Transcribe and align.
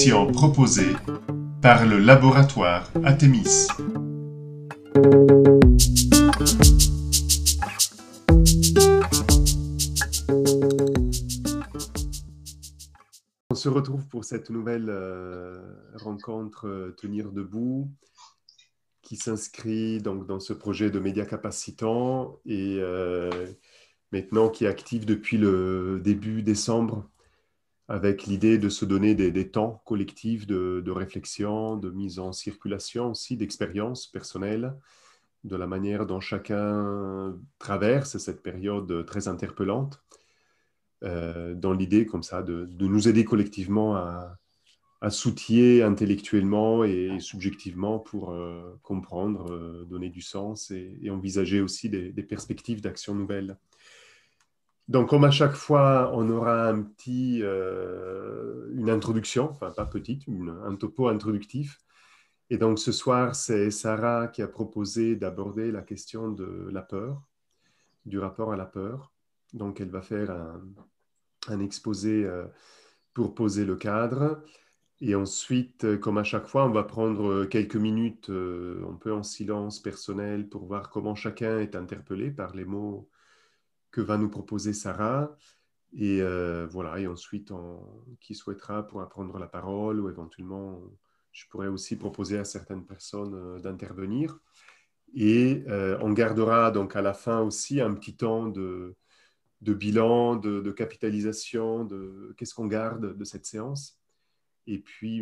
Émission 0.00 0.32
proposée 0.32 0.96
par 1.60 1.84
le 1.84 1.98
laboratoire 1.98 2.90
Athémis. 3.04 3.66
On 13.50 13.54
se 13.54 13.68
retrouve 13.68 14.08
pour 14.08 14.24
cette 14.24 14.48
nouvelle 14.48 14.88
euh, 14.88 15.60
rencontre 15.96 16.66
euh, 16.66 16.96
Tenir 16.96 17.30
debout 17.30 17.92
qui 19.02 19.16
s'inscrit 19.16 20.00
donc 20.00 20.26
dans 20.26 20.40
ce 20.40 20.54
projet 20.54 20.90
de 20.90 20.98
médias 20.98 21.26
capacitants 21.26 22.40
et 22.46 22.78
euh, 22.80 23.28
maintenant 24.12 24.48
qui 24.48 24.64
est 24.64 24.68
actif 24.68 25.04
depuis 25.04 25.36
le 25.36 26.00
début 26.02 26.40
décembre 26.40 27.09
avec 27.90 28.26
l'idée 28.26 28.56
de 28.56 28.68
se 28.68 28.84
donner 28.84 29.16
des, 29.16 29.50
temps 29.50 29.82
collectifs 29.84 30.46
de, 30.46 30.90
réflexion, 30.90 31.76
de 31.76 31.90
mise 31.90 32.20
en 32.20 32.30
circulation 32.30 33.10
aussi, 33.10 33.36
d'expérience 33.36 34.06
personnelle, 34.06 34.76
de 35.42 35.56
la 35.56 35.66
manière 35.66 36.06
dont 36.06 36.20
chacun 36.20 37.36
traverse 37.58 38.16
cette 38.18 38.44
période 38.44 39.04
très 39.06 39.26
interpellante, 39.26 40.04
euh, 41.02 41.52
dans 41.56 41.72
l'idée 41.72 42.06
comme 42.06 42.22
ça 42.22 42.44
de, 42.44 42.68
nous 42.78 43.08
aider 43.08 43.24
collectivement 43.24 43.96
à, 43.96 44.38
à 45.00 45.10
s'outiller 45.10 45.82
intellectuellement 45.82 46.84
et 46.84 47.18
subjectivement 47.18 47.98
pour 47.98 48.30
euh, 48.30 48.78
comprendre, 48.84 49.50
euh, 49.50 49.84
donner 49.84 50.10
du 50.10 50.22
sens 50.22 50.70
et, 50.70 51.10
envisager 51.10 51.60
aussi 51.60 51.88
des 51.88 52.22
perspectives 52.22 52.80
d'action 52.80 53.16
nouvelles. 53.16 53.56
Donc, 54.90 55.10
comme 55.10 55.22
à 55.22 55.30
chaque 55.30 55.54
fois, 55.54 56.10
on 56.14 56.28
aura 56.30 56.74
euh, 57.06 58.70
une 58.74 58.90
introduction, 58.90 59.48
enfin 59.50 59.70
pas 59.70 59.86
petite, 59.86 60.24
un 60.64 60.74
topo 60.74 61.06
introductif. 61.06 61.78
Et 62.50 62.58
donc, 62.58 62.80
ce 62.80 62.90
soir, 62.90 63.36
c'est 63.36 63.70
Sarah 63.70 64.26
qui 64.26 64.42
a 64.42 64.48
proposé 64.48 65.14
d'aborder 65.14 65.70
la 65.70 65.82
question 65.82 66.32
de 66.32 66.68
la 66.72 66.82
peur, 66.82 67.22
du 68.04 68.18
rapport 68.18 68.52
à 68.52 68.56
la 68.56 68.66
peur. 68.66 69.12
Donc, 69.52 69.80
elle 69.80 69.90
va 69.90 70.02
faire 70.02 70.32
un, 71.48 71.60
exposé 71.60 72.24
euh, 72.24 72.46
pour 73.14 73.36
poser 73.36 73.64
le 73.64 73.76
cadre. 73.76 74.42
Et 75.00 75.14
ensuite, 75.14 76.00
comme 76.00 76.18
à 76.18 76.24
chaque 76.24 76.48
fois, 76.48 76.66
on 76.66 76.72
va 76.72 76.82
prendre 76.82 77.44
quelques 77.44 77.76
minutes, 77.76 78.28
euh, 78.30 78.84
un 78.90 78.96
peu 78.96 79.12
en 79.12 79.22
silence 79.22 79.78
personnel, 79.78 80.48
pour 80.48 80.66
voir 80.66 80.90
comment 80.90 81.14
chacun 81.14 81.60
est 81.60 81.76
interpellé 81.76 82.32
par 82.32 82.56
les 82.56 82.64
mots 82.64 83.08
que 83.90 84.00
va 84.00 84.16
nous 84.18 84.28
proposer 84.28 84.72
Sarah. 84.72 85.36
Et 85.92 86.22
euh, 86.22 86.66
voilà, 86.70 87.00
et 87.00 87.06
ensuite, 87.06 87.52
qui 88.20 88.34
souhaitera 88.34 88.86
pour 88.86 89.06
prendre 89.08 89.38
la 89.38 89.46
parole 89.46 90.00
ou 90.00 90.08
éventuellement, 90.08 90.80
je 91.32 91.46
pourrais 91.48 91.68
aussi 91.68 91.96
proposer 91.96 92.38
à 92.38 92.44
certaines 92.44 92.86
personnes 92.86 93.34
euh, 93.34 93.58
d'intervenir. 93.58 94.38
Et 95.14 95.64
euh, 95.66 95.98
on 96.00 96.12
gardera 96.12 96.70
donc 96.70 96.94
à 96.94 97.02
la 97.02 97.14
fin 97.14 97.40
aussi 97.40 97.80
un 97.80 97.94
petit 97.94 98.16
temps 98.16 98.46
de, 98.46 98.94
bilan, 99.60 100.36
de, 100.36 100.70
capitalisation, 100.70 101.84
de 101.84 102.34
qu'est-ce 102.36 102.54
qu'on 102.54 102.68
garde 102.68 103.16
de 103.16 103.24
cette 103.24 103.46
séance. 103.46 103.98
Et 104.68 104.78
puis 104.78 105.16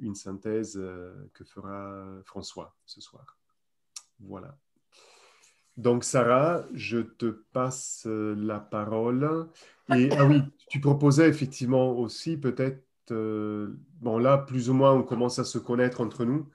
une 0.00 0.14
synthèse 0.16 0.82
que 1.32 1.44
fera 1.44 2.04
François 2.24 2.74
ce 2.86 3.00
soir. 3.00 3.38
Voilà. 4.18 4.58
Donc, 5.76 6.04
Sarah, 6.04 6.64
je 6.72 6.98
te 6.98 7.26
passe 7.26 8.04
euh, 8.06 8.34
la 8.36 8.60
parole. 8.60 9.48
Et 9.94 10.08
ah 10.12 10.24
oui, 10.24 10.40
tu 10.68 10.80
proposais 10.80 11.28
effectivement 11.28 11.98
aussi 11.98 12.36
peut-être, 12.36 12.84
euh, 13.10 13.74
bon 14.00 14.18
là, 14.18 14.38
plus 14.38 14.70
ou 14.70 14.74
moins, 14.74 14.92
on 14.92 15.02
commence 15.02 15.38
à 15.38 15.44
se 15.44 15.58
connaître 15.58 16.00
entre 16.00 16.24
nous, 16.24 16.48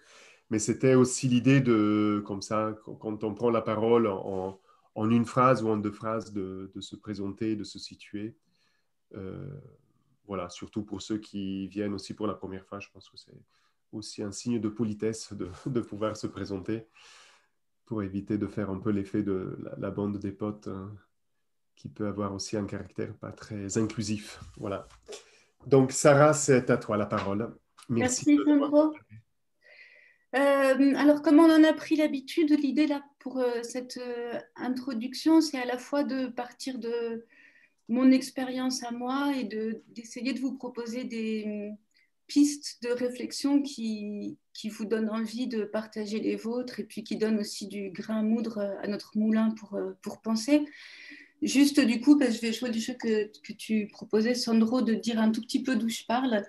mais 0.50 0.57
c'était 0.57 0.96
aussi 0.96 1.28
l'idée 1.28 1.59
de, 1.59 2.24
comme 2.25 2.41
ça, 2.41 2.75
quand 3.00 3.24
on 3.24 3.34
prend 3.34 3.50
la 3.50 3.62
parole 3.62 4.07
en, 4.07 4.59
une 4.96 5.25
phrase 5.25 5.63
ou 5.63 5.69
en 5.69 5.78
deux 5.78 5.91
phrases, 5.91 6.34
de, 6.34 6.72
se 6.80 6.96
présenter, 6.96 7.56
de 7.56 7.63
se 7.63 7.78
situer. 7.78 8.36
Euh, 9.16 9.50
voilà, 10.28 10.50
surtout 10.50 10.84
pour 10.84 11.01
ceux 11.01 11.18
qui 11.18 11.68
viennent 11.68 11.94
aussi 11.94 12.13
pour 12.13 12.28
la 12.28 12.34
première 12.34 12.66
fois, 12.66 12.80
je 12.80 12.88
pense 12.94 13.09
que 13.09 13.18
c'est 13.18 13.38
aussi 13.91 14.24
un 14.24 14.31
signe 14.31 14.59
de 14.59 14.69
politesse 14.69 15.34
de 15.66 15.81
pouvoir 15.81 16.16
se 16.16 16.28
présenter 16.28 16.86
pour 17.89 18.03
éviter 18.03 18.38
de 18.38 18.45
faire 18.45 18.69
un 18.69 18.77
peu 18.77 18.91
l'effet 18.91 19.23
de 19.23 19.57
la, 19.79 19.89
bande 19.89 20.19
des 20.19 20.31
potes 20.31 20.67
hein, 20.67 20.95
qui 21.75 21.89
peut 21.89 22.05
avoir 22.05 22.35
aussi 22.35 22.55
un 22.55 22.66
caractère 22.66 23.16
pas 23.16 23.31
très 23.31 23.79
inclusif. 23.79 24.39
Voilà. 24.57 24.88
Donc, 25.66 25.91
Sarah, 25.91 26.33
c'est 26.33 26.69
à 26.69 26.77
toi 26.77 26.97
la 26.97 27.07
parole. 27.07 27.51
Merci, 27.89 28.38
Sandro. 28.45 28.94
Euh, 30.35 30.95
alors, 30.97 31.23
comme 31.23 31.39
on 31.39 31.51
en 31.51 31.63
a 31.63 31.73
pris 31.73 31.95
l'habitude, 31.95 32.51
l'idée 32.51 32.85
là 32.85 33.03
pour 33.17 33.39
euh, 33.39 33.63
cette 33.63 33.97
euh, 33.97 34.39
introduction, 34.56 35.41
c'est 35.41 35.57
à 35.57 35.66
la 35.66 35.79
fois 35.79 36.03
de 36.03 36.27
partir 36.27 36.77
de 36.77 37.25
mon 37.88 38.11
expérience 38.11 38.83
à 38.83 38.91
moi 38.91 39.33
et 39.35 39.45
d'essayer 39.88 40.33
de, 40.33 40.39
vous 40.39 40.56
proposer 40.56 41.06
des, 41.06 41.71
pistes 42.29 42.81
de 42.84 42.90
réflexion 42.90 43.62
qui, 43.62 44.38
qui, 44.53 44.69
vous 44.69 44.85
donnent 44.85 45.09
envie 45.09 45.47
de 45.47 45.63
partager 45.63 46.19
les 46.19 46.35
vôtres 46.35 46.79
et 46.79 46.84
puis 46.84 47.03
qui 47.03 47.17
donnent 47.17 47.40
aussi 47.40 47.67
du 47.67 47.90
grain 47.90 48.19
à 48.19 48.22
moudre 48.22 48.59
à 48.81 48.88
notre 48.88 49.17
moulin 49.17 49.50
pour, 49.51 49.73
euh, 49.73 49.97
pour 50.01 50.22
penser. 50.22 50.63
Juste 51.41 51.79
du 51.79 52.00
coup, 52.00 52.18
parce 52.18 52.31
que 52.31 52.35
je 52.38 52.41
vais 52.41 52.53
jouer 52.53 52.69
du 52.69 52.79
jeu 52.79 52.94
que, 52.94 53.29
tu 53.53 53.88
proposais, 53.88 54.35
Sandro, 54.35 54.81
de 54.81 54.94
dire 54.94 55.19
un 55.19 55.31
tout 55.31 55.41
petit 55.41 55.63
peu 55.63 55.75
d'où 55.75 55.89
je 55.89 56.03
parle. 56.06 56.45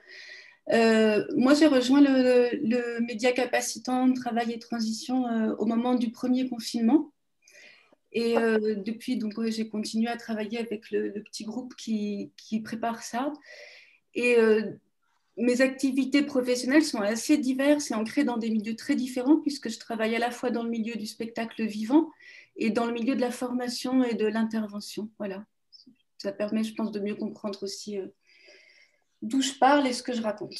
Euh, 0.73 1.25
moi, 1.37 1.55
j'ai 1.55 1.67
rejoint 1.67 2.01
le, 2.01 2.51
le, 2.63 3.01
média 3.01 3.33
capacitant 3.33 4.13
travail 4.13 4.53
et 4.53 4.59
transition 4.59 5.27
euh, 5.27 5.55
au 5.57 5.65
moment 5.65 5.95
du 5.95 6.11
premier 6.11 6.49
confinement. 6.49 7.13
Et 8.13 8.35
depuis, 8.35 9.17
donc, 9.17 9.35
j'ai 9.47 9.69
continué 9.69 10.09
à 10.09 10.17
travailler 10.17 10.59
avec 10.59 10.91
le, 10.91 11.11
le 11.11 11.23
petit 11.23 11.45
groupe 11.45 11.77
qui, 11.77 12.33
qui, 12.37 12.59
prépare 12.61 13.05
ça. 13.05 13.33
Et 14.15 14.37
mes 15.37 15.61
activités 15.61 16.23
professionnelles 16.23 16.85
sont 16.85 17.01
assez 17.01 17.39
diverses 17.39 17.91
et 17.91 17.95
ancrées 17.95 18.25
dans 18.25 18.37
des 18.37 18.51
milieux 18.51 18.77
très 18.77 18.95
différents 18.95 19.41
puisque 19.41 19.71
je 19.71 19.79
travaille 19.79 20.15
à 20.15 20.19
la 20.19 20.31
fois 20.31 20.51
dans 20.51 20.63
le 20.63 20.71
milieu 20.71 20.95
du 20.97 21.07
spectacle 21.07 21.65
vivant 21.65 22.11
et 22.57 22.71
dans 22.71 22.87
le 22.87 22.93
milieu 22.93 23.15
de 23.15 23.21
la 23.21 23.31
formation 23.31 24.05
et 24.05 24.15
de 24.15 24.27
l'intervention. 24.27 25.11
Voilà. 25.19 25.45
Ça 26.19 26.33
permet, 26.33 26.65
je 26.65 26.75
pense, 26.75 26.93
de 26.93 27.01
mieux 27.01 27.15
comprendre 27.15 27.63
aussi 27.63 27.99
euh, 27.99 28.07
d'où 29.23 29.41
je 29.41 29.55
parle 29.55 29.87
et 29.87 29.93
ce 29.93 30.03
que 30.03 30.13
je 30.13 30.21
raconte. 30.21 30.59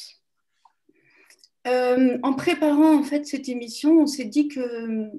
Euh, 1.67 2.17
en 2.23 2.33
préparant 2.33 2.97
en 2.99 3.03
fait 3.03 3.25
cette 3.27 3.47
émission, 3.47 3.99
on 3.99 4.07
s'est 4.07 4.25
dit 4.25 4.47
que 4.47 5.11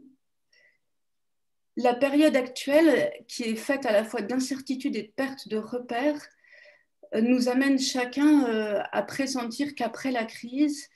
la 1.77 1.95
période 1.95 2.37
actuelle, 2.37 3.13
qui 3.29 3.45
est 3.45 3.57
faite 3.57 3.87
à 3.87 3.93
la 3.93 4.05
fois 4.05 4.23
d'incertitude 4.23 4.97
et 4.97 5.05
de 5.05 5.13
perte 5.13 5.49
de 5.49 5.57
repères, 5.57 6.21
nous 7.21 7.49
amène 7.49 7.79
chacun 7.79 8.47
euh, 8.49 8.81
à 8.91 9.03
pressentir 9.03 9.75
qu'après 9.75 10.11
la 10.11 10.25
crise, 10.25 10.89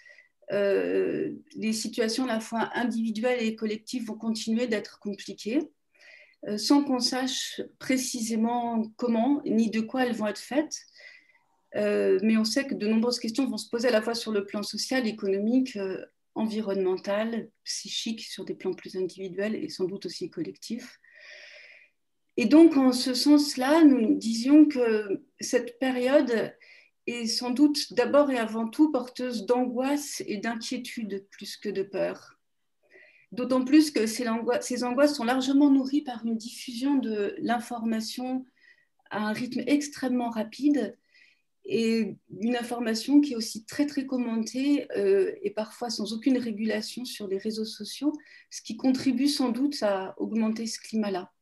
euh, 0.53 1.33
les 1.57 1.73
situations 1.73 2.25
à 2.25 2.29
la 2.29 2.41
fois 2.41 2.71
individuelles 2.75 3.43
et 3.43 3.57
collectives 3.57 4.07
vont 4.07 4.17
continuer 4.17 4.67
d'être 4.67 4.99
compliquées, 5.01 5.61
euh, 6.49 6.57
sans 6.57 6.85
qu'on 6.85 7.01
sache 7.01 7.61
précisément 7.79 8.85
comment 8.97 9.43
ni 9.45 9.71
de 9.71 9.81
quoi 9.81 10.07
elles 10.07 10.15
vont 10.15 10.27
être 10.27 10.39
faites. 10.39 10.79
mais 11.75 12.39
on 12.39 12.45
sait 12.45 12.67
que 12.67 12.75
de 12.75 12.87
nombreuses 12.87 13.19
questions 13.19 13.47
vont 13.47 13.59
se 13.59 13.69
poser 13.69 13.89
à 13.89 13.91
la 13.91 14.01
fois 14.01 14.15
sur 14.15 14.33
le 14.33 14.47
plan 14.47 14.63
social, 14.63 15.07
économique, 15.07 15.79
environnemental, 16.35 17.51
psychique, 17.65 18.23
sur 18.23 18.47
des 18.47 18.55
plans 18.55 18.73
plus 18.73 18.97
individuels 18.97 19.55
et 19.55 19.69
sans 19.69 19.85
doute 19.85 20.07
aussi 20.07 20.31
collectifs. 20.31 20.99
Et 22.37 22.47
donc, 22.47 22.77
en 22.77 22.93
ce 22.93 23.15
sens-là, 23.15 23.83
nous 23.85 24.15
disions 24.15 24.67
que 24.67 25.23
cette 25.41 25.79
période 25.79 26.55
est 27.07 27.27
sans 27.27 27.51
doute 27.51 27.95
d'abord 27.95 28.31
et 28.31 28.39
avant 28.39 28.69
tout 28.69 28.91
porteuse 28.91 29.47
d'angoisse 29.47 30.23
et 30.27 30.37
d'inquiétude 30.39 31.27
plus 31.31 31.57
que 31.57 31.69
de 31.69 31.83
peur. 31.83 32.39
D'autant 33.33 33.65
plus 33.65 33.91
que 33.91 34.07
ces, 34.07 34.27
ces, 34.61 34.85
angoisses 34.85 35.17
sont 35.17 35.25
largement 35.25 35.71
nourries 35.71 36.03
par 36.03 36.25
une 36.25 36.37
diffusion 36.37 36.97
de 36.97 37.35
l'information 37.39 38.45
à 39.11 39.29
un 39.29 39.33
rythme 39.33 39.63
extrêmement 39.67 40.31
rapide 40.31 40.97
et 41.65 42.17
une 42.41 42.57
information 42.57 43.21
qui 43.21 43.33
est 43.33 43.37
aussi 43.37 43.65
très 43.65 43.87
très 43.87 44.07
commentée 44.07 44.87
euh, 44.97 45.33
et 45.43 45.51
parfois 45.51 45.91
sans 45.91 46.13
aucune 46.13 46.39
régulation 46.39 47.05
sur 47.05 47.27
les 47.27 47.39
réseaux 47.39 47.65
sociaux, 47.65 48.13
ce 48.51 48.63
qui 48.63 48.77
contribue 48.77 49.27
sans 49.27 49.51
doute 49.51 49.83
à 49.83 50.15
augmenter 50.19 50.67
ce 50.67 50.79
climat-là. 50.79 51.33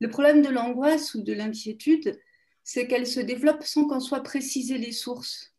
Le 0.00 0.08
problème 0.08 0.42
de 0.42 0.48
l'angoisse 0.48 1.14
ou 1.14 1.22
de 1.22 1.32
l'inquiétude, 1.32 2.18
c'est 2.64 2.86
qu'elle 2.86 3.06
se 3.06 3.20
développe 3.20 3.64
sans 3.64 3.86
qu'en 3.86 4.00
soient 4.00 4.22
précisées 4.22 4.78
les 4.78 4.92
sources. 4.92 5.54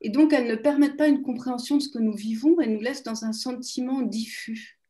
Et 0.00 0.10
donc, 0.10 0.32
elles 0.32 0.48
ne 0.48 0.56
permettent 0.56 0.96
pas 0.96 1.08
une 1.08 1.22
compréhension 1.22 1.76
de 1.76 1.82
ce 1.82 1.88
que 1.88 1.98
nous 1.98 2.14
vivons 2.14 2.60
et 2.60 2.66
nous 2.66 2.80
laissent 2.80 3.04
dans 3.04 3.24
un 3.24 3.32
sentiment 3.32 4.02
diffus. 4.02 4.80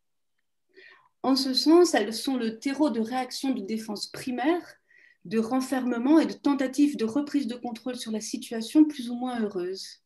En 1.23 1.37
ce 1.37 1.53
sens, 1.53 1.95
elles 1.95 2.15
sont 2.15 2.37
le 2.37 2.59
terreau 2.59 2.91
de 2.91 3.01
réaction 3.01 3.51
de 3.51 3.61
défense 3.61 4.07
primaire, 4.07 4.77
de 5.25 5.39
renfermement 5.39 6.19
et 6.19 6.27
de 6.27 6.33
tentative 6.33 6.97
de 6.97 7.05
reprise 7.05 7.47
de 7.47 7.55
contrôle 7.55 7.97
sur 7.97 8.11
la 8.11 8.21
situation 8.21 8.85
plus 8.85 9.11
ou 9.11 9.15
moins 9.15 9.41
heureuse. 9.41 10.03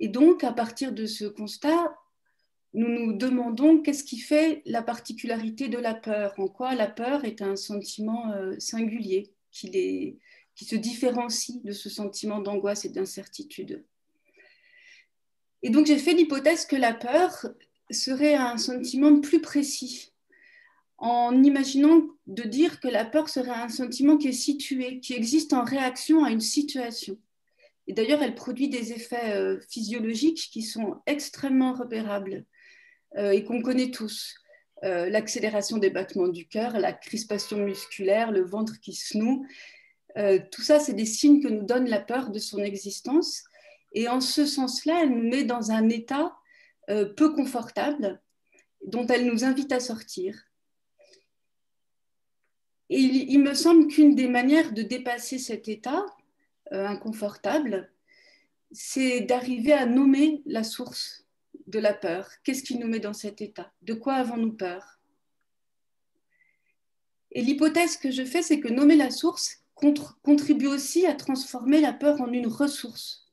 Et 0.00 0.08
donc, 0.08 0.44
à 0.44 0.52
partir 0.52 0.92
de 0.92 1.06
ce 1.06 1.24
constat, 1.24 1.94
nous 2.72 2.88
nous 2.88 3.12
demandons 3.12 3.82
qu'est-ce 3.82 4.04
qui 4.04 4.18
fait 4.18 4.62
la 4.64 4.82
particularité 4.82 5.68
de 5.68 5.78
la 5.78 5.94
peur, 5.94 6.34
en 6.38 6.48
quoi 6.48 6.74
la 6.74 6.86
peur 6.86 7.24
est 7.24 7.42
un 7.42 7.56
sentiment 7.56 8.32
euh, 8.32 8.54
singulier, 8.58 9.32
qui, 9.50 10.18
se 10.54 10.76
différencie 10.76 11.62
de 11.64 11.72
ce 11.72 11.88
sentiment 11.88 12.38
d'angoisse 12.40 12.84
et 12.84 12.90
d'incertitude. 12.90 13.84
Et 15.62 15.70
donc 15.70 15.86
j'ai 15.86 15.98
fait 15.98 16.14
l'hypothèse 16.14 16.64
que 16.66 16.76
la 16.76 16.94
peur 16.94 17.46
serait 17.90 18.34
un 18.34 18.56
sentiment 18.56 19.20
plus 19.20 19.40
précis, 19.40 20.12
en 20.98 21.42
imaginant 21.42 22.02
de 22.26 22.42
dire 22.42 22.78
que 22.78 22.88
la 22.88 23.04
peur 23.04 23.28
serait 23.28 23.50
un 23.50 23.68
sentiment 23.68 24.16
qui 24.16 24.28
est 24.28 24.32
situé, 24.32 25.00
qui 25.00 25.14
existe 25.14 25.54
en 25.54 25.64
réaction 25.64 26.24
à 26.24 26.30
une 26.30 26.40
situation. 26.40 27.18
Et 27.86 27.92
d'ailleurs, 27.92 28.22
elle 28.22 28.36
produit 28.36 28.68
des 28.68 28.92
effets 28.92 29.34
euh, 29.34 29.58
physiologiques 29.68 30.50
qui 30.52 30.62
sont 30.62 31.00
extrêmement 31.06 31.72
repérables 31.72 32.44
et 33.16 33.44
qu'on 33.44 33.60
connaît 33.62 33.90
tous. 33.90 34.40
Euh, 34.82 35.10
l'accélération 35.10 35.76
des 35.76 35.90
battements 35.90 36.28
du 36.28 36.48
cœur, 36.48 36.78
la 36.78 36.94
crispation 36.94 37.58
musculaire, 37.58 38.32
le 38.32 38.42
ventre 38.42 38.80
qui 38.80 38.94
se 38.94 39.18
noue. 39.18 39.46
Euh, 40.16 40.38
tout 40.50 40.62
ça, 40.62 40.80
c'est 40.80 40.94
des 40.94 41.04
signes 41.04 41.42
que 41.42 41.48
nous 41.48 41.66
donne 41.66 41.86
la 41.86 42.00
peur 42.00 42.30
de 42.30 42.38
son 42.38 42.58
existence. 42.60 43.44
Et 43.92 44.08
en 44.08 44.22
ce 44.22 44.46
sens-là, 44.46 45.02
elle 45.02 45.10
nous 45.10 45.28
met 45.28 45.44
dans 45.44 45.70
un 45.70 45.88
état 45.88 46.34
peu 47.16 47.32
confortable 47.34 48.20
dont 48.84 49.06
elle 49.06 49.24
nous 49.26 49.44
invite 49.44 49.70
à 49.70 49.78
sortir. 49.78 50.36
Et 52.88 52.98
il 52.98 53.38
me 53.38 53.54
semble 53.54 53.86
qu'une 53.86 54.16
des 54.16 54.26
manières 54.26 54.72
de 54.72 54.82
dépasser 54.82 55.38
cet 55.38 55.68
état 55.68 56.04
inconfortable, 56.72 57.92
c'est 58.72 59.20
d'arriver 59.20 59.72
à 59.72 59.86
nommer 59.86 60.42
la 60.46 60.64
source 60.64 61.28
de 61.70 61.78
la 61.78 61.94
peur 61.94 62.28
Qu'est-ce 62.44 62.62
qui 62.62 62.78
nous 62.78 62.88
met 62.88 63.00
dans 63.00 63.12
cet 63.12 63.40
état? 63.40 63.72
De 63.82 63.94
quoi 63.94 64.14
avons-nous 64.14 64.52
peur? 64.52 64.98
Et 67.32 67.42
l'hypothèse 67.42 67.96
que 67.96 68.10
je 68.10 68.24
fais, 68.24 68.42
c'est 68.42 68.60
que 68.60 68.68
nommer 68.68 68.96
la 68.96 69.10
source 69.10 69.64
contribue 70.22 70.66
aussi 70.66 71.06
à 71.06 71.14
transformer 71.14 71.80
la 71.80 71.92
peur 71.92 72.20
en 72.20 72.32
une 72.32 72.48
ressource. 72.48 73.30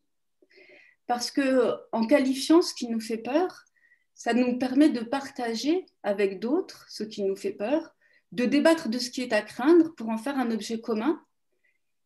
Parce 1.07 1.31
que 1.31 1.73
en 1.91 2.05
qualifiant 2.05 2.61
ce 2.61 2.73
qui 2.73 2.87
nous 2.87 3.01
fait 3.01 3.17
peur, 3.17 3.65
ça 4.13 4.33
nous 4.33 4.57
permet 4.57 4.89
de 4.89 5.01
partager 5.01 5.85
avec 6.03 6.39
d'autres 6.39 6.85
ce 6.89 7.03
qui 7.03 7.23
nous 7.23 7.35
fait 7.35 7.51
peur, 7.51 7.95
de 8.31 8.45
débattre 8.45 8.89
de 8.89 8.99
ce 8.99 9.09
qui 9.09 9.21
est 9.21 9.33
à 9.33 9.41
craindre 9.41 9.93
pour 9.95 10.09
en 10.09 10.17
faire 10.17 10.37
un 10.37 10.51
objet 10.51 10.79
commun 10.79 11.21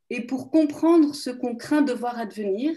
et 0.09 0.21
pour 0.21 0.51
comprendre 0.51 1.15
ce 1.15 1.29
qu'on 1.29 1.55
craint 1.55 1.81
de 1.81 1.93
voir 1.93 2.19
advenir 2.19 2.75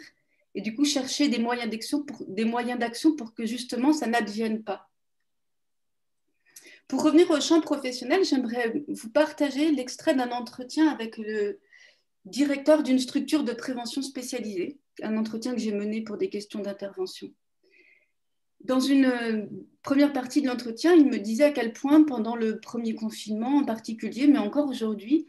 et 0.54 0.60
du 0.60 0.74
coup 0.74 0.84
chercher 0.84 1.28
des 1.28 1.38
moyens 1.38 1.70
d'action 1.70 2.02
pour, 2.02 2.24
des 2.26 2.44
moyens 2.44 2.78
d'action 2.78 3.14
pour 3.16 3.34
que 3.34 3.46
justement 3.46 3.92
ça 3.92 4.06
n'advienne 4.06 4.62
pas. 4.62 4.88
Pour 6.86 7.02
revenir 7.02 7.30
au 7.30 7.40
champ 7.40 7.60
professionnel, 7.60 8.24
j'aimerais 8.24 8.84
vous 8.88 9.10
partager 9.10 9.70
l'extrait 9.70 10.14
d'un 10.14 10.30
entretien 10.30 10.88
avec 10.88 11.16
le 11.16 11.58
directeur 12.26 12.82
d'une 12.82 12.98
structure 12.98 13.42
de 13.42 13.52
prévention 13.52 14.02
spécialisée, 14.02 14.78
un 15.02 15.16
entretien 15.16 15.54
que 15.54 15.60
j'ai 15.60 15.72
mené 15.72 16.02
pour 16.02 16.18
des 16.18 16.28
questions 16.28 16.60
d'intervention. 16.60 17.32
Dans 18.60 18.80
une 18.80 19.06
euh, 19.06 19.46
première 19.82 20.12
partie 20.12 20.40
de 20.40 20.46
l'entretien, 20.46 20.94
il 20.94 21.06
me 21.06 21.18
disait 21.18 21.44
à 21.44 21.50
quel 21.52 21.72
point, 21.72 22.02
pendant 22.02 22.34
le 22.34 22.60
premier 22.60 22.94
confinement 22.94 23.58
en 23.58 23.64
particulier, 23.64 24.26
mais 24.26 24.38
encore 24.38 24.68
aujourd'hui, 24.68 25.26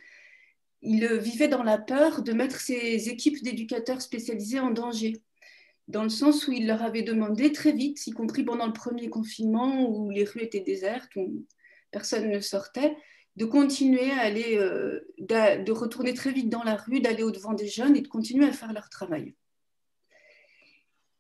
il 0.85 1.07
vivait 1.17 1.47
dans 1.47 1.63
la 1.63 1.77
peur 1.77 2.21
de 2.21 2.31
mettre 2.31 2.59
ses 2.59 3.09
équipes 3.09 3.43
d'éducateurs 3.43 4.01
spécialisés 4.01 4.59
en 4.59 4.71
danger, 4.71 5.21
dans 5.87 6.03
le 6.03 6.09
sens 6.09 6.47
où 6.47 6.51
il 6.51 6.67
leur 6.67 6.81
avait 6.81 7.03
demandé 7.03 7.51
très 7.51 7.71
vite, 7.71 8.05
y 8.07 8.11
compris 8.11 8.43
pendant 8.43 8.65
le 8.65 8.73
premier 8.73 9.09
confinement 9.09 9.87
où 9.89 10.09
les 10.09 10.23
rues 10.23 10.43
étaient 10.43 10.61
désertes, 10.61 11.15
où 11.15 11.45
personne 11.91 12.29
ne 12.29 12.39
sortait, 12.39 12.95
de 13.35 13.45
continuer 13.45 14.11
à 14.11 14.21
aller, 14.21 14.57
euh, 14.57 15.01
de 15.19 15.71
retourner 15.71 16.13
très 16.13 16.31
vite 16.31 16.49
dans 16.49 16.63
la 16.63 16.75
rue, 16.75 17.01
d'aller 17.01 17.23
au-devant 17.23 17.53
des 17.53 17.67
jeunes 17.67 17.95
et 17.95 18.01
de 18.01 18.07
continuer 18.07 18.45
à 18.45 18.51
faire 18.51 18.73
leur 18.73 18.89
travail. 18.89 19.33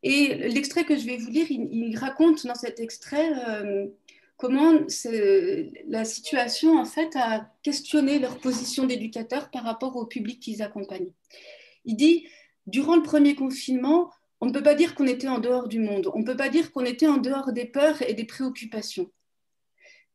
Et 0.03 0.35
l'extrait 0.49 0.85
que 0.85 0.95
je 0.95 1.05
vais 1.05 1.17
vous 1.17 1.29
lire, 1.29 1.47
il, 1.49 1.97
raconte 1.97 2.45
dans 2.45 2.55
cet 2.55 2.79
extrait 2.79 3.31
euh, 3.49 3.87
comment 4.37 4.73
la 5.87 6.05
situation 6.05 6.77
en 6.77 6.85
fait 6.85 7.15
a 7.15 7.51
questionné 7.63 8.19
leur 8.19 8.39
position 8.39 8.85
d'éducateur 8.85 9.49
par 9.49 9.63
rapport 9.63 9.95
au 9.95 10.05
public 10.05 10.39
qu'ils 10.39 10.61
accompagnent. 10.61 11.13
Il 11.85 11.95
dit, 11.95 12.27
durant 12.67 12.95
le 12.95 13.03
premier 13.03 13.35
confinement, 13.35 14.11
on 14.41 14.47
ne 14.47 14.51
peut 14.51 14.63
pas 14.63 14.75
dire 14.75 14.95
qu'on 14.95 15.07
était 15.07 15.27
en 15.27 15.39
dehors 15.39 15.67
du 15.67 15.79
monde, 15.79 16.11
on 16.13 16.19
ne 16.19 16.25
peut 16.25 16.35
pas 16.35 16.49
dire 16.49 16.71
qu'on 16.71 16.85
était 16.85 17.07
en 17.07 17.17
dehors 17.17 17.53
des 17.53 17.65
peurs 17.65 18.01
et 18.01 18.13
des 18.13 18.25
préoccupations. 18.25 19.11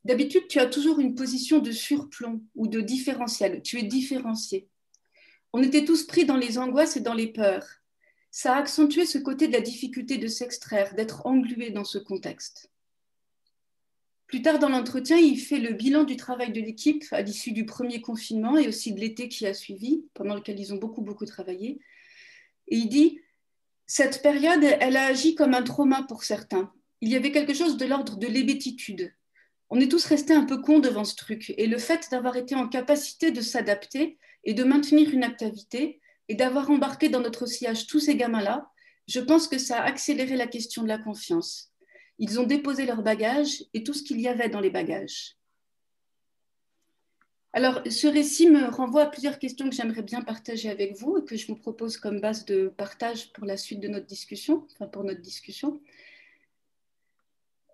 D'habitude, 0.05 0.49
tu 0.49 0.59
as 0.59 0.67
toujours 0.67 0.99
une 0.99 1.15
position 1.15 1.59
de 1.59 1.73
surplomb 1.73 2.43
ou 2.55 2.69
de 2.69 2.81
différentiel, 2.81 3.63
tu 3.63 3.79
es 3.79 3.83
différencié. 3.83 4.69
On 5.53 5.63
était 5.63 5.85
tous 5.85 6.05
pris 6.07 6.25
dans 6.25 6.37
les 6.37 6.59
angoisses 6.59 6.97
et 6.97 7.01
dans 7.01 7.15
les 7.15 7.27
peurs. 7.27 7.67
Ça 8.31 8.55
a 8.55 8.59
accentué 8.59 9.05
ce 9.05 9.19
côté 9.19 9.49
de 9.49 9.53
la 9.53 9.61
difficulté 9.61 10.17
de 10.17 10.29
s'extraire, 10.29 10.95
d'être 10.95 11.27
englué 11.27 11.71
dans 11.71 11.85
ce 11.85 11.99
contexte. 11.99 12.71
Plus 14.31 14.43
tard 14.43 14.61
dans 14.61 14.69
l'entretien, 14.69 15.17
il 15.17 15.41
fait 15.41 15.59
le 15.59 15.73
bilan 15.73 16.05
du 16.05 16.15
travail 16.15 16.53
de 16.53 16.61
l'équipe 16.61 17.05
à 17.11 17.21
l'issue 17.21 17.51
du 17.51 17.67
premier 17.67 18.01
confinement 18.01 18.57
et 18.57 18.69
aussi 18.69 18.93
de 18.93 19.01
l'été 19.01 19.29
qui 19.29 19.45
a 19.45 19.53
suivi, 19.53 20.05
pendant 20.15 20.37
lequel 20.37 20.61
ils 20.61 20.73
ont 20.73 20.77
beaucoup, 20.77 21.03
beaucoup 21.03 21.27
travaillé. 21.27 21.81
Et 22.69 22.77
il 22.77 22.89
dit, 22.89 23.19
cette 23.89 24.23
période, 24.23 24.63
elle 24.63 24.97
a 24.97 25.07
agi 25.07 25.35
comme 25.35 25.53
un 25.53 25.65
trauma 25.65 26.05
pour 26.05 26.23
certains. 26.23 26.73
Il 27.01 27.09
y 27.09 27.17
avait 27.17 27.33
quelque 27.33 27.55
chose 27.55 27.77
de 27.77 27.85
l'ordre 27.85 28.19
de 28.19 28.29
l'hébétitude. 28.29 29.13
On 29.69 29.81
est 29.81 29.91
tous 29.91 30.05
restés 30.05 30.35
un 30.35 30.45
peu 30.45 30.59
cons 30.59 30.79
devant 30.79 31.03
ce 31.03 31.17
truc. 31.17 31.53
Et 31.57 31.67
le 31.67 31.79
fait 31.79 32.07
d'avoir 32.13 32.37
été 32.37 32.55
en 32.55 32.69
capacité 32.69 33.33
de 33.33 33.41
s'adapter 33.41 34.17
et 34.45 34.55
de 34.55 34.63
maintenir 34.63 35.11
une 35.11 35.25
activité 35.25 36.01
et 36.29 36.37
d'avoir 36.37 36.71
embarqué 36.71 37.09
dans 37.09 37.21
notre 37.21 37.47
sillage 37.47 37.89
tous 37.89 37.99
ces 37.99 38.15
gamins-là, 38.15 38.71
je 39.09 39.19
pense 39.19 39.49
que 39.49 39.59
ça 39.59 39.81
a 39.81 39.87
accéléré 39.87 40.37
la 40.37 40.47
question 40.47 40.85
de 40.85 40.89
la 40.89 40.99
confiance. 40.99 41.70
Ils 42.21 42.39
ont 42.39 42.45
déposé 42.45 42.87
leurs 42.87 43.03
bagages 43.03 43.65
et 43.75 43.83
tout 43.83 43.95
ce 43.95 44.05
qu'il 44.05 44.21
y 44.21 44.29
avait 44.29 44.49
dans 44.49 44.61
les 44.61 44.71
bagages. 44.71 45.37
Alors, 47.53 47.83
ce 47.91 48.07
récit 48.07 48.49
me 48.49 48.69
renvoie 48.69 49.03
à 49.03 49.07
plusieurs 49.07 49.41
questions 49.41 49.69
que 49.69 49.75
j'aimerais 49.75 50.03
bien 50.03 50.23
partager 50.23 50.71
avec 50.71 50.97
vous 50.97 51.19
et 51.19 51.25
que 51.25 51.37
je 51.37 51.49
vous 51.49 51.57
propose 51.57 51.97
comme 51.97 52.21
base 52.21 52.45
de 52.45 52.69
partage 52.69 53.33
pour 53.33 53.45
la 53.45 53.57
suite 53.57 53.81
de 53.81 53.89
notre 53.89 54.07
discussion, 54.07 54.69
enfin 54.73 54.87
pour 54.87 55.03
notre 55.03 55.21
discussion. 55.21 55.81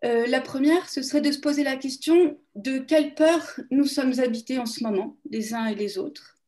Euh, 0.05 0.27
la 0.27 0.41
première, 0.41 0.89
ce 0.89 1.03
serait 1.03 1.21
de 1.21 1.33
se 1.33 1.41
poser 1.41 1.63
la 1.63 1.77
question 1.77 2.39
de 2.55 2.79
quelle 2.79 3.15
peur 3.15 3.61
nous 3.71 3.87
sommes 3.87 4.19
habités 4.19 4.59
en 4.59 4.67
ce 4.67 4.83
moment, 4.83 5.19
les 5.29 5.53
uns 5.53 5.67
et 5.67 5.75
les 5.75 5.99
autres. 5.99 6.39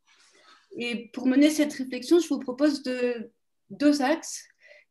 Et 0.78 1.08
pour 1.12 1.26
mener 1.26 1.50
cette 1.50 1.74
réflexion, 1.74 2.20
je 2.20 2.28
vous 2.28 2.38
propose 2.38 2.82
de, 2.82 3.30
deux 3.70 4.02
axes 4.02 4.48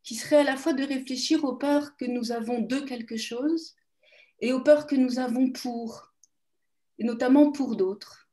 qui 0.07 0.15
serait 0.15 0.37
à 0.37 0.43
la 0.43 0.55
fois 0.55 0.71
de 0.71 0.85
réfléchir 0.85 1.43
aux 1.43 1.57
peurs 1.57 1.97
que 1.97 2.05
nous 2.05 2.31
avons 2.31 2.61
de 2.61 2.79
quelque 2.79 3.17
chose 3.17 3.75
et 4.39 4.53
aux 4.53 4.61
peurs 4.61 4.87
que 4.87 4.95
nous 4.95 5.19
avons 5.19 5.51
pour, 5.51 6.13
et 6.97 7.03
notamment 7.03 7.51
pour 7.51 7.75
d'autres, 7.75 8.29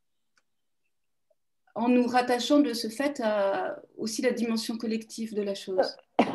en 1.75 1.89
nous 1.89 2.07
rattachant 2.07 2.61
de 2.61 2.73
ce 2.73 2.87
fait 2.87 3.19
à 3.19 3.81
aussi 3.97 4.21
la 4.21 4.31
dimension 4.31 4.77
collective 4.77 5.33
de 5.33 5.41
la 5.41 5.53
chose. 5.53 5.97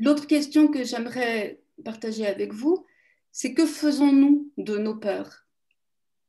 L'autre 0.00 0.26
question 0.26 0.66
que 0.66 0.82
j'aimerais 0.82 1.60
partager 1.84 2.26
avec 2.26 2.52
vous, 2.52 2.84
c'est 3.30 3.54
que 3.54 3.64
faisons-nous 3.64 4.50
de 4.56 4.76
nos 4.76 4.96
peurs? 4.96 5.46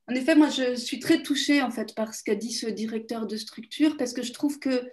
En 0.08 0.14
effet, 0.14 0.36
moi, 0.36 0.50
je 0.50 0.76
suis 0.76 1.00
très 1.00 1.24
touchée 1.24 1.64
en 1.64 1.72
fait 1.72 1.96
par 1.96 2.14
ce 2.14 2.24
qu'a 2.24 2.36
dit 2.36 2.54
ce 2.54 2.68
directeur 2.68 3.26
de 3.26 3.38
structure 3.38 3.98
parce 3.98 4.14
que 4.14 4.22
je 4.22 4.34
trouve 4.34 4.60
que 4.60 4.88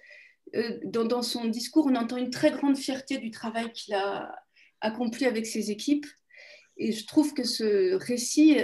euh, 0.54 0.78
dans, 0.84 1.22
son 1.22 1.46
discours, 1.46 1.86
on 1.86 1.94
entend 1.94 2.16
une 2.16 2.30
très 2.30 2.50
grande 2.50 2.76
fierté 2.76 3.18
du 3.18 3.30
travail 3.30 3.72
qu'il 3.72 3.94
a 3.94 4.34
accompli 4.80 5.26
avec 5.26 5.46
ses 5.46 5.70
équipes. 5.70 6.06
Et 6.76 6.92
je 6.92 7.06
trouve 7.06 7.34
que 7.34 7.44
ce 7.44 7.94
récit 7.94 8.58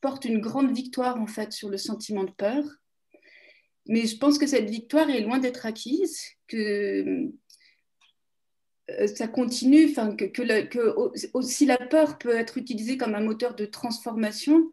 porte 0.00 0.24
une 0.24 0.40
grande 0.40 0.74
victoire 0.74 1.20
en 1.20 1.26
fait 1.26 1.52
sur 1.52 1.68
le 1.68 1.76
sentiment 1.76 2.24
de 2.24 2.32
peur. 2.32 2.64
Mais 3.86 4.06
je 4.06 4.16
pense 4.16 4.38
que 4.38 4.46
cette 4.46 4.70
victoire 4.70 5.10
est 5.10 5.20
loin 5.20 5.38
d'être 5.38 5.66
acquise, 5.66 6.18
que 6.48 7.30
euh, 8.90 9.06
ça 9.06 9.28
continue, 9.28 9.90
enfin, 9.90 10.14
que, 10.14 10.24
que, 10.24 10.94
aussi 11.32 11.66
la 11.66 11.78
peur 11.78 12.18
peut 12.18 12.36
être 12.36 12.58
utilisée 12.58 12.96
comme 12.96 13.14
un 13.14 13.20
moteur 13.20 13.54
de 13.54 13.66
transformation, 13.66 14.72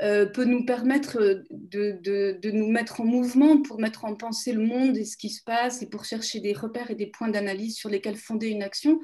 euh, 0.00 0.26
peut 0.26 0.44
nous 0.44 0.64
permettre 0.64 1.44
de, 1.50 1.98
de, 2.00 2.50
nous 2.50 2.70
mettre 2.70 3.00
en 3.00 3.04
mouvement 3.04 3.60
pour 3.60 3.80
mettre 3.80 4.04
en 4.04 4.14
pensée 4.14 4.52
le 4.52 4.64
monde 4.64 4.96
et 4.96 5.04
ce 5.04 5.16
qui 5.16 5.30
se 5.30 5.42
passe 5.42 5.82
et 5.82 5.88
pour 5.88 6.04
chercher 6.04 6.38
des 6.38 6.52
repères 6.52 6.90
et 6.90 6.94
des 6.94 7.08
points 7.08 7.28
d'analyse 7.28 7.76
sur 7.76 7.88
lesquels 7.88 8.16
fonder 8.16 8.48
une 8.48 8.62
action. 8.62 9.00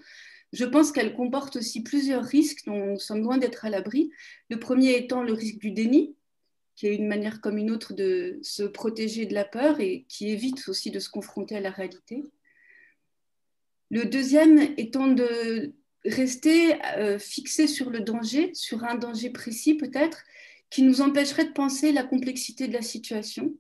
Je 0.53 0.65
pense 0.65 0.93
qu'elle 0.93 1.15
comporte 1.15 1.57
aussi 1.57 1.83
plusieurs 1.83 2.23
risques 2.23 2.65
dont 2.67 2.93
nous 2.93 2.99
sommes 3.01 3.23
loin 3.23 3.39
d'être 3.39 3.65
à 3.65 3.71
l'abri. 3.71 4.13
Le 4.51 4.61
premier 4.61 4.97
étant 4.97 5.25
le 5.25 5.33
risque 5.33 5.59
du 5.59 5.73
déni, 5.73 6.15
qui 6.77 6.87
est 6.87 6.95
une 6.95 7.09
manière 7.09 7.41
comme 7.41 7.59
une 7.59 7.73
autre 7.73 7.93
de 7.93 8.39
se 8.43 8.63
protéger 8.63 9.27
de 9.27 9.35
la 9.35 9.45
peur 9.45 9.81
et 9.81 10.05
qui 10.09 10.31
évite 10.31 10.69
aussi 10.69 10.93
de 10.93 11.01
se 11.01 11.09
confronter 11.09 11.57
à 11.57 11.61
la 11.61 11.71
réalité. 11.71 12.23
Le 13.91 14.05
deuxième 14.05 14.61
étant 14.77 15.09
de 15.09 15.73
rester 16.05 16.75
euh, 16.99 17.19
fixé 17.19 17.67
sur 17.67 17.91
le 17.91 18.01
danger, 18.01 18.53
sur 18.55 18.85
un 18.85 18.95
danger 18.95 19.31
précis 19.31 19.75
peut-être, 19.75 20.23
qui 20.75 20.83
nous 20.83 21.03
empêcherait 21.03 21.45
de 21.45 21.53
penser 21.53 21.93
la 21.93 22.03
complexité 22.03 22.67
de 22.67 22.73
la 22.73 22.83
situation 22.83 23.57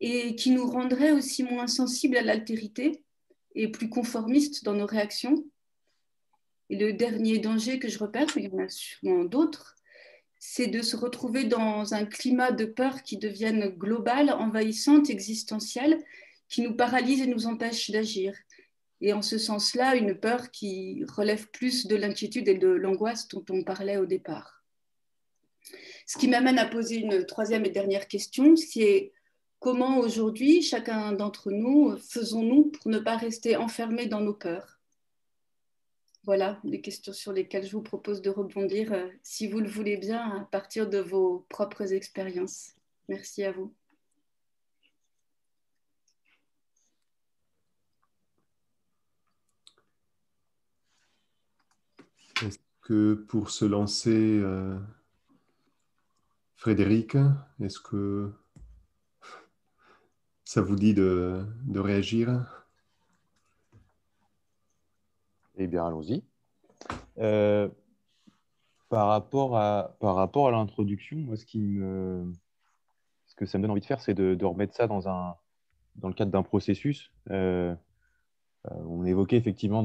et 0.00 0.36
qui 0.36 0.50
nous 0.50 0.66
rendrait 0.66 1.12
aussi 1.12 1.42
moins 1.42 1.68
sensibles 1.68 2.18
à 2.18 2.22
l'altérité 2.22 3.02
et 3.54 3.68
plus 3.68 3.88
conformistes 3.88 4.62
dans 4.62 4.74
nos 4.74 4.84
réactions. 4.84 5.46
Et 6.68 6.76
le 6.76 6.92
dernier 6.92 7.38
danger 7.38 7.78
que 7.78 7.88
je 7.88 7.98
repère, 7.98 8.26
il 8.36 8.44
y 8.44 8.48
en 8.48 8.58
a 8.58 8.68
sûrement 8.68 9.24
d'autres, 9.24 9.74
c'est 10.38 10.66
de 10.66 10.82
se 10.82 10.96
retrouver 10.96 11.44
dans 11.44 11.94
un 11.94 12.04
climat 12.04 12.52
de 12.52 12.66
peur 12.66 13.02
qui 13.02 13.16
devienne 13.16 13.70
global, 13.70 14.28
envahissante, 14.28 15.08
existentielle, 15.08 16.04
qui 16.50 16.60
nous 16.60 16.76
paralyse 16.76 17.22
et 17.22 17.26
nous 17.26 17.46
empêche 17.46 17.90
d'agir. 17.90 18.36
Et 19.00 19.14
en 19.14 19.22
ce 19.22 19.38
sens-là, 19.38 19.96
une 19.96 20.14
peur 20.14 20.50
qui 20.50 21.04
relève 21.08 21.48
plus 21.52 21.86
de 21.86 21.96
l'inquiétude 21.96 22.48
et 22.48 22.58
de 22.58 22.68
l'angoisse 22.68 23.28
dont 23.28 23.46
on 23.48 23.64
parlait 23.64 23.96
au 23.96 24.04
départ. 24.04 24.55
Ce 26.06 26.18
qui 26.18 26.28
m'amène 26.28 26.58
à 26.58 26.66
poser 26.66 26.96
une 26.96 27.26
troisième 27.26 27.66
et 27.66 27.70
dernière 27.70 28.06
question, 28.06 28.54
c'est 28.54 29.12
comment 29.58 29.98
aujourd'hui, 29.98 30.62
chacun 30.62 31.12
d'entre 31.12 31.50
nous, 31.50 31.96
faisons-nous 31.96 32.66
pour 32.66 32.88
ne 32.88 33.00
pas 33.00 33.16
rester 33.16 33.56
enfermés 33.56 34.06
dans 34.06 34.20
nos 34.20 34.34
peurs? 34.34 34.78
Voilà 36.22 36.60
les 36.64 36.80
questions 36.80 37.12
sur 37.12 37.32
lesquelles 37.32 37.66
je 37.66 37.72
vous 37.72 37.82
propose 37.82 38.22
de 38.22 38.30
rebondir, 38.30 38.92
euh, 38.92 39.08
si 39.22 39.48
vous 39.48 39.60
le 39.60 39.68
voulez 39.68 39.96
bien, 39.96 40.42
à 40.42 40.44
partir 40.44 40.88
de 40.88 40.98
vos 40.98 41.44
propres 41.48 41.92
expériences. 41.92 42.74
Merci 43.08 43.44
à 43.44 43.52
vous. 43.52 43.72
Est-ce 52.44 52.58
que 52.82 53.14
pour 53.14 53.50
se 53.50 53.64
lancer, 53.64 54.10
euh, 54.10 54.78
Frédéric, 56.66 57.16
est-ce 57.60 57.78
que 57.78 58.32
ça 60.42 60.60
vous 60.60 60.74
dit 60.74 60.94
de, 60.94 61.46
réagir? 61.76 62.44
Eh 65.58 65.68
bien, 65.68 65.86
allons-y. 65.86 66.24
Euh, 67.18 67.68
par 68.88 69.06
rapport 69.06 69.56
à, 69.56 69.94
l'introduction, 70.50 71.18
moi, 71.18 71.36
ce, 71.36 71.44
que 73.36 73.46
ça 73.46 73.58
me 73.58 73.62
donne 73.62 73.70
envie 73.70 73.80
de 73.80 73.86
faire, 73.86 74.00
c'est 74.00 74.14
de, 74.14 74.44
remettre 74.44 74.74
ça 74.74 74.88
dans, 74.88 75.36
le 76.02 76.14
cadre 76.14 76.32
d'un 76.32 76.42
processus. 76.42 77.12
Euh, 77.30 77.76
on 78.64 79.04
évoquait 79.04 79.36
effectivement 79.36 79.84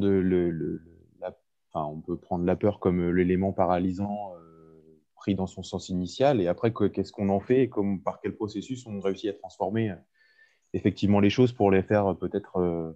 on 1.73 2.01
peut 2.01 2.17
prendre 2.17 2.45
la 2.45 2.55
peur 2.55 2.79
comme 2.79 2.99
euh, 3.01 3.11
l'élément 3.11 3.53
paralysant 3.53 4.33
euh, 4.35 4.40
pris 5.21 5.35
dans 5.35 5.47
son 5.47 5.63
sens 5.63 5.89
initial, 5.89 6.41
et 6.41 6.47
après, 6.47 6.73
qu'est-ce 6.73 7.11
qu'on 7.11 7.29
en 7.29 7.39
fait 7.39 7.63
et 7.63 7.69
comme, 7.69 8.01
par 8.01 8.19
quel 8.21 8.35
processus 8.35 8.85
on 8.87 8.99
réussit 8.99 9.29
à 9.29 9.33
transformer 9.33 9.91
euh, 9.91 9.95
effectivement 10.73 11.19
les 11.19 11.29
choses 11.29 11.53
pour 11.53 11.69
les 11.69 11.83
faire 11.83 12.17
peut-être 12.17 12.95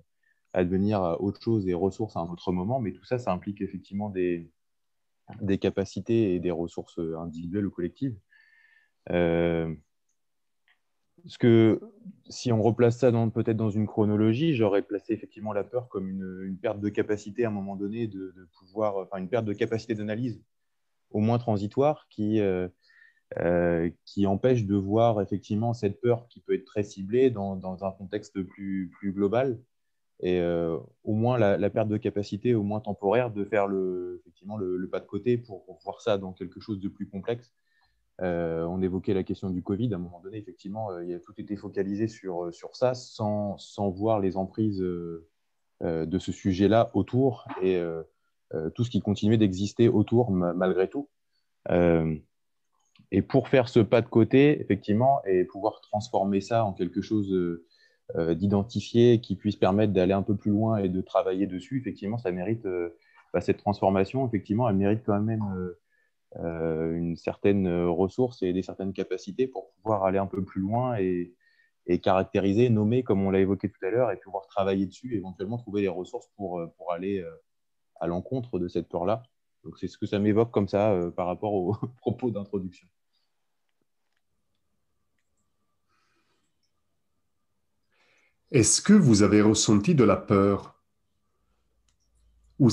advenir 0.53 1.03
à 1.03 1.21
autre 1.21 1.41
chose 1.41 1.67
et 1.67 1.73
ressources 1.73 2.15
à 2.15 2.21
un 2.21 2.29
autre 2.29 2.51
moment. 2.51 2.79
Mais 2.79 2.93
tout 2.93 3.03
ça, 3.03 3.19
ça 3.19 3.31
implique 3.31 3.61
effectivement 3.61 4.09
des, 4.09 4.49
des 5.41 5.57
capacités 5.57 6.33
et 6.33 6.39
des 6.39 6.51
ressources 6.51 6.99
individuelles 6.99 7.67
ou 7.67 7.71
collectives 7.71 8.17
ce 11.27 11.37
que 11.37 11.81
si 12.29 12.51
on 12.51 12.61
replace 12.61 12.99
ça 12.99 13.11
peut-être 13.33 13.57
dans 13.57 13.69
une 13.69 13.87
chronologie, 13.87 14.55
j'aurais 14.55 14.83
placé 14.83 15.13
effectivement 15.13 15.53
la 15.53 15.63
peur 15.63 15.87
comme 15.89 16.09
une, 16.09 16.57
perte 16.57 16.79
de 16.79 16.89
capacité 16.89 17.45
à 17.45 17.47
un 17.47 17.51
moment 17.51 17.75
donné 17.75 18.07
de, 18.07 18.33
pouvoir, 18.59 18.97
enfin 18.97 19.17
une 19.17 19.29
perte 19.29 19.45
de 19.45 19.53
capacité 19.53 19.95
d'analyse 19.95 20.41
au 21.11 21.19
moins 21.19 21.37
transitoire 21.37 22.07
qui, 22.09 22.39
euh, 22.39 22.67
euh, 23.39 23.89
qui 24.05 24.27
empêche 24.27 24.65
de 24.65 24.75
voir 24.75 25.21
effectivement 25.21 25.73
cette 25.73 25.99
peur 26.01 26.27
qui 26.27 26.39
peut 26.39 26.53
être 26.53 26.65
très 26.65 26.83
ciblée 26.83 27.29
dans, 27.29 27.83
un 27.83 27.91
contexte 27.91 28.41
plus, 28.43 28.91
global. 29.03 29.59
Et 30.21 30.39
euh, 30.39 30.77
au 31.03 31.13
moins 31.13 31.37
la, 31.37 31.69
perte 31.69 31.89
de 31.89 31.97
capacité, 31.97 32.55
au 32.55 32.63
moins 32.63 32.79
temporaire, 32.79 33.31
de 33.31 33.43
faire 33.43 33.67
le, 33.67 34.17
effectivement 34.21 34.57
le, 34.57 34.89
pas 34.89 34.99
de 34.99 35.05
côté 35.05 35.37
pour, 35.37 35.65
voir 35.83 36.01
ça 36.01 36.17
dans 36.17 36.31
quelque 36.31 36.59
chose 36.59 36.79
de 36.79 36.87
plus 36.87 37.07
complexe. 37.07 37.53
On 38.19 38.81
évoquait 38.81 39.13
la 39.13 39.23
question 39.23 39.49
du 39.49 39.61
Covid. 39.61 39.93
À 39.93 39.97
un 39.97 39.99
moment 39.99 40.21
donné, 40.21 40.37
effectivement, 40.37 40.97
il 40.99 41.13
a 41.13 41.19
tout 41.19 41.33
été 41.37 41.57
focalisé 41.57 42.07
sur, 42.07 42.53
sur 42.53 42.75
ça 42.75 42.93
sans, 42.93 43.57
sans 43.57 43.89
voir 43.89 44.21
les 44.21 44.37
emprises 44.37 44.79
de 44.79 46.19
ce 46.19 46.31
sujet-là 46.31 46.91
autour. 46.93 47.45
Et 47.61 47.77
tout 48.75 48.83
ce 48.83 48.89
qui 48.89 49.01
continuait 49.01 49.37
d'exister 49.37 49.89
autour 49.89 50.31
malgré 50.31 50.89
tout. 50.89 51.09
et 51.69 53.21
pour 53.21 53.49
faire 53.49 53.69
ce 53.69 53.79
pas 53.79 54.01
de 54.01 54.07
côté, 54.07 54.61
effectivement, 54.61 55.21
et 55.25 55.45
pouvoir 55.45 55.81
transformer 55.81 56.41
ça 56.41 56.63
en 56.63 56.73
quelque 56.73 57.01
chose 57.01 57.33
d'identifié 58.15 59.19
qui 59.19 59.35
puisse 59.35 59.55
permettre 59.55 59.93
d'aller 59.93 60.13
un 60.13 60.21
peu 60.21 60.35
plus 60.35 60.51
loin 60.51 60.77
et 60.77 60.89
de 60.89 61.01
travailler 61.01 61.47
dessus, 61.47 61.79
effectivement, 61.79 62.17
ça 62.17 62.31
mérite 62.31 62.67
bah, 63.33 63.41
cette 63.41 63.57
transformation. 63.57 64.27
Effectivement, 64.27 64.69
elle 64.69 64.75
mérite 64.75 65.01
quand 65.05 65.19
même 65.19 65.73
euh, 66.39 66.97
une 66.97 67.15
certaine 67.15 67.65
euh, 67.65 67.89
ressource 67.89 68.43
et 68.43 68.51
des 68.51 68.61
certaines 68.61 68.91
capacités 68.91 69.47
pour 69.47 69.71
pouvoir 69.75 70.03
aller 70.03 70.17
un 70.17 70.25
peu 70.25 70.43
plus 70.43 70.59
loin 70.59 70.97
et, 70.97 71.33
caractériser, 72.01 72.69
nommer, 72.69 73.03
comme 73.03 73.23
on 73.23 73.29
l'a 73.29 73.39
évoqué 73.39 73.69
tout 73.69 73.85
à 73.85 73.91
l'heure, 73.91 74.11
et 74.11 74.17
pouvoir 74.17 74.47
travailler 74.47 74.87
dessus, 74.87 75.15
éventuellement 75.15 75.57
trouver 75.57 75.81
les 75.81 75.87
ressources 75.87 76.27
euh, 76.39 76.65
pour 76.77 76.91
aller 76.91 77.23
à 77.99 78.07
l'encontre 78.07 78.59
de 78.59 78.67
cette 78.67 78.89
peur-là. 78.89 79.23
Donc 79.63 79.77
c'est 79.79 79.87
ce 79.87 79.97
que 79.97 80.05
ça 80.05 80.19
m'évoque 80.19 80.51
comme 80.51 80.67
ça 80.67 80.95
par 81.15 81.27
rapport 81.27 81.53
aux 81.53 81.75
propos 81.97 82.31
d'introduction. 82.31 82.87
Est-ce 88.51 88.81
que 88.81 88.93
vous 88.93 89.23
avez 89.23 89.41
ressenti 89.41 89.95
de 89.95 90.03
la 90.03 90.15
peur? 90.15 90.75
Ou, 92.59 92.69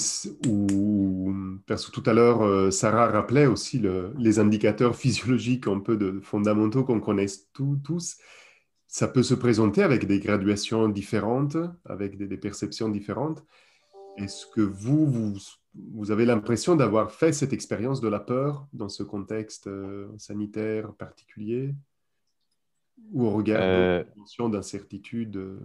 parce 1.66 1.86
que 1.86 1.90
tout 1.90 2.08
à 2.08 2.12
l'heure, 2.12 2.42
euh, 2.42 2.70
Sarah 2.70 3.08
rappelait 3.08 3.46
aussi 3.46 3.82
les 4.16 4.38
indicateurs 4.38 4.94
physiologiques 4.94 5.66
un 5.66 5.80
peu 5.80 5.96
de, 5.96 6.20
fondamentaux 6.20 6.84
qu'on 6.84 7.00
connaît 7.00 7.26
tous. 7.52 8.16
Ça 8.86 9.08
peut 9.08 9.24
se 9.24 9.34
présenter 9.34 9.82
avec 9.82 10.06
des 10.06 10.20
graduations 10.20 10.88
différentes, 10.88 11.56
avec 11.84 12.16
des, 12.16 12.36
perceptions 12.36 12.88
différentes. 12.88 13.44
Est-ce 14.16 14.46
que 14.46 14.60
vous, 14.60 15.06
vous, 15.06 15.34
vous 15.74 16.10
avez 16.10 16.24
l'impression 16.24 16.76
d'avoir 16.76 17.12
fait 17.12 17.32
cette 17.32 17.52
expérience 17.52 18.00
de 18.00 18.08
la 18.08 18.20
peur 18.20 18.66
dans 18.72 18.88
ce 18.88 19.02
contexte 19.02 19.66
euh, 19.66 20.08
sanitaire 20.18 20.92
particulier? 20.94 21.74
Ou 23.12 23.26
au 23.26 23.30
regard 23.30 23.62
euh... 23.62 24.04
de 24.04 24.48
d'incertitude 24.48 25.58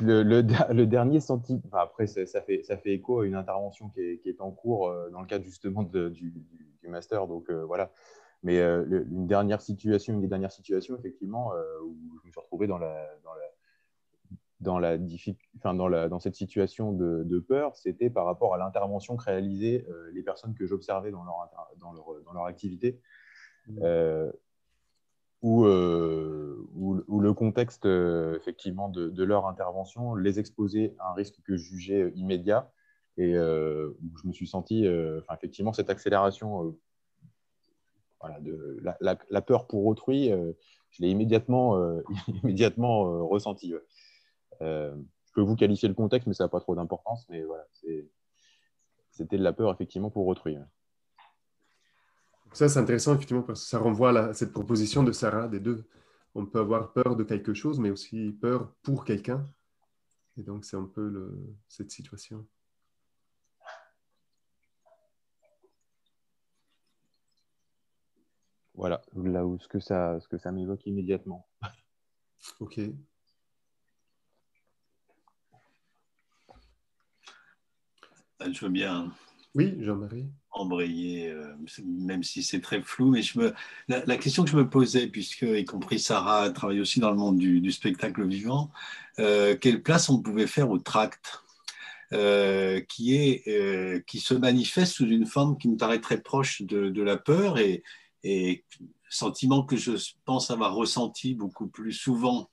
le, 0.00 0.22
le, 0.22 0.86
dernier 0.86 1.20
sentiment, 1.20 1.60
après 1.72 2.06
ça, 2.06 2.40
fait, 2.42 2.62
ça 2.62 2.76
fait 2.76 2.92
écho 2.92 3.20
à 3.20 3.26
une 3.26 3.34
intervention 3.34 3.88
qui 3.88 4.00
est, 4.00 4.18
qui 4.18 4.28
est 4.28 4.40
en 4.40 4.50
cours 4.50 4.88
euh, 4.88 5.10
dans 5.10 5.20
le 5.20 5.26
cadre 5.26 5.44
justement 5.44 5.82
de, 5.82 6.08
du, 6.08 6.32
du, 6.82 6.88
master, 6.88 7.26
donc 7.26 7.48
euh, 7.50 7.64
voilà. 7.64 7.90
Mais 8.42 8.58
euh, 8.58 9.04
une 9.10 9.26
dernière 9.26 9.60
situation, 9.60 10.14
une 10.14 10.20
des 10.20 10.28
dernières 10.28 10.52
situations 10.52 10.96
effectivement 10.98 11.52
où 11.84 11.96
je 12.20 12.26
me 12.26 12.32
suis 12.32 12.40
retrouvé 12.40 12.66
dans 12.66 12.78
la, 12.78 13.08
dans 13.22 13.34
la, 13.34 13.44
dans 14.62 14.78
la, 14.78 14.96
enfin, 15.58 15.74
dans, 15.74 15.88
la 15.88 16.08
dans 16.08 16.20
cette 16.20 16.34
situation 16.34 16.92
de, 16.92 17.22
de 17.24 17.38
peur, 17.38 17.76
c'était 17.76 18.10
par 18.10 18.24
rapport 18.24 18.54
à 18.54 18.58
l'intervention 18.58 19.16
que 19.16 19.24
réalisaient 19.24 19.86
les 20.12 20.22
personnes 20.22 20.54
que 20.54 20.66
j'observais 20.66 21.10
dans 21.10 21.24
leur, 21.24 21.50
dans, 21.78 21.92
leur, 21.92 22.06
dans 22.24 22.32
leur 22.32 22.46
activité. 22.46 23.00
Mmh. 23.66 23.78
Euh, 25.44 26.56
où, 26.76 27.20
le 27.20 27.32
contexte 27.32 27.84
euh, 27.84 28.36
effectivement 28.36 28.88
de, 28.88 29.24
leur 29.24 29.46
intervention 29.46 30.14
les 30.14 30.38
exposait 30.38 30.94
à 31.00 31.10
un 31.10 31.14
risque 31.14 31.34
que 31.44 31.56
je 31.56 31.64
jugeais 31.64 32.02
euh, 32.02 32.12
immédiat 32.14 32.70
et 33.16 33.36
où 33.36 34.16
je 34.22 34.26
me 34.26 34.32
suis 34.32 34.46
senti 34.46 34.86
effectivement 35.30 35.74
cette 35.74 35.90
accélération 35.90 36.74
voilà, 38.20 38.40
de 38.40 38.82
la, 39.00 39.42
peur 39.42 39.66
pour 39.66 39.84
autrui, 39.84 40.30
je 40.30 41.02
l'ai 41.02 41.10
immédiatement, 41.10 41.78
immédiatement 42.42 43.28
ressenti. 43.28 43.74
Je 44.60 45.32
peux 45.34 45.40
vous 45.40 45.56
qualifier 45.56 45.88
le 45.88 45.94
contexte, 45.94 46.26
mais 46.26 46.34
ça 46.34 46.44
n'a 46.44 46.48
pas 46.48 46.60
trop 46.60 46.74
d'importance. 46.74 47.26
Mais 47.28 47.42
voilà, 47.42 47.66
c'était 49.10 49.38
de 49.38 49.42
la 49.42 49.52
peur 49.52 49.72
effectivement 49.72 50.10
pour 50.10 50.26
autrui. 50.26 50.56
Ça, 52.52 52.68
c'est 52.68 52.78
intéressant, 52.78 53.14
effectivement, 53.14 53.42
parce 53.42 53.62
que 53.62 53.68
ça 53.68 53.78
renvoie 53.78 54.10
à 54.10 54.34
cette 54.34 54.52
proposition 54.52 55.02
de 55.02 55.12
Sarah 55.12 55.48
des 55.48 55.60
deux. 55.60 55.88
On 56.34 56.44
peut 56.44 56.60
avoir 56.60 56.92
peur 56.92 57.16
de 57.16 57.24
quelque 57.24 57.54
chose, 57.54 57.80
mais 57.80 57.90
aussi 57.90 58.32
peur 58.32 58.74
pour 58.82 59.04
quelqu'un. 59.04 59.46
Et 60.36 60.42
donc, 60.42 60.64
c'est 60.64 60.76
un 60.76 60.84
peu 60.84 61.08
le, 61.08 61.56
cette 61.68 61.90
situation. 61.90 62.46
Voilà, 68.74 69.02
là 69.14 69.46
où 69.46 69.58
ce 69.58 69.68
que 69.68 69.80
ça, 69.80 70.18
ce 70.20 70.28
que 70.28 70.38
ça 70.38 70.52
m'évoque 70.52 70.86
immédiatement. 70.86 71.48
Ok. 72.60 72.80
Je 78.50 78.64
veux 78.64 78.70
bien. 78.70 79.12
Oui, 79.54 79.74
Jean-Marie. 79.80 80.26
Embrayer, 80.52 81.30
euh, 81.30 81.54
même 81.84 82.22
si 82.22 82.42
c'est 82.42 82.60
très 82.60 82.82
flou, 82.82 83.10
mais 83.10 83.22
je 83.22 83.38
me, 83.38 83.54
la, 83.88 84.16
question 84.16 84.44
que 84.44 84.50
je 84.50 84.56
me 84.56 84.68
posais, 84.68 85.06
puisque, 85.06 85.42
y 85.42 85.64
compris 85.64 85.98
Sarah 85.98 86.50
travaille 86.50 86.80
aussi 86.80 87.00
dans 87.00 87.10
le 87.10 87.16
monde 87.16 87.38
du, 87.38 87.72
spectacle 87.72 88.26
vivant, 88.26 88.70
euh, 89.18 89.56
quelle 89.56 89.82
place 89.82 90.10
on 90.10 90.20
pouvait 90.20 90.46
faire 90.46 90.70
au 90.70 90.78
tract 90.78 91.42
euh, 92.12 92.80
qui, 92.80 93.14
est, 93.16 94.06
qui 94.06 94.20
se 94.20 94.34
manifeste 94.34 94.92
sous 94.92 95.06
une 95.06 95.26
forme 95.26 95.56
qui 95.56 95.68
me 95.68 95.76
paraît 95.76 96.00
très 96.00 96.20
proche 96.20 96.62
de, 96.62 97.02
la 97.02 97.16
peur 97.16 97.58
et, 97.58 97.82
et, 98.22 98.64
sentiment 99.08 99.62
que 99.62 99.76
je 99.76 99.92
pense 100.24 100.50
avoir 100.50 100.74
ressenti 100.74 101.34
beaucoup 101.34 101.66
plus 101.66 101.92
souvent 101.92 102.50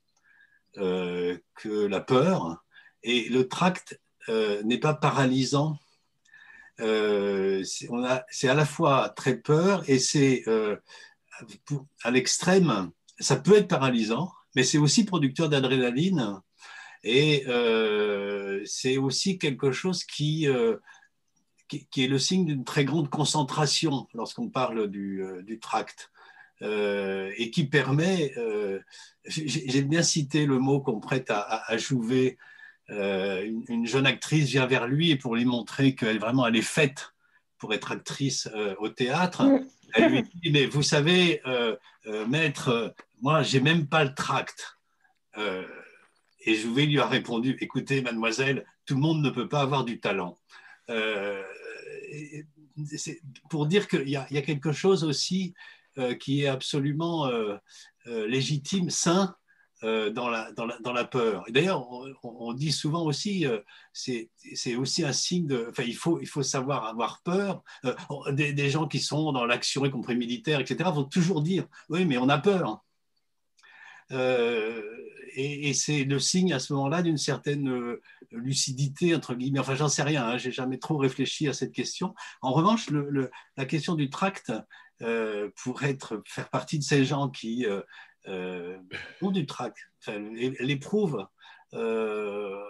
que 0.76 1.86
la 1.86 2.02
peur. 2.02 2.64
Et 3.04 3.30
le 3.30 3.48
tract 3.48 4.00
n'est 4.64 4.78
pas 4.78 4.94
paralysant 4.94 5.78
euh, 6.82 7.64
c'est 7.64 8.48
à 8.48 8.54
la 8.54 8.66
fois 8.66 9.10
très 9.10 9.36
peur 9.36 9.84
et 9.90 10.00
c'est 10.00 10.44
euh, 10.48 10.78
à 12.04 12.12
l'extrême, 12.12 12.92
ça 13.20 13.36
peut 13.36 13.58
être 13.58 13.68
paralysant, 13.68 14.32
mais 14.56 14.64
c'est 14.64 14.78
aussi 14.78 15.04
producteur 15.04 15.50
d'adrénaline 15.50 16.40
et 17.04 17.44
euh, 17.48 18.62
c'est 18.66 18.98
aussi 18.98 19.38
quelque 19.38 19.72
chose 19.72 20.04
qui, 20.04 20.48
qui, 21.68 22.04
est 22.04 22.08
le 22.08 22.20
signe 22.20 22.46
d'une 22.46 22.64
très 22.64 22.86
grande 22.86 23.10
concentration 23.10 24.08
lorsqu'on 24.14 24.50
parle 24.50 24.90
du, 24.90 25.24
du 25.44 25.60
tract. 25.60 26.12
et 26.62 27.52
qui 27.52 27.66
permet, 27.66 28.34
j'ai 29.26 29.82
bien 29.82 30.04
cité 30.04 30.46
le 30.46 30.60
mot 30.60 30.82
qu'on 30.82 31.00
prête 31.00 31.30
à, 31.30 31.40
à, 31.40 31.74
à 31.74 31.78
jouer 31.78 32.38
euh, 32.92 33.52
une, 33.68 33.86
jeune 33.86 34.08
actrice 34.08 34.50
vient 34.50 34.66
vers 34.66 34.88
lui 34.88 35.12
et 35.12 35.16
pour 35.16 35.36
lui 35.36 35.46
montrer 35.46 35.94
qu'elle 35.94 36.20
vraiment 36.20 36.48
elle 36.48 36.56
est 36.56 36.62
faite 36.62 37.14
pour 37.60 37.74
être 37.74 37.92
actrice 37.92 38.50
euh, 38.56 38.74
au 38.80 38.90
théâtre, 38.90 39.44
mm. 39.44 39.68
elle 39.94 40.12
lui 40.12 40.24
dit 40.24 40.52
mais 40.52 40.66
vous 40.66 40.82
savez 40.82 41.42
euh, 41.46 41.76
maître, 42.28 42.96
moi 43.22 43.44
j'ai 43.44 43.60
même 43.60 43.88
pas 43.88 44.04
le 44.04 44.14
tract. 44.14 44.78
et 45.38 46.56
Jouvet 46.56 46.86
lui 46.86 47.00
a 47.00 47.08
répondu 47.08 47.58
écoutez 47.62 48.02
mademoiselle, 48.02 48.66
tout 48.86 48.96
le 48.96 49.02
monde 49.02 49.22
ne 49.22 49.30
peut 49.30 49.48
pas 49.48 49.62
avoir 49.62 49.86
du 49.86 50.00
talent. 50.00 50.38
pour 53.50 53.68
dire 53.68 53.88
qu'il 53.88 54.08
y, 54.08 54.14
y, 54.14 54.38
a 54.38 54.42
quelque 54.42 54.72
chose 54.72 55.04
aussi 55.04 55.54
qui 56.20 56.44
est 56.44 56.48
absolument 56.48 57.30
légitime, 58.06 58.90
sain, 58.90 59.36
dans, 59.82 60.30
la, 60.30 60.52
dans, 60.52 60.66
la, 60.66 60.78
dans, 60.80 60.92
la, 60.92 61.06
peur. 61.06 61.46
D'ailleurs, 61.50 61.88
on, 62.24 62.54
dit 62.54 62.72
souvent 62.72 63.04
aussi, 63.04 63.46
euh, 63.46 63.60
c'est 63.94 64.30
aussi 64.76 65.06
un 65.06 65.14
signe 65.14 65.48
de. 65.48 65.68
Enfin, 65.70 65.84
il 65.84 65.96
faut, 65.96 66.20
il 66.20 66.28
faut 66.28 66.44
savoir 66.44 66.86
avoir 66.86 67.22
peur. 67.24 67.64
Euh, 67.86 67.94
des, 68.32 68.52
des, 68.52 68.70
gens 68.70 68.88
qui 68.88 69.00
sont 69.00 69.32
dans 69.32 69.46
l'action, 69.46 69.86
y 69.86 69.92
compris 69.92 70.18
militaire, 70.18 70.60
etc., 70.60 70.90
vont 70.94 71.06
toujours 71.06 71.42
dire 71.42 71.66
Oui, 71.88 72.06
mais 72.06 72.18
on 72.18 72.28
a 72.28 72.38
peur. 72.38 72.84
et, 74.12 75.74
c'est 75.74 76.04
le 76.04 76.20
signe 76.20 76.52
à 76.52 76.60
ce 76.60 76.74
moment-là 76.74 77.02
d'une 77.02 77.18
certaine 77.18 77.98
lucidité, 78.32 79.16
entre 79.16 79.34
guillemets. 79.34 79.60
Enfin, 79.60 79.76
j'en 79.76 79.88
sais 79.90 80.04
rien, 80.04 80.28
hein, 80.28 80.38
j'ai 80.38 80.52
jamais 80.52 80.78
trop 80.78 80.98
réfléchi 80.98 81.48
à 81.48 81.54
cette 81.54 81.72
question. 81.72 82.14
En 82.42 82.52
revanche, 82.52 82.90
le, 82.90 83.32
la 83.56 83.66
question 83.66 83.96
du 83.96 84.10
tract 84.10 84.52
pourrait 85.56 85.92
être, 85.92 86.22
faire 86.26 86.50
partie 86.50 86.80
de 86.80 86.84
ces 86.84 87.06
gens 87.06 87.30
qui 87.30 87.66
euh, 87.66 87.82
ou 89.22 89.32
du 89.32 89.46
trac. 89.46 89.74
L'épreuve 90.08 91.26
euh, 91.76 92.64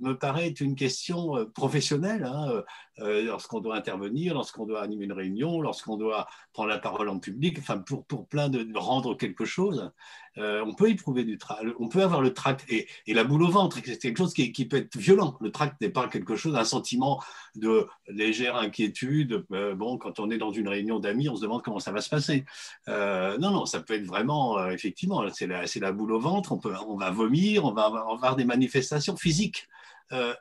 me 0.00 0.14
paraît 0.14 0.48
être 0.48 0.60
une 0.60 0.76
question 0.76 1.36
euh, 1.36 1.44
professionnelle. 1.44 2.24
Hein, 2.24 2.62
lorsqu'on 2.98 3.60
doit 3.60 3.76
intervenir, 3.76 4.34
lorsqu'on 4.34 4.66
doit 4.66 4.82
animer 4.82 5.04
une 5.04 5.12
réunion, 5.12 5.60
lorsqu'on 5.60 5.96
doit 5.96 6.26
prendre 6.52 6.68
la 6.68 6.78
parole 6.78 7.08
en 7.08 7.18
public, 7.18 7.58
enfin 7.58 7.78
pour 7.78 8.28
plein 8.28 8.48
de 8.48 8.78
rendre 8.78 9.16
quelque 9.16 9.44
chose. 9.44 9.90
Euh, 10.38 10.64
on 10.66 10.74
peut 10.74 10.90
éprouver 10.90 11.24
du 11.24 11.38
trac, 11.38 11.60
on 11.78 11.88
peut 11.88 12.02
avoir 12.02 12.20
le 12.20 12.34
tract 12.34 12.64
et, 12.68 12.88
la 13.06 13.24
boule 13.24 13.44
au 13.44 13.50
ventre, 13.50 13.78
c'est 13.84 13.98
quelque 13.98 14.18
chose 14.18 14.34
qui, 14.34 14.50
peut 14.66 14.78
être 14.78 14.96
violent. 14.96 15.36
Le 15.40 15.52
tract 15.52 15.80
n'est 15.80 15.90
pas 15.90 16.08
quelque 16.08 16.36
chose, 16.36 16.56
un 16.56 16.64
sentiment 16.64 17.22
de 17.54 17.86
légère 18.08 18.56
inquiétude. 18.56 19.44
Euh, 19.52 19.74
bon, 19.74 19.98
quand 19.98 20.18
on 20.18 20.30
est 20.30 20.38
dans 20.38 20.52
une 20.52 20.68
réunion 20.68 20.98
d'amis, 20.98 21.28
on 21.28 21.36
se 21.36 21.42
demande 21.42 21.62
comment 21.62 21.78
ça 21.78 21.92
va 21.92 22.00
se 22.00 22.08
passer. 22.08 22.44
Euh, 22.88 23.38
non, 23.38 23.50
non, 23.50 23.66
ça 23.66 23.80
peut 23.80 23.94
être 23.94 24.06
vraiment, 24.06 24.68
effectivement, 24.68 25.24
c'est 25.32 25.46
la, 25.46 25.64
la, 25.80 25.92
boule 25.92 26.12
au 26.12 26.20
ventre, 26.20 26.52
on, 26.52 26.58
peut, 26.58 26.74
on 26.88 26.96
va 26.96 27.10
vomir, 27.10 27.64
on 27.64 27.72
va 27.72 27.84
avoir 27.84 28.36
des 28.36 28.44
manifestations 28.44 29.16
physiques 29.16 29.68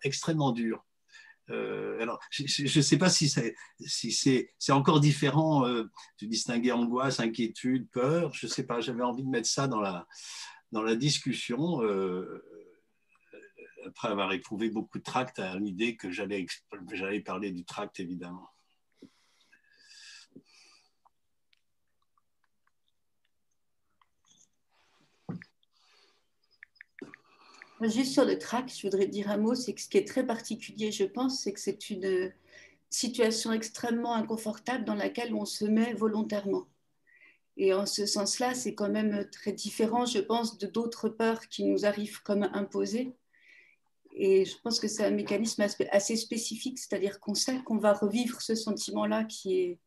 extrêmement 0.04 0.52
dures. 0.52 0.84
Euh, 1.50 2.02
alors, 2.02 2.20
je 2.30 2.44
ne 2.64 2.82
sais 2.82 2.98
pas 2.98 3.10
si 3.10 3.30
c'est 3.30 3.56
si 3.86 4.72
encore 4.72 5.00
différent 5.00 5.68
euh, 5.68 5.84
de 6.22 6.28
distinguer 6.28 6.72
angoisse, 6.72 7.20
inquiétude, 7.20 7.90
peur. 7.90 8.34
Je 8.34 8.46
ne 8.46 8.52
sais 8.52 8.66
pas, 8.66 8.80
j'avais 8.80 9.04
envie 9.04 9.24
de 9.24 9.30
mettre 9.30 9.50
ça 9.50 9.68
dans 9.68 9.82
la, 9.82 10.08
dans 10.72 10.82
la 10.82 10.96
discussion. 10.96 11.84
Euh, 11.84 12.44
après 13.86 14.08
avoir 14.08 14.32
éprouvé 14.32 14.70
beaucoup 14.70 14.98
de 14.98 15.04
tract 15.04 15.40
à 15.40 15.58
l'idée 15.58 15.98
que 15.98 16.10
j'allais 16.10 16.46
parler 17.20 17.52
du 17.52 17.66
tract, 17.66 18.00
évidemment. 18.00 18.53
Juste 27.82 28.14
sur 28.14 28.24
le 28.24 28.38
trac, 28.38 28.72
je 28.74 28.82
voudrais 28.84 29.08
dire 29.08 29.30
un 29.30 29.38
mot, 29.38 29.56
c'est 29.56 29.74
que 29.74 29.82
ce 29.82 29.90
qui 29.90 29.98
est 29.98 30.08
très 30.08 30.26
particulier, 30.26 30.92
je 30.92 31.04
pense, 31.04 31.42
c'est 31.42 31.52
que 31.52 31.60
c'est 31.60 31.90
une 31.90 32.32
situation 32.90 33.52
extrêmement 33.52 34.14
inconfortable 34.14 34.86
dans 34.86 34.96
laquelle 34.96 35.34
on 35.34 35.46
se 35.46 35.66
met 35.66 35.94
volontairement. 35.94 36.68
Et 37.58 37.74
en 37.74 37.86
ce 37.86 38.06
sens-là, 38.06 38.54
c'est 38.54 38.74
quand 38.74 38.90
même 38.90 39.28
très 39.32 39.52
différent, 39.52 40.06
je 40.06 40.20
pense, 40.20 40.58
de 40.58 40.68
d'autres 40.68 41.10
peurs 41.10 41.48
qui 41.50 41.66
nous 41.66 41.86
arrivent 41.86 42.22
comme 42.24 42.44
imposées. 42.54 43.14
Et 44.16 44.46
je 44.46 44.56
pense 44.64 44.80
que 44.80 44.88
c'est 44.88 45.06
un 45.06 45.12
mécanisme 45.12 45.66
assez 45.92 46.16
spécifique, 46.16 46.80
c'est-à-dire 46.80 47.20
qu'on 47.20 47.34
sait 47.34 47.62
qu'on 47.64 47.78
va 47.78 47.94
revivre 47.94 48.42
ce 48.42 48.56
sentiment-là 48.56 49.24
qui 49.24 49.60
est 49.60 49.80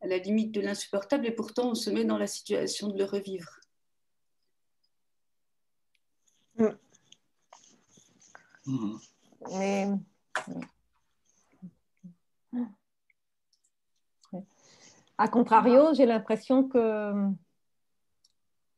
à 0.00 0.06
la 0.06 0.18
limite 0.18 0.52
de 0.52 0.60
l'insupportable, 0.60 1.26
et 1.26 1.32
pourtant 1.32 1.70
on 1.70 1.74
se 1.74 1.90
met 1.90 2.04
dans 2.04 2.18
la 2.18 2.26
situation 2.26 2.88
de 2.88 2.98
le 2.98 3.04
revivre. 3.04 3.60
Mais... 9.50 9.88
À 15.18 15.28
contrario, 15.28 15.94
j'ai 15.94 16.04
l'impression 16.04 16.68
que 16.68 17.12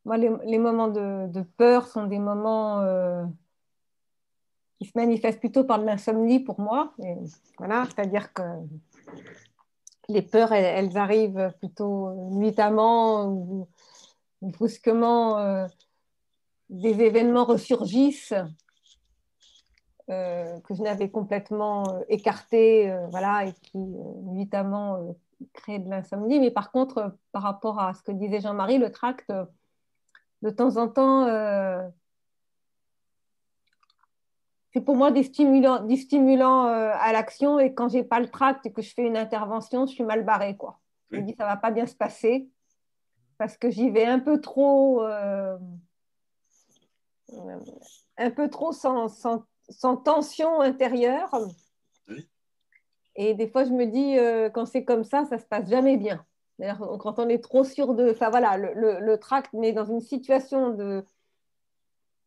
moi, 0.05 0.16
les, 0.16 0.59
moments 0.59 0.88
de, 0.88 1.42
peur 1.57 1.87
sont 1.87 2.07
des 2.07 2.18
moments 2.18 2.81
euh, 2.81 3.24
qui 4.79 4.87
se 4.87 4.92
manifestent 4.96 5.40
plutôt 5.40 5.64
par 5.64 5.81
de 5.81 5.85
l'insomnie 5.85 6.40
pour 6.40 6.61
moi. 6.61 6.94
voilà, 7.59 7.85
c'est-à-dire 7.87 8.33
que 8.33 8.42
les 10.09 10.22
peurs, 10.22 10.53
elles, 10.53 10.96
arrivent 10.96 11.53
plutôt 11.59 12.31
nuitamment 12.31 13.27
ou, 13.27 13.68
brusquement. 14.40 15.38
Euh, 15.38 15.66
des 16.70 17.01
événements 17.01 17.44
ressurgissent 17.44 18.33
euh, 18.33 18.44
que 20.09 20.75
je 20.75 20.83
n'avais 20.83 21.11
complètement 21.11 21.88
euh, 21.88 22.01
écarté, 22.09 22.90
euh, 22.90 23.07
voilà, 23.09 23.44
et 23.44 23.53
qui 23.53 23.79
notamment 23.79 25.16
créent 25.53 25.79
de 25.79 25.88
l'insomnie. 25.90 26.40
Mais 26.40 26.51
par 26.51 26.71
contre, 26.73 27.16
par 27.33 27.42
rapport 27.42 27.79
à 27.79 27.94
ce 27.94 28.03
que 28.03 28.12
disait 28.12 28.40
Jean-Marie, 28.40 28.79
le 28.79 28.90
tract, 28.90 29.33
de 30.42 30.51
temps 30.51 30.77
en 30.77 30.88
temps, 30.88 31.27
c'est 34.73 34.81
pour 34.81 34.97
moi 34.97 35.11
des 35.11 35.25
stimulants, 35.25 35.85
des 35.85 35.97
stimulants 35.97 36.64
à 36.64 37.12
l'action. 37.12 37.59
Et 37.59 37.75
quand 37.75 37.88
j'ai 37.88 38.05
pas 38.05 38.21
le 38.21 38.29
tract 38.31 38.66
et 38.66 38.73
que 38.73 38.83
je 38.83 38.94
fais 38.94 39.07
une 39.07 39.16
intervention, 39.16 39.87
je 39.87 39.92
suis 39.92 40.05
mal 40.05 40.25
barrée. 40.25 40.57
Quoi. 40.57 40.79
Je 41.11 41.18
me 41.18 41.23
dis, 41.23 41.35
ça 41.37 41.44
va 41.44 41.57
pas 41.57 41.71
bien 41.71 41.87
se 41.87 41.94
passer 41.94 42.49
parce 43.37 43.57
que 43.57 43.71
j'y 43.71 43.90
vais 43.90 44.05
un 44.05 44.21
peu 44.21 44.40
trop, 44.40 45.03
un 45.03 45.61
peu 48.35 48.49
trop 48.49 48.73
sans, 48.73 49.09
sans 49.09 49.44
sans 49.68 49.96
tension 49.96 50.61
intérieure. 50.61 51.31
Et 53.16 53.35
des 53.35 53.48
fois, 53.48 53.64
je 53.64 53.70
me 53.70 53.87
dis, 53.87 54.16
euh, 54.16 54.48
quand 54.48 54.64
c'est 54.64 54.85
comme 54.85 55.04
ça, 55.04 55.24
ça 55.24 55.38
se 55.38 55.44
passe 55.44 55.68
jamais 55.68 55.96
bien. 55.96 56.24
Quand 57.00 57.18
on 57.18 57.28
est 57.28 57.42
trop 57.42 57.64
sûr 57.64 57.94
de... 57.94 58.11
Enfin 58.11 58.31
voilà, 58.31 58.57
le, 58.57 58.72
le, 58.74 59.00
le 59.00 59.18
tract 59.18 59.52
est 59.62 59.72
dans 59.72 59.85
une 59.85 60.00
situation 60.00 60.70
de 60.70 61.04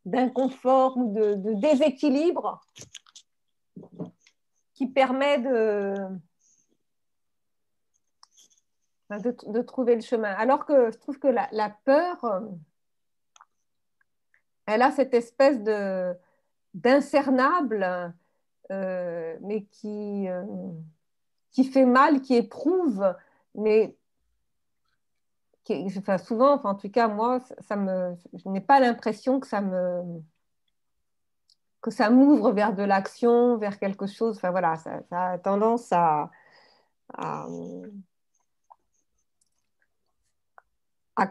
d'inconfort 0.06 0.98
ou 0.98 1.14
de, 1.14 1.54
déséquilibre 1.60 2.60
qui 4.74 4.88
permet 4.88 5.38
de, 5.38 5.94
de, 9.12 9.62
trouver 9.62 9.96
le 9.96 10.02
chemin. 10.02 10.34
Alors 10.34 10.66
que 10.66 10.92
je 10.92 10.98
trouve 10.98 11.20
que 11.20 11.28
la, 11.28 11.48
la 11.52 11.70
peur, 11.70 12.42
elle 14.66 14.82
a 14.82 14.92
cette 14.92 15.14
espèce 15.14 15.62
de, 15.62 16.16
d'incernable 16.74 18.14
mais 18.70 19.66
qui, 19.72 20.28
qui 21.52 21.64
fait 21.66 21.86
mal, 21.86 22.22
qui 22.22 22.36
éprouve, 22.36 23.14
mais 23.56 23.96
enfin, 25.98 26.18
souvent, 26.18 26.56
enfin, 26.56 26.72
en 26.72 26.76
tout 26.76 26.90
cas, 26.90 27.08
moi, 27.08 27.40
ça 27.68 27.76
me, 27.76 28.16
je 28.34 28.50
n'ai 28.50 28.62
pas 28.62 28.80
l'impression 28.80 29.40
que 29.40 29.48
ça 29.48 29.62
me 29.62 30.22
que 31.82 31.92
ça 31.92 32.10
m'ouvre 32.12 32.52
vers 32.52 32.76
de 32.76 32.84
l'action, 32.84 33.58
vers 33.58 33.80
quelque 33.80 34.06
chose. 34.06 34.38
Enfin 34.38 34.52
voilà, 34.52 34.76
ça, 34.78 35.02
a 35.12 35.38
tendance 35.40 35.92
à, 35.92 36.30
à, 37.18 37.48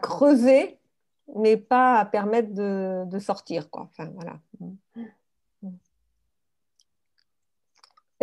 creuser, 0.01 0.77
mais 1.37 1.55
pas 1.55 1.99
à 1.99 2.05
permettre 2.05 2.53
de, 2.53 3.03
de 3.05 3.19
sortir. 3.19 3.69
Quoi. 3.69 3.83
Enfin, 3.83 4.11
voilà. 4.13 4.39
Et 5.63 5.69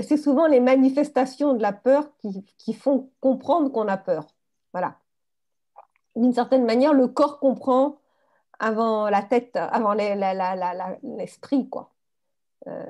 c'est 0.03 0.17
souvent 0.17 0.47
les 0.47 0.61
manifestations 0.61 1.55
de 1.55 1.63
la 1.63 1.73
peur 1.73 2.09
qui, 2.59 2.75
font 2.75 3.11
comprendre 3.21 3.71
qu'on 3.71 3.89
a 3.89 3.97
peur. 3.97 4.27
Voilà 4.73 4.99
d'une 6.19 6.33
certaine 6.33 6.65
manière, 6.65 6.93
le 6.93 7.09
corps 7.09 7.39
comprend 7.39 7.99
avant 8.59 9.09
la 9.09 9.23
tête, 9.23 9.57
avant 9.57 9.95
l'esprit, 9.95 11.69
quoi. 11.69 11.93
Euh. 12.67 12.87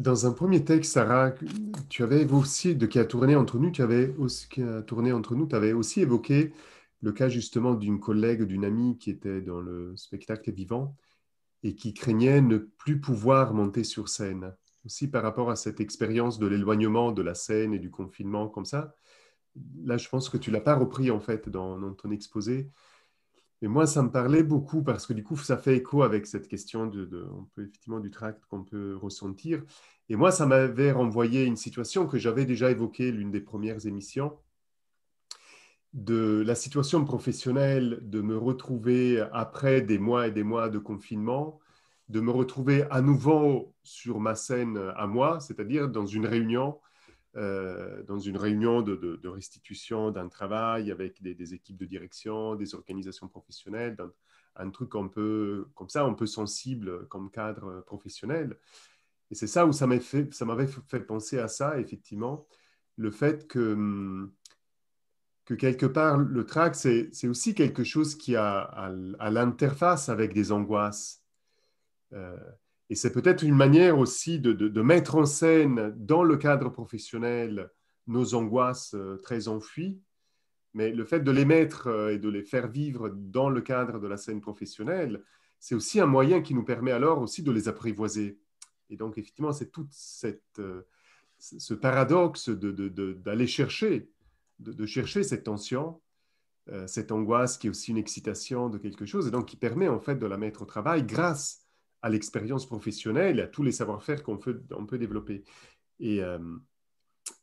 Dans 0.00 0.24
un 0.24 0.32
premier 0.32 0.64
texte, 0.64 0.94
Sarah, 0.94 1.34
tu 1.90 2.02
avais 2.02 2.24
aussi, 2.32 2.74
de 2.74 2.86
qui 2.86 2.98
a 2.98 3.04
tourné 3.04 3.36
entre 3.36 3.58
nous, 3.58 3.70
tu 3.70 3.82
avais 3.82 4.14
aussi, 4.16 4.48
qui 4.48 4.62
a 4.62 4.80
tourné 4.80 5.12
entre 5.12 5.34
nous, 5.34 5.46
tu 5.46 5.54
avais 5.54 5.74
aussi 5.74 6.00
évoqué 6.00 6.54
le 7.02 7.12
cas 7.12 7.28
justement 7.28 7.74
d'une 7.74 8.00
collègue, 8.00 8.44
d'une 8.44 8.64
amie 8.64 8.96
qui 8.96 9.10
était 9.10 9.42
dans 9.42 9.60
le 9.60 9.94
spectacle 9.98 10.50
vivant 10.52 10.96
et 11.62 11.74
qui 11.74 11.92
craignait 11.92 12.40
ne 12.40 12.56
plus 12.56 12.98
pouvoir 12.98 13.52
monter 13.52 13.84
sur 13.84 14.08
scène. 14.08 14.54
Aussi 14.86 15.06
par 15.06 15.22
rapport 15.22 15.50
à 15.50 15.56
cette 15.56 15.80
expérience 15.80 16.38
de 16.38 16.46
l'éloignement 16.46 17.12
de 17.12 17.20
la 17.20 17.34
scène 17.34 17.74
et 17.74 17.78
du 17.78 17.90
confinement 17.90 18.48
comme 18.48 18.64
ça. 18.64 18.94
Là, 19.84 19.98
je 19.98 20.08
pense 20.08 20.30
que 20.30 20.38
tu 20.38 20.50
l'as 20.50 20.62
pas 20.62 20.76
repris 20.76 21.10
en 21.10 21.20
fait 21.20 21.50
dans, 21.50 21.92
ton 21.92 22.10
exposé. 22.10 22.70
Mais 23.62 23.68
moi, 23.68 23.86
ça 23.86 24.02
me 24.02 24.10
parlait 24.10 24.42
beaucoup 24.42 24.82
parce 24.82 25.06
que 25.06 25.12
du 25.12 25.22
coup, 25.22 25.36
ça 25.36 25.58
fait 25.58 25.76
écho 25.76 26.02
avec 26.02 26.26
cette 26.26 26.48
question 26.48 26.86
de, 26.86 27.28
on 27.32 27.44
peut, 27.54 27.62
effectivement 27.62 28.00
du 28.00 28.10
tract 28.10 28.44
qu'on 28.46 28.64
peut 28.64 28.96
ressentir. 28.96 29.62
Et 30.08 30.16
moi, 30.16 30.30
ça 30.30 30.46
m'avait 30.46 30.92
renvoyé 30.92 31.44
une 31.44 31.56
situation 31.56 32.06
que 32.06 32.18
j'avais 32.18 32.46
déjà 32.46 32.70
évoquée 32.70 33.12
l'une 33.12 33.30
des 33.30 33.40
premières 33.40 33.86
émissions 33.86 34.38
de 35.92 36.42
la 36.46 36.54
situation 36.54 37.04
professionnelle, 37.04 37.98
de 38.02 38.20
me 38.20 38.38
retrouver 38.38 39.20
après 39.32 39.80
des 39.80 39.98
mois 39.98 40.28
et 40.28 40.30
des 40.30 40.44
mois 40.44 40.68
de 40.68 40.78
confinement, 40.78 41.58
de 42.08 42.20
me 42.20 42.30
retrouver 42.30 42.84
à 42.90 43.00
nouveau 43.00 43.74
sur 43.82 44.20
ma 44.20 44.34
scène 44.34 44.78
à 44.96 45.06
moi, 45.06 45.40
c'est-à-dire 45.40 45.88
dans 45.88 46.06
une 46.06 46.26
réunion, 46.26 46.78
euh, 47.36 48.02
dans 48.04 48.18
une 48.18 48.36
réunion 48.36 48.82
de, 48.82 49.28
restitution 49.28 50.10
d'un 50.10 50.28
travail 50.28 50.90
avec 50.90 51.22
des, 51.22 51.54
équipes 51.54 51.78
de 51.78 51.86
direction, 51.86 52.56
des 52.56 52.74
organisations 52.74 53.28
professionnelles, 53.28 53.96
un, 54.56 54.70
truc 54.70 54.94
un 54.94 55.08
peu 55.08 55.68
comme 55.74 55.88
ça, 55.88 56.04
un 56.04 56.14
peu 56.14 56.26
sensible 56.26 57.06
comme 57.08 57.30
cadre 57.30 57.82
professionnel. 57.86 58.58
Et 59.30 59.34
c'est 59.34 59.46
ça 59.46 59.64
où 59.66 59.72
ça 59.72 59.86
m'avait 59.86 60.00
fait, 60.00 61.00
penser 61.06 61.38
à 61.38 61.48
ça, 61.48 61.78
effectivement, 61.78 62.46
le 62.96 63.10
fait 63.10 63.46
que 63.46 63.74
hum, 63.74 64.32
que 65.50 65.54
quelque 65.54 65.86
part, 65.86 66.16
le 66.16 66.46
trac, 66.46 66.76
c'est 66.76 67.26
aussi 67.26 67.56
quelque 67.56 67.82
chose 67.82 68.14
qui 68.14 68.36
a 68.36 68.60
à, 68.60 69.30
l'interface 69.30 70.08
avec 70.08 70.32
des 70.32 70.52
angoisses. 70.52 71.24
Euh, 72.12 72.38
et 72.90 72.94
c'est 72.94 73.12
peut-être 73.12 73.42
une 73.42 73.54
manière 73.54 73.98
aussi 73.98 74.38
de, 74.38 74.82
mettre 74.82 75.14
en 75.14 75.24
scène 75.24 75.94
dans 75.96 76.22
le 76.22 76.36
cadre 76.36 76.68
professionnel 76.68 77.70
nos 78.06 78.34
angoisses 78.34 78.94
euh, 78.94 79.18
très 79.22 79.46
enfuies, 79.46 80.00
mais 80.74 80.90
le 80.90 81.04
fait 81.04 81.20
de 81.20 81.30
les 81.30 81.44
mettre 81.44 81.86
euh, 81.86 82.14
et 82.14 82.18
de 82.18 82.28
les 82.28 82.42
faire 82.42 82.68
vivre 82.68 83.08
dans 83.08 83.48
le 83.48 83.60
cadre 83.60 84.00
de 84.00 84.08
la 84.08 84.16
scène 84.16 84.40
professionnelle, 84.40 85.22
c'est 85.60 85.74
aussi 85.74 86.00
un 86.00 86.06
moyen 86.06 86.42
qui 86.42 86.54
nous 86.54 86.64
permet 86.64 86.90
alors 86.90 87.20
aussi 87.20 87.42
de 87.42 87.52
les 87.52 87.68
apprivoiser. 87.68 88.38
Et 88.88 88.96
donc, 88.96 89.16
effectivement, 89.16 89.52
c'est 89.52 89.70
tout 89.70 89.86
cette, 89.90 90.60
ce 91.38 91.74
paradoxe 91.74 92.48
d'aller 92.48 93.46
chercher 93.46 94.10
de, 94.60 94.86
chercher 94.86 95.22
cette 95.22 95.44
tension, 95.44 96.00
euh, 96.68 96.86
cette 96.86 97.12
angoisse 97.12 97.58
qui 97.58 97.66
est 97.66 97.70
aussi 97.70 97.90
une 97.90 97.98
excitation 97.98 98.68
de 98.68 98.78
quelque 98.78 99.06
chose, 99.06 99.26
et 99.26 99.30
donc 99.30 99.46
qui 99.46 99.56
permet 99.56 99.88
en 99.88 100.00
fait 100.00 100.16
de 100.16 100.26
la 100.26 100.36
mettre 100.36 100.62
au 100.62 100.66
travail 100.66 101.02
grâce 101.04 101.59
à 102.02 102.08
l'expérience 102.08 102.66
professionnelle 102.66 103.40
à 103.40 103.46
tous 103.46 103.62
les 103.62 103.72
savoir-faire 103.72 104.22
qu'on 104.22 104.38
peut, 104.38 104.62
développer. 104.92 105.44
Et, 105.98 106.22
euh, 106.22 106.38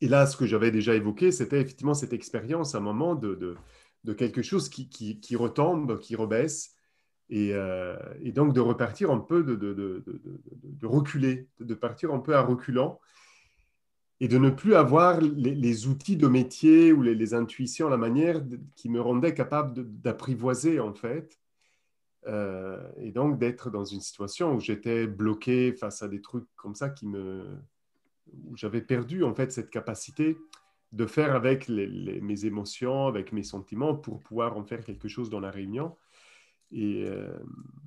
et, 0.00 0.08
là, 0.08 0.26
ce 0.26 0.36
que 0.36 0.46
j'avais 0.46 0.70
déjà 0.70 0.94
évoqué, 0.94 1.30
c'était 1.30 1.60
effectivement 1.60 1.94
cette 1.94 2.12
expérience, 2.12 2.74
un 2.74 2.80
moment 2.80 3.14
de, 3.14 3.56
quelque 4.16 4.42
chose 4.42 4.68
qui, 4.68 5.36
retombe, 5.36 5.98
qui 6.00 6.16
rebaisse, 6.16 6.74
et, 7.30 7.52
euh, 7.52 7.96
et, 8.22 8.32
donc 8.32 8.54
de 8.54 8.60
repartir 8.60 9.10
un 9.10 9.18
peu, 9.18 9.42
de, 9.42 10.86
reculer, 10.86 11.48
de 11.60 11.74
partir 11.74 12.12
un 12.12 12.18
peu 12.18 12.34
à 12.34 12.42
reculant, 12.42 13.00
et 14.20 14.28
de 14.28 14.38
ne 14.38 14.50
plus 14.50 14.74
avoir 14.74 15.20
les, 15.20 15.86
outils 15.86 16.16
de 16.16 16.26
métier 16.26 16.92
ou 16.92 17.02
les, 17.02 17.34
intuitions, 17.34 17.88
la 17.88 17.96
manière 17.96 18.42
qui 18.74 18.88
me 18.88 19.00
rendait 19.00 19.34
capable 19.34 19.74
d'apprivoiser 20.00 20.80
en 20.80 20.92
fait. 20.92 21.38
Euh, 22.28 22.80
et 22.98 23.10
donc 23.10 23.38
d'être 23.38 23.70
dans 23.70 23.84
une 23.84 24.00
situation 24.00 24.54
où 24.54 24.60
j'étais 24.60 25.06
bloqué 25.06 25.72
face 25.72 26.02
à 26.02 26.08
des 26.08 26.20
trucs 26.20 26.46
comme 26.56 26.74
ça 26.74 26.90
qui 26.90 27.06
me 27.06 27.46
où 28.44 28.56
j'avais 28.56 28.82
perdu 28.82 29.24
en 29.24 29.34
fait 29.34 29.50
cette 29.50 29.70
capacité 29.70 30.36
de 30.92 31.06
faire 31.06 31.34
avec 31.34 31.68
mes 31.68 32.44
émotions, 32.44 33.06
avec 33.06 33.32
mes 33.32 33.42
sentiments 33.42 33.94
pour 33.94 34.20
pouvoir 34.20 34.56
en 34.56 34.64
faire 34.64 34.84
quelque 34.84 35.08
chose 35.08 35.30
dans 35.30 35.40
la 35.40 35.50
réunion. 35.50 35.96
Et 36.70 37.04
euh, 37.06 37.38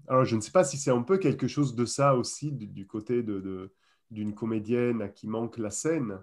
alors 0.08 0.26
je 0.26 0.36
ne 0.36 0.42
sais 0.42 0.52
pas 0.52 0.64
si 0.64 0.78
c'est 0.78 0.92
un 0.92 1.04
peu 1.04 1.18
quelque 1.18 1.48
chose 1.48 1.76
de 1.76 1.86
ça 1.86 2.16
aussi 2.16 2.52
du, 2.52 2.88
côté 2.88 3.22
de 3.22 3.72
d'une 4.12 4.36
comédienne 4.36 5.02
à 5.02 5.08
qui 5.08 5.28
manque 5.28 5.58
la 5.58 5.72
scène, 5.72 6.20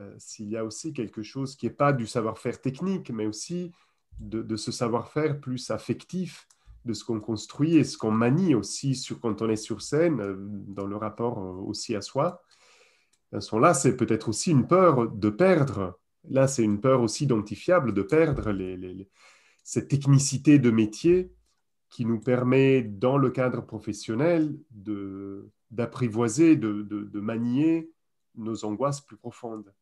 euh, 0.00 0.14
s'il 0.18 0.48
y 0.48 0.56
a 0.56 0.64
aussi 0.64 0.92
quelque 0.92 1.22
chose 1.22 1.54
qui 1.54 1.66
n'est 1.66 1.72
pas 1.72 1.92
du 1.92 2.06
savoir-faire 2.06 2.60
technique, 2.60 3.10
mais 3.10 3.26
aussi 3.26 3.72
de, 4.18 4.56
ce 4.56 4.72
savoir-faire 4.72 5.40
plus 5.40 5.70
affectif, 5.70 6.48
de 6.84 6.92
ce 6.92 7.04
qu'on 7.04 7.20
construit 7.20 7.76
et 7.76 7.84
ce 7.84 7.96
qu'on 7.96 8.10
manie 8.10 8.54
aussi 8.54 8.94
sur, 8.94 9.20
quand 9.20 9.42
on 9.42 9.48
est 9.48 9.56
sur 9.56 9.82
scène, 9.82 10.20
euh, 10.20 10.36
dans 10.38 10.86
le 10.86 10.96
rapport 10.96 11.38
euh, 11.38 11.62
aussi 11.66 11.94
à 11.96 12.00
soi. 12.00 12.42
Ce 13.38 13.56
là 13.58 13.74
c'est 13.74 13.96
peut-être 13.96 14.28
aussi 14.28 14.52
une 14.52 14.66
peur 14.66 15.10
de 15.10 15.30
perdre. 15.30 15.98
Là, 16.30 16.46
c'est 16.46 16.62
une 16.62 16.80
peur 16.80 17.02
aussi 17.02 17.24
identifiable 17.24 17.92
de 17.92 18.02
perdre 18.02 18.50
cette 19.62 19.88
technicité 19.88 20.58
de 20.58 20.70
métier 20.70 21.32
qui 21.90 22.04
nous 22.04 22.20
permet, 22.20 22.82
dans 22.82 23.18
le 23.18 23.30
cadre 23.30 23.60
professionnel, 23.60 24.56
de, 24.70 25.50
d'apprivoiser, 25.70 26.56
de, 26.56 27.20
manier 27.20 27.90
nos 28.36 28.64
angoisses 28.64 29.00
plus 29.00 29.16
profondes. 29.16 29.72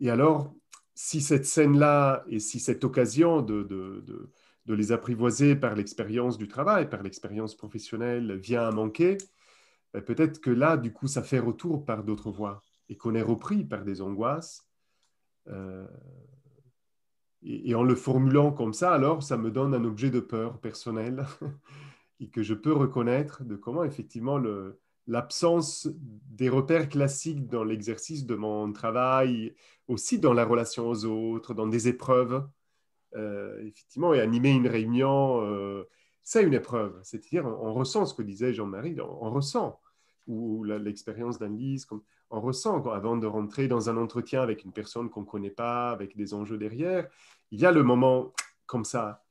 Et 0.00 0.10
alors, 0.10 0.54
si 0.94 1.20
cette 1.20 1.46
scène-là 1.46 2.24
et 2.28 2.38
si 2.38 2.58
cette 2.58 2.84
occasion 2.84 3.40
de, 3.40 3.62
de 3.62 4.30
les 4.66 4.92
apprivoiser 4.92 5.56
par 5.56 5.74
l'expérience 5.74 6.38
du 6.38 6.48
travail, 6.48 6.88
par 6.88 7.02
l'expérience 7.02 7.56
professionnelle 7.56 8.36
vient 8.36 8.66
à 8.66 8.70
manquer, 8.70 9.18
ben 9.92 10.02
peut-être 10.02 10.40
que 10.40 10.50
là, 10.50 10.76
du 10.76 10.92
coup, 10.92 11.06
ça 11.06 11.22
fait 11.22 11.38
retour 11.38 11.84
par 11.84 12.04
d'autres 12.04 12.30
voies 12.30 12.62
et 12.88 12.96
qu'on 12.96 13.14
est 13.14 13.22
repris 13.22 13.64
par 13.64 13.84
des 13.84 14.00
angoisses. 14.00 14.68
Euh, 15.48 15.86
et, 17.42 17.70
et, 17.70 17.74
en 17.74 17.82
le 17.82 17.94
formulant 17.94 18.52
comme 18.52 18.72
ça, 18.72 18.92
alors, 18.92 19.22
ça 19.22 19.36
me 19.36 19.50
donne 19.50 19.74
un 19.74 19.84
objet 19.84 20.10
de 20.10 20.20
peur 20.20 20.60
personnel 20.60 21.26
et 22.20 22.28
que 22.28 22.42
je 22.42 22.54
peux 22.54 22.72
reconnaître 22.72 23.42
de 23.42 23.56
comment 23.56 23.84
effectivement 23.84 24.40
l'absence 25.06 25.88
des 25.96 26.48
repères 26.48 26.88
classiques 26.88 27.48
dans 27.48 27.64
l'exercice 27.64 28.24
de 28.24 28.36
mon 28.36 28.72
travail, 28.72 29.54
aussi 29.88 30.18
dans 30.18 30.32
la 30.32 30.44
relation 30.44 30.88
aux 30.88 31.04
autres, 31.04 31.52
dans 31.52 31.66
des 31.66 31.88
épreuves. 31.88 32.46
Euh, 33.14 33.60
effectivement, 33.66 34.14
et 34.14 34.20
animer 34.20 34.50
une 34.50 34.66
réunion, 34.66 35.42
euh, 35.42 35.88
c'est 36.22 36.42
une 36.42 36.54
épreuve. 36.54 36.98
C'est-à-dire, 37.02 37.46
on, 37.46 37.74
ressent 37.74 38.06
ce 38.06 38.14
que 38.14 38.22
disait 38.22 38.54
Jean-Marie, 38.54 38.98
on, 39.00 39.30
ressent, 39.30 39.80
ou 40.26 40.64
l'expérience 40.64 41.38
d'Anne-Lise, 41.38 41.86
on 42.30 42.40
ressent 42.40 42.82
avant 42.90 43.16
de 43.16 43.26
rentrer 43.26 43.68
dans 43.68 43.90
un 43.90 43.96
entretien 43.96 44.40
avec 44.40 44.64
une 44.64 44.72
personne 44.72 45.10
qu'on 45.10 45.22
ne 45.22 45.26
connaît 45.26 45.50
pas, 45.50 45.90
avec 45.90 46.16
des 46.16 46.32
enjeux 46.32 46.56
derrière, 46.56 47.06
il 47.50 47.60
y 47.60 47.66
a 47.66 47.72
le 47.72 47.82
moment 47.82 48.32
comme 48.66 48.84
ça. 48.84 49.22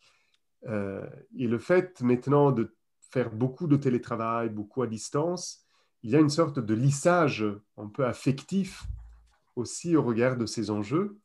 Euh, 0.67 1.07
et 1.35 1.47
le 1.47 1.57
fait 1.57 1.99
maintenant 2.01 2.51
de 2.51 2.75
faire 2.99 3.31
beaucoup 3.31 3.67
de 3.67 3.77
télétravail, 3.77 4.49
beaucoup 4.49 4.83
à 4.83 4.87
distance, 4.87 5.65
il 6.03 6.11
y 6.11 6.15
a 6.15 6.19
une 6.19 6.29
sorte 6.29 6.59
de 6.59 6.73
lissage 6.73 7.45
un 7.77 7.87
peu 7.87 8.05
affectif 8.05 8.83
aussi 9.55 9.95
au 9.95 10.03
regard 10.03 10.37
de 10.37 10.45
ces 10.45 10.69
enjeux. 10.69 11.17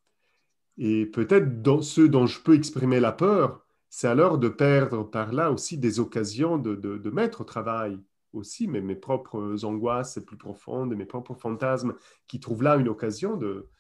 Et 0.79 1.07
peut-être 1.07 1.63
dans 1.63 1.83
ce 1.83 2.03
dont 2.03 2.27
je 2.27 2.41
peux 2.41 2.55
exprimer 2.55 3.01
la 3.01 3.13
peur, 3.13 3.65
c'est 3.89 4.09
alors 4.09 4.39
de 4.39 4.49
perdre 4.49 5.05
par 5.05 5.33
là 5.33 5.51
aussi 5.51 5.79
des 5.79 6.01
occasions 6.01 6.59
de, 6.59 6.75
de, 6.75 7.11
mettre 7.11 7.43
au 7.43 7.45
travail 7.45 7.99
aussi 8.33 8.69
mes, 8.69 8.83
mes 8.83 8.97
propres 8.97 9.65
angoisses 9.65 10.19
plus 10.27 10.37
profondes, 10.37 10.95
mes 10.95 11.07
propres 11.07 11.35
fantasmes, 11.35 11.95
qui 12.27 12.41
trouvent 12.41 12.63
là 12.63 12.77
une 12.77 12.89
occasion 12.89 13.37
de, 13.37 13.71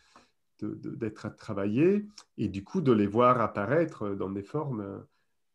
d'être 0.62 1.37
travaillés 1.37 2.06
et 2.38 2.48
du 2.48 2.64
coup 2.64 2.80
de 2.80 2.92
les 2.92 3.06
voir 3.06 3.40
apparaître 3.40 4.11
dans 4.11 4.30
des 4.30 4.42
formes 4.42 5.04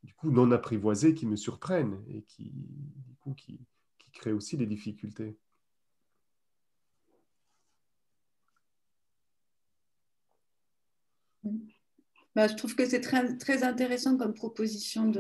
du 0.04 0.14
coup 0.14 0.32
non 0.32 0.52
apprivoisées 0.52 1.14
qui 1.14 1.26
me 1.26 1.36
surprennent 1.36 2.04
et 2.08 2.24
qui, 2.24 2.52
du 2.54 3.16
coup, 3.16 3.34
qui, 3.34 3.60
qui 3.98 4.12
créent 4.12 4.32
aussi 4.32 4.58
des 4.58 4.66
difficultés. 4.66 5.38
Bah, 12.36 12.48
je 12.48 12.56
trouve 12.56 12.76
que 12.76 12.86
c'est 12.86 13.02
très, 13.02 13.64
intéressant 13.64 14.18
comme 14.18 14.34
proposition 14.34 15.12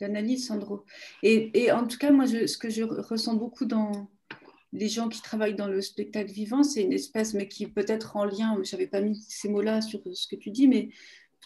d'analyse, 0.00 0.46
Sandro. 0.46 0.84
Et, 1.22 1.70
en 1.70 1.86
tout 1.86 1.98
cas, 1.98 2.10
moi, 2.10 2.26
ce 2.26 2.56
que 2.56 2.70
je 2.70 2.82
ressens 2.82 3.34
beaucoup 3.34 3.64
dans 3.64 4.10
les 4.72 4.88
gens 4.88 5.08
qui 5.08 5.20
travaillent 5.20 5.54
dans 5.54 5.68
le 5.68 5.80
spectacle 5.80 6.30
vivant, 6.32 6.62
c'est 6.62 6.82
une 6.82 6.92
espèce, 6.92 7.34
mais 7.34 7.48
qui 7.48 7.66
peut 7.66 7.84
être 7.88 8.16
en 8.16 8.24
lien, 8.24 8.56
je 8.62 8.74
n'avais 8.74 8.86
pas 8.86 9.00
mis 9.00 9.20
ces 9.28 9.48
mots-là 9.48 9.80
sur 9.82 10.00
ce 10.12 10.28
que 10.28 10.36
tu 10.36 10.50
dis, 10.50 10.68
mais 10.68 10.90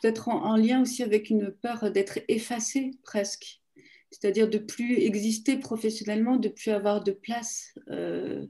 peut-être 0.01 0.29
en, 0.29 0.57
lien 0.57 0.83
aussi 0.83 1.03
avec 1.03 1.31
une 1.31 1.51
peur 1.51 1.91
d'être 1.91 2.19
effacé 2.29 2.91
presque. 3.03 3.63
C'est-à-dire 4.11 4.49
de 4.49 4.59
plus 4.59 4.99
exister 4.99 5.57
professionnellement, 5.57 6.37
de 6.37 6.49
plus 6.49 6.71
avoir 6.71 7.03
de 7.03 7.13
place. 7.13 7.75
Euh, 7.91 8.47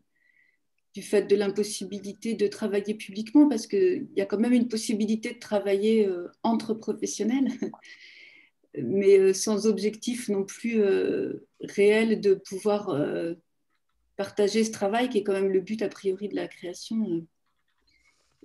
du 0.95 1.03
fait 1.03 1.23
de 1.23 1.35
l'impossibilité 1.35 2.35
de 2.35 2.47
travailler 2.47 2.95
publiquement, 2.95 3.49
parce 3.49 3.67
qu'il 3.67 4.07
y 4.17 4.21
a 4.21 4.27
quand 4.27 4.39
même 4.39 4.53
une 4.53 4.69
possibilité 4.69 5.35
de 5.35 5.41
travailler 5.41 6.07
euh, 6.07 6.29
entre 6.45 6.73
professionnels, 6.73 7.49
mais 8.81 9.19
euh, 9.19 9.35
sans 9.35 9.67
objectif 9.67 10.29
non 10.29 10.45
plus 10.45 10.81
euh, 10.81 11.47
réel 11.61 12.21
de 12.21 12.35
pouvoir 12.35 12.97
partager 14.17 14.63
ce 14.63 14.71
travail, 14.71 15.09
qui 15.09 15.19
est 15.19 15.25
quand 15.25 15.33
même 15.33 15.53
le 15.53 15.61
but 15.61 15.83
a 15.83 15.89
priori 15.89 16.29
de 16.29 16.37
la 16.37 16.47
création. 16.47 17.27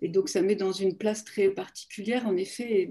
Et 0.02 0.08
donc 0.08 0.28
ça 0.28 0.42
met 0.42 0.56
dans 0.56 0.72
une 0.72 0.98
place 0.98 1.24
très 1.24 1.50
particulière, 1.50 2.26
en 2.26 2.36
effet. 2.36 2.90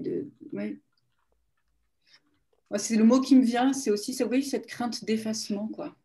C'est 2.77 2.95
le 2.95 3.03
mot 3.03 3.19
qui 3.19 3.35
me 3.35 3.43
vient, 3.43 3.73
c'est 3.73 3.91
aussi 3.91 4.13
cette 4.13 4.67
crainte 4.67 5.03
d'effacement. 5.03 5.67
quoi. 5.67 5.98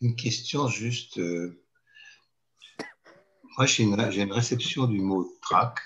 Une 0.00 0.16
question 0.16 0.68
juste. 0.68 1.18
Euh, 1.18 1.64
moi, 3.56 3.66
j'ai 3.66 3.82
une, 3.82 4.32
réception 4.32 4.86
du 4.86 5.00
mot 5.00 5.28
trac 5.42 5.78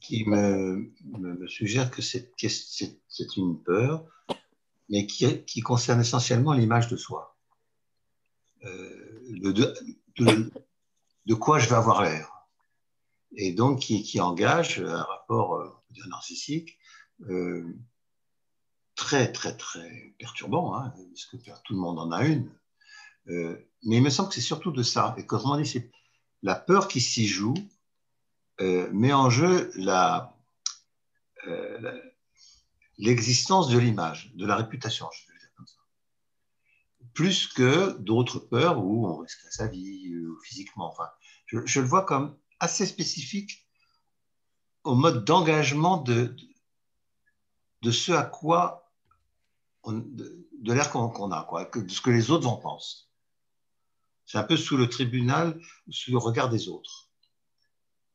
qui 0.00 0.24
me, 0.26 0.92
suggère 1.46 1.90
que 1.90 2.02
c'est 2.02 3.36
une 3.36 3.62
peur, 3.62 4.04
mais 4.88 5.06
qui, 5.06 5.60
concerne 5.60 6.00
essentiellement 6.00 6.52
l'image 6.52 6.88
de 6.88 6.96
soi. 6.96 7.36
Euh, 8.64 9.30
de, 10.16 11.34
quoi 11.34 11.58
je 11.58 11.68
vais 11.68 11.76
avoir 11.76 12.02
l'air. 12.02 12.30
Et 13.36 13.52
donc, 13.52 13.80
qui, 13.80 14.20
engage 14.20 14.80
un 14.80 15.02
rapport 15.02 15.54
euh, 15.54 15.70
narcissique 16.08 16.78
très, 18.98 19.30
très, 19.30 19.56
très 19.56 20.12
perturbant, 20.18 20.74
hein, 20.74 20.92
parce 21.10 21.26
que 21.26 21.36
tout 21.64 21.72
le 21.72 21.78
monde 21.78 22.00
en 22.00 22.10
a 22.10 22.24
une. 22.24 22.50
Euh, 23.28 23.56
mais 23.84 23.96
il 23.98 24.02
me 24.02 24.10
semble 24.10 24.28
que 24.28 24.34
c'est 24.34 24.40
surtout 24.40 24.72
de 24.72 24.82
ça. 24.82 25.14
Et 25.16 25.24
qu'autrement 25.24 25.56
dit, 25.56 25.66
c'est 25.66 25.90
la 26.42 26.56
peur 26.56 26.88
qui 26.88 27.00
s'y 27.00 27.26
joue 27.26 27.54
euh, 28.60 28.90
met 28.92 29.12
en 29.12 29.30
jeu 29.30 29.70
la, 29.76 30.36
euh, 31.46 32.00
l'existence 32.98 33.68
de 33.68 33.78
l'image, 33.78 34.32
de 34.34 34.44
la 34.44 34.56
réputation, 34.56 35.06
je 35.12 35.32
vais 35.32 35.38
dire 35.38 35.54
comme 35.56 35.66
ça. 35.68 35.78
Plus 37.14 37.46
que 37.46 37.96
d'autres 37.98 38.40
peurs 38.40 38.84
où 38.84 39.06
on 39.06 39.18
risque 39.18 39.46
sa 39.48 39.68
vie 39.68 40.12
physiquement. 40.42 40.90
Enfin, 40.90 41.08
je, 41.46 41.64
je, 41.64 41.80
le 41.80 41.86
vois 41.86 42.04
comme 42.04 42.36
assez 42.58 42.84
spécifique 42.84 43.64
au 44.82 44.96
mode 44.96 45.24
d'engagement 45.24 45.98
de, 45.98 46.34
de 47.82 47.90
ce 47.92 48.10
à 48.10 48.24
quoi 48.24 48.87
de, 49.92 50.72
l'air 50.72 50.90
qu'on 50.90 51.30
a, 51.32 51.44
quoi, 51.44 51.64
de 51.64 51.88
ce 51.88 52.00
que 52.00 52.10
les 52.10 52.30
autres 52.30 52.46
en 52.46 52.56
pensent. 52.56 53.10
C'est 54.26 54.38
un 54.38 54.44
peu 54.44 54.56
sous 54.56 54.76
le 54.76 54.88
tribunal, 54.88 55.60
sous 55.88 56.10
le 56.10 56.18
regard 56.18 56.50
des 56.50 56.68
autres. 56.68 57.08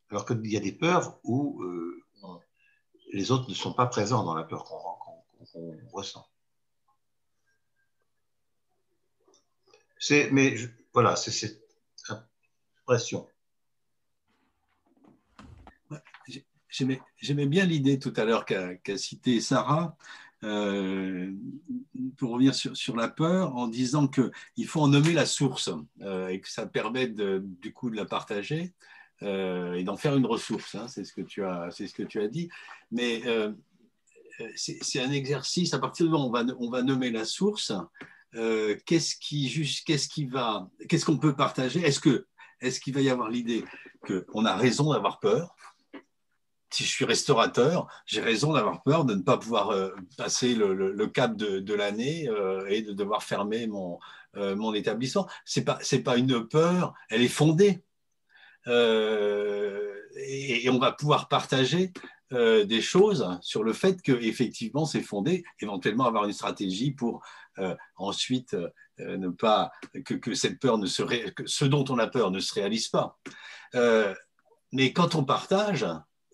Alors 0.09 0.25
qu'il 0.25 0.45
y 0.45 0.57
a 0.57 0.59
des 0.59 0.71
peurs 0.71 1.19
où 1.23 1.63
euh, 1.63 2.03
les 3.11 3.31
autres 3.31 3.49
ne 3.49 3.55
sont 3.55 3.73
pas 3.73 3.87
présents 3.87 4.23
dans 4.23 4.35
la 4.35 4.43
peur 4.43 4.63
qu'on 4.63 5.87
ressent. 5.91 6.27
Mais 10.31 10.55
voilà, 10.93 11.15
c'est 11.15 11.31
cette 11.31 11.63
impression. 12.81 13.27
J'aimais 16.69 17.45
bien 17.45 17.65
l'idée 17.65 17.99
tout 17.99 18.13
à 18.17 18.25
l'heure 18.25 18.45
qu'a 18.45 18.97
cité 18.97 19.39
Sarah 19.39 19.95
euh, 20.43 21.31
pour 22.17 22.31
revenir 22.31 22.53
sur, 22.53 22.95
la 22.95 23.07
peur, 23.07 23.55
en 23.55 23.67
disant 23.67 24.07
qu'il 24.07 24.67
faut 24.67 24.81
en 24.81 24.87
nommer 24.87 25.13
la 25.13 25.25
source 25.25 25.69
euh, 26.01 26.27
et 26.27 26.41
que 26.41 26.49
ça 26.49 26.65
permet 26.65 27.07
du 27.07 27.73
coup 27.73 27.89
de 27.89 27.95
la 27.95 28.05
partager 28.05 28.73
euh, 29.21 29.73
et 29.73 29.83
d'en 29.83 29.97
faire 29.97 30.15
une 30.15 30.25
ressource. 30.25 30.75
Hein, 30.75 30.87
c'est 30.87 31.05
ce 31.05 31.13
que 31.13 31.21
tu 31.21 31.43
as, 31.43 31.69
c'est 31.71 31.87
ce 31.87 31.93
que 31.93 32.03
tu 32.03 32.21
as 32.21 32.27
dit. 32.27 32.49
Mais 32.91 33.23
c'est 34.55 35.01
un 35.01 35.11
exercice. 35.11 35.73
À 35.73 35.79
partir 35.79 36.05
du 36.05 36.11
moment 36.11 36.25
où 36.25 36.29
on 36.29 36.31
va, 36.31 36.45
on 36.59 36.69
va 36.69 36.81
nommer 36.81 37.09
la 37.09 37.25
source, 37.25 37.71
qu'est-ce 38.33 39.15
qu'est-ce 39.85 40.07
qui 40.07 40.25
va, 40.25 40.69
qu'est-ce 40.89 41.05
qu'on 41.05 41.17
peut 41.17 41.35
partager? 41.35 41.81
Est-ce 41.81 41.99
que 41.99 42.25
est-ce 42.59 42.79
qu'il 42.79 42.93
va 42.93 43.01
y 43.01 43.09
avoir 43.09 43.29
l'idée 43.29 43.63
qu'on 44.07 44.45
a 44.45 44.55
raison 44.55 44.91
d'avoir 44.91 45.19
peur? 45.19 45.55
Si 46.73 46.83
je 46.83 46.89
suis 46.89 47.05
restaurateur, 47.05 47.87
j'ai 48.05 48.21
raison 48.21 48.53
d'avoir 48.53 48.81
peur 48.81 49.05
de 49.05 49.13
ne 49.13 49.21
pas 49.21 49.37
pouvoir 49.37 49.69
euh, 49.69 49.91
passer 50.17 50.55
le, 50.55 51.07
cap 51.07 51.35
de, 51.35 51.73
l'année 51.73 52.27
euh, 52.27 52.65
et 52.67 52.81
de 52.81 52.93
devoir 52.93 53.23
fermer 53.23 53.67
mon, 53.67 53.99
euh, 54.35 54.73
établissement. 54.73 55.27
Ce 55.45 55.59
n'est 55.59 55.65
pas, 55.65 55.79
pas 56.03 56.17
une 56.17 56.47
peur, 56.47 56.93
elle 57.09 57.21
est 57.21 57.27
fondée. 57.27 57.83
Et, 58.65 60.69
on 60.69 60.79
va 60.79 60.93
pouvoir 60.93 61.27
partager 61.27 61.91
des 62.31 62.81
choses 62.81 63.37
sur 63.41 63.63
le 63.63 63.73
fait 63.73 64.01
qu'effectivement 64.01 64.85
c'est 64.85 65.03
fondé, 65.03 65.43
éventuellement 65.59 66.05
avoir 66.05 66.23
une 66.23 66.33
stratégie 66.33 66.91
pour 66.91 67.21
ensuite 67.97 68.55
ne 68.97 69.27
pas 69.27 69.71
que, 70.05 70.15
que, 70.15 70.33
cette 70.33 70.59
peur 70.59 70.77
ne 70.77 70.87
se 70.87 71.03
que 71.03 71.45
ce 71.45 71.65
dont 71.65 71.85
on 71.89 71.99
a 71.99 72.07
peur 72.07 72.31
ne 72.31 72.39
se 72.39 72.53
réalise 72.53 72.87
pas. 72.87 73.19
mais 74.71 74.93
quand 74.93 75.15
on 75.15 75.25
partage, 75.25 75.85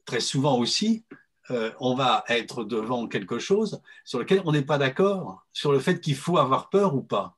très 0.10 0.22
souvent 0.22 0.58
aussi, 0.58 1.06
euh, 1.52 1.72
on 1.80 1.94
va 1.94 2.24
être 2.30 2.64
devant 2.64 3.08
quelque 3.08 3.38
chose 3.38 3.80
sur 4.04 4.18
lequel 4.18 4.42
on 4.44 4.52
n'est 4.52 4.64
pas 4.64 4.80
d'accord 4.80 5.46
sur 5.54 5.72
le 5.72 5.78
fait 5.78 6.02
qu'il 6.02 6.16
faut 6.16 6.40
avoir 6.40 6.70
peur 6.72 6.96
ou 6.96 7.04
pas. 7.04 7.38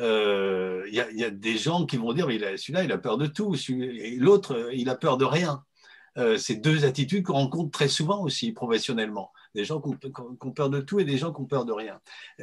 Il 0.00 0.04
euh, 0.04 0.88
y, 0.90 1.24
a 1.24 1.30
des 1.30 1.56
gens 1.56 1.86
qui 1.86 1.96
vont 1.96 2.12
dire, 2.12 2.26
celui-là, 2.26 2.82
il 2.82 2.90
a 2.90 2.98
peur 2.98 3.18
de 3.18 3.28
tout, 3.28 3.54
l'autre, 4.18 4.70
il 4.74 4.88
a 4.88 4.96
peur 4.96 5.16
de 5.16 5.24
rien. 5.24 5.64
Euh, 6.18 6.36
c'est 6.38 6.56
deux 6.56 6.84
attitudes 6.84 7.24
qu'on 7.24 7.34
rencontre 7.34 7.70
très 7.70 7.88
souvent 7.88 8.20
aussi 8.22 8.50
professionnellement. 8.50 9.30
Des 9.56 9.64
gens 9.64 9.80
qui 9.80 9.88
ont, 9.88 10.52
peur 10.52 10.70
de 10.70 10.80
tout 10.80 11.00
et 11.00 11.04
des 11.04 11.18
gens 11.18 11.32
qui 11.32 11.40
ont 11.40 11.46
peur 11.46 11.64
de 11.64 11.72
rien. 11.72 11.98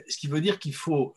Ce 0.09 0.17
qui 0.17 0.27
veut 0.27 0.41
dire 0.41 0.59
qu'il 0.59 0.73
faut 0.73 1.13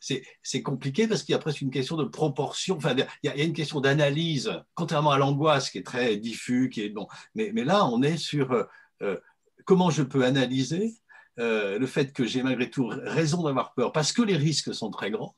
c'est 0.00 0.62
compliqué 0.62 1.06
parce 1.06 1.22
qu'il 1.22 1.32
y 1.32 1.36
a 1.36 1.38
presque 1.38 1.60
une 1.60 1.70
question 1.70 1.96
de 1.96 2.04
proportion, 2.04 2.76
enfin, 2.76 2.94
il 2.96 3.06
y, 3.24 3.28
a 3.28 3.44
une 3.44 3.52
question 3.52 3.80
d'analyse, 3.80 4.50
contrairement 4.74 5.10
à 5.10 5.18
l'angoisse 5.18 5.70
qui 5.70 5.78
est 5.78 5.86
très 5.86 6.16
diffus, 6.16 6.70
qui 6.70 6.82
est 6.82 6.88
bon. 6.88 7.06
Mais, 7.34 7.50
mais 7.52 7.64
là, 7.64 7.84
on 7.86 8.02
est 8.02 8.16
sur 8.16 8.52
euh, 8.52 8.64
euh, 9.02 9.18
comment 9.64 9.90
je 9.90 10.02
peux 10.02 10.24
analyser 10.24 10.94
euh, 11.38 11.78
le 11.78 11.86
fait 11.86 12.12
que 12.12 12.24
j'ai 12.24 12.42
malgré 12.42 12.70
tout 12.70 12.88
raison 12.88 13.42
d'avoir 13.42 13.74
peur 13.74 13.92
parce 13.92 14.12
que 14.12 14.22
les 14.22 14.36
risques 14.36 14.74
sont 14.74 14.90
très 14.90 15.10
grands. 15.10 15.36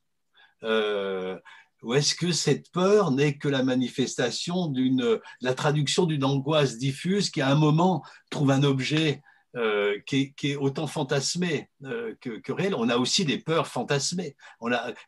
ou 1.83 1.95
est-ce 1.95 2.15
que 2.15 2.31
cette 2.31 2.71
peur 2.71 3.11
n'est 3.11 3.37
que 3.39 3.49
la 3.49 3.65
manifestation 3.65 4.69
d'une, 4.69 5.19
la 5.41 5.55
traduction 5.55 6.07
d'une 6.07 6.25
angoisse 6.25 6.79
diffuse 6.79 7.31
qui 7.31 7.41
à 7.41 7.51
un 7.51 7.57
moment 7.57 8.05
trouve 8.31 8.53
un 8.53 8.63
objet 8.63 9.23
euh, 9.55 9.99
qui, 10.07 10.35
est, 10.45 10.57
autant 10.57 10.87
fantasmé 10.87 11.69
euh, 11.85 12.15
que, 12.23 12.53
réel. 12.53 12.75
On 12.75 12.89
a 12.89 12.97
aussi 12.97 13.27
des 13.27 13.37
peurs 13.37 13.67
fantasmées. 13.67 14.35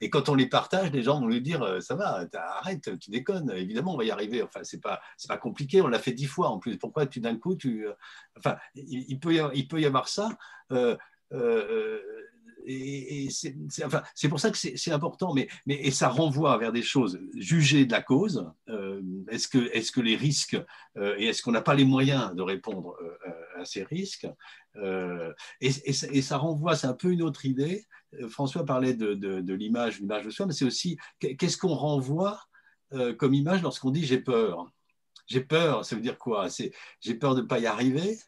Et 0.02 0.11
quand 0.11 0.28
on 0.28 0.35
les 0.35 0.46
partage, 0.46 0.92
les 0.92 1.02
gens 1.02 1.18
vont 1.18 1.28
lui 1.28 1.40
dire 1.40 1.62
euh, 1.62 1.80
Ça 1.80 1.94
va, 1.94 2.26
arrête, 2.35 2.98
tu 2.98 3.11
déconnes, 3.11 3.50
évidemment, 3.52 3.94
on 3.94 3.96
va 3.96 4.04
y 4.04 4.11
arriver. 4.11 4.42
Enfin, 4.42 4.61
c'est 4.62 4.83
pas, 4.83 5.00
compliqué, 5.40 5.80
on 5.80 5.88
l'a 5.88 5.98
fait 5.98 6.12
dix 6.12 6.26
fois 6.26 6.48
en 6.48 6.59
plus. 6.59 6.76
Pourquoi 6.76 7.07
tu 7.07 7.20
d'un 7.20 7.37
coup, 7.37 7.57
tu. 7.57 7.87
Enfin, 8.37 8.57
y 8.74 9.16
avoir, 9.38 9.54
il 9.54 9.66
peut 9.66 9.80
y 9.80 9.87
avoir 9.87 10.09
ça. 10.09 10.28
C'est 12.66 14.29
pour 14.29 14.40
ça 14.40 14.50
que 14.50 14.57
c'est 14.57 14.92
important, 14.92 15.35
mais, 15.35 15.90
ça 15.90 16.09
renvoie 16.09 16.57
vers 16.59 16.72
des 16.72 16.83
choses 16.83 17.20
jugées 17.37 17.85
de 17.85 17.92
la 17.92 18.03
cause. 18.03 18.50
Euh, 18.68 19.00
est-ce 19.29 19.48
que, 19.48 20.00
les 20.00 20.16
risques, 20.16 20.57
euh, 20.96 21.14
et 21.18 21.27
est-ce 21.27 21.42
qu'on 21.42 21.53
n'a 21.53 21.62
pas 21.62 21.74
les 21.74 21.85
moyens 21.85 22.35
de 22.35 22.42
répondre 22.42 22.96
euh, 23.00 23.61
à 23.61 23.64
ces 23.64 23.85
risques 23.85 24.27
et, 25.61 26.22
ça 26.22 26.37
renvoie, 26.37 26.77
c'est 26.77 26.87
un 26.87 26.94
peu 26.94 27.11
une 27.11 27.22
autre 27.22 27.44
idée. 27.46 27.85
François 28.29 28.64
parlait 28.64 28.94
de, 28.94 29.14
de 29.14 29.55
l'image, 29.55 30.00
l'image 30.00 30.24
de 30.24 30.31
soi, 30.31 30.46
mais 30.46 30.53
c'est 30.53 30.64
aussi 30.64 30.98
qu'est-ce 31.20 31.57
qu'on 31.57 31.74
renvoie 31.74 32.40
comme 33.18 33.35
image 33.35 33.62
lorsqu'on 33.62 33.90
dit 33.90 34.05
j'ai 34.05 34.18
peur? 34.18 34.70
J'ai 35.27 35.40
peur, 35.40 35.85
ça 35.85 35.96
veut 35.96 36.03
dire 36.03 36.18
quoi? 36.18 36.48
J'ai 37.00 37.14
peur 37.14 37.35
de 37.35 37.40
ne 37.40 37.46
pas 37.46 37.59
y 37.59 37.66
arriver, 37.66 38.18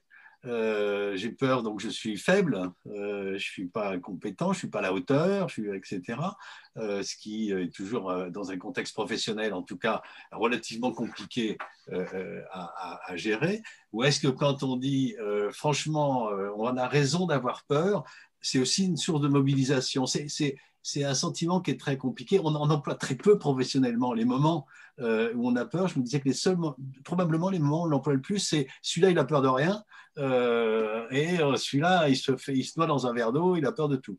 euh, 0.45 1.17
j'ai 1.17 1.31
peur, 1.31 1.63
donc 1.63 1.81
je 1.81 1.89
suis 1.89 2.17
faible, 2.17 2.71
euh, 2.87 3.31
je 3.31 3.33
ne 3.33 3.39
suis 3.39 3.67
pas 3.67 3.99
compétent, 3.99 4.53
je 4.53 4.59
ne 4.59 4.61
suis 4.61 4.69
pas 4.69 4.79
à 4.79 4.83
la 4.83 4.93
hauteur, 4.93 5.49
je 5.49 5.55
suis, 5.55 5.77
etc. 5.77 6.19
Euh, 6.77 7.03
ce 7.03 7.17
qui 7.17 7.51
est 7.51 7.75
toujours, 7.75 8.15
dans 8.31 8.51
un 8.51 8.59
contexte 8.59 8.95
professionnel, 8.95 9.55
en 9.55 9.63
tout 9.63 9.79
cas, 9.79 10.03
relativement 10.33 10.93
compliqué 10.93 11.57
à, 11.91 13.17
gérer. 13.17 13.63
Ou 13.93 14.05
est-ce 14.05 14.21
que 14.21 14.29
quand 14.29 14.63
on 14.63 14.77
dit, 14.77 15.17
franchement, 15.53 16.29
on 16.57 16.77
a 16.77 16.89
raison 16.89 17.27
d'avoir 17.27 17.65
peur, 17.65 18.05
c'est 18.41 18.59
aussi 18.59 18.85
une 18.85 18.97
source 18.97 19.21
de 19.21 19.29
mobilisation. 19.29 20.07
Un 21.05 21.15
sentiment 21.15 21.61
qui 21.61 21.73
est 21.73 21.81
très 21.81 21.99
compliqué. 21.99 22.41
On 22.43 22.55
en 22.55 22.71
emploie 22.71 22.95
très 22.95 23.17
peu 23.17 23.39
professionnellement 23.39 24.13
les 24.13 24.25
moments 24.25 24.67
euh, 24.99 25.31
où 25.35 25.47
on 25.47 25.57
a 25.57 25.67
peur. 25.67 25.89
Je 25.89 25.99
me 25.99 26.05
disais 26.05 26.21
que 26.21 26.29
les 26.29 26.35
seuls, 26.35 26.57
probablement 27.05 27.51
les 27.51 27.59
moments 27.59 27.83
où 27.83 27.85
on 27.85 27.89
l'emploie 27.89 28.15
le 28.15 28.21
plus, 28.23 28.39
c'est 28.39 28.67
celui-là, 28.81 29.11
il 29.11 29.19
a 29.19 29.25
peur 29.25 29.43
de 29.43 29.49
rien, 29.49 29.85
euh, 30.17 31.07
et 31.11 31.39
euh, 31.39 31.57
celui-là, 31.57 32.09
il 32.09 32.17
se 32.17 32.35
fait, 32.39 32.55
noie 32.79 32.87
dans 32.87 33.07
un 33.07 33.13
verre 33.13 33.31
d'eau, 33.31 33.57
il 33.57 33.67
a 33.67 33.73
peur 33.73 33.89
de 33.89 33.97
tout. 33.97 34.17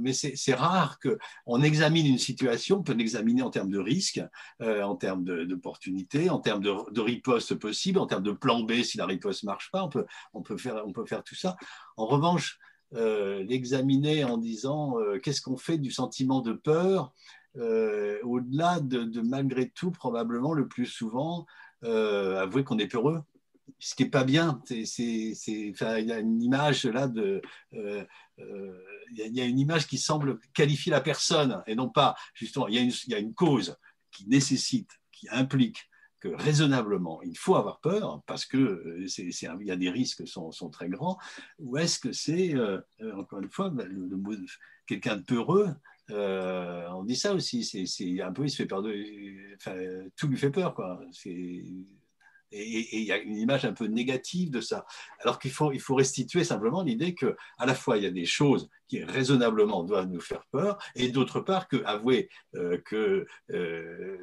mais 0.00 0.12
c'est 0.12 0.54
rare 0.54 1.00
qu'on 1.00 1.60
examine 1.60 2.06
une 2.06 2.18
situation, 2.18 2.78
on 2.78 2.82
peut 2.84 2.92
l'examiner 2.92 3.42
en 3.42 3.50
termes 3.50 3.70
de 3.70 3.80
risque, 3.80 4.20
en 4.60 4.94
termes 4.94 5.24
d'opportunité, 5.24 6.30
en 6.30 6.38
termes 6.38 6.62
de, 6.62 7.00
riposte 7.00 7.56
possible, 7.56 7.98
en 7.98 8.06
termes 8.06 8.22
de 8.22 8.32
plan 8.32 8.60
B 8.62 8.82
si 8.82 8.96
la 8.96 9.06
riposte 9.06 9.42
marche 9.42 9.72
pas, 9.72 9.82
on 9.82 9.88
peut, 9.88 10.06
on, 10.34 10.42
peut 10.42 10.56
faire, 10.56 10.84
on 10.86 10.92
peut 10.92 11.06
faire 11.06 11.24
tout 11.24 11.34
ça. 11.34 11.56
En 11.96 12.06
revanche, 12.06 12.60
l'examiner 12.92 14.24
en 14.24 14.36
disant 14.36 14.96
qu'est-ce 15.22 15.40
qu'on 15.40 15.56
fait 15.56 15.78
du 15.78 15.90
sentiment 15.90 16.40
de 16.40 16.52
peur 16.52 17.12
euh, 17.58 18.18
au-delà 18.22 18.80
de, 18.80 19.20
malgré 19.20 19.68
tout, 19.68 19.90
probablement 19.90 20.54
le 20.54 20.68
plus 20.68 20.86
souvent, 20.86 21.46
euh, 21.84 22.40
avouer 22.40 22.64
qu'on 22.64 22.78
est 22.78 22.86
peureux. 22.86 23.22
Ce 23.78 23.94
qui 23.94 24.04
n'est 24.04 24.10
pas 24.10 24.24
bien. 24.24 24.60
il 24.70 25.34
y 25.46 26.12
a 26.12 26.18
une 26.18 26.42
image 26.42 26.84
là 26.86 27.08
de. 27.08 27.42
Euh, 27.74 28.04
il 28.38 29.36
y, 29.36 29.40
a 29.40 29.44
une 29.44 29.58
image 29.58 29.86
qui 29.86 29.98
semble 29.98 30.38
qualifier 30.54 30.90
la 30.90 31.00
personne 31.00 31.62
et 31.66 31.74
non 31.74 31.90
pas, 31.90 32.14
justement, 32.34 32.66
il 32.66 32.74
y 32.74 32.78
a 32.78 32.80
une, 32.80 32.92
il 33.06 33.10
y 33.10 33.14
a 33.14 33.18
une 33.18 33.34
cause 33.34 33.76
qui 34.10 34.26
nécessite, 34.26 34.90
qui 35.12 35.28
implique 35.30 35.90
raisonnablement, 36.28 37.22
il 37.22 37.36
faut 37.36 37.56
avoir 37.56 37.80
peur 37.80 38.22
parce 38.26 38.46
que 38.46 39.04
c'est, 39.08 39.30
il 39.30 39.66
y 39.66 39.70
a 39.70 39.76
des 39.76 39.90
risques 39.90 40.26
sont, 40.26 40.52
sont, 40.52 40.70
très 40.70 40.88
grands, 40.88 41.18
ou 41.58 41.76
est-ce 41.78 41.98
que 41.98 42.12
c'est, 42.12 42.54
encore 43.14 43.40
une 43.40 43.50
fois, 43.50 43.72
le, 43.74 44.36
quelqu'un 44.86 45.16
de 45.16 45.22
peureux 45.22 45.68
euh, 46.10 46.88
on 46.90 47.04
dit 47.04 47.16
ça 47.16 47.34
aussi, 47.34 47.64
c'est 47.64 48.20
un 48.20 48.32
peu, 48.32 48.44
il 48.44 48.50
se 48.50 48.56
fait 48.56 48.66
peur 48.66 48.82
de, 48.82 48.92
tout 50.16 50.28
lui 50.28 50.36
fait 50.36 50.50
peur, 50.50 50.74
quoi. 50.74 51.00
Et 52.54 52.98
il 52.98 53.04
y 53.04 53.12
a 53.12 53.16
une 53.16 53.36
image 53.36 53.64
un 53.64 53.72
peu 53.72 53.86
négative 53.86 54.50
de 54.50 54.60
ça. 54.60 54.84
Alors 55.20 55.38
qu'il 55.38 55.52
faut, 55.52 55.72
il 55.72 55.80
faut 55.80 55.94
restituer 55.94 56.44
simplement 56.44 56.82
l'idée 56.82 57.14
que, 57.14 57.36
à 57.56 57.64
la 57.64 57.74
fois, 57.74 57.96
il 57.96 58.02
y 58.02 58.06
a 58.06 58.10
des 58.10 58.26
choses 58.26 58.68
qui 58.88 59.02
raisonnablement 59.02 59.84
doivent 59.84 60.08
nous 60.08 60.20
faire 60.20 60.44
peur, 60.50 60.78
et 60.94 61.08
d'autre 61.08 61.40
part, 61.40 61.66
que 61.66 61.82
avouer 61.84 62.28
euh, 62.54 62.78
que 62.84 63.26
euh, 63.50 64.18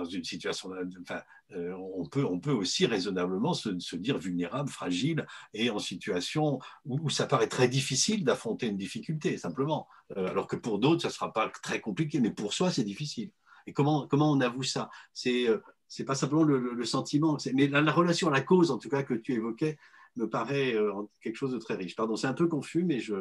dans 0.00 0.08
une 0.08 0.24
situation, 0.24 0.70
enfin, 1.02 1.20
euh, 1.52 1.74
on, 1.74 2.06
peut, 2.06 2.24
on 2.24 2.40
peut 2.40 2.52
aussi 2.52 2.86
raisonnablement 2.86 3.54
se, 3.54 3.96
dire 3.96 4.18
vulnérable, 4.18 4.70
fragile 4.70 5.26
et 5.52 5.70
en 5.70 5.78
situation 5.78 6.58
où, 6.84 7.10
ça 7.10 7.26
paraît 7.26 7.48
très 7.48 7.68
difficile 7.68 8.24
d'affronter 8.24 8.66
une 8.66 8.76
difficulté, 8.76 9.36
simplement. 9.36 9.86
Euh, 10.16 10.28
alors 10.28 10.46
que 10.46 10.56
pour 10.56 10.78
d'autres, 10.78 11.02
ça 11.02 11.08
ne 11.08 11.12
sera 11.12 11.32
pas 11.32 11.48
très 11.62 11.80
compliqué, 11.80 12.20
mais 12.20 12.30
pour 12.30 12.52
soi, 12.54 12.70
c'est 12.70 12.84
difficile. 12.84 13.30
Et 13.66 13.72
comment, 13.72 14.06
comment 14.06 14.32
on 14.32 14.40
avoue 14.40 14.62
ça? 14.62 14.90
C'est 15.12 15.48
euh, 15.48 15.58
c'est 15.88 16.04
pas 16.04 16.14
simplement 16.14 16.44
le, 16.44 16.84
sentiment, 16.84 17.36
mais 17.52 17.66
la, 17.66 17.90
relation 17.90 18.28
à 18.28 18.30
la 18.30 18.42
cause, 18.42 18.70
en 18.70 18.78
tout 18.78 18.88
cas, 18.88 19.02
que 19.02 19.14
tu 19.14 19.34
évoquais, 19.34 19.76
me 20.14 20.30
paraît 20.30 20.76
quelque 21.20 21.34
chose 21.34 21.50
de 21.50 21.58
très 21.58 21.74
riche. 21.74 21.96
Pardon, 21.96 22.14
c'est 22.14 22.28
un 22.28 22.32
peu 22.32 22.46
confus, 22.46 22.84
mais, 22.84 23.00
je, 23.00 23.16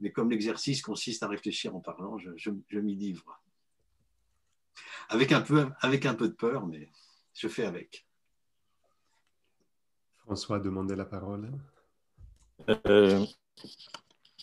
mais 0.00 0.12
comme 0.12 0.30
l'exercice 0.30 0.82
consiste 0.82 1.22
à 1.22 1.28
réfléchir 1.28 1.74
en 1.74 1.80
parlant, 1.80 2.18
je, 2.18 2.28
je 2.36 2.78
m'y 2.78 2.94
livre. 2.94 3.40
Avec 5.08 5.32
un, 5.32 5.40
peu, 5.40 5.68
avec 5.80 6.06
un 6.06 6.14
peu 6.14 6.28
de 6.28 6.34
peur, 6.34 6.66
mais 6.66 6.90
je 7.34 7.48
fais 7.48 7.64
avec. 7.64 8.06
François 10.18 10.56
a 10.56 10.60
demandé 10.60 10.96
la 10.96 11.04
parole. 11.04 11.50
Euh, 12.86 13.24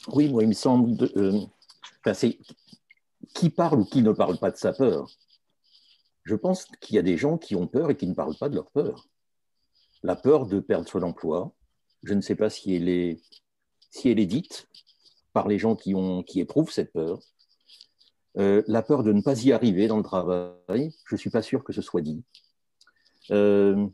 oui, 0.08 0.30
moi, 0.30 0.44
il 0.44 0.50
me 0.50 0.54
semble. 0.54 1.10
Euh, 1.18 1.42
qui 3.34 3.50
parle 3.50 3.80
ou 3.80 3.86
qui 3.86 4.02
ne 4.02 4.12
parle 4.12 4.38
pas 4.38 4.52
de 4.52 4.58
sa 4.58 4.74
peur 4.74 5.10
Je 6.24 6.36
pense 6.36 6.66
qu'il 6.82 6.96
y 6.96 7.00
a 7.00 7.04
des 7.04 7.18
gens 7.18 7.38
qui 7.38 7.56
ont 7.56 7.68
peur 7.68 7.90
et 7.92 7.98
qui 7.98 8.08
ne 8.08 8.14
parlent 8.14 8.38
pas 8.38 8.50
de 8.50 8.56
leur 8.56 8.70
peur. 8.72 9.08
La 10.04 10.16
peur 10.16 10.48
de 10.48 10.60
perdre 10.60 10.88
son 10.88 11.04
emploi, 11.04 11.54
je 12.04 12.14
ne 12.14 12.22
sais 12.22 12.36
pas 12.36 12.50
si 12.50 12.76
elle 12.76 12.90
est, 12.90 13.22
si 13.92 14.10
elle 14.10 14.20
est 14.20 14.26
dite 14.26 14.68
par 15.34 15.48
les 15.48 15.60
gens 15.60 15.76
qui, 15.76 15.94
ont, 15.96 16.24
qui 16.24 16.40
éprouvent 16.40 16.72
cette 16.72 16.92
peur. 16.92 17.20
Euh, 18.38 18.64
la 18.68 18.82
peur 18.82 19.04
de 19.04 19.12
ne 19.12 19.22
pas 19.22 19.42
y 19.44 19.52
arriver 19.52 19.88
dans 19.88 19.98
le 19.98 20.04
travail, 20.04 20.94
je 21.06 21.16
ne 21.16 21.18
suis 21.18 21.30
pas 21.30 21.42
sûr 21.42 21.64
que 21.64 21.74
ce 21.74 21.82
soit 21.82 22.02
dit. 22.02 22.24
Euh, 23.32 23.88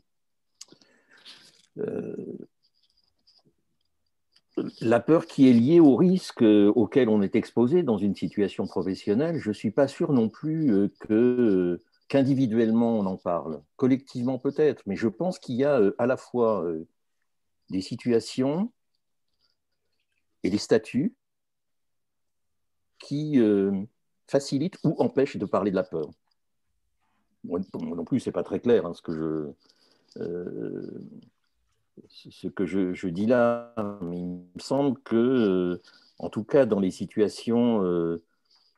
euh, 1.78 2.38
la 4.80 5.00
peur 5.00 5.26
qui 5.26 5.48
est 5.48 5.52
liée 5.52 5.80
au 5.80 5.96
risque 5.96 6.42
auquel 6.42 7.08
on 7.08 7.22
est 7.22 7.36
exposé 7.36 7.82
dans 7.82 7.98
une 7.98 8.14
situation 8.14 8.66
professionnelle, 8.66 9.38
je 9.38 9.48
ne 9.48 9.54
suis 9.54 9.70
pas 9.70 9.88
sûr 9.88 10.12
non 10.12 10.28
plus 10.28 10.90
qu'individuellement 12.08 12.98
on 12.98 13.06
en 13.06 13.16
parle, 13.16 13.62
collectivement 13.76 14.38
peut-être, 14.38 14.82
mais 14.86 14.96
je 14.96 15.06
pense 15.06 15.38
qu'il 15.38 15.54
y 15.54 15.64
a 15.64 15.80
à 15.98 16.06
la 16.06 16.16
fois 16.16 16.66
des 17.70 17.82
situations 17.82 18.72
et 20.42 20.50
des 20.50 20.58
statuts 20.58 21.14
qui 22.98 23.40
facilitent 24.28 24.78
ou 24.84 24.94
empêchent 24.98 25.36
de 25.36 25.46
parler 25.46 25.70
de 25.70 25.76
la 25.76 25.82
peur. 25.82 26.10
Moi, 27.44 27.60
non 27.74 28.04
plus, 28.04 28.20
c'est 28.20 28.32
pas 28.32 28.42
très 28.42 28.60
clair 28.60 28.86
hein, 28.86 28.94
ce 28.94 29.02
que 29.02 29.12
je, 29.12 30.20
euh, 30.20 31.00
ce 32.08 32.48
que 32.48 32.66
je, 32.66 33.08
dis 33.08 33.26
là, 33.26 33.74
mais 34.02 34.18
il 34.18 34.26
me 34.26 34.60
semble 34.60 35.00
que, 35.00 35.16
euh, 35.16 35.82
en 36.18 36.28
tout 36.28 36.44
cas, 36.44 36.66
dans 36.66 36.80
les 36.80 36.90
situations 36.90 37.82
euh, 37.82 38.22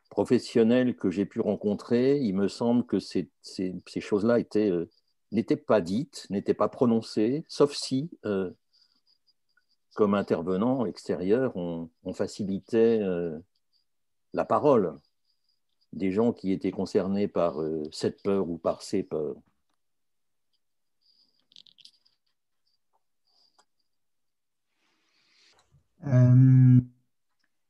professionnelles 0.09 0.95
que 0.95 1.11
j'ai 1.11 1.27
pu 1.27 1.41
rencontrer, 1.41 2.19
il 2.19 2.35
me 2.35 2.49
semble 2.49 2.87
que 2.87 2.99
ces, 2.99 3.29
ces, 3.43 4.01
choses-là 4.01 4.39
n'étaient 5.33 5.57
pas 5.57 5.81
dites, 5.81 6.27
n'étaient 6.31 6.55
pas 6.55 6.69
prononcées, 6.69 7.45
sauf 7.49 7.75
si, 7.75 8.11
comme 9.95 10.15
intervenant 10.15 10.87
extérieur, 10.87 11.57
on 11.57 12.13
facilitait 12.13 13.01
la 14.33 14.45
parole 14.45 14.97
des 15.93 16.13
gens 16.13 16.33
qui 16.33 16.53
étaient 16.53 16.71
concernés 16.71 17.29
par 17.29 17.61
euh, 17.61 17.83
cette 17.93 18.23
peur 18.23 18.49
ou 18.49 18.59
par 18.59 18.83
ces 18.83 19.03
peurs. 19.03 19.37
Euh, 26.07 26.81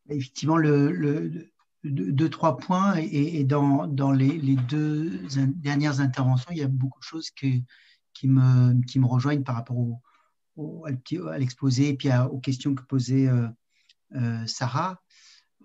effectivement, 0.09 0.59
deux, 1.85 2.31
trois 2.31 2.57
points, 2.59 2.97
et, 2.97 3.45
dans, 3.45 3.87
dans 3.87 4.13
les, 4.13 4.57
deux 4.69 5.23
dernières 5.57 6.01
interventions, 6.01 6.51
il 6.53 6.59
y 6.59 6.63
a 6.63 6.69
beaucoup 6.69 7.01
de 7.01 7.05
choses 7.05 7.31
qui, 7.31 7.65
me, 8.25 8.85
qui 8.87 9.01
me 9.01 9.07
rejoignent 9.07 9.43
par 9.43 9.57
rapport 9.57 9.79
au, 10.57 10.87
à 10.87 11.39
l'exposé 11.39 11.89
et 11.89 11.97
puis 11.97 12.09
aux 12.31 12.39
questions 12.39 12.75
que 12.75 12.83
posait 12.83 13.29
euh, 13.29 14.47
Sarah. 14.47 15.01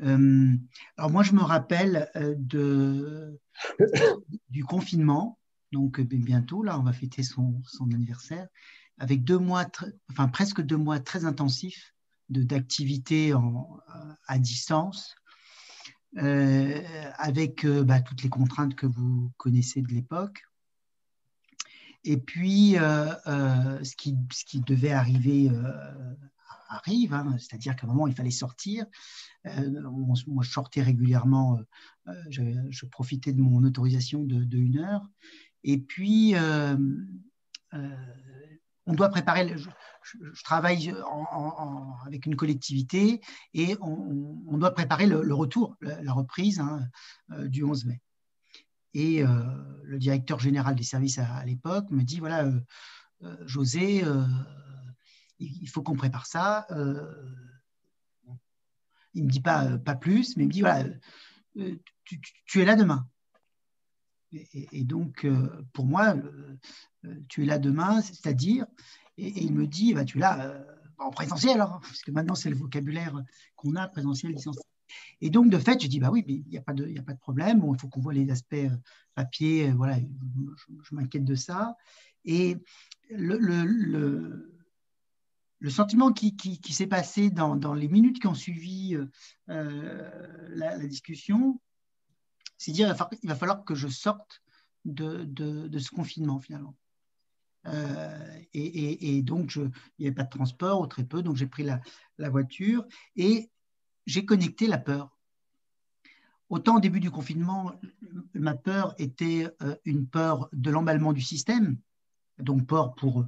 Euh, 0.01 0.53
alors 0.97 1.11
moi, 1.11 1.23
je 1.23 1.33
me 1.33 1.41
rappelle 1.41 2.09
euh, 2.15 3.31
du 4.49 4.63
confinement, 4.63 5.39
donc 5.71 5.99
euh, 5.99 6.03
bientôt, 6.03 6.63
là, 6.63 6.79
on 6.79 6.83
va 6.83 6.93
fêter 6.93 7.23
son, 7.23 7.61
son 7.65 7.85
anniversaire, 7.91 8.47
avec 8.97 9.23
deux 9.23 9.39
mois, 9.39 9.65
enfin 10.11 10.27
presque 10.27 10.61
deux 10.61 10.77
mois 10.77 10.99
très 10.99 11.25
intensifs 11.25 11.93
d'activités 12.29 13.33
à 14.25 14.39
distance, 14.39 15.15
avec 16.15 17.67
bah, 17.67 18.01
toutes 18.01 18.23
les 18.23 18.29
contraintes 18.29 18.73
que 18.73 18.87
vous 18.87 19.31
connaissez 19.37 19.83
de 19.83 19.93
l'époque. 19.93 20.41
Et 22.03 22.17
puis, 22.17 22.77
ce, 22.77 23.95
qui, 23.95 24.15
ce, 24.31 24.45
qui, 24.45 24.61
devait 24.61 24.93
arriver 24.93 25.51
arrive, 26.75 27.13
hein. 27.13 27.35
c'est-à-dire 27.39 27.75
qu'à 27.75 27.87
un 27.87 27.89
moment, 27.89 28.07
il 28.07 28.15
fallait 28.15 28.31
sortir. 28.31 28.85
moi, 29.45 30.15
je 30.41 30.49
sortais 30.49 30.81
régulièrement, 30.81 31.59
je, 32.29 32.85
profitais 32.85 33.33
de 33.33 33.41
mon 33.41 33.63
autorisation 33.63 34.23
de, 34.23 34.57
une 34.57 34.77
heure. 34.77 35.07
Et 35.63 35.77
puis, 35.77 36.35
on 38.87 38.93
doit 38.93 39.09
préparer, 39.09 39.55
je, 40.03 40.43
travaille 40.43 40.93
avec 42.05 42.25
une 42.25 42.35
collectivité 42.35 43.21
et 43.53 43.75
on, 43.81 44.57
doit 44.57 44.73
préparer 44.73 45.07
le, 45.07 45.33
retour, 45.33 45.75
la, 45.81 46.13
reprise 46.13 46.59
hein, 46.59 46.87
euh, 47.31 47.47
du 47.47 47.63
11 47.63 47.85
mai. 47.85 48.01
Et 48.93 49.23
euh, 49.23 49.27
le 49.83 49.97
directeur 49.97 50.39
général 50.39 50.75
des 50.75 50.83
services 50.83 51.17
à, 51.17 51.43
l'époque 51.45 51.89
me 51.91 52.03
dit, 52.03 52.19
voilà, 52.19 52.45
euh, 52.45 53.37
José, 53.45 54.03
il 55.39 55.67
faut 55.67 55.81
qu'on 55.81 55.95
prépare 55.95 56.25
ça. 56.25 56.67
il 59.13 59.21
ne 59.21 59.25
me 59.25 59.31
dit 59.31 59.41
pas, 59.41 59.77
pas 59.77 59.95
plus, 59.95 60.37
mais 60.37 60.43
il 60.43 60.47
me 60.47 60.51
dit, 60.51 60.61
voilà, 60.61 60.85
tu, 62.45 62.61
es 62.61 62.65
là 62.65 62.75
demain. 62.75 63.07
Et, 64.31 64.83
donc, 64.83 65.25
pour 65.73 65.85
moi, 65.85 66.15
tu 67.29 67.43
es 67.43 67.45
là 67.45 67.59
demain, 67.59 68.01
c'est-à-dire, 68.01 68.65
et, 69.17 69.43
il 69.43 69.53
me 69.53 69.67
dit, 69.67 69.93
bah, 69.93 70.05
tu 70.05 70.17
es 70.17 70.21
là 70.21 70.45
euh, 70.45 70.63
en 70.97 71.09
présentiel, 71.09 71.61
hein, 71.61 71.79
parce 71.81 72.01
que 72.01 72.11
maintenant 72.11 72.35
c'est 72.35 72.49
le 72.49 72.55
vocabulaire 72.55 73.21
qu'on 73.55 73.75
a, 73.75 73.87
présentiel, 73.87 74.33
distanciel. 74.33 74.63
Et 75.21 75.29
donc, 75.29 75.49
de 75.49 75.57
fait, 75.57 75.81
je 75.81 75.87
dis, 75.87 75.99
bah 75.99 76.09
oui, 76.11 76.23
il 76.27 76.43
n'y 76.47 76.57
a, 76.57 76.61
a 76.61 76.63
pas 76.63 76.73
de 77.13 77.19
problème, 77.19 77.63
il 77.71 77.79
faut 77.79 77.87
qu'on 77.87 78.01
voit 78.01 78.13
les 78.13 78.29
aspects 78.31 78.53
euh, 78.53 78.69
papier, 79.13 79.69
euh, 79.69 79.73
voilà, 79.73 79.97
je, 79.99 80.95
m'inquiète 80.95 81.25
de 81.25 81.35
ça. 81.35 81.75
Et 82.23 82.57
le, 83.09 84.54
sentiment 85.69 86.11
qui, 86.11 86.59
s'est 86.69 86.87
passé 86.87 87.29
dans, 87.29 87.73
les 87.73 87.87
minutes 87.87 88.19
qui 88.19 88.27
ont 88.27 88.33
suivi 88.33 88.97
la, 89.47 90.77
discussion, 90.79 91.59
c'est 92.57 92.71
dire 92.71 92.95
il 93.23 93.29
va 93.29 93.35
falloir 93.35 93.63
que 93.63 93.75
je 93.75 93.87
sorte 93.87 94.41
de, 94.85 95.79
ce 95.79 95.89
confinement 95.89 96.39
finalement. 96.39 96.75
Euh, 97.67 98.39
et, 98.53 99.21
donc, 99.23 99.55
il 99.55 99.71
n'y 99.99 100.07
avait 100.07 100.15
pas 100.15 100.23
de 100.23 100.29
transport 100.29 100.81
ou 100.81 100.87
très 100.87 101.03
peu, 101.03 101.21
donc 101.23 101.35
j'ai 101.35 101.47
pris 101.47 101.63
la, 101.63 102.29
voiture 102.29 102.85
et 103.15 103.49
j'ai 104.05 104.25
connecté 104.25 104.67
la 104.67 104.77
peur. 104.77 105.11
Autant 106.49 106.77
au 106.77 106.79
début 106.79 106.99
du 106.99 107.09
confinement, 107.09 107.73
ma 108.35 108.53
peur 108.53 108.93
était 108.99 109.49
euh, 109.63 109.75
une 109.83 110.07
peur 110.07 110.47
de 110.53 110.69
l'emballement 110.69 111.11
du 111.11 111.21
système, 111.21 111.77
donc 112.37 112.67
peur 112.67 112.93
pour 112.93 113.25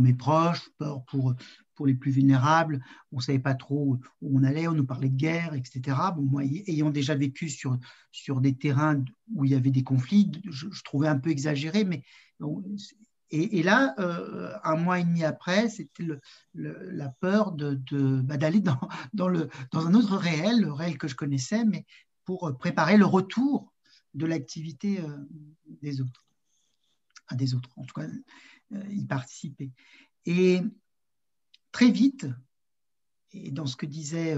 mes 0.00 0.14
proches, 0.14 0.70
peur 0.78 1.04
pour, 1.06 1.34
pour 1.74 1.86
les 1.86 1.94
plus 1.94 2.10
vulnérables. 2.10 2.84
On 3.12 3.16
ne 3.16 3.22
savait 3.22 3.38
pas 3.38 3.54
trop 3.54 3.98
où 4.20 4.38
on 4.38 4.42
allait, 4.44 4.68
on 4.68 4.74
nous 4.74 4.86
parlait 4.86 5.08
de 5.08 5.16
guerre, 5.16 5.54
etc. 5.54 5.96
Bon, 6.16 6.22
moi, 6.22 6.42
ayant 6.44 6.90
déjà 6.90 7.14
vécu 7.14 7.48
sur, 7.48 7.78
sur 8.10 8.40
des 8.40 8.54
terrains 8.54 9.04
où 9.34 9.44
il 9.44 9.52
y 9.52 9.54
avait 9.54 9.70
des 9.70 9.84
conflits, 9.84 10.30
je, 10.48 10.66
trouvais 10.84 11.08
un 11.08 11.18
peu 11.18 11.30
exagéré, 11.30 11.84
mais 11.84 12.02
et, 13.34 13.62
là, 13.62 13.94
euh, 13.98 14.52
un 14.62 14.76
mois 14.76 15.00
et 15.00 15.04
demi 15.04 15.24
après, 15.24 15.70
c'était 15.70 16.04
la 16.54 17.08
peur 17.08 17.52
d'aller 17.52 17.78
de, 17.90 18.20
bah, 18.20 18.36
dans, 19.14 19.30
dans, 19.30 19.48
dans 19.72 19.86
un 19.86 19.94
autre 19.94 20.16
réel, 20.16 20.60
le 20.60 20.72
réel 20.72 20.98
que 20.98 21.08
je 21.08 21.14
connaissais, 21.14 21.64
mais 21.64 21.86
pour 22.24 22.56
préparer 22.58 22.98
le 22.98 23.06
retour 23.06 23.72
de 24.14 24.26
l'activité 24.26 25.00
euh, 25.00 25.16
des 25.80 26.00
autres. 26.00 26.26
des 27.32 27.54
autres, 27.54 27.70
en 27.76 27.84
tout 27.84 27.94
cas, 27.94 28.06
euh, 28.72 28.84
y 28.90 29.04
participer. 29.06 29.70
Et 30.26 30.60
très 31.72 31.90
vite, 31.90 32.26
et 33.32 33.50
dans 33.50 33.66
ce 33.66 33.76
que 33.76 33.86
disaient 33.86 34.36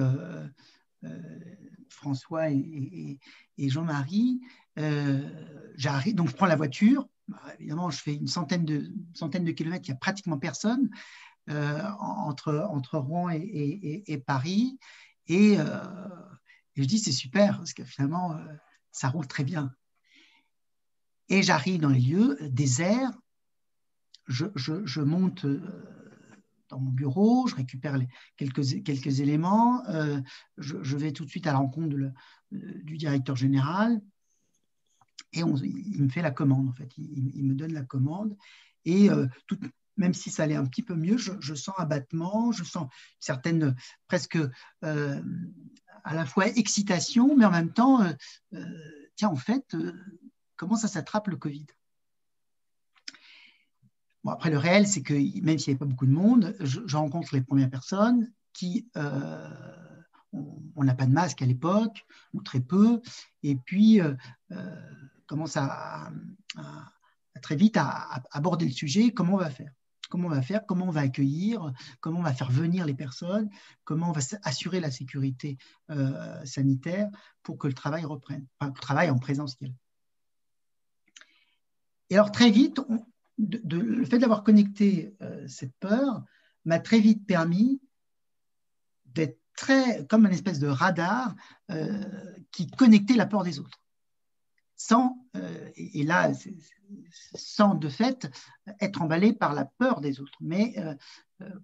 François 1.89 2.51
et, 2.51 3.19
Jean-Marie, 3.59 4.41
j'arrive, 5.77 6.15
donc 6.15 6.29
je 6.29 6.35
prends 6.35 6.47
la 6.47 6.57
voiture, 6.57 7.09
bah, 7.29 7.41
évidemment, 7.59 7.91
je 7.91 8.01
fais 8.01 8.15
une 8.15 8.27
centaine 8.27 8.65
de, 8.65 8.93
centaine 9.15 9.45
de 9.45 9.53
kilomètres, 9.53 9.89
il 9.89 9.93
n'y 9.93 9.97
a 9.97 9.99
pratiquement 9.99 10.39
personne 10.39 10.91
euh, 11.51 11.83
entre, 11.99 12.67
entre 12.71 12.99
Rouen 12.99 13.31
et, 13.31 14.25
Paris. 14.27 14.79
Euh, 15.31 15.35
et, 16.77 16.83
je 16.83 16.85
dis, 16.85 16.99
c'est 16.99 17.13
super, 17.13 17.59
parce 17.59 17.73
que 17.73 17.85
finalement, 17.85 18.33
euh, 18.33 18.45
ça 18.93 19.09
roule 19.09 19.27
très 19.27 19.45
bien. 19.45 19.75
Et 21.29 21.43
j'arrive 21.43 21.81
dans 21.81 21.89
les 21.89 22.01
lieux 22.01 22.39
déserts, 22.51 23.13
je, 24.27 24.47
je, 24.55 25.01
monte 25.01 25.47
dans 26.69 26.81
mon 26.81 26.91
bureau, 26.91 27.47
je 27.47 27.55
récupère 27.55 27.99
quelques, 28.37 29.21
éléments, 29.21 29.83
je, 30.59 30.97
vais 30.97 31.13
tout 31.13 31.25
de 31.25 31.31
suite 31.31 31.47
à 31.47 31.53
la 31.53 31.59
rencontre 31.59 31.97
du 32.51 32.97
directeur 32.97 33.37
général, 33.37 34.01
et 35.35 35.41
il 35.41 36.03
me 36.03 36.09
fait 36.09 36.23
la 36.23 36.31
commande, 36.31 36.69
en 36.69 36.73
fait. 36.73 36.91
Il, 36.97 37.45
me 37.45 37.55
donne 37.55 37.73
la 37.73 37.83
commande. 37.83 38.37
Et 38.85 39.11
euh, 39.11 39.27
même 39.97 40.15
si 40.15 40.31
ça 40.31 40.45
allait 40.45 40.55
un 40.55 40.67
petit 40.67 40.83
peu 40.83 40.95
mieux, 40.95 41.17
je, 41.17 41.55
sens 41.55 41.75
un 41.79 41.87
battement, 41.87 42.53
je 42.53 42.63
sens 42.63 42.89
certaines 43.19 43.75
presque 44.07 44.39
euh, 44.85 45.23
à 46.05 46.15
la 46.15 46.25
fois 46.25 46.47
excitation, 46.49 47.37
mais 47.37 47.45
en 47.45 47.51
même 47.51 47.73
temps, 47.73 48.03
euh, 48.55 48.63
tiens, 49.17 49.29
en 49.29 49.37
fait, 49.37 49.77
comment 50.57 50.77
ça 50.77 50.89
s'attrape 50.89 51.29
le 51.29 51.37
Covid? 51.37 51.67
Après, 54.27 54.51
le 54.51 54.59
réel, 54.59 54.87
c'est 54.87 55.03
que 55.03 55.15
même 55.43 55.59
s'il 55.59 55.73
n'y 55.73 55.77
avait 55.77 55.79
pas 55.79 55.85
beaucoup 55.85 56.07
de 56.07 56.13
monde, 56.13 56.57
je, 56.61 56.97
rencontre 56.97 57.35
les 57.35 57.43
premières 57.43 57.71
personnes 57.71 58.33
qui 58.53 58.89
on 60.77 60.83
n'a 60.83 60.95
pas 60.95 61.07
de 61.07 61.13
masque 61.13 61.43
à 61.43 61.47
l'époque, 61.47 62.05
ou 62.33 62.43
très 62.43 62.61
peu, 62.61 63.01
et 63.43 63.55
puis 63.55 64.01
commence 65.27 65.57
à, 65.57 66.11
très 67.43 67.57
vite 67.57 67.77
à, 67.77 68.23
aborder 68.31 68.65
le 68.65 68.73
sujet, 68.73 69.13
comment 69.13 69.35
on 69.35 69.39
va 69.39 69.51
faire? 69.51 69.73
Comment 70.11 70.29
on 70.29 70.31
va 70.31 70.43
faire? 70.43 70.65
Comment 70.67 70.87
on 70.87 70.91
va 70.91 71.01
accueillir? 71.01 71.73
Comment 72.01 72.21
on 72.21 72.23
va 72.23 72.35
faire 72.35 72.51
venir 72.51 72.87
les 72.87 72.95
personnes? 72.95 73.49
Comment 73.85 74.11
on 74.11 74.13
va 74.13 74.21
assurer 74.43 74.81
la 74.81 74.91
sécurité 74.91 75.59
euh, 75.91 76.45
sanitaire 76.45 77.09
pour 77.43 77.59
que 77.59 77.67
le 77.67 77.73
travail 77.73 78.05
reprenne, 78.05 78.47
enfin, 78.59 78.73
le 78.73 78.81
travail 78.81 79.11
en 79.11 79.19
présentiel. 79.19 79.75
Et 82.11 82.15
alors 82.15 82.31
très 82.31 82.51
vite, 82.51 82.81
le 83.39 84.05
fait 84.05 84.19
d'avoir 84.19 84.45
connecté 84.45 85.15
euh, 85.23 85.47
cette 85.49 85.75
peur 85.77 86.23
m'a 86.65 86.79
très 86.79 87.01
vite 87.01 87.27
permis 87.27 87.81
d'être 89.07 89.39
très 89.57 90.07
comme 90.07 90.27
une 90.27 90.33
espèce 90.33 90.59
de 90.59 90.67
radar 90.67 91.35
euh, 91.71 92.05
qui 92.51 92.71
connectait 92.71 93.15
la 93.15 93.27
peur 93.27 93.45
des 93.45 93.59
autres. 93.59 93.81
Sans, 94.77 95.25
euh, 95.37 95.71
et 95.77 96.03
là, 96.03 96.33
sans 97.35 97.75
de 97.75 97.89
fait 97.89 98.29
être 98.81 99.03
emballé 99.03 99.33
par 99.33 99.55
la 99.55 99.65
peur 99.65 100.01
des 100.01 100.21
autres, 100.21 100.39
mais 100.41 100.75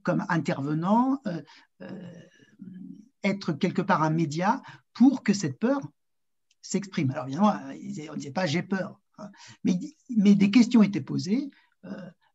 comme 0.03 0.25
intervenant, 0.29 1.21
être 3.23 3.53
quelque 3.53 3.83
part 3.83 4.03
un 4.03 4.11
média 4.11 4.63
pour 4.93 5.23
que 5.23 5.33
cette 5.33 5.59
peur 5.59 5.81
s'exprime. 6.63 7.11
Alors 7.11 7.27
évidemment, 7.27 7.55
on 7.65 8.13
ne 8.13 8.17
disait 8.17 8.31
pas 8.31 8.47
j'ai 8.47 8.63
peur, 8.63 9.00
mais, 9.65 9.79
mais, 10.17 10.35
des 10.35 10.51
questions 10.51 10.83
étaient 10.83 11.01
posées, 11.01 11.51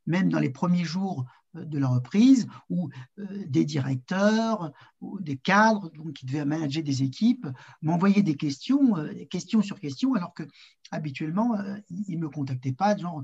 même 0.06 0.30
dans 0.30 0.40
les 0.40 0.50
premiers 0.50 0.86
jours 0.86 1.26
de 1.64 1.80
la 1.80 1.88
reprise, 1.88 2.48
où 2.70 2.90
euh, 3.20 3.26
des 3.48 3.66
directeurs 3.66 4.72
ou 5.02 5.20
des 5.20 5.38
cadres 5.38 5.90
donc, 5.92 6.14
qui 6.14 6.26
devaient 6.26 6.46
manager 6.46 6.84
des 6.84 7.04
équipes 7.04 7.48
m'envoyaient 7.82 8.24
des 8.24 8.36
questions, 8.36 8.98
euh, 8.98 9.14
questions 9.30 9.62
sur 9.62 9.80
questions, 9.80 10.14
alors 10.16 10.34
que 10.34 10.44
habituellement, 10.92 11.58
euh, 11.60 11.78
ils 11.90 12.18
ne 12.18 12.26
me 12.26 12.30
contactaient 12.30 12.72
pas, 12.72 12.96
genre, 12.96 13.24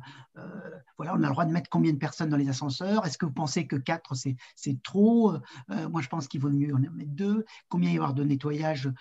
voilà, 0.97 1.13
on 1.13 1.23
a 1.23 1.27
le 1.27 1.31
droit 1.31 1.45
de 1.45 1.51
mettre 1.51 1.69
combien 1.69 1.93
de 1.93 1.97
personnes 1.97 2.29
dans 2.29 2.37
les 2.37 2.49
ascenseurs, 2.49 3.05
est-ce 3.05 3.17
que 3.17 3.25
vous 3.25 3.31
pensez 3.31 3.67
que 3.67 3.75
quatre, 3.75 4.15
c'est 4.15 4.81
trop 4.83 5.33
Moi, 5.69 6.01
je 6.01 6.07
pense 6.07 6.27
qu'il 6.27 6.41
vaut 6.41 6.49
mieux 6.49 6.73
en 6.73 6.79
mettre 6.79 7.11
deux, 7.11 7.45
combien 7.69 7.89
il 7.89 7.93
y 7.93 7.97
avoir 7.97 8.15
de 8.15 8.23
nettoyage, 8.23 8.91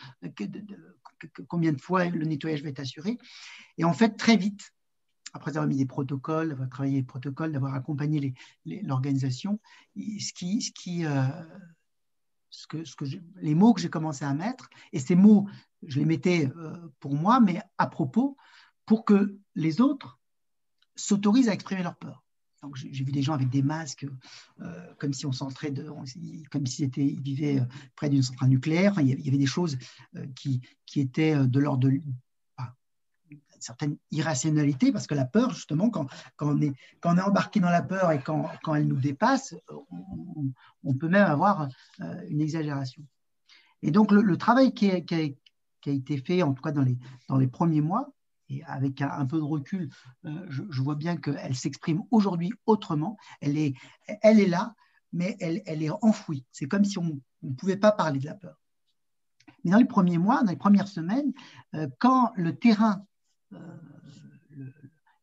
combien 1.49 1.73
de 1.73 1.81
fois 1.81 2.05
le 2.05 2.25
nettoyage 2.27 2.63
va 2.63 2.69
être 2.69 2.81
assuré. 2.81 3.17
Et 3.79 3.85
en 3.85 3.95
fait, 3.95 4.17
très 4.17 4.37
vite, 4.37 4.73
après 5.33 5.51
avoir 5.51 5.67
mis 5.67 5.77
des 5.77 5.87
protocoles, 5.87 6.51
d'avoir 6.51 6.69
travaillé 6.69 6.97
les 6.97 7.03
protocoles, 7.03 7.53
d'avoir 7.53 7.75
accompagné 7.75 8.35
l'organisation, 8.65 9.61
ce 9.97 10.33
qui, 10.33 10.63
ce 10.63 10.73
euh, 11.07 11.29
que, 12.69 13.05
les 13.37 13.55
mots 13.55 13.75
que 13.75 13.81
j'ai 13.81 13.91
commencé 13.91 14.25
à 14.25 14.35
mettre, 14.35 14.69
et 14.93 14.99
ces 14.99 15.15
mots, 15.15 15.49
je 15.83 15.99
les 15.99 16.05
mettais 16.05 16.51
euh, 16.57 16.77
pour 16.99 17.15
moi, 17.15 17.41
mais 17.41 17.61
à 17.79 17.87
propos, 17.87 18.37
pour 18.87 19.05
que 19.05 19.39
les 19.55 19.81
autres 19.81 20.19
s'autorisent 20.97 21.49
à 21.49 21.55
exprimer 21.55 21.83
leur 21.83 21.97
peur. 21.97 22.25
Donc 22.63 22.77
j'ai 22.77 22.91
vu 22.91 23.11
des 23.11 23.23
gens 23.23 23.33
avec 23.33 23.49
des 23.49 23.63
masques, 23.63 24.07
euh, 24.61 24.95
comme 24.99 25.15
si 25.15 25.25
on 25.25 25.33
s'entrait, 25.33 25.73
comme 26.51 26.67
s'ils 26.67 26.91
ils 26.99 27.23
vivaient 27.23 27.63
près 27.97 28.11
d'une 28.11 28.23
centrale 28.23 28.51
nucléaire. 28.51 29.01
il 29.01 29.09
y 29.09 29.29
avait 29.29 29.39
des 29.39 29.47
choses 29.47 29.79
qui 30.35 30.61
étaient 30.95 31.47
de 31.47 31.59
l'ordre 31.59 31.89
de, 31.89 32.03
certaine 33.63 33.97
irrationalité, 34.11 34.93
parce 34.93 35.07
que 35.07 35.15
la 35.15 35.25
peur, 35.25 35.51
justement, 35.51 35.91
quand, 35.91 36.07
quand, 36.37 36.57
on, 36.57 36.61
est, 36.61 36.73
quand 37.01 37.15
on 37.15 37.19
est 37.19 37.23
embarqué 37.23 37.61
dans 37.61 37.71
la 37.71 37.83
peur 37.83 38.13
et 38.13 38.21
quand, 38.21 38.49
quand 38.63 38.75
elle 38.75 38.87
nous 38.87 39.01
dépasse, 39.01 39.55
on, 40.85 40.95
peut 40.95 41.09
même 41.09 41.27
avoir 41.27 41.69
euh, 42.01 42.23
une 42.29 42.41
exagération. 42.41 43.03
Et 43.83 43.91
donc, 43.91 44.13
le, 44.13 44.37
travail 44.37 44.75
qui 44.75 44.91
a, 44.91 44.97
été 44.97 46.19
fait, 46.19 46.43
en 46.43 46.53
tout 46.53 46.63
cas 46.63 46.73
dans 46.73 46.83
les, 46.83 46.99
dans 47.29 47.39
les 47.39 47.49
premiers 47.49 47.81
mois, 47.81 48.13
et 48.49 48.65
avec 48.65 49.01
un, 49.01 49.27
peu 49.27 49.37
de 49.37 49.45
recul, 49.45 49.91
euh, 50.25 50.47
je, 50.49 50.63
je, 50.69 50.83
vois 50.83 50.97
bien 50.97 51.17
qu'elle 51.17 51.55
s'exprime 51.55 52.03
aujourd'hui 52.11 52.53
autrement. 52.67 53.17
Elle 53.41 53.57
est, 53.57 53.75
elle 54.23 54.41
est 54.41 54.49
là, 54.49 54.75
mais 55.13 55.37
elle, 55.41 55.63
elle 55.67 55.83
est 55.83 55.91
enfouie. 56.03 56.45
C'est 56.51 56.67
comme 56.67 56.85
si 56.85 56.99
on 56.99 57.21
ne 57.43 57.55
pouvait 57.55 57.77
pas 57.77 57.93
parler 57.93 58.19
de 58.19 58.27
la 58.27 58.35
peur. 58.35 58.61
Mais 59.65 59.71
dans 59.71 59.79
les 59.79 59.85
premiers 59.85 60.19
mois, 60.19 60.43
dans 60.43 60.51
les 60.51 60.57
premières 60.57 60.89
semaines, 60.89 61.33
euh, 61.75 61.89
quand 61.99 62.33
le 62.35 62.57
terrain 62.57 63.05
euh, 63.53 64.67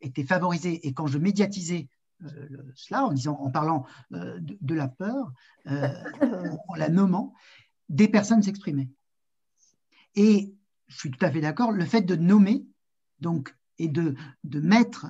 était 0.02 0.24
favorisé 0.24 0.88
et 0.88 0.94
quand 0.94 1.08
je 1.08 1.18
médiatisais 1.18 1.90
euh, 2.24 2.28
cela 2.76 3.06
en, 3.06 3.14
disant, 3.14 3.38
en 3.40 3.52
parlant 3.52 3.86
de, 4.10 4.76
la 4.76 4.88
peur, 4.88 5.34
en 5.66 6.76
la 6.76 6.90
nommant, 6.90 7.34
des 7.90 8.08
personnes 8.08 8.42
s'exprimaient. 8.42 8.90
Et 10.16 10.56
je 10.88 10.98
suis 10.98 11.12
tout 11.12 11.24
à 11.24 11.32
fait 11.32 11.42
d'accord, 11.42 11.72
le 11.72 11.86
fait 11.86 12.02
de 12.02 12.16
nommer 12.16 12.66
donc, 13.20 13.56
et 13.78 13.88
de, 13.88 14.16
de 14.44 14.60
mettre 14.60 15.06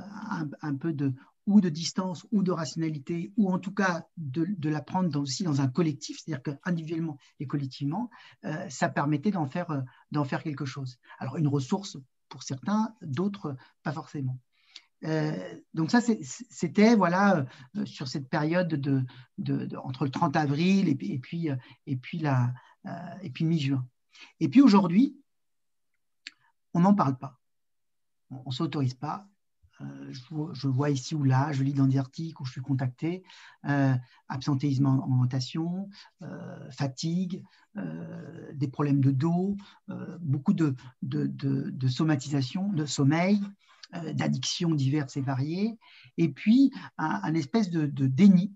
un, 0.62 0.76
peu 0.76 0.94
de 0.94 1.14
ou 1.46 1.62
de 1.62 1.70
distance 1.70 2.28
ou 2.32 2.44
de 2.44 2.52
rationalité, 2.52 3.32
ou 3.38 3.50
en 3.50 3.58
tout 3.58 3.74
cas 3.74 4.06
de, 4.18 4.70
la 4.70 4.82
prendre 4.82 5.20
aussi 5.20 5.44
dans 5.44 5.62
un 5.62 5.68
collectif, 5.70 6.20
c'est-à-dire 6.20 6.44
qu'individuellement 6.44 7.18
et 7.40 7.48
collectivement, 7.48 8.10
euh, 8.44 8.70
ça 8.70 8.90
permettait 8.90 9.32
d'en 9.32 9.46
faire, 9.46 9.72
euh, 9.72 9.82
d'en 10.12 10.26
faire 10.26 10.44
quelque 10.44 10.66
chose. 10.66 11.00
Alors 11.20 11.38
une 11.38 11.48
ressource 11.48 11.98
pour 12.30 12.44
certains, 12.44 12.96
d'autres 13.02 13.56
pas 13.84 13.92
forcément. 13.92 14.40
Euh, 15.04 15.60
donc 15.74 15.92
ça, 15.92 16.00
c'était 16.02 16.96
voilà 16.96 17.46
sur 17.86 18.08
cette 18.08 18.30
période 18.30 18.68
de, 18.68 19.06
de, 19.38 19.76
entre 19.78 20.06
le 20.06 20.12
30 20.12 20.36
avril 20.36 20.90
et, 20.90 20.98
et 21.02 21.20
puis 21.20 21.50
et 21.86 21.96
puis 21.96 22.18
la 22.18 22.54
et 23.22 23.30
puis 23.30 23.46
mi-juin. 23.46 23.86
Et 24.40 24.50
puis 24.50 24.62
aujourd'hui, 24.62 25.16
on 26.74 26.82
n'en 26.82 26.94
parle 26.94 27.18
pas, 27.18 27.40
on, 28.30 28.50
ne 28.50 28.54
s'autorise 28.54 28.94
pas 28.94 29.28
euh, 29.82 30.12
je, 30.54 30.68
vois 30.68 30.90
ici 30.90 31.16
ou 31.16 31.24
là, 31.24 31.52
je 31.52 31.64
lis 31.64 31.74
dans 31.74 31.88
des 31.88 31.98
articles 31.98 32.42
où 32.42 32.46
je 32.46 32.52
suis 32.52 32.62
contacté, 32.62 33.24
euh, 33.66 33.94
absentéisme 34.28 34.86
en 34.86 34.98
augmentation, 34.98 35.90
euh, 36.22 36.72
fatigue, 36.72 37.44
des 38.56 38.68
problèmes 38.68 39.02
de 39.02 39.12
dos, 39.12 39.56
beaucoup 40.20 40.54
de, 40.54 40.76
de, 41.04 41.88
somatisation, 41.88 42.74
de 42.74 42.88
sommeil, 42.88 43.40
d'addictions 44.14 44.72
diverses 44.72 45.16
et 45.16 45.22
variées, 45.22 45.78
et 46.18 46.28
puis 46.28 46.72
un, 46.98 47.36
espèce 47.36 47.70
de, 47.70 47.86
déni. 48.08 48.52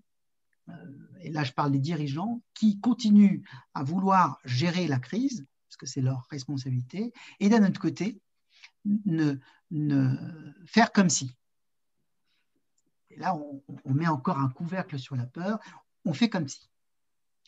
et 1.20 1.30
là, 1.30 1.44
je 1.44 1.52
parle 1.52 1.70
des 1.70 1.78
dirigeants 1.78 2.42
qui 2.52 2.80
continuent 2.80 3.42
à 3.74 3.84
vouloir 3.84 4.40
gérer 4.44 4.88
la 4.88 4.98
crise, 4.98 5.46
parce 5.68 5.76
que 5.76 5.86
c'est 5.86 6.00
leur 6.00 6.26
responsabilité, 6.28 7.12
et 7.38 7.48
d'un 7.48 7.64
autre 7.64 7.80
côté, 7.80 8.20
ne, 8.84 9.36
ne, 9.72 10.14
faire 10.66 10.92
comme 10.92 11.10
si. 11.10 11.34
Et 13.10 13.18
là, 13.18 13.34
on, 13.34 13.62
met 13.92 14.06
encore 14.06 14.38
un 14.38 14.48
couvercle 14.48 14.98
sur 14.98 15.16
la 15.16 15.26
peur, 15.26 15.58
on 16.04 16.12
fait 16.12 16.28
comme 16.28 16.48
si. 16.48 16.68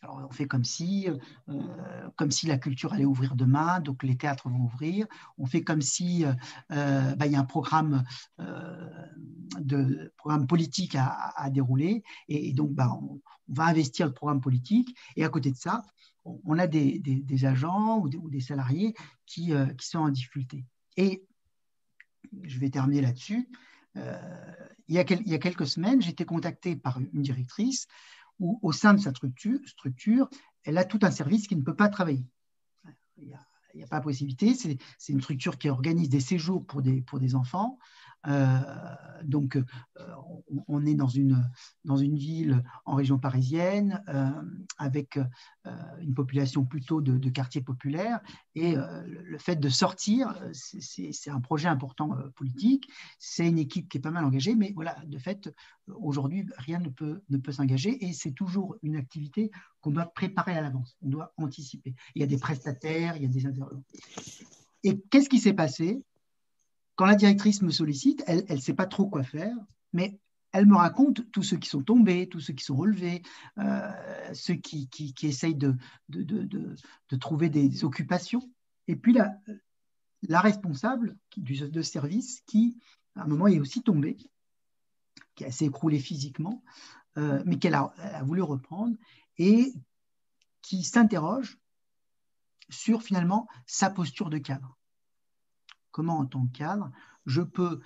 Alors, 0.03 0.21
on 0.29 0.33
fait 0.33 0.47
comme 0.47 0.65
si, 0.65 1.09
euh, 1.49 2.09
comme 2.17 2.31
si 2.31 2.47
la 2.47 2.59
culture 2.59 2.93
allait 2.93 3.07
ouvrir 3.07 3.37
demain, 3.37 3.81
donc 3.81 4.03
les 4.03 4.19
théâtres 4.19 4.51
vont 4.51 4.65
ouvrir. 4.65 5.07
On 5.39 5.47
fait 5.47 5.65
comme 5.65 5.81
si 5.81 6.27
euh, 6.27 6.35
euh, 6.73 7.15
bah, 7.15 7.25
il 7.25 7.33
y 7.33 7.37
a 7.37 7.41
un 7.41 7.45
programme, 7.45 8.05
politique 10.47 10.97
à, 10.99 11.49
dérouler, 11.51 12.03
et, 12.29 12.53
donc 12.53 12.73
bah, 12.73 12.91
on, 13.01 13.21
va 13.49 13.65
investir 13.65 14.07
le 14.07 14.13
programme 14.13 14.43
politique. 14.43 14.95
Et 15.17 15.25
à 15.25 15.31
côté 15.31 15.51
de 15.51 15.57
ça, 15.57 15.83
on, 16.25 16.59
a 16.59 16.67
des, 16.67 17.45
agents 17.47 18.01
ou 18.01 18.29
des, 18.29 18.41
salariés 18.41 18.95
qui, 19.25 19.53
qui, 19.79 19.87
sont 19.87 20.01
en 20.01 20.11
difficulté. 20.11 20.67
Et 20.99 21.25
je 22.43 22.59
vais 22.59 22.71
terminer 22.71 23.01
là-dessus. 23.01 23.49
Euh, 23.97 24.19
il, 24.89 24.95
y 24.95 24.99
a 24.99 25.05
quelques 25.05 25.67
semaines, 25.67 26.03
j'ai 26.03 26.11
été 26.11 26.25
contacté 26.25 26.77
par 26.77 26.99
une 26.99 27.23
directrice 27.23 27.87
où, 28.39 28.59
au 28.63 28.73
sein 28.73 28.95
de 28.95 29.01
sa 29.01 29.13
structure, 29.13 30.29
elle 30.65 30.79
a 30.79 30.85
tout 30.85 30.99
un 31.03 31.11
service 31.11 31.47
qui 31.47 31.57
ne 31.57 31.63
peut 31.63 31.77
pas 31.77 31.89
travailler. 31.89 32.27
Il 33.17 33.29
n'y 33.75 33.83
a, 33.83 33.87
pas 33.87 34.01
possibilité. 34.01 34.55
C'est 34.55 35.13
une 35.13 35.21
structure 35.21 35.59
qui 35.59 35.69
organise 35.69 36.09
des 36.09 36.21
séjours 36.21 36.65
pour 36.67 36.83
des 36.83 37.35
enfants. 37.35 37.79
Euh, 38.27 38.59
donc, 39.23 39.57
euh, 39.57 39.63
on, 40.69 40.85
est 40.85 40.95
dans 40.95 41.09
une, 41.09 41.51
dans 41.85 41.97
une 41.97 42.17
ville 42.17 42.63
en 42.85 42.95
région 42.95 43.19
parisienne 43.19 44.03
euh, 44.09 44.31
avec 44.79 45.19
une 46.01 46.15
population 46.15 46.65
plutôt 46.65 47.01
de, 47.01 47.31
quartiers 47.31 47.63
populaires. 47.63 48.21
Et 48.55 48.77
le 48.77 49.39
fait 49.39 49.57
de 49.57 49.69
sortir, 49.69 50.35
c'est 50.53 51.31
un 51.31 51.41
projet 51.41 51.69
important 51.69 52.17
politique. 52.37 52.87
C'est 53.19 53.49
une 53.49 53.59
équipe 53.59 53.89
qui 53.89 53.99
est 53.99 54.01
pas 54.01 54.11
mal 54.11 54.25
engagée, 54.25 54.55
mais 54.55 54.73
voilà, 54.75 54.97
de 55.07 55.19
fait, 55.19 55.51
aujourd'hui, 55.89 56.47
rien 56.59 56.81
ne 56.81 56.91
peut, 56.91 57.23
ne 57.31 57.39
peut 57.39 57.53
s'engager 57.53 58.05
et 58.05 58.13
c'est 58.13 58.33
toujours 58.33 58.77
une 58.83 58.97
activité 58.97 59.51
qu'on 59.81 59.91
doit 59.91 60.07
préparer 60.07 60.57
à 60.57 60.61
l'avance, 60.61 60.97
on 61.03 61.09
doit 61.09 61.33
anticiper. 61.39 61.95
Il 62.15 62.21
y 62.21 62.25
a 62.25 62.29
des 62.29 62.39
prestataires, 62.39 63.17
il 63.17 63.23
y 63.23 63.27
a 63.27 63.29
des 63.29 63.47
intervenants. 63.47 63.85
Et 64.83 65.01
qu'est-ce 65.11 65.31
qui 65.31 65.41
s'est 65.41 65.55
passé? 65.55 66.03
Quand 66.97 67.07
la 67.07 67.15
directrice 67.15 67.63
me 67.63 67.71
sollicite, 67.71 68.23
elle 68.27 68.45
ne 68.49 68.57
sait 68.57 68.75
pas 68.75 68.87
trop 68.87 69.07
quoi 69.07 69.23
faire, 69.23 69.57
mais 69.93 70.19
elle 70.53 70.67
me 70.67 70.77
raconte 70.77 71.29
tous 71.33 71.43
ceux 71.43 71.57
qui 71.57 71.69
sont 71.69 71.83
tombés, 71.83 72.29
tous 72.29 72.39
ceux 72.39 72.53
qui 72.53 72.65
sont 72.65 72.77
relevés, 72.77 73.23
euh, 73.59 73.91
ceux 74.35 74.55
qui, 74.55 74.89
essayent 75.23 75.57
de, 75.57 75.77
trouver 77.19 77.49
des, 77.49 77.85
occupations. 77.85 78.49
Et 78.87 78.95
puis 78.95 79.13
la, 79.13 80.41
responsable 80.41 81.17
du, 81.37 81.69
de 81.69 81.83
service 81.83 82.41
qui, 82.47 82.79
à 83.17 83.23
un 83.23 83.27
moment, 83.27 83.49
est 83.49 83.59
aussi 83.59 83.83
tombée, 83.83 84.17
qui 85.35 85.51
s'est 85.51 85.67
écroulée 85.67 85.99
physiquement, 85.99 86.63
euh, 87.19 87.43
mais 87.47 87.59
qu'elle 87.59 87.75
a, 87.75 87.93
voulu 88.23 88.43
reprendre 88.43 88.97
et 89.39 89.75
qui 90.63 90.85
s'interroge 90.85 91.59
sur 92.69 93.03
finalement 93.03 93.49
sa 93.67 93.91
posture 93.91 94.31
de 94.31 94.39
cadre 94.39 94.79
comment 95.95 96.19
en 96.19 96.27
tant 96.27 96.45
que 96.47 96.59
cadre, 96.59 96.91
je 97.25 97.41
peux 97.41 97.81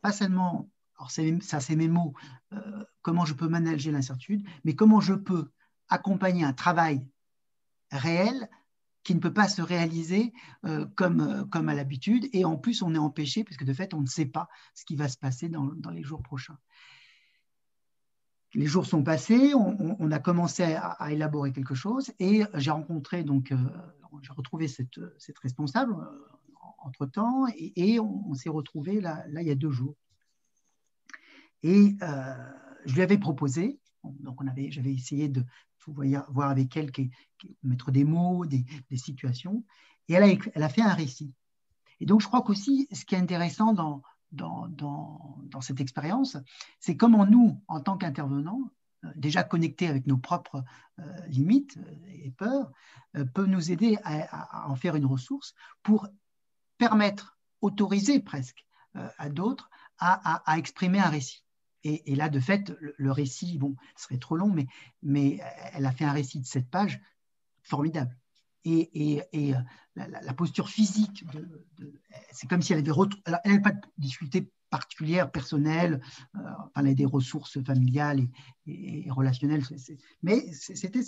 pas 0.00 0.10
seulement, 0.10 0.68
alors 0.98 1.12
ça 1.12 1.60
c'est 1.60 1.76
mes 1.76 1.86
mots, 1.86 2.12
euh, 2.52 2.84
comment 3.02 3.24
je 3.24 3.34
peux 3.34 3.48
manager 3.48 3.92
l'incertitude, 3.92 4.44
mais 4.64 4.74
comment 4.74 5.00
je 5.00 5.14
peux 5.14 5.52
accompagner 5.88 6.42
un 6.42 6.52
travail 6.52 7.06
réel 7.92 8.50
qui 9.04 9.14
ne 9.14 9.20
peut 9.20 9.32
pas 9.32 9.48
se 9.48 9.62
réaliser 9.62 10.32
euh, 10.64 10.86
comme, 10.96 11.20
euh, 11.20 11.44
comme 11.44 11.68
à 11.68 11.74
l'habitude. 11.74 12.28
Et 12.32 12.44
en 12.44 12.56
plus, 12.56 12.82
on 12.82 12.94
est 12.94 12.98
empêché, 12.98 13.44
parce 13.44 13.56
que 13.56 13.64
de 13.64 13.72
fait, 13.72 13.94
on 13.94 14.00
ne 14.00 14.06
sait 14.06 14.26
pas 14.26 14.48
ce 14.74 14.84
qui 14.84 14.96
va 14.96 15.08
se 15.08 15.18
passer 15.18 15.48
dans, 15.48 15.66
dans 15.66 15.90
les 15.90 16.02
jours 16.02 16.22
prochains. 16.22 16.58
Les 18.54 18.66
jours 18.66 18.86
sont 18.86 19.02
passés, 19.02 19.54
on, 19.54 20.10
a 20.10 20.18
commencé 20.18 20.62
à, 20.62 21.10
élaborer 21.10 21.52
quelque 21.52 21.74
chose 21.74 22.12
et 22.18 22.42
j'ai 22.54 22.70
rencontré, 22.70 23.24
donc, 23.24 23.54
j'ai 24.20 24.32
retrouvé 24.32 24.68
cette, 24.68 25.00
cette 25.18 25.38
responsable, 25.38 25.96
entre-temps, 26.84 27.46
et, 27.56 27.98
on, 28.00 28.34
s'est 28.34 28.50
retrouvé 28.50 29.00
là, 29.00 29.24
il 29.28 29.46
y 29.46 29.50
a 29.50 29.54
deux 29.54 29.70
jours. 29.70 29.96
Et 31.62 31.96
euh, 32.02 32.34
je 32.86 32.94
lui 32.94 33.02
avais 33.02 33.18
proposé, 33.18 33.80
donc 34.04 34.40
on 34.40 34.46
avait, 34.46 34.70
j'avais 34.70 34.92
essayé 34.92 35.28
de 35.28 35.44
voir 36.28 36.50
avec 36.50 36.76
elle, 36.76 36.90
mettre 37.62 37.90
des 37.90 38.04
mots, 38.04 38.46
des, 38.46 38.64
situations, 38.96 39.64
et 40.08 40.14
elle 40.14 40.24
a, 40.24 40.36
elle 40.54 40.62
a, 40.62 40.68
fait 40.68 40.82
un 40.82 40.94
récit. 40.94 41.32
Et 42.00 42.06
donc 42.06 42.20
je 42.20 42.26
crois 42.26 42.42
qu'aussi, 42.42 42.88
ce 42.92 43.04
qui 43.04 43.14
est 43.14 43.18
intéressant 43.18 43.72
dans, 43.72 44.02
dans, 44.32 44.68
dans, 44.68 45.60
cette 45.60 45.80
expérience, 45.80 46.36
c'est 46.80 46.96
comment 46.96 47.26
nous, 47.26 47.60
en 47.68 47.80
tant 47.80 47.96
qu'intervenants, 47.96 48.70
euh, 49.04 49.08
déjà 49.14 49.44
connectés 49.44 49.88
avec 49.88 50.06
nos 50.06 50.18
propres 50.18 50.64
euh, 50.98 51.26
limites 51.26 51.78
et 52.08 52.30
peurs, 52.30 52.72
peut 53.34 53.44
nous 53.44 53.70
aider 53.70 53.98
à, 54.04 54.70
en 54.70 54.74
faire 54.74 54.96
une 54.96 55.04
ressource 55.04 55.54
pour 55.82 56.08
permettre, 56.82 57.38
autoriser 57.60 58.18
presque 58.18 58.66
euh, 58.96 59.08
à 59.16 59.28
d'autres 59.28 59.70
à, 59.98 60.58
exprimer 60.58 60.98
un 60.98 61.10
récit. 61.10 61.44
Et, 61.84 62.16
là, 62.16 62.28
de 62.28 62.40
fait, 62.40 62.72
le, 62.80 63.12
récit, 63.12 63.56
bon, 63.56 63.76
serait 63.96 64.18
trop 64.18 64.36
long, 64.36 64.48
mais, 64.48 64.66
mais 65.00 65.38
elle 65.72 65.86
a 65.86 65.92
fait 65.92 66.04
un 66.04 66.10
récit 66.10 66.40
de 66.40 66.46
sept 66.46 66.68
pages 66.68 67.00
formidable. 67.62 68.18
Et, 68.64 69.22
euh, 69.32 69.54
la, 69.94 70.34
posture 70.34 70.68
physique, 70.68 71.24
c'est 72.32 72.48
comme 72.48 72.62
si 72.62 72.72
elle 72.72 72.80
avait 72.80 72.90
elle 73.26 73.38
n'avait 73.44 73.62
pas 73.62 73.70
de 73.70 73.80
difficulté 73.96 74.50
particulière, 74.70 75.30
personnelle, 75.30 76.00
euh, 76.34 76.40
elle 76.74 76.88
a 76.88 76.94
des 76.94 77.06
ressources 77.06 77.62
familiales 77.62 78.26
et, 78.66 79.08
relationnelles, 79.08 79.62
mais 80.24 80.52
c'était 80.52 81.04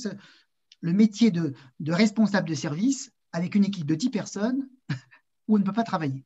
le 0.83 0.93
métier 0.93 1.33
de, 1.33 1.53
de 1.81 1.93
responsable 1.93 2.49
de 2.49 2.55
service 2.55 3.11
avec 3.33 3.57
une 3.57 3.65
équipe 3.65 3.87
de 3.87 3.97
10 3.97 4.11
personnes 4.11 4.69
on 5.49 5.59
ne 5.59 5.65
peut 5.65 5.73
pas 5.73 5.85
travailler. 5.85 6.25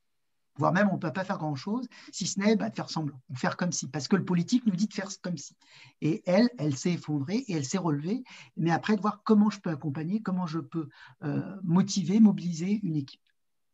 voire 0.57 0.73
même 0.73 0.89
on 0.91 0.95
ne 0.95 0.99
peut 0.99 1.13
pas 1.13 1.25
faire 1.25 1.39
grand-chose, 1.39 1.89
si 2.13 2.27
ce 2.27 2.41
n'est 2.41 2.57
bah, 2.57 2.71
de 2.71 2.75
faire 2.75 2.91
semblant, 2.91 3.21
ou 3.29 3.37
faire 3.37 3.57
comme 3.57 3.73
si, 3.73 3.89
parce 3.89 4.09
que 4.09 4.17
le 4.17 4.25
politique 4.25 4.67
nous 4.67 4.75
dit 4.77 4.89
de 4.89 4.95
faire 4.95 5.09
comme 5.23 5.37
si. 5.37 5.57
Et 6.01 6.23
elle, 6.27 6.51
elle 6.59 6.77
s'est 6.77 6.93
effondrée 6.93 7.45
et 7.49 7.55
elle 7.55 7.65
s'est 7.65 7.79
relevée, 7.79 8.25
mais 8.57 8.71
après 8.71 8.97
de 8.97 9.01
voir 9.01 9.23
comment 9.25 9.51
je 9.51 9.61
peux 9.61 9.71
accompagner, 9.71 10.21
comment 10.21 10.47
je 10.47 10.59
peux 10.59 10.89
euh, 11.25 11.57
motiver, 11.63 12.21
mobiliser 12.21 12.81
une 12.83 12.97
équipe. 12.97 13.23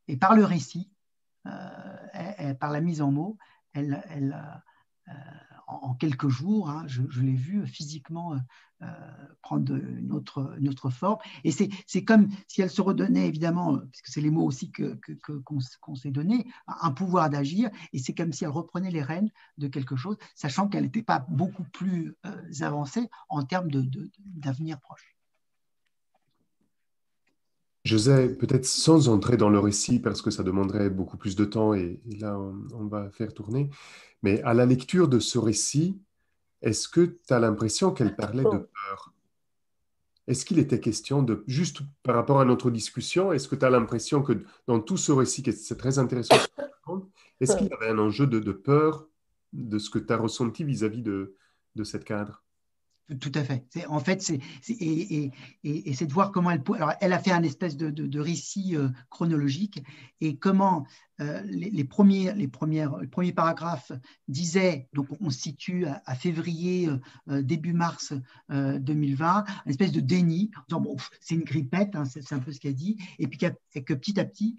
Et 0.08 0.16
par 0.16 0.34
le 0.34 0.44
récit, 0.44 0.90
euh, 1.46 2.54
par 2.60 2.70
la 2.70 2.80
mise 2.80 3.00
en 3.02 3.10
mots, 3.10 3.38
elle, 3.72 4.02
elle 4.08 4.62
euh, 5.08 5.12
en, 5.66 5.94
quelques 5.94 6.28
jours, 6.28 6.70
hein, 6.70 6.84
je, 6.86 7.02
l'ai 7.20 7.34
vu 7.34 7.66
physiquement 7.66 8.36
prendre 9.40 9.74
une 9.74 10.12
autre, 10.12 10.54
une 10.58 10.68
autre 10.68 10.90
forme. 10.90 11.18
Et 11.44 11.50
c'est 11.52 12.04
comme 12.04 12.28
si 12.48 12.60
elle 12.60 12.70
se 12.70 12.82
redonnait, 12.82 13.26
évidemment, 13.26 13.78
puisque 13.90 14.08
c'est 14.08 14.20
les 14.20 14.30
mots 14.30 14.44
aussi 14.44 14.70
qu'on 14.72 14.96
que, 14.96 15.32
qu'on 15.80 15.94
s'est 15.94 16.10
donnés, 16.10 16.46
un 16.66 16.90
pouvoir 16.90 17.30
d'agir, 17.30 17.70
et 17.92 17.98
c'est 17.98 18.14
comme 18.14 18.32
si 18.32 18.44
elle 18.44 18.50
reprenait 18.50 18.90
les 18.90 19.02
rênes 19.02 19.30
de 19.58 19.68
quelque 19.68 19.96
chose, 19.96 20.16
sachant 20.34 20.68
qu'elle 20.68 20.84
n'était 20.84 21.02
pas 21.02 21.24
beaucoup 21.28 21.64
plus 21.72 22.14
avancée 22.60 23.08
en 23.28 23.42
termes 23.42 23.70
d'avenir 23.70 24.80
proche. 24.80 25.13
José, 27.84 28.30
peut-être 28.30 28.64
sans 28.64 29.08
entrer 29.08 29.36
dans 29.36 29.50
le 29.50 29.58
récit, 29.58 30.00
parce 30.00 30.22
que 30.22 30.30
ça 30.30 30.42
demanderait 30.42 30.88
beaucoup 30.88 31.18
plus 31.18 31.36
de 31.36 31.44
temps 31.44 31.74
et, 31.74 32.00
là, 32.18 32.38
on, 32.38 32.86
va 32.86 33.10
faire 33.10 33.34
tourner, 33.34 33.68
mais 34.22 34.42
à 34.42 34.54
la 34.54 34.64
lecture 34.64 35.06
de 35.06 35.18
ce 35.18 35.38
récit, 35.38 36.00
est-ce 36.62 36.88
que 36.88 37.02
tu 37.02 37.34
as 37.34 37.38
l'impression 37.38 37.92
qu'elle 37.92 38.16
parlait 38.16 38.44
de 38.44 38.56
peur? 38.56 39.12
Est-ce 40.26 40.46
qu'il 40.46 40.58
était 40.58 40.80
question 40.80 41.22
de, 41.22 41.44
juste 41.46 41.82
par 42.02 42.14
rapport 42.14 42.40
à 42.40 42.46
notre 42.46 42.70
discussion, 42.70 43.32
est-ce 43.32 43.48
que 43.48 43.56
tu 43.56 43.66
as 43.66 43.70
l'impression 43.70 44.22
que 44.22 44.32
dans 44.66 44.80
tout 44.80 44.96
ce 44.96 45.12
récit, 45.12 45.44
c'est 45.52 45.76
très 45.76 45.98
intéressant, 45.98 46.36
est-ce 47.40 47.56
qu'il 47.56 47.68
y 47.68 47.72
avait 47.74 47.90
un 47.90 47.98
enjeu 47.98 48.26
de, 48.26 48.52
peur 48.52 49.06
de 49.52 49.78
ce 49.78 49.90
que 49.90 49.98
tu 49.98 50.10
as 50.10 50.16
ressenti 50.16 50.64
vis-à-vis 50.64 51.02
de, 51.02 51.36
de 51.74 51.84
cette 51.84 52.04
cadre? 52.04 52.42
Tout 53.20 53.32
à 53.34 53.44
fait. 53.44 53.66
En 53.88 54.00
fait, 54.00 54.22
c'est 54.22 54.40
et, 54.68 55.30
c'est 55.94 56.06
de 56.06 56.12
voir 56.12 56.32
comment 56.32 56.50
elle. 56.50 56.62
Alors, 56.74 56.92
elle 57.00 57.12
a 57.12 57.18
fait 57.18 57.32
un 57.32 57.42
espèce 57.42 57.76
de, 57.76 58.18
récit 58.18 58.76
euh, 58.76 58.88
chronologique 59.10 59.82
et 60.22 60.36
comment 60.36 60.86
euh, 61.20 61.42
les, 61.44 61.84
premiers, 61.84 62.32
les, 62.32 62.48
premières, 62.48 62.96
premiers 63.10 63.34
paragraphes 63.34 63.92
disaient, 64.26 64.88
donc 64.94 65.08
on 65.20 65.28
se 65.28 65.38
situe 65.38 65.84
à, 65.86 66.14
février, 66.14 66.88
euh, 67.28 67.42
début 67.42 67.74
mars 67.74 68.14
2020, 68.48 69.44
une 69.66 69.70
espèce 69.70 69.92
de 69.92 70.00
déni, 70.00 70.50
bon, 70.70 70.96
c'est 71.20 71.34
une 71.34 71.44
grippette, 71.44 71.94
hein, 71.94 72.04
c'est 72.06 72.32
un 72.32 72.38
peu 72.38 72.52
ce 72.52 72.60
qu'elle 72.60 72.74
dit, 72.74 72.96
et 73.18 73.26
puis 73.26 73.38
que 73.38 73.94
petit 73.94 74.18
à 74.18 74.24
petit, 74.24 74.56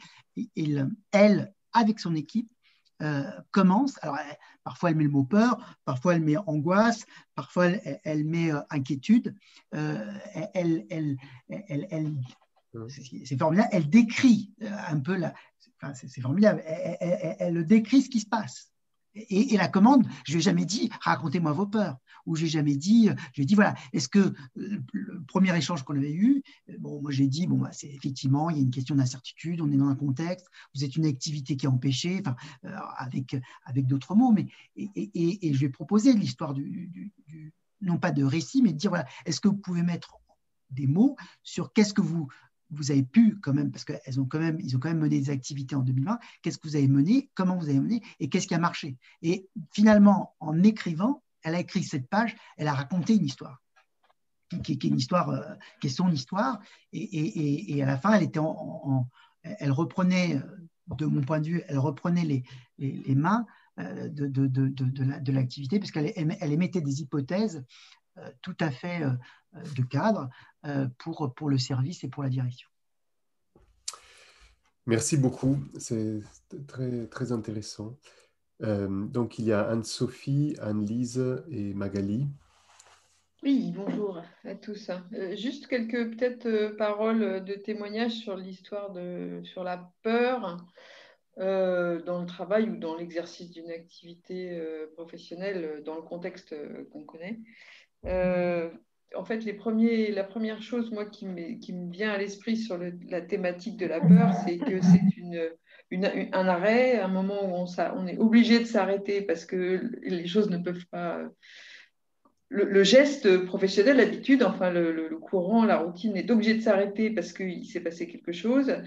elle, 1.11 1.51
avec 1.73 1.99
son 1.99 2.13
équipe, 2.13 2.49
euh, 3.01 3.29
commence. 3.51 3.99
Alors, 4.01 4.17
parfois, 4.63 4.91
elle 4.91 4.95
met 4.95 5.03
le 5.03 5.09
mot 5.09 5.23
peur, 5.23 5.77
parfois, 5.83 6.15
elle 6.15 6.21
met 6.21 6.37
angoisse, 6.37 7.05
parfois, 7.35 7.67
elle, 8.03 8.23
met 8.23 8.53
euh, 8.53 8.61
inquiétude. 8.69 9.35
Euh, 9.73 10.13
elle, 10.53 10.85
elle, 10.89 11.17
elle 11.49 12.15
c'est 12.89 13.37
formidable. 13.37 13.69
Elle 13.71 13.89
décrit 13.89 14.53
un 14.61 14.99
peu 14.99 15.15
la. 15.15 15.33
Enfin, 15.81 15.93
c'est 15.93 16.21
formidable. 16.21 16.61
Elle, 16.65 17.65
décrit 17.65 18.01
ce 18.01 18.09
qui 18.09 18.19
se 18.19 18.27
passe. 18.27 18.71
Et, 19.15 19.55
la 19.57 19.67
commande, 19.67 20.05
je 20.25 20.33
lui 20.33 20.39
ai 20.39 20.41
jamais 20.41 20.65
dit 20.65 20.89
racontez-moi 21.01 21.53
vos 21.53 21.65
peurs, 21.65 21.97
ou 22.25 22.35
j'ai 22.35 22.47
jamais 22.47 22.75
dit, 22.75 23.07
je 23.07 23.35
lui 23.35 23.43
ai 23.43 23.45
dit 23.45 23.55
voilà, 23.55 23.75
est-ce 23.93 24.09
que 24.09 24.33
le 24.55 25.23
premier 25.27 25.55
échange 25.57 25.83
qu'on 25.83 25.95
avait 25.95 26.13
eu, 26.13 26.43
bon, 26.79 27.01
moi 27.01 27.11
j'ai 27.11 27.27
dit 27.27 27.47
bon, 27.47 27.57
bah, 27.57 27.69
c'est 27.71 27.87
effectivement 27.87 28.49
il 28.49 28.57
y 28.57 28.59
a 28.59 28.63
une 28.63 28.71
question 28.71 28.95
d'incertitude, 28.95 29.61
on 29.61 29.71
est 29.71 29.77
dans 29.77 29.87
un 29.87 29.95
contexte, 29.95 30.47
vous 30.73 30.83
êtes 30.83 30.95
une 30.95 31.05
activité 31.05 31.55
qui 31.55 31.65
est 31.65 31.69
empêchée, 31.69 32.21
enfin 32.21 32.35
euh, 32.65 32.75
avec 32.97 33.37
avec 33.65 33.87
d'autres 33.87 34.15
mots, 34.15 34.31
mais 34.31 34.47
et, 34.75 34.89
et, 34.95 35.47
et, 35.47 35.53
je 35.53 35.59
lui 35.59 35.65
ai 35.67 35.69
proposé 35.69 36.13
l'histoire 36.13 36.53
du, 36.53 36.87
du, 37.27 37.53
non 37.81 37.97
pas 37.97 38.11
de 38.11 38.23
récit, 38.23 38.61
mais 38.61 38.73
de 38.73 38.77
dire 38.77 38.89
voilà, 38.89 39.05
est-ce 39.25 39.39
que 39.39 39.47
vous 39.47 39.57
pouvez 39.57 39.83
mettre 39.83 40.15
des 40.71 40.87
mots 40.87 41.15
sur 41.43 41.71
qu'est-ce 41.73 41.93
que 41.93 42.01
vous 42.01 42.27
vous 42.75 42.91
avez 42.91 43.03
pu 43.03 43.37
quand 43.41 43.53
même, 43.53 43.71
parce 43.71 43.85
qu'ils 43.85 44.19
ont 44.19 44.25
quand 44.25 44.39
même, 44.39 44.57
ont 44.57 44.79
quand 44.79 44.89
même 44.89 44.99
mené 44.99 45.19
des 45.19 45.29
activités 45.29 45.75
en 45.75 45.81
2020, 45.81 46.19
qu'est-ce 46.41 46.57
que 46.57 46.67
vous 46.67 46.75
avez 46.75 46.87
mené, 46.87 47.29
comment 47.35 47.57
vous 47.57 47.69
avez 47.69 47.79
mené 47.79 48.01
et 48.19 48.29
qu'est-ce 48.29 48.47
qui 48.47 48.53
a 48.53 48.59
marché. 48.59 48.97
Et 49.21 49.47
finalement, 49.73 50.35
en 50.39 50.63
écrivant, 50.63 51.23
elle 51.43 51.55
a 51.55 51.59
écrit 51.59 51.83
cette 51.83 52.09
page, 52.09 52.35
elle 52.57 52.67
a 52.67 52.73
raconté 52.73 53.15
une 53.15 53.25
histoire. 53.25 53.61
Qui, 54.63 54.73
est 54.73 54.83
une 54.83 54.97
histoire, 54.97 55.29
euh, 55.29 55.41
qui 55.81 55.87
est 55.87 55.89
son 55.89 56.09
histoire, 56.11 56.59
et, 56.93 57.81
à 57.81 57.85
la 57.85 57.97
fin, 57.97 58.13
elle 58.13 58.23
était 58.23 58.39
en, 58.39 59.09
elle 59.43 59.71
reprenait, 59.71 60.39
de 60.87 61.05
mon 61.05 61.21
point 61.21 61.39
de 61.39 61.47
vue, 61.47 61.63
elle 61.67 61.79
reprenait 61.79 62.23
les, 62.23 62.43
les, 62.77 63.15
mains 63.15 63.45
euh, 63.79 64.07
de, 64.07 64.27
de, 64.27 64.47
de, 64.47 64.67
de 64.67 65.31
l'activité, 65.31 65.79
parce 65.79 65.91
qu'elle 65.91 66.13
elle 66.15 66.53
émettait 66.53 66.81
des 66.81 67.01
hypothèses 67.01 67.65
euh, 68.17 68.31
tout 68.41 68.55
à 68.61 68.71
fait 68.71 69.01
de 69.75 69.83
cadre 69.83 70.29
euh, 70.65 70.87
pour, 70.99 71.33
pour 71.33 71.49
le 71.49 71.57
service 71.57 72.03
et 72.03 72.09
pour 72.09 72.23
la 72.23 72.29
direction. 72.29 72.69
Merci 74.85 75.17
beaucoup, 75.17 75.57
c'est 75.77 76.19
très, 76.67 77.07
très 77.07 77.31
intéressant. 77.31 77.97
Euh, 78.61 79.05
donc 79.07 79.39
il 79.39 79.45
y 79.45 79.51
a 79.51 79.67
Anne-Sophie, 79.67 80.55
Anne-Lise 80.61 81.43
et 81.49 81.73
Magali. 81.73 82.27
Oui, 83.43 83.73
bonjour 83.75 84.21
à 84.43 84.55
tous. 84.55 84.89
Euh, 85.13 85.35
juste 85.35 85.67
quelques 85.67 86.15
peut-être 86.15 86.75
paroles 86.77 87.43
de 87.43 87.53
témoignage 87.53 88.13
sur 88.13 88.35
l'histoire 88.35 88.91
de 88.91 89.41
sur 89.43 89.63
la 89.63 89.91
peur 90.03 90.57
dans 91.37 92.21
le 92.21 92.25
travail 92.25 92.69
ou 92.69 92.77
dans 92.77 92.95
l'exercice 92.95 93.51
d'une 93.51 93.69
activité 93.69 94.57
professionnelle 94.95 95.83
dans 95.83 95.95
le 95.95 96.01
contexte 96.01 96.55
qu'on 96.91 97.03
connaît 97.03 97.41
en 99.15 99.25
fait, 99.25 99.43
les 99.45 99.53
premiers, 99.53 100.11
la 100.11 100.23
première 100.23 100.61
chose, 100.61 100.91
moi, 100.91 101.05
qui 101.05 101.25
me, 101.25 101.91
vient 101.91 102.11
à 102.11 102.17
l'esprit 102.17 102.57
sur 102.57 102.79
la 103.09 103.21
thématique 103.21 103.77
de 103.77 103.85
la 103.85 103.99
peur, 103.99 104.33
c'est 104.45 104.57
que 104.57 104.81
c'est 104.81 104.99
un 106.33 106.47
arrêt, 106.47 106.99
un 106.99 107.07
moment 107.07 107.45
où 107.45 107.55
on, 107.55 107.65
on 107.95 108.07
est 108.07 108.17
obligé 108.17 108.59
de 108.59 108.65
s'arrêter 108.65 109.21
parce 109.21 109.45
que 109.45 109.91
les 110.03 110.27
choses 110.27 110.49
ne 110.49 110.57
peuvent 110.57 110.85
pas. 110.91 111.19
Le, 112.49 112.83
geste 112.83 113.45
professionnel, 113.45 113.97
l'habitude, 113.97 114.43
enfin 114.43 114.69
le, 114.71 115.09
courant, 115.17 115.65
la 115.65 115.77
routine 115.77 116.15
est 116.15 116.29
obligé 116.29 116.53
de 116.53 116.61
s'arrêter 116.61 117.09
parce 117.09 117.33
qu'il 117.33 117.65
s'est 117.65 117.81
passé 117.81 118.07
quelque 118.07 118.31
chose. 118.31 118.77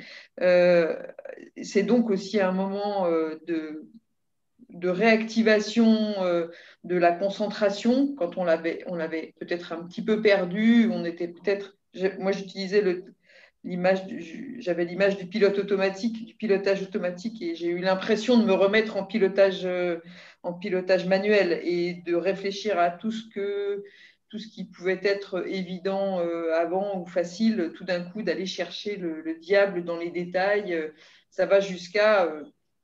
Euh, 0.41 0.97
c'est 1.61 1.83
donc 1.83 2.09
aussi 2.09 2.41
un 2.41 2.53
moment 2.53 3.07
euh, 3.07 3.35
de, 3.47 3.85
de 4.70 4.88
réactivation 4.88 6.22
euh, 6.22 6.48
de 6.84 6.96
la 6.96 7.12
concentration. 7.12 8.14
Quand 8.16 8.36
on 8.36 8.44
l'avait 8.44 8.82
on 8.86 8.94
l'avait 8.94 9.34
peut-être 9.40 9.72
un 9.72 9.84
petit 9.84 10.02
peu 10.02 10.20
perdu 10.20 10.88
on 10.92 11.04
était 11.04 11.28
peut-être 11.28 11.76
moi 12.18 12.32
j'utilisais 12.32 13.02
l'image 13.64 14.02
j'avais 14.58 14.84
l'image 14.84 15.16
du 15.16 15.26
pilote 15.26 15.58
automatique 15.58 16.26
du 16.26 16.34
pilotage 16.34 16.82
automatique 16.82 17.40
et 17.40 17.54
j'ai 17.54 17.68
eu 17.68 17.78
l'impression 17.78 18.36
de 18.36 18.44
me 18.44 18.52
remettre 18.52 18.96
en 18.96 19.04
pilotage 19.04 19.64
euh, 19.64 19.98
en 20.42 20.52
pilotage 20.52 21.06
manuel 21.06 21.60
et 21.64 21.94
de 22.06 22.14
réfléchir 22.14 22.78
à 22.78 22.90
tout 22.90 23.10
ce 23.10 23.28
que 23.28 23.82
tout 24.28 24.38
ce 24.38 24.48
qui 24.48 24.64
pouvait 24.64 25.00
être 25.02 25.48
évident 25.48 26.20
euh, 26.20 26.52
avant 26.52 27.00
ou 27.00 27.06
facile. 27.06 27.72
Tout 27.74 27.84
d'un 27.84 28.02
coup 28.02 28.20
d'aller 28.20 28.44
chercher 28.44 28.96
le, 28.96 29.22
le, 29.22 29.36
diable 29.36 29.84
dans 29.84 29.96
les 29.96 30.10
détails 30.10 30.92
ça 31.30 31.46
va 31.46 31.60
jusqu'à 31.60 32.28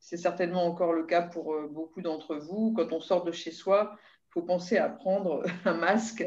c'est 0.05 0.19
certainement 0.19 0.67
encore 0.67 0.93
le 0.93 1.05
cas 1.05 1.23
pour 1.23 1.55
euh, 1.55 1.67
beaucoup 1.67 2.03
d'entre 2.03 2.37
vous. 2.37 2.75
Quand 2.77 2.93
on 2.93 3.01
sort 3.01 3.25
de 3.25 3.33
chez 3.33 3.51
soi, 3.51 3.97
il 4.29 4.33
faut 4.35 4.43
penser 4.43 4.77
à 4.77 4.91
prendre 4.91 5.43
un 5.65 5.73
masque 5.73 6.27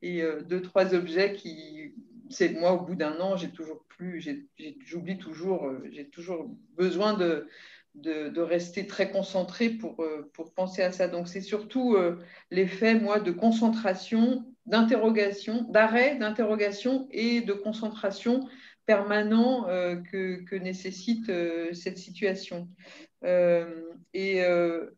et 0.00 0.22
euh, 0.22 0.42
deux, 0.42 0.62
trois 0.62 0.94
objets 0.94 1.32
qui, 1.34 1.92
c'est 2.30 2.50
moi, 2.50 2.72
au 2.74 2.80
bout 2.82 2.94
d'un 2.94 3.18
an, 3.20 3.36
j'ai 3.36 3.50
toujours 3.50 3.84
plus, 3.88 4.46
j'oublie 4.84 5.18
toujours, 5.18 5.66
euh, 5.66 5.82
j'ai 5.90 6.08
toujours 6.08 6.48
besoin 6.76 7.14
de, 7.14 7.48
de, 7.94 8.40
rester 8.40 8.86
très 8.86 9.10
concentré 9.10 9.70
pour, 9.70 10.04
pour 10.32 10.52
penser 10.52 10.82
à 10.82 10.92
ça. 10.92 11.08
Donc, 11.08 11.26
c'est 11.26 11.40
surtout 11.40 11.96
l'effet, 12.50 12.94
moi, 12.94 13.20
de 13.20 13.32
concentration, 13.32 14.44
d'interrogation, 14.66 15.62
d'arrêt, 15.70 16.16
d'interrogation 16.16 17.08
et 17.10 17.40
de 17.40 17.54
concentration 17.54 18.46
permanent 18.86 19.64
que, 19.64 20.42
que, 20.44 20.56
nécessite 20.56 21.30
cette 21.74 21.98
situation. 21.98 22.68
Euh, 23.24 23.92
et 24.14 24.44
euh, 24.44 24.90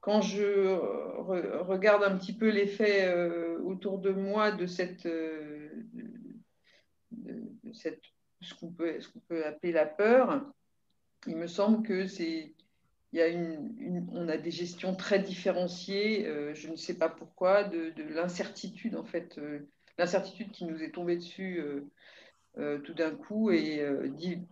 quand 0.00 0.22
je 0.22 0.74
regarde 1.62 2.02
un 2.04 2.16
petit 2.16 2.32
peu 2.32 2.48
l'effet 2.48 3.04
euh, 3.04 3.58
autour 3.60 3.98
de 3.98 4.10
moi 4.10 4.52
de 4.52 4.66
cette 4.66 5.08
ce 8.40 8.54
qu'on 8.54 8.70
peut, 8.70 8.98
peut, 9.28 9.44
appeler 9.44 9.72
la 9.72 9.86
peur, 9.86 10.46
il 11.26 11.36
me 11.36 11.46
semble 11.46 11.86
que 11.86 12.06
c'est 12.06 12.54
il 13.12 13.18
y 13.18 13.22
a 13.22 13.28
une, 13.28 14.06
on 14.12 14.28
a 14.28 14.36
des 14.36 14.50
gestions 14.50 14.94
très 14.94 15.18
différenciées, 15.18 16.24
je 16.54 16.68
ne 16.68 16.76
sais 16.76 16.98
pas 16.98 17.08
pourquoi, 17.08 17.64
de, 17.64 17.92
l'incertitude 18.10 18.96
en 18.96 19.04
fait, 19.04 19.40
l'incertitude 19.96 20.52
qui 20.52 20.66
nous 20.66 20.82
est 20.82 20.90
tombée 20.90 21.16
dessus 21.16 21.64
tout 22.84 22.94
d'un 22.94 23.12
coup 23.12 23.50
est 23.50 23.86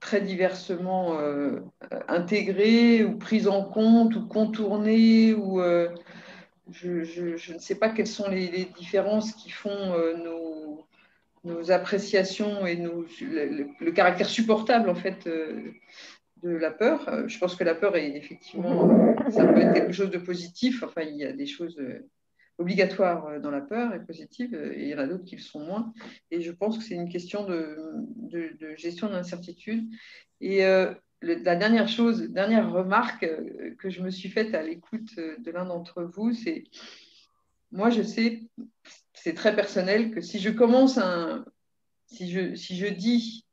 très 0.00 0.20
diversement 0.20 1.18
intégrée 2.08 3.04
ou 3.04 3.18
prise 3.18 3.48
en 3.48 3.64
compte 3.64 4.14
ou 4.14 4.26
contournée 4.26 5.34
ou 5.34 5.60
je, 6.70 7.52
ne 7.52 7.58
sais 7.58 7.74
pas 7.74 7.88
quelles 7.88 8.06
sont 8.06 8.28
les, 8.28 8.68
différences 8.76 9.32
qui 9.32 9.50
font 9.50 9.94
nos, 11.44 11.70
appréciations 11.70 12.66
et 12.66 12.76
nos, 12.76 13.04
le, 13.20 13.90
caractère 13.90 14.28
supportable 14.28 14.88
en 14.88 14.94
fait 14.94 15.28
de 16.42 16.50
la 16.50 16.70
peur. 16.70 17.08
Euh, 17.08 17.28
je 17.28 17.38
pense 17.38 17.54
que 17.54 17.64
la 17.64 17.74
peur 17.74 17.96
est 17.96 18.16
effectivement, 18.16 19.16
ça 19.30 19.46
peut 19.46 19.60
être 19.60 19.74
quelque 19.74 19.92
chose 19.92 20.10
de 20.10 20.18
positif. 20.18 20.82
Enfin, 20.82 21.02
il 21.02 21.16
y 21.16 21.24
a 21.24 21.32
des 21.32 21.46
choses 21.46 21.78
euh, 21.78 22.06
obligatoires 22.58 23.26
euh, 23.26 23.38
dans 23.38 23.50
la 23.50 23.60
peur 23.60 23.94
et 23.94 24.04
positives, 24.04 24.54
et 24.54 24.82
il 24.82 24.88
y 24.88 24.94
en 24.94 24.98
a 24.98 25.06
d'autres 25.06 25.24
qui 25.24 25.36
le 25.36 25.42
sont 25.42 25.60
moins. 25.60 25.92
Et 26.30 26.40
je 26.40 26.52
pense 26.52 26.78
que 26.78 26.84
c'est 26.84 26.94
une 26.94 27.08
question 27.08 27.44
de, 27.44 27.76
gestion 28.76 29.08
de 29.08 29.12
l'incertitude. 29.12 29.88
Et 30.40 30.60
la 31.22 31.56
dernière 31.56 31.88
chose, 31.88 32.30
dernière 32.30 32.70
remarque 32.70 33.26
que 33.78 33.90
je 33.90 34.02
me 34.02 34.10
suis 34.10 34.28
faite 34.28 34.54
à 34.54 34.62
l'écoute 34.62 35.16
de 35.16 35.50
l'un 35.50 35.64
d'entre 35.64 36.02
vous, 36.02 36.32
c'est 36.32 36.64
moi, 37.72 37.90
je 37.90 38.02
sais, 38.02 38.42
c'est 39.12 39.34
très 39.34 39.54
personnel, 39.54 40.12
que 40.12 40.20
si 40.20 40.38
je 40.38 40.50
commence 40.50 40.98
un, 40.98 41.44
si 42.06 42.30
je, 42.30 42.54
si 42.54 42.76
je 42.76 42.86
dis 42.86 43.44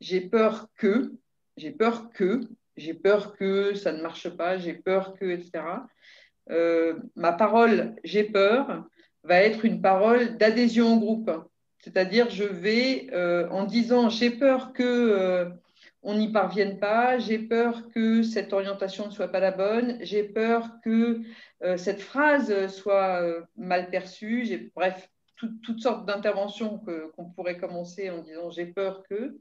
j'ai 0.00 0.20
peur 0.20 0.68
que, 0.76 1.12
j'ai 1.56 1.70
peur 1.70 2.10
que, 2.10 2.40
j'ai 2.76 2.94
peur 2.94 3.36
que 3.36 3.74
ça 3.74 3.92
ne 3.92 4.02
marche 4.02 4.28
pas, 4.30 4.58
j'ai 4.58 4.74
peur 4.74 5.14
que, 5.14 5.26
etc. 5.26 5.62
Euh, 6.50 6.94
ma 7.14 7.32
parole 7.32 7.94
j'ai 8.04 8.24
peur 8.24 8.84
va 9.24 9.40
être 9.42 9.64
une 9.64 9.80
parole 9.80 10.36
d'adhésion 10.36 10.94
au 10.94 10.98
groupe. 10.98 11.30
C'est-à-dire, 11.78 12.30
je 12.30 12.44
vais, 12.44 13.08
euh, 13.12 13.48
en 13.50 13.64
disant 13.64 14.08
j'ai 14.08 14.30
peur 14.30 14.72
que 14.72 14.82
euh, 14.82 15.48
on 16.02 16.16
n'y 16.16 16.32
parvienne 16.32 16.78
pas, 16.78 17.18
j'ai 17.18 17.38
peur 17.38 17.88
que 17.90 18.22
cette 18.22 18.52
orientation 18.52 19.06
ne 19.06 19.12
soit 19.12 19.28
pas 19.28 19.40
la 19.40 19.52
bonne, 19.52 19.98
j'ai 20.00 20.24
peur 20.24 20.68
que 20.84 21.20
cette 21.76 22.00
phrase 22.00 22.66
soit 22.74 23.22
mal 23.56 23.88
perçue, 23.88 24.72
bref, 24.74 25.08
toutes 25.36 25.78
sortes 25.78 26.04
d'interventions 26.04 26.80
qu'on 27.14 27.30
pourrait 27.30 27.56
commencer 27.56 28.10
en 28.10 28.20
disant 28.20 28.50
j'ai 28.50 28.66
peur 28.66 29.04
que. 29.08 29.38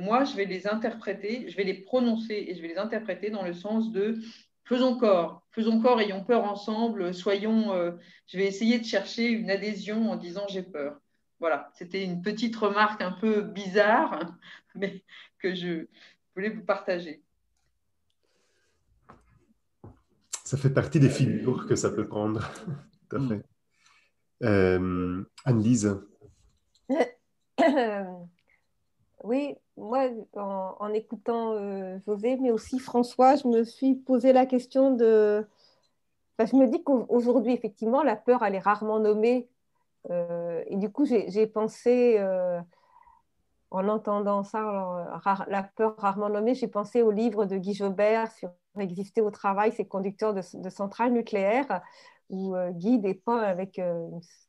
Moi, 0.00 0.24
je 0.24 0.34
vais 0.34 0.46
les 0.46 0.66
interpréter, 0.66 1.48
je 1.48 1.56
vais 1.56 1.62
les 1.62 1.82
prononcer 1.82 2.46
et 2.48 2.56
je 2.56 2.60
vais 2.60 2.68
les 2.68 2.78
interpréter 2.78 3.30
dans 3.30 3.44
le 3.44 3.52
sens 3.52 3.92
de 3.92 4.18
faisons 4.66 4.98
corps, 4.98 5.42
faisons 5.52 5.80
corps, 5.80 6.00
ayons 6.00 6.24
peur 6.24 6.44
ensemble, 6.44 7.14
soyons. 7.14 7.72
Euh, 7.72 7.92
je 8.26 8.36
vais 8.36 8.46
essayer 8.46 8.78
de 8.78 8.84
chercher 8.84 9.28
une 9.28 9.50
adhésion 9.50 10.10
en 10.10 10.16
disant 10.16 10.46
j'ai 10.48 10.62
peur. 10.62 11.00
Voilà, 11.38 11.70
c'était 11.74 12.04
une 12.04 12.20
petite 12.22 12.56
remarque 12.56 13.00
un 13.00 13.12
peu 13.12 13.42
bizarre, 13.42 14.34
mais 14.74 15.04
que 15.38 15.54
je 15.54 15.86
voulais 16.34 16.50
vous 16.50 16.64
partager. 16.64 17.22
Ça 20.44 20.56
fait 20.56 20.70
partie 20.70 21.00
des 21.00 21.10
figures 21.10 21.66
que 21.66 21.76
ça 21.76 21.90
peut 21.90 22.06
prendre. 22.06 22.48
Tout 23.08 23.16
à 23.16 23.28
fait. 23.28 23.42
Euh, 24.42 25.24
Anne-Lise 25.44 26.00
Oui, 29.24 29.54
moi, 29.76 30.08
en, 30.34 30.92
écoutant 30.92 31.52
euh, 31.52 31.98
José, 32.06 32.36
mais 32.38 32.50
aussi 32.50 32.78
François, 32.78 33.36
je 33.36 33.46
me 33.46 33.64
suis 33.64 33.94
posé 33.94 34.32
la 34.32 34.46
question 34.46 34.90
de... 34.90 35.46
je 36.38 36.56
me 36.56 36.66
dis 36.66 36.82
qu'aujourd'hui, 36.82 37.52
effectivement, 37.52 38.02
la 38.02 38.16
peur, 38.16 38.42
elle 38.42 38.54
est 38.54 38.60
rarement 38.60 38.98
nommée. 38.98 39.48
Euh, 40.10 40.62
et 40.66 40.76
du 40.76 40.90
coup, 40.90 41.04
j'ai 41.04 41.46
pensé, 41.46 42.16
euh, 42.18 42.60
en 43.70 43.88
entendant 43.88 44.44
ça, 44.44 45.22
la 45.48 45.62
peur 45.62 45.96
rarement 45.98 46.30
nommée, 46.30 46.54
j'ai 46.54 46.68
pensé 46.68 47.02
au 47.02 47.10
livre 47.10 47.44
de 47.44 47.56
Guy 47.56 47.74
Jobert 47.74 48.30
sur 48.32 48.50
exister 48.78 49.22
au 49.22 49.30
travail, 49.30 49.72
ces 49.72 49.86
conducteurs 49.86 50.34
de, 50.34 50.68
centrales 50.68 51.12
nucléaires, 51.12 51.80
où 52.28 52.54
Guy 52.72 52.98
dépeint 52.98 53.38
avec 53.38 53.80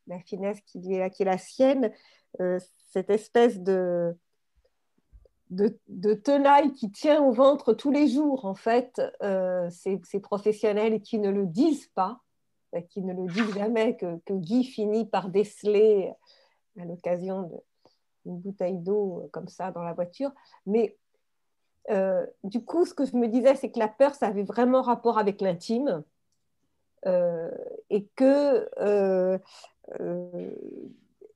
la 0.08 0.20
finesse 0.20 0.60
qui 0.66 0.94
est 0.94 1.24
la 1.24 1.38
sienne 1.38 1.92
cette 2.92 3.10
espèce 3.10 3.60
de 3.62 4.18
de, 5.50 6.14
tenaille 6.14 6.74
qui 6.74 6.92
tient 6.92 7.22
au 7.22 7.32
ventre 7.32 7.74
tous 7.74 7.92
les 7.92 8.08
jours, 8.08 8.46
en 8.46 8.56
fait, 8.56 9.02
euh, 9.24 9.70
ces, 9.70 10.20
professionnels 10.20 11.02
qui 11.02 11.20
ne 11.20 11.30
le 11.30 11.46
disent 11.46 11.88
pas, 11.96 12.20
euh, 12.76 12.82
qui 12.82 13.02
ne 13.02 13.14
le 13.14 13.32
disent 13.32 13.54
jamais, 13.54 13.96
que, 13.96 14.20
Guy 14.30 14.64
finit 14.64 15.06
par 15.06 15.30
déceler 15.30 16.12
à 16.80 16.86
l'occasion 16.86 17.64
d'une 18.26 18.40
bouteille 18.40 18.78
d'eau 18.78 19.22
euh, 19.24 19.30
comme 19.32 19.48
ça 19.48 19.72
dans 19.72 19.84
la 19.84 19.94
voiture. 19.94 20.32
Mais 20.66 20.98
du 22.44 22.66
coup, 22.66 22.86
ce 22.86 22.94
que 22.94 23.06
je 23.06 23.16
me 23.16 23.30
disais, 23.30 23.56
c'est 23.56 23.72
que 23.72 23.80
la 23.80 23.88
peur, 23.88 24.14
ça 24.14 24.28
avait 24.28 24.44
vraiment 24.44 24.82
rapport 24.82 25.18
avec 25.18 25.40
l'intime. 25.40 26.04
et 27.06 28.06
que 28.18 29.40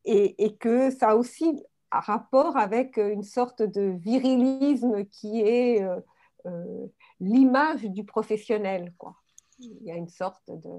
et, 0.03 0.55
que 0.57 0.89
ça 0.89 1.15
aussi 1.15 1.63
rapport 1.99 2.57
avec 2.57 2.97
euh, 2.97 3.11
une 3.11 3.23
sorte 3.23 3.61
de 3.61 3.81
virilisme 3.81 5.05
qui 5.05 5.41
est 5.41 5.83
euh, 5.83 5.99
euh, 6.45 6.87
l'image 7.19 7.83
du 7.83 8.05
professionnel. 8.05 8.93
Quoi. 8.97 9.15
Il 9.59 9.83
y 9.83 9.91
a 9.91 9.95
une 9.95 10.07
sorte 10.07 10.49
de... 10.49 10.69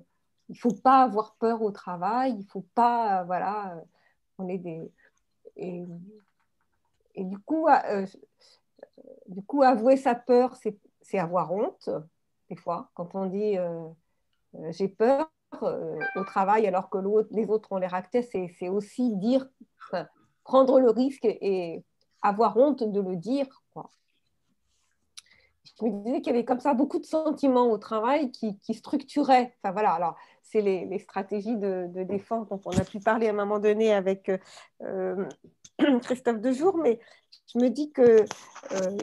Il 0.49 0.55
ne 0.55 0.59
faut 0.59 0.75
pas 0.75 1.03
avoir 1.03 1.37
peur 1.37 1.63
au 1.63 1.71
travail, 1.71 2.33
il 2.33 2.39
ne 2.39 2.51
faut 2.51 2.67
pas... 2.75 3.25
Voilà, 3.25 3.81
on 4.39 4.49
est 4.49 4.59
des... 4.59 4.91
Et, 5.57 5.85
du, 7.17 7.39
coup, 7.39 7.69
du 9.29 9.43
coup, 9.43 9.63
avouer 9.63 9.97
sa 9.97 10.15
peur, 10.15 10.57
c'est 11.03 11.19
avoir 11.19 11.53
honte, 11.53 11.91
des 12.49 12.57
fois, 12.57 12.91
quand 12.95 13.15
on 13.15 13.27
dit 13.27 13.57
j'ai 14.71 14.89
peur 14.89 15.31
au 15.61 16.25
travail 16.25 16.67
alors 16.67 16.89
que 16.91 16.99
les 17.31 17.47
autres 17.51 17.71
ont 17.73 17.77
l'air 17.77 17.95
actés, 17.95 18.23
c'est 18.23 18.69
aussi 18.69 19.15
dire, 19.17 19.47
prendre 20.45 20.80
le 20.80 20.90
risque 20.90 21.24
et, 21.24 21.84
avoir 22.22 22.57
honte 22.57 22.84
de 22.84 23.01
le 23.01 23.16
dire. 23.16 23.47
Quoi. 23.72 23.90
Je 25.64 25.84
me 25.84 26.05
disais 26.05 26.20
qu'il 26.20 26.32
y 26.32 26.36
avait 26.36 26.45
comme 26.45 26.61
ça 26.61 26.74
beaucoup 26.74 26.99
de 26.99 27.05
sentiments 27.05 27.70
au 27.70 27.78
travail 27.78 28.30
qui, 28.30 28.57
structuraient. 28.74 29.55
Enfin 29.59 29.72
voilà, 29.72 29.93
alors 29.93 30.16
c'est 30.43 30.61
les, 30.61 30.99
stratégies 30.99 31.57
de, 31.57 31.88
défense 32.05 32.49
dont 32.49 32.61
on 32.64 32.78
a 32.78 32.84
pu 32.84 33.01
parler 33.01 33.26
à 33.26 33.30
un 33.30 33.34
moment 33.34 33.59
donné 33.59 33.93
avec 33.93 34.30
euh, 34.82 35.28
Christophe 36.03 36.40
Dejour, 36.40 36.76
mais 36.76 37.01
je 37.53 37.59
me 37.59 37.68
dis 37.68 37.90
que 37.90 38.24
euh, 38.72 38.99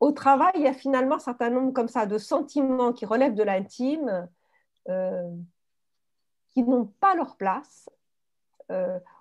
au 0.00 0.12
travail, 0.12 0.52
il 0.54 0.62
y 0.62 0.66
a 0.66 0.72
finalement 0.72 1.16
un 1.16 1.20
certain 1.20 1.50
nombre 1.50 1.72
comme 1.72 1.88
ça 1.88 2.06
de 2.06 2.16
sentiments 2.16 2.92
qui 2.92 3.04
relèvent 3.04 3.34
de 3.34 3.42
l'intime, 3.42 4.28
euh, 4.88 5.30
qui 6.48 6.62
n'ont 6.62 6.86
pas 6.86 7.14
leur 7.14 7.36
place 7.36 7.88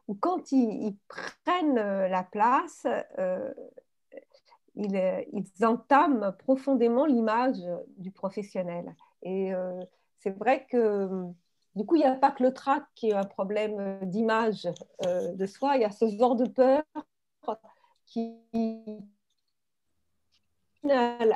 ou 0.10 0.16
quand 0.16 0.52
ils, 0.52 0.98
prennent 1.08 1.78
euh, 1.78 2.08
la 2.08 2.24
place, 2.24 2.88
euh, 3.20 3.54
ils, 4.76 5.44
entament 5.64 6.32
profondément 6.40 7.06
l'image 7.06 7.62
du 7.98 8.12
professionnel. 8.12 8.96
Et 9.22 9.54
euh, 9.54 9.80
c'est 10.18 10.32
vrai 10.32 10.66
que 10.66 11.28
du 11.76 11.86
coup, 11.86 11.96
il 11.96 12.00
n'y 12.00 12.06
a 12.06 12.16
pas 12.16 12.32
que 12.32 12.42
le 12.42 12.54
trac 12.54 12.84
qui 12.96 13.10
est 13.10 13.14
un 13.14 13.24
problème 13.24 14.00
d'image 14.02 14.68
de 15.06 15.46
soi, 15.46 15.76
il 15.76 15.84
y 15.84 15.86
a 15.86 15.92
ce 15.92 16.08
genre 16.18 16.36
de 16.36 16.48
peur 16.48 16.82
qui 18.08 18.36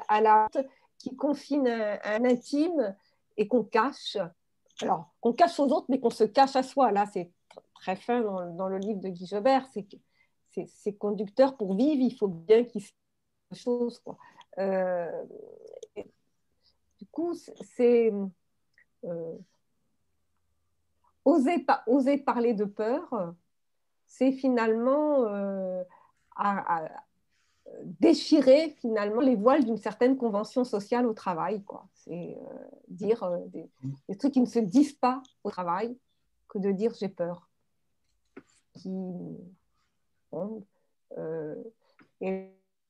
à 0.10 0.22
la 0.22 0.50
qui 0.98 1.16
confine 1.16 1.68
un 1.68 2.26
intime 2.26 2.96
et 3.38 3.48
qu'on 3.48 3.64
cache. 3.64 4.18
Alors, 4.82 5.14
qu'on 5.22 5.34
cache 5.34 5.60
aux 5.60 5.68
autres, 5.68 5.86
mais 5.90 6.00
qu'on 6.00 6.10
se 6.10 6.24
cache 6.24 6.56
à 6.56 6.64
soi. 6.64 6.92
Là, 6.92 7.06
c'est 7.06 7.32
très 7.74 7.96
fin 7.96 8.22
dans, 8.22 8.68
le 8.68 8.78
livre 8.78 9.00
de 9.00 9.10
Guy 9.10 9.26
Jobert, 9.26 9.68
c'est 9.74 9.84
que 9.84 9.98
ces 10.68 10.96
conducteurs, 10.96 11.58
pour 11.58 11.76
vivre, 11.76 12.02
il 12.02 12.16
faut 12.16 12.28
bien 12.28 12.64
qu'ils 12.64 12.82
fassent 12.82 12.94
chose. 13.54 14.00
Quoi. 14.00 14.18
Euh, 14.58 15.24
du 15.96 17.06
coup, 17.12 17.34
c'est 17.76 18.12
euh, 19.06 19.38
oser, 21.26 21.66
oser, 21.88 22.18
parler 22.18 22.54
de 22.54 22.66
peur, 22.66 23.34
c'est 24.08 24.32
finalement 24.32 25.26
euh, 25.26 25.84
déchirer 27.84 28.70
finalement 28.80 29.22
les 29.22 29.36
voiles 29.36 29.66
d'une 29.66 29.78
certaine 29.78 30.18
convention 30.18 30.64
sociale 30.64 31.06
au 31.06 31.14
travail. 31.14 31.64
C'est 31.94 32.38
dire 32.88 33.30
des, 33.48 33.70
des, 34.08 34.18
trucs 34.18 34.34
qui 34.34 34.42
ne 34.42 34.46
se 34.46 34.60
disent 34.60 34.94
pas 34.94 35.22
au 35.44 35.50
travail 35.50 35.98
que 36.48 36.60
de 36.60 36.72
dire 36.72 36.94
j'ai 36.94 37.10
peur 37.10 37.50
qui 38.74 38.90
euh, 41.14 41.56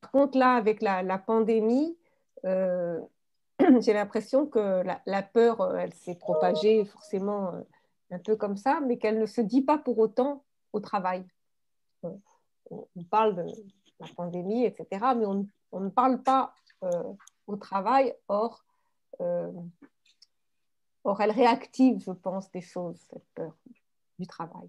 par 0.00 0.10
contre, 0.10 0.38
là, 0.38 0.54
avec 0.54 0.82
la, 0.82 1.18
pandémie, 1.18 1.96
euh, 2.44 3.00
j'ai 3.80 3.92
l'impression 3.92 4.46
que 4.46 4.82
la, 5.06 5.22
peur, 5.22 5.60
euh, 5.60 5.76
elle 5.76 5.94
s'est 5.94 6.14
propagée 6.16 6.84
forcément 6.84 7.52
un 8.10 8.18
peu 8.18 8.36
comme 8.36 8.56
ça, 8.56 8.80
mais 8.80 8.98
qu'elle 8.98 9.18
ne 9.18 9.26
se 9.26 9.40
dit 9.40 9.62
pas 9.62 9.78
pour 9.78 9.98
autant 9.98 10.44
au 10.72 10.80
travail. 10.80 11.24
on, 12.02 12.86
parle 13.10 13.36
de 13.36 13.44
la 14.00 14.06
pandémie, 14.14 14.64
etc., 14.64 14.86
mais 15.16 15.26
on, 15.26 15.46
on 15.72 15.80
ne 15.80 15.88
parle 15.88 16.22
pas 16.22 16.54
au 17.46 17.56
travail. 17.56 18.14
Or, 18.28 18.64
or, 21.04 21.20
elle 21.20 21.30
réactive, 21.30 22.00
je 22.00 22.12
pense, 22.12 22.50
des 22.50 22.60
choses, 22.60 22.98
cette 23.10 23.26
peur 23.34 23.56
du 24.18 24.26
travail. 24.26 24.68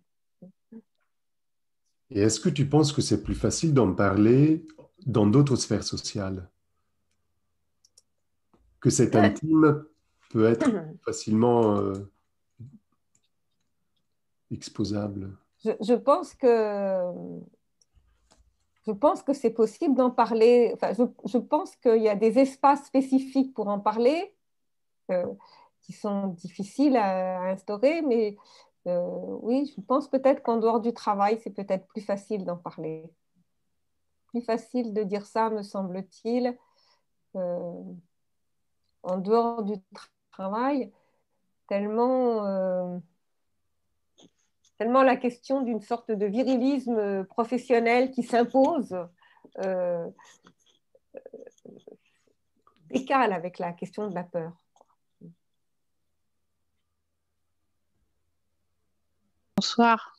Et 2.12 2.22
est-ce 2.22 2.39
que 2.39 2.49
tu 2.49 2.68
penses 2.68 2.93
que 2.93 3.01
c'est 3.01 3.24
plus 3.24 3.36
facile 3.36 3.74
d'en 3.74 3.93
parler 3.93 4.66
dans 5.06 5.26
d'autres 5.26 5.56
sphères 5.56 5.84
sociales? 5.84 6.49
Que 8.80 8.89
cet 8.89 9.16
intime 9.16 9.84
peut 10.30 10.45
être 10.45 10.70
facilement 11.06 11.78
euh, 11.78 11.93
exposable? 14.51 15.36
Je, 15.64 15.93
pense 15.93 16.36
que 16.36 17.12
je 18.86 18.91
pense 18.91 19.24
que 19.24 19.34
c'est 19.34 19.49
possible 19.49 19.95
d'en 19.95 20.12
parler. 20.12 20.72
Enfin, 20.76 20.93
je, 20.93 21.38
pense 21.39 21.76
qu'il 21.78 22.03
y 22.03 22.10
a 22.10 22.16
des 22.16 22.38
espaces 22.38 22.86
spécifiques 22.86 23.53
pour 23.56 23.68
en 23.68 23.80
parler 23.80 24.36
euh, 25.10 25.26
qui 25.82 25.93
sont 25.93 26.28
difficiles 26.28 26.97
à 26.97 27.41
instaurer, 27.49 28.03
mais 28.03 28.38
euh, 28.88 29.38
oui, 29.41 29.71
je 29.75 29.81
pense 29.81 30.09
peut-être 30.09 30.43
qu'en 30.43 30.57
dehors 30.57 30.79
du 30.79 30.93
travail, 30.93 31.39
c'est 31.43 31.49
peut-être 31.49 31.88
plus 31.88 32.01
facile 32.01 32.45
d'en 32.45 32.57
parler. 32.57 33.03
Plus 34.27 34.41
facile 34.41 34.93
de 34.93 35.03
dire 35.03 35.25
ça, 35.25 35.49
me 35.49 35.63
semble-t-il, 35.63 36.57
euh, 37.36 37.83
en 39.03 39.17
dehors 39.17 39.63
du 39.63 39.75
travail, 40.31 40.91
tellement, 41.67 42.45
euh, 42.45 42.99
tellement 44.77 45.03
la 45.03 45.15
question 45.15 45.61
d'une 45.61 45.81
sorte 45.81 46.11
de 46.11 46.25
virilisme 46.25 47.25
professionnel 47.25 48.11
qui 48.11 48.23
s'impose 48.23 48.95
décale 52.89 53.33
avec 53.33 53.59
la 53.59 53.73
question 53.73 54.09
de 54.09 54.15
la 54.15 54.23
peur. 54.23 54.64
Bonsoir. 59.58 60.18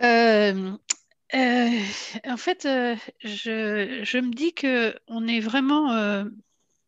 Euh, 0.00 0.76
euh, 1.34 1.80
en 2.24 2.36
fait, 2.36 2.64
euh, 2.64 2.94
je, 3.18 4.18
me 4.18 4.32
dis 4.32 4.54
que 4.54 4.94
on 5.08 5.22
n'est 5.22 5.40
vraiment 5.40 6.24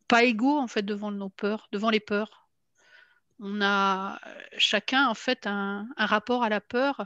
pas 0.07 0.23
égaux 0.23 0.57
en 0.57 0.67
fait 0.67 0.83
devant 0.83 1.11
nos 1.11 1.27
peurs, 1.27 1.67
devant 1.73 1.89
les 1.89 1.99
peurs. 1.99 2.47
On 3.39 3.61
a 3.61 4.17
chacun 4.57 5.07
en 5.07 5.13
fait 5.13 5.45
un, 5.45 5.89
rapport 5.97 6.41
à 6.41 6.47
la 6.47 6.61
peur 6.61 7.05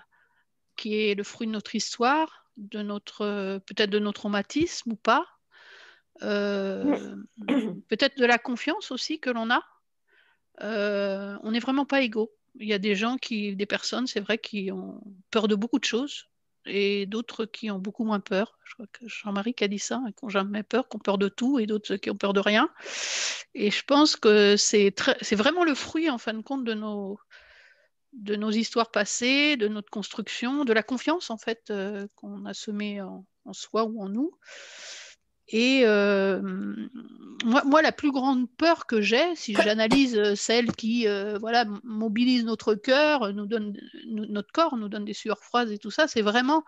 qui 0.76 0.94
est 0.94 1.16
le 1.16 1.24
fruit 1.24 1.48
de 1.48 1.54
notre 1.54 1.74
histoire, 1.74 2.46
de 2.58 2.84
notre 2.84 3.58
peut-être 3.66 3.90
de 3.90 3.98
notre 3.98 4.20
traumatisme 4.20 4.92
ou 4.92 4.96
pas, 4.96 5.26
peut-être 6.20 8.18
de 8.20 8.26
la 8.26 8.38
confiance 8.38 8.92
aussi 8.92 9.20
que 9.20 9.32
l'on 9.32 9.50
a. 9.50 9.64
on 10.62 11.50
n'est 11.50 11.60
vraiment 11.60 11.86
pas 11.86 12.02
égaux 12.02 12.32
il 12.60 12.68
y 12.68 12.74
a 12.74 12.80
des 12.80 12.96
gens 12.96 13.18
qui, 13.18 13.56
des 13.56 13.66
personnes, 13.66 14.08
c'est 14.08 14.20
vrai, 14.20 14.38
qui 14.38 14.72
ont 14.72 15.02
peur 15.32 15.48
de 15.48 15.56
beaucoup 15.56 15.80
de 15.80 15.86
choses 15.86 16.28
et 16.68 17.06
d'autres 17.06 17.46
qui 17.46 17.72
ont 17.72 17.80
beaucoup 17.80 18.04
moins 18.04 18.20
peur. 18.20 18.58
Je 18.66 18.74
crois 18.74 18.88
que 18.92 19.08
Jean-Marie 19.08 19.54
qui 19.54 19.64
a 19.64 19.68
dit 19.68 19.80
ça, 19.80 20.02
hein, 20.06 20.12
qui 20.12 20.26
n'ont 20.26 20.30
jamais 20.30 20.64
peur, 20.64 20.88
qui 20.90 20.98
ont 20.98 21.00
peur 21.00 21.18
de 21.18 21.30
tout 21.30 21.60
et 21.60 21.66
d'autres 21.66 21.96
qui 21.96 22.10
ont 22.10 22.18
peur 22.18 22.34
de 22.34 22.40
rien. 22.40 22.70
Et 23.54 23.72
je 23.72 23.84
pense 23.84 24.16
que 24.16 24.56
c'est, 24.58 24.94
vraiment 25.34 25.64
le 25.64 25.76
fruit, 25.76 26.10
en 26.10 26.18
fin 26.18 26.34
de 26.34 26.42
compte, 26.42 26.64
de 26.64 26.74
nos, 26.74 28.52
histoires 28.52 28.92
passées, 28.92 29.58
de 29.58 29.68
notre 29.68 29.90
construction, 29.90 30.66
de 30.66 30.74
la 30.74 30.84
confiance, 30.84 31.30
en 31.30 31.38
fait, 31.38 31.70
euh, 31.70 32.08
qu'on 32.16 32.46
a 32.46 32.54
semée 32.54 33.02
en, 33.02 33.26
soi 33.54 33.86
ou 33.86 34.02
en 34.02 34.10
nous. 34.10 34.32
Et 35.50 35.84
euh, 35.86 36.42
moi, 37.46 37.82
la 37.82 37.92
plus 37.92 38.12
grande 38.12 38.50
peur 38.58 38.86
que 38.86 39.02
j'ai, 39.02 39.36
si 39.36 39.54
j'analyse 39.54 40.18
euh, 40.18 40.36
celle 40.36 40.74
qui 40.74 41.08
euh, 41.08 41.38
voilà, 41.40 41.66
mobilise 41.84 42.44
notre 42.44 42.76
cœur, 42.76 43.34
nous 43.34 43.46
donne, 43.46 43.80
notre 44.08 44.52
corps, 44.52 44.76
nous 44.76 44.90
donne 44.90 45.06
des 45.06 45.14
sueurs 45.14 45.40
froides 45.40 45.72
et 45.72 45.78
tout 45.78 45.92
ça, 45.92 46.08
c'est 46.08 46.22
vraiment 46.22 46.64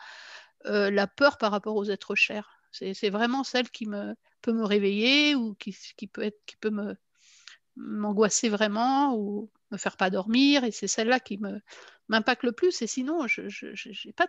la 0.66 1.08
peur 1.08 1.38
par 1.38 1.52
rapport 1.52 1.78
aux 1.78 1.86
êtres 1.86 2.16
chers. 2.16 2.60
C'est 2.72 3.10
vraiment 3.10 3.46
celle 3.46 3.70
qui 3.70 3.86
me, 3.86 4.14
peut 4.42 4.52
me 4.52 4.66
réveiller 4.66 5.34
ou 5.34 5.56
qui, 5.56 5.76
qui 5.96 6.08
peut, 6.08 6.22
être, 6.22 6.40
qui 6.46 6.58
peut 6.58 6.70
me, 6.70 6.96
m'angoisser 7.78 8.50
vraiment 8.50 9.16
ou 9.16 9.50
me 9.72 9.78
faire 9.78 9.96
pas 9.96 10.10
dormir. 10.10 10.66
Et 10.66 10.72
c'est 10.72 10.88
celle-là 10.88 11.22
qui 11.22 11.40
m'impacte 12.10 12.44
le 12.44 12.52
plus. 12.52 12.82
Et 12.82 12.88
sinon, 12.88 13.26
je 13.28 13.44
n'ai 14.06 14.14
pas 14.14 14.28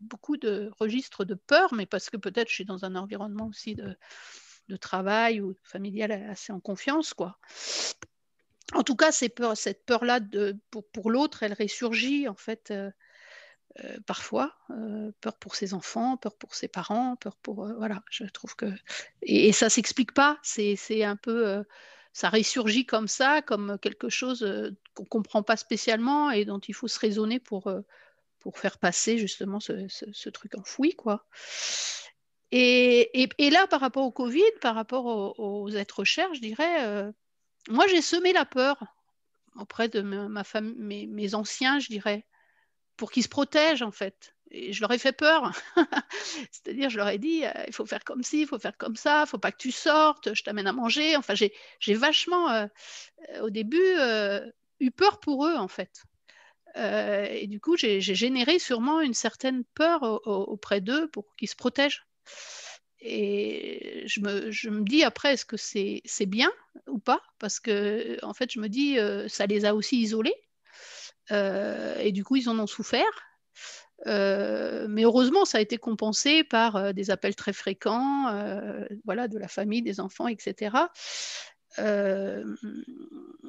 beaucoup 0.00 0.36
de 0.36 0.70
registres 0.78 1.24
de 1.24 1.34
peur, 1.34 1.74
mais 1.74 1.86
parce 1.86 2.10
que 2.10 2.16
peut-être 2.16 2.48
je 2.48 2.54
suis 2.54 2.64
dans 2.64 2.84
un 2.84 2.96
environnement 2.96 3.46
aussi 3.46 3.74
de, 3.74 3.96
travail 4.80 5.40
ou 5.40 5.56
familial 5.64 6.12
assez 6.12 6.52
en 6.52 6.60
confiance, 6.60 7.12
quoi. 7.12 7.38
En 8.72 8.84
tout 8.84 8.94
cas, 8.94 9.10
cette 9.10 9.34
peur-là 9.84 10.20
pour, 10.70 10.88
pour 10.90 11.10
l'autre, 11.10 11.42
elle 11.42 11.54
ressurgit 11.54 12.28
en 12.28 12.36
fait 12.36 12.70
euh, 12.70 12.88
euh, 13.82 13.96
parfois. 14.06 14.54
Euh, 14.70 15.10
peur 15.20 15.36
pour 15.38 15.56
ses 15.56 15.74
enfants, 15.74 16.16
peur 16.16 16.36
pour 16.36 16.54
ses 16.54 16.68
parents, 16.68 17.16
peur 17.16 17.36
pour 17.36 17.66
voilà. 17.78 18.04
Je 18.10 18.24
trouve 18.26 18.54
que 18.54 18.66
et, 19.22 19.48
et 19.48 19.52
ça 19.52 19.68
s'explique 19.70 20.12
pas. 20.12 20.38
C'est 20.44 21.02
un 21.02 21.16
peu 21.16 21.64
ça 22.12 22.28
ressurgit 22.28 22.86
comme 22.86 23.08
ça, 23.08 23.42
comme 23.42 23.76
quelque 23.80 24.08
chose 24.08 24.46
qu'on 24.94 25.04
comprend 25.04 25.42
pas 25.42 25.56
spécialement 25.56 26.30
et 26.30 26.44
dont 26.44 26.60
il 26.60 26.74
faut 26.74 26.88
se 26.88 27.00
raisonner 27.00 27.40
pour 27.40 27.72
pour 28.40 28.58
faire 28.58 28.78
passer 28.78 29.18
justement 29.18 29.60
ce, 29.60 30.28
truc 30.30 30.56
enfoui, 30.56 30.94
quoi. 30.94 31.26
Et, 32.52 33.28
là, 33.38 33.66
par 33.68 33.80
rapport 33.80 34.04
au 34.04 34.10
Covid, 34.10 34.42
par 34.60 34.74
rapport 34.74 35.38
aux, 35.38 35.70
êtres 35.70 36.04
chers, 36.04 36.34
je 36.34 36.40
dirais, 36.40 36.84
euh, 36.84 37.12
moi, 37.68 37.86
j'ai 37.86 38.02
semé 38.02 38.32
la 38.32 38.44
peur 38.44 38.82
auprès 39.56 39.88
de 39.88 40.00
ma, 40.00 40.42
famille, 40.42 41.06
mes, 41.06 41.34
anciens, 41.34 41.78
je 41.78 41.88
dirais, 41.88 42.26
pour 42.96 43.12
qu'ils 43.12 43.22
se 43.22 43.28
protègent, 43.28 43.82
en 43.82 43.92
fait. 43.92 44.34
Et 44.50 44.72
je 44.72 44.80
leur 44.80 44.90
ai 44.90 44.98
fait 44.98 45.12
peur. 45.12 45.52
C'est-à-dire, 46.50 46.90
je 46.90 46.96
leur 46.96 47.08
ai 47.08 47.18
dit, 47.18 47.44
euh, 47.44 47.52
il 47.68 47.72
faut 47.72 47.86
faire 47.86 48.02
comme 48.02 48.24
ci, 48.24 48.40
il 48.40 48.46
faut 48.48 48.58
faire 48.58 48.76
comme 48.76 48.96
ça, 48.96 49.24
il 49.26 49.28
faut 49.28 49.38
pas 49.38 49.52
que 49.52 49.58
tu 49.58 49.70
sortes, 49.70 50.34
je 50.34 50.42
t'amène 50.42 50.66
à 50.66 50.72
manger. 50.72 51.14
Enfin, 51.16 51.34
j'ai 51.34 51.94
vachement, 51.94 52.50
euh, 52.50 52.66
au 53.42 53.50
début, 53.50 53.94
eu 54.80 54.90
peur 54.90 55.20
pour 55.20 55.46
eux, 55.46 55.56
en 55.56 55.68
fait. 55.68 56.04
Euh, 56.76 57.26
et 57.28 57.46
du 57.46 57.60
coup, 57.60 57.76
j'ai 57.76 58.00
généré 58.00 58.58
sûrement 58.58 59.00
une 59.00 59.14
certaine 59.14 59.64
peur 59.74 60.02
auprès 60.26 60.80
d'eux 60.80 61.08
pour 61.08 61.34
qu'ils 61.36 61.48
se 61.48 61.56
protègent. 61.56 62.06
Et 63.02 64.02
je 64.06 64.20
me, 64.20 64.82
dis 64.82 65.04
après, 65.04 65.32
est-ce 65.32 65.46
que 65.46 65.56
c'est 65.56 66.26
bien 66.26 66.52
ou 66.86 66.98
pas? 66.98 67.20
Parce 67.38 67.58
que, 67.58 68.22
en 68.24 68.34
fait, 68.34 68.52
je 68.52 68.60
me 68.60 68.68
dis, 68.68 68.98
euh, 68.98 69.26
ça 69.28 69.46
les 69.46 69.64
a 69.64 69.74
aussi 69.74 69.98
isolés. 70.00 70.34
Euh, 71.30 71.98
et 71.98 72.12
du 72.12 72.24
coup, 72.24 72.36
ils 72.36 72.48
en 72.48 72.58
ont 72.58 72.66
souffert. 72.66 73.04
mais 74.06 75.02
heureusement, 75.04 75.44
ça 75.44 75.58
a 75.58 75.60
été 75.60 75.78
compensé 75.78 76.44
par 76.44 76.94
des 76.94 77.10
appels 77.10 77.36
très 77.36 77.52
fréquents, 77.52 78.32
voilà, 79.04 79.28
de 79.28 79.38
la 79.38 79.48
famille, 79.48 79.82
des 79.82 80.00
enfants, 80.00 80.28
etc. 80.28 80.76
Euh, 81.78 82.44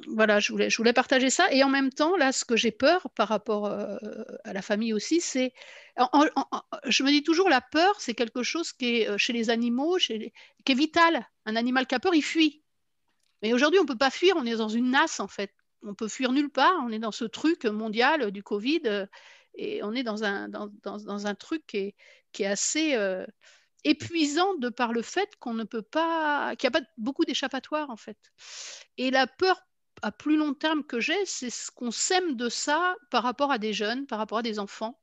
voilà, 0.08 0.40
je 0.40 0.52
voulais, 0.52 0.92
partager 0.92 1.30
ça. 1.30 1.52
Et 1.52 1.62
en 1.64 1.68
même 1.68 1.90
temps, 1.90 2.16
là, 2.16 2.32
ce 2.32 2.44
que 2.44 2.56
j'ai 2.56 2.70
peur 2.70 3.08
par 3.10 3.28
rapport 3.28 3.66
euh, 3.66 3.96
à 4.44 4.52
la 4.52 4.62
famille 4.62 4.92
aussi, 4.92 5.20
c'est. 5.20 5.52
Je 5.96 7.02
me 7.02 7.10
dis 7.10 7.22
toujours, 7.22 7.48
la 7.48 7.60
peur, 7.60 8.00
c'est 8.00 8.14
quelque 8.14 8.42
chose 8.42 8.72
qui 8.72 9.00
est 9.00 9.08
euh, 9.08 9.18
chez 9.18 9.32
les 9.32 9.50
animaux, 9.50 9.96
qui 9.98 10.12
est 10.12 10.74
vital. 10.74 11.26
Un 11.46 11.56
animal 11.56 11.86
qui 11.86 11.94
a 11.94 12.00
peur, 12.00 12.14
il 12.14 12.22
fuit. 12.22 12.62
Mais 13.42 13.52
aujourd'hui, 13.52 13.80
on 13.80 13.82
ne 13.84 13.88
peut 13.88 13.98
pas 13.98 14.10
fuir, 14.10 14.34
on 14.36 14.46
est 14.46 14.56
dans 14.56 14.68
une 14.68 14.90
nasse, 14.90 15.20
en 15.20 15.28
fait. 15.28 15.52
On 15.82 15.94
peut 15.94 16.08
fuir 16.08 16.32
nulle 16.32 16.50
part, 16.50 16.74
on 16.84 16.92
est 16.92 17.00
dans 17.00 17.10
ce 17.10 17.24
truc 17.24 17.64
mondial 17.64 18.30
du 18.30 18.44
Covid, 18.44 19.08
et 19.56 19.82
on 19.82 19.92
est 19.94 20.04
dans 20.04 20.22
un, 20.22 21.34
truc 21.34 21.66
qui 21.66 21.94
est 22.38 22.46
assez 22.46 22.96
épuisant 23.84 24.54
de 24.56 24.68
par 24.68 24.92
le 24.92 25.02
fait 25.02 25.36
qu'on 25.40 25.54
ne 25.54 25.64
peut 25.64 25.82
pas, 25.82 26.54
qu'il 26.56 26.70
n'y 26.70 26.76
a 26.76 26.80
pas 26.80 26.86
beaucoup 26.98 27.24
d'échappatoires 27.24 27.90
en 27.90 27.96
fait. 27.96 28.18
Et 28.96 29.10
la 29.10 29.26
peur 29.26 29.60
à 30.02 30.10
plus 30.12 30.36
long 30.36 30.54
terme 30.54 30.84
que 30.84 31.00
j'ai, 31.00 31.24
c'est 31.26 31.50
ce 31.50 31.70
qu'on 31.70 31.90
sème 31.90 32.36
de 32.36 32.48
ça 32.48 32.96
par 33.10 33.22
rapport 33.22 33.52
à 33.52 33.58
des 33.58 33.72
jeunes, 33.72 34.06
par 34.06 34.18
rapport 34.18 34.38
à 34.38 34.42
des 34.42 34.58
enfants, 34.58 35.00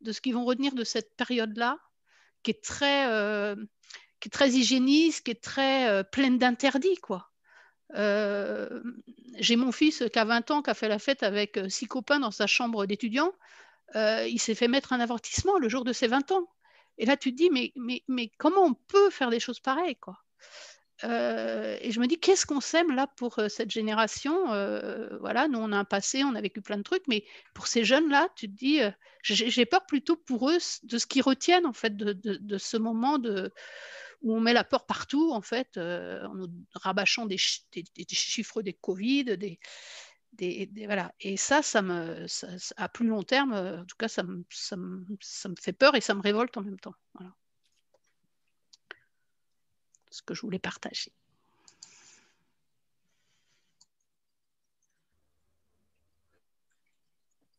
de 0.00 0.12
ce 0.12 0.20
qu'ils 0.20 0.34
vont 0.34 0.44
retenir 0.44 0.74
de 0.74 0.84
cette 0.84 1.16
période-là, 1.16 1.78
qui 2.42 2.50
est 2.50 2.62
très, 2.62 3.08
euh, 3.08 3.54
qui 4.20 4.28
est 4.28 4.30
très 4.30 4.50
hygiéniste, 4.50 5.24
qui 5.24 5.30
est 5.30 5.42
très 5.42 5.88
euh, 5.88 6.02
pleine 6.02 6.38
d'interdits, 6.38 6.96
quoi. 6.96 7.30
Euh, 7.94 8.82
j'ai 9.38 9.56
mon 9.56 9.70
fils 9.70 10.02
qui 10.12 10.18
a 10.18 10.24
20 10.24 10.50
ans, 10.50 10.62
qui 10.62 10.70
a 10.70 10.74
fait 10.74 10.88
la 10.88 10.98
fête 10.98 11.22
avec 11.22 11.60
six 11.68 11.86
copains 11.86 12.20
dans 12.20 12.30
sa 12.30 12.46
chambre 12.46 12.86
d'étudiant. 12.86 13.32
il 13.94 14.38
s'est 14.38 14.54
fait 14.54 14.68
mettre 14.68 14.92
un 14.92 15.00
avertissement 15.00 15.58
le 15.58 15.68
jour 15.68 15.84
de 15.84 15.92
ses 15.92 16.06
20 16.08 16.32
ans. 16.32 16.48
Et 16.98 17.06
là, 17.06 17.16
tu 17.16 17.32
te 17.32 17.36
dis, 17.36 17.50
mais, 17.50 18.32
comment 18.38 18.64
on 18.64 18.74
peut 18.74 19.10
faire 19.10 19.30
des 19.30 19.40
choses 19.40 19.60
pareilles 19.60 19.96
quoi? 19.96 20.18
Euh, 21.04 21.76
et 21.80 21.90
je 21.90 21.98
me 21.98 22.06
dis, 22.06 22.18
qu'est-ce 22.18 22.46
qu'on 22.46 22.60
sème 22.60 22.94
là 22.94 23.08
pour 23.16 23.38
euh, 23.38 23.48
cette 23.48 23.70
génération? 23.70 24.52
Euh, 24.52 25.18
Voilà, 25.18 25.48
nous, 25.48 25.58
on 25.58 25.72
a 25.72 25.76
un 25.76 25.84
passé, 25.84 26.22
on 26.22 26.34
a 26.34 26.40
vécu 26.40 26.62
plein 26.62 26.76
de 26.76 26.82
trucs, 26.82 27.06
mais 27.08 27.24
pour 27.54 27.66
ces 27.66 27.84
jeunes-là, 27.84 28.28
tu 28.36 28.48
te 28.48 28.56
dis, 28.56 28.80
j'ai 29.22 29.66
peur 29.66 29.84
plutôt 29.86 30.16
pour 30.16 30.50
eux 30.50 30.58
de 30.84 30.98
ce 30.98 31.06
qu'ils 31.06 31.22
retiennent, 31.22 31.66
en 31.66 31.72
fait, 31.72 31.96
de, 31.96 32.58
ce 32.58 32.76
moment 32.76 33.18
de, 33.18 33.52
où 34.22 34.36
on 34.36 34.40
met 34.40 34.52
la 34.52 34.64
peur 34.64 34.86
partout, 34.86 35.32
en 35.32 35.42
fait, 35.42 35.76
en 35.76 36.34
nous 36.34 36.48
rabâchant 36.74 37.26
des, 37.26 37.38
chiffres 37.38 38.62
des 38.62 38.74
Covid, 38.74 39.36
des, 39.36 39.58
Et 40.38 41.36
ça, 41.36 41.62
ça 41.62 41.82
me, 41.82 42.26
à 42.76 42.88
plus 42.88 43.06
long 43.06 43.22
terme, 43.22 43.52
en 43.52 43.84
tout 43.84 43.96
cas, 43.96 44.08
ça 44.08 44.22
me, 44.22 44.44
ça, 44.50 44.76
me, 44.76 45.04
ça 45.20 45.48
me, 45.48 45.54
fait 45.60 45.72
peur 45.72 45.94
et 45.94 46.00
ça 46.00 46.14
me 46.14 46.20
révolte 46.20 46.56
en 46.56 46.62
même 46.62 46.80
temps. 46.80 46.94
Voilà 47.14 47.32
ce 50.12 50.22
que 50.22 50.34
je 50.34 50.42
voulais 50.42 50.58
partager. 50.58 51.12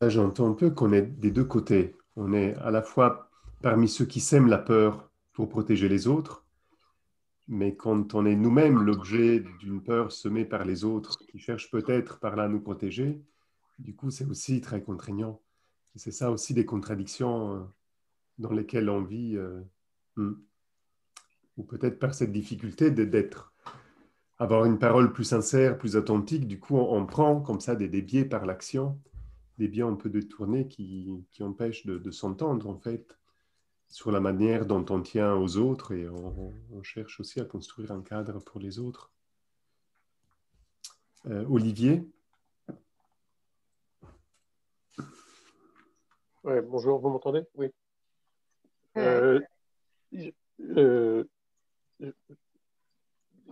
J'entends 0.02 0.50
un 0.50 0.54
peu 0.54 0.70
qu'on 0.70 0.92
est 0.92 1.02
des 1.02 1.30
deux 1.30 1.44
côtés. 1.44 1.96
On 2.16 2.32
est 2.32 2.54
à 2.56 2.70
la 2.70 2.82
fois 2.82 3.30
parmi 3.62 3.88
ceux 3.88 4.04
qui 4.04 4.20
sèment 4.20 4.48
la 4.48 4.58
peur 4.58 5.10
pour 5.32 5.48
protéger 5.48 5.88
les 5.88 6.06
autres, 6.06 6.43
mais 7.48 7.74
quand 7.74 8.14
on 8.14 8.24
est 8.26 8.36
nous-mêmes 8.36 8.82
l'objet 8.82 9.44
d'une 9.60 9.82
peur 9.82 10.12
semée 10.12 10.44
par 10.44 10.64
les 10.64 10.84
autres 10.84 11.18
qui 11.18 11.38
cherchent 11.38 11.70
peut-être 11.70 12.18
par 12.18 12.36
là 12.36 12.44
à 12.44 12.48
nous 12.48 12.60
protéger, 12.60 13.20
du 13.78 13.94
coup 13.94 14.10
c'est 14.10 14.26
aussi 14.26 14.60
très 14.60 14.82
contraignant. 14.82 15.40
C'est 15.96 16.12
ça 16.12 16.30
aussi 16.30 16.54
des 16.54 16.64
contradictions 16.64 17.54
euh, 17.54 17.60
dans 18.38 18.52
lesquelles 18.52 18.90
on 18.90 19.02
vit. 19.02 19.36
Euh, 19.36 19.60
hmm 20.16 20.34
ou 21.56 21.62
peut-être 21.62 21.98
par 21.98 22.14
cette 22.14 22.32
difficulté 22.32 22.90
d'être, 22.90 23.52
avoir 24.38 24.64
une 24.64 24.78
parole 24.78 25.12
plus 25.12 25.24
sincère, 25.24 25.78
plus 25.78 25.96
authentique, 25.96 26.46
du 26.46 26.58
coup, 26.58 26.76
on, 26.76 27.06
prend 27.06 27.40
comme 27.40 27.60
ça 27.60 27.76
des, 27.76 27.88
biais 28.02 28.24
par 28.24 28.46
l'action, 28.46 28.98
des 29.58 29.68
biais 29.68 29.82
un 29.82 29.94
peu 29.94 30.10
détournés 30.10 30.66
qui, 30.66 31.24
qui 31.30 31.42
empêchent 31.42 31.86
de, 31.86 32.10
s'entendre, 32.10 32.68
en 32.68 32.78
fait, 32.78 33.16
sur 33.94 34.10
la 34.10 34.18
manière 34.18 34.66
dont 34.66 34.84
on 34.90 35.00
tient 35.02 35.36
aux 35.36 35.56
autres 35.56 35.92
et 35.92 36.08
on, 36.08 36.82
cherche 36.82 37.20
aussi 37.20 37.38
à 37.38 37.44
construire 37.44 37.92
un 37.92 38.02
cadre 38.02 38.40
pour 38.40 38.58
les 38.58 38.80
autres. 38.80 39.12
Euh, 41.26 41.44
Olivier? 41.48 42.04
Ouais, 46.42 46.60
Bonjour, 46.60 46.98
vous 46.98 47.08
m'entendez? 47.08 47.44
Oui. 47.54 47.70
Euh, 48.96 49.40
euh, 50.60 51.24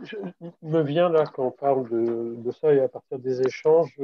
je, 0.02 0.16
me 0.60 0.82
vient 0.82 1.08
là, 1.08 1.24
quand 1.24 1.46
on 1.46 1.50
parle 1.52 1.88
de, 1.88 2.50
ça 2.50 2.74
et 2.74 2.80
à 2.80 2.88
partir 2.88 3.20
des 3.20 3.42
échanges, 3.42 3.96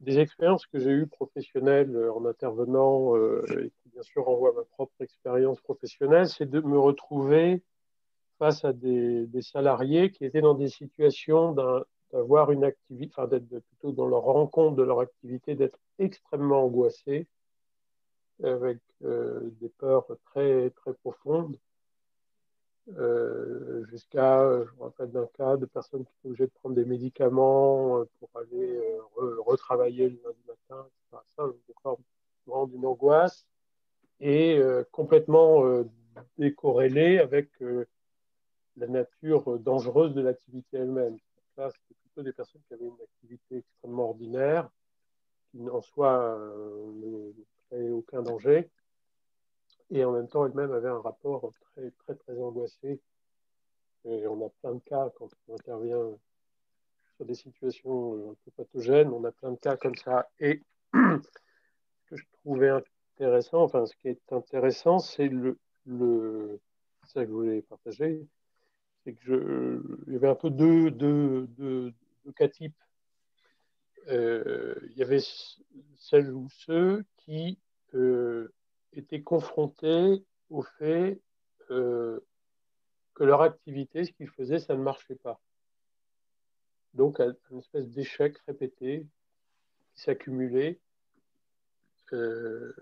des 0.00 0.18
expériences 0.18 0.66
que 0.66 0.78
j'ai 0.78 0.90
eues 0.90 1.06
professionnelles 1.06 1.96
en 2.14 2.24
intervenant 2.26 3.16
euh, 3.16 3.44
et 3.60 3.70
qui 3.70 3.88
bien 3.90 4.02
sûr 4.02 4.24
renvoient 4.24 4.52
ma 4.52 4.64
propre 4.64 5.00
expérience 5.00 5.60
professionnelle, 5.60 6.28
c'est 6.28 6.48
de 6.48 6.60
me 6.60 6.78
retrouver 6.78 7.62
face 8.38 8.64
à 8.64 8.72
des, 8.72 9.28
salariés 9.40 10.10
qui 10.10 10.24
étaient 10.24 10.40
dans 10.40 10.54
des 10.54 10.68
situations 10.68 11.52
d'avoir 12.12 12.50
une 12.50 12.64
activité, 12.64 13.12
enfin 13.16 13.28
d'être 13.28 13.46
plutôt 13.46 13.92
dans 13.92 14.06
leur 14.06 14.22
rencontre 14.22 14.76
de 14.76 14.82
leur 14.82 15.00
activité, 15.00 15.54
d'être 15.54 15.78
extrêmement 15.98 16.64
angoissés, 16.64 17.26
avec 18.42 18.78
euh, 19.04 19.40
des 19.60 19.68
peurs 19.68 20.06
très, 20.26 20.70
très 20.70 20.92
profondes 20.94 21.56
euh, 22.98 23.84
jusqu'à, 23.86 24.62
je 24.62 24.70
me 24.76 24.82
rappelle 24.82 25.10
d'un 25.10 25.26
cas 25.26 25.56
de 25.56 25.64
personnes 25.64 26.04
qui 26.04 26.12
étaient 26.12 26.28
obligées 26.28 26.46
de 26.46 26.52
prendre 26.60 26.74
des 26.74 26.84
médicaments 26.84 28.00
euh, 28.00 28.08
pour 28.18 28.28
aller 28.34 28.76
euh, 29.18 29.36
retravailler 29.40 30.10
le 30.10 30.20
lundi 30.22 30.42
matin, 30.46 30.86
etc. 30.86 31.22
Ça, 31.34 31.46
des 31.66 31.74
formes 31.82 32.70
d'une 32.70 32.84
angoisse 32.84 33.46
et 34.20 34.60
complètement 34.92 35.64
décorrélée 36.38 37.18
avec 37.18 37.48
la 38.76 38.86
nature 38.86 39.58
dangereuse 39.58 40.14
de 40.14 40.20
l'activité 40.20 40.76
elle-même. 40.76 41.16
Là, 41.56 41.70
c'était 41.70 41.98
plutôt 42.02 42.22
des 42.22 42.32
personnes 42.32 42.60
qui 42.68 42.74
avaient 42.74 42.86
une 42.86 43.02
activité 43.02 43.56
extrêmement 43.58 44.10
ordinaire, 44.10 44.68
qui 45.50 45.68
en 45.68 45.80
soi 45.80 46.38
ne 46.94 47.32
créait 47.68 47.90
aucun 47.90 48.22
danger, 48.22 48.70
et 49.90 50.04
en 50.04 50.12
même 50.12 50.28
temps 50.28 50.46
elle-même 50.46 50.72
avait 50.72 50.88
un 50.88 51.00
rapport 51.00 51.52
très 51.72 51.90
très 51.90 52.14
très 52.14 52.38
angoissé. 52.38 53.00
On 54.04 54.44
a 54.44 54.50
plein 54.60 54.74
de 54.74 54.80
cas 54.80 55.10
quand 55.16 55.30
on 55.48 55.54
intervient 55.54 56.18
sur 57.16 57.24
des 57.24 57.34
situations 57.34 58.32
un 58.32 58.34
peu 58.44 58.50
pathogènes, 58.56 59.08
on 59.08 59.24
a 59.24 59.32
plein 59.32 59.52
de 59.52 59.56
cas 59.56 59.76
comme 59.76 59.94
ça. 59.94 60.28
Et 60.40 60.60
ce 60.92 61.18
que 62.08 62.16
je 62.16 62.24
trouvais 62.40 62.70
intéressant, 62.70 63.62
enfin 63.62 63.86
ce 63.86 63.96
qui 63.96 64.08
est 64.08 64.32
intéressant, 64.32 64.98
c'est 64.98 65.28
le, 65.28 65.58
le 65.86 66.60
ça 67.06 67.22
que 67.22 67.28
je 67.28 67.32
voulais 67.32 67.62
partager, 67.62 68.26
c'est 69.04 69.14
que 69.14 69.82
il 70.06 70.12
y 70.12 70.16
avait 70.16 70.28
un 70.28 70.34
peu 70.34 70.50
deux, 70.50 70.90
deux, 70.90 71.46
deux, 71.48 71.92
deux 72.24 72.32
cas 72.32 72.48
types. 72.48 72.74
Euh, 74.08 74.74
il 74.90 74.98
y 74.98 75.02
avait 75.02 75.22
celles 75.96 76.30
ou 76.30 76.48
ceux 76.50 77.04
qui 77.16 77.58
euh, 77.94 78.52
étaient 78.98 79.22
confrontés 79.22 80.24
au 80.50 80.62
fait 80.62 81.20
euh, 81.70 82.20
que 83.14 83.24
leur 83.24 83.42
activité, 83.42 84.04
ce 84.04 84.12
qu'ils 84.12 84.28
faisaient, 84.28 84.58
ça 84.58 84.74
ne 84.74 84.82
marchait 84.82 85.16
pas. 85.16 85.40
Donc, 86.94 87.20
une 87.20 87.58
espèce 87.58 87.88
d'échec 87.88 88.38
répété 88.46 89.06
qui 89.94 90.02
s'accumulait 90.02 90.80
euh, 92.12 92.72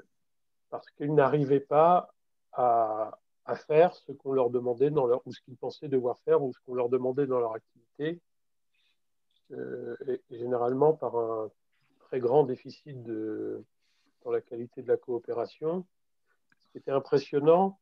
parce 0.70 0.90
qu'ils 0.92 1.14
n'arrivaient 1.14 1.60
pas 1.60 2.14
à, 2.52 3.18
faire 3.66 3.94
ce 3.94 4.12
qu'on 4.12 4.32
leur 4.32 4.48
demandait 4.48 4.90
dans 4.90 5.06
leur, 5.06 5.26
ou 5.26 5.32
ce 5.32 5.40
qu'ils 5.42 5.56
pensaient 5.56 5.88
devoir 5.88 6.18
faire 6.20 6.42
ou 6.42 6.52
ce 6.54 6.58
qu'on 6.64 6.74
leur 6.74 6.88
demandait 6.88 7.26
dans 7.26 7.38
leur 7.38 7.54
activité, 7.54 8.18
euh, 9.50 9.96
et, 10.06 10.22
généralement 10.30 10.94
par 10.94 11.16
un 11.16 11.50
très 12.00 12.18
grand 12.18 12.44
déficit 12.44 13.02
dans 13.02 14.30
la 14.30 14.40
qualité 14.40 14.82
de 14.82 14.88
la 14.88 14.96
coopération 14.96 15.84
qui 16.72 16.78
était 16.78 16.90
impressionnant, 16.90 17.78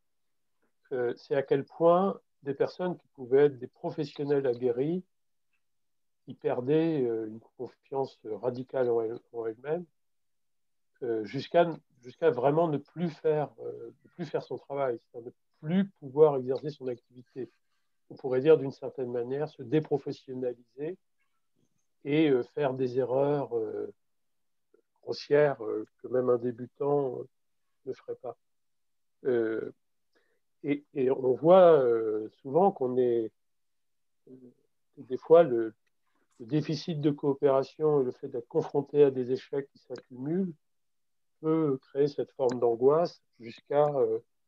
euh, 0.91 1.13
c'est 1.15 1.35
à 1.35 1.41
quel 1.41 1.63
point 1.63 2.19
des 2.43 2.53
personnes 2.53 2.97
qui 2.97 3.07
pouvaient 3.09 3.45
être 3.45 3.57
des 3.57 3.67
professionnels 3.67 4.45
aguerris, 4.45 5.03
qui 6.25 6.33
perdaient 6.33 7.01
euh, 7.01 7.27
une 7.27 7.39
confiance 7.57 8.19
radicale 8.25 8.89
en, 8.89 9.45
elles-mêmes, 9.45 9.85
euh, 11.03 11.23
jusqu'à 11.23 11.65
vraiment 12.29 12.67
ne 12.67 12.77
plus 12.77 13.09
faire, 13.09 13.49
ne 13.59 14.09
plus 14.09 14.25
faire 14.25 14.43
son 14.43 14.57
travail, 14.57 14.99
ne 15.15 15.31
plus 15.61 15.85
pouvoir 15.99 16.37
exercer 16.37 16.69
son 16.69 16.87
activité. 16.87 17.49
On 18.09 18.15
pourrait 18.15 18.41
dire 18.41 18.57
d'une 18.57 18.71
certaine 18.71 19.11
manière 19.11 19.47
se 19.47 19.63
déprofessionnaliser 19.63 20.97
et 22.03 22.31
faire 22.55 22.73
des 22.73 22.97
erreurs 22.97 23.51
grossières 25.03 25.57
que 25.57 26.07
même 26.07 26.29
un 26.29 26.37
débutant 26.37 27.19
ne 27.85 27.93
ferait 27.93 28.15
pas. 28.15 28.35
Euh, 29.25 29.71
et, 30.63 30.83
on 31.11 31.33
voit 31.33 31.73
euh, 31.73 32.29
souvent 32.41 32.71
qu'on 32.71 32.97
est 32.97 33.31
euh, 34.29 34.33
des 34.97 35.17
fois 35.17 35.43
le, 35.43 35.73
déficit 36.39 36.99
de 37.01 37.11
coopération 37.11 38.01
et 38.01 38.03
le 38.03 38.11
fait 38.11 38.27
d'être 38.27 38.47
confronté 38.47 39.03
à 39.03 39.11
des 39.11 39.31
échecs 39.31 39.69
qui 39.71 39.77
s'accumulent 39.77 40.53
peut 41.39 41.77
créer 41.83 42.07
cette 42.07 42.31
forme 42.31 42.59
d'angoisse 42.59 43.21
jusqu'à 43.39 43.85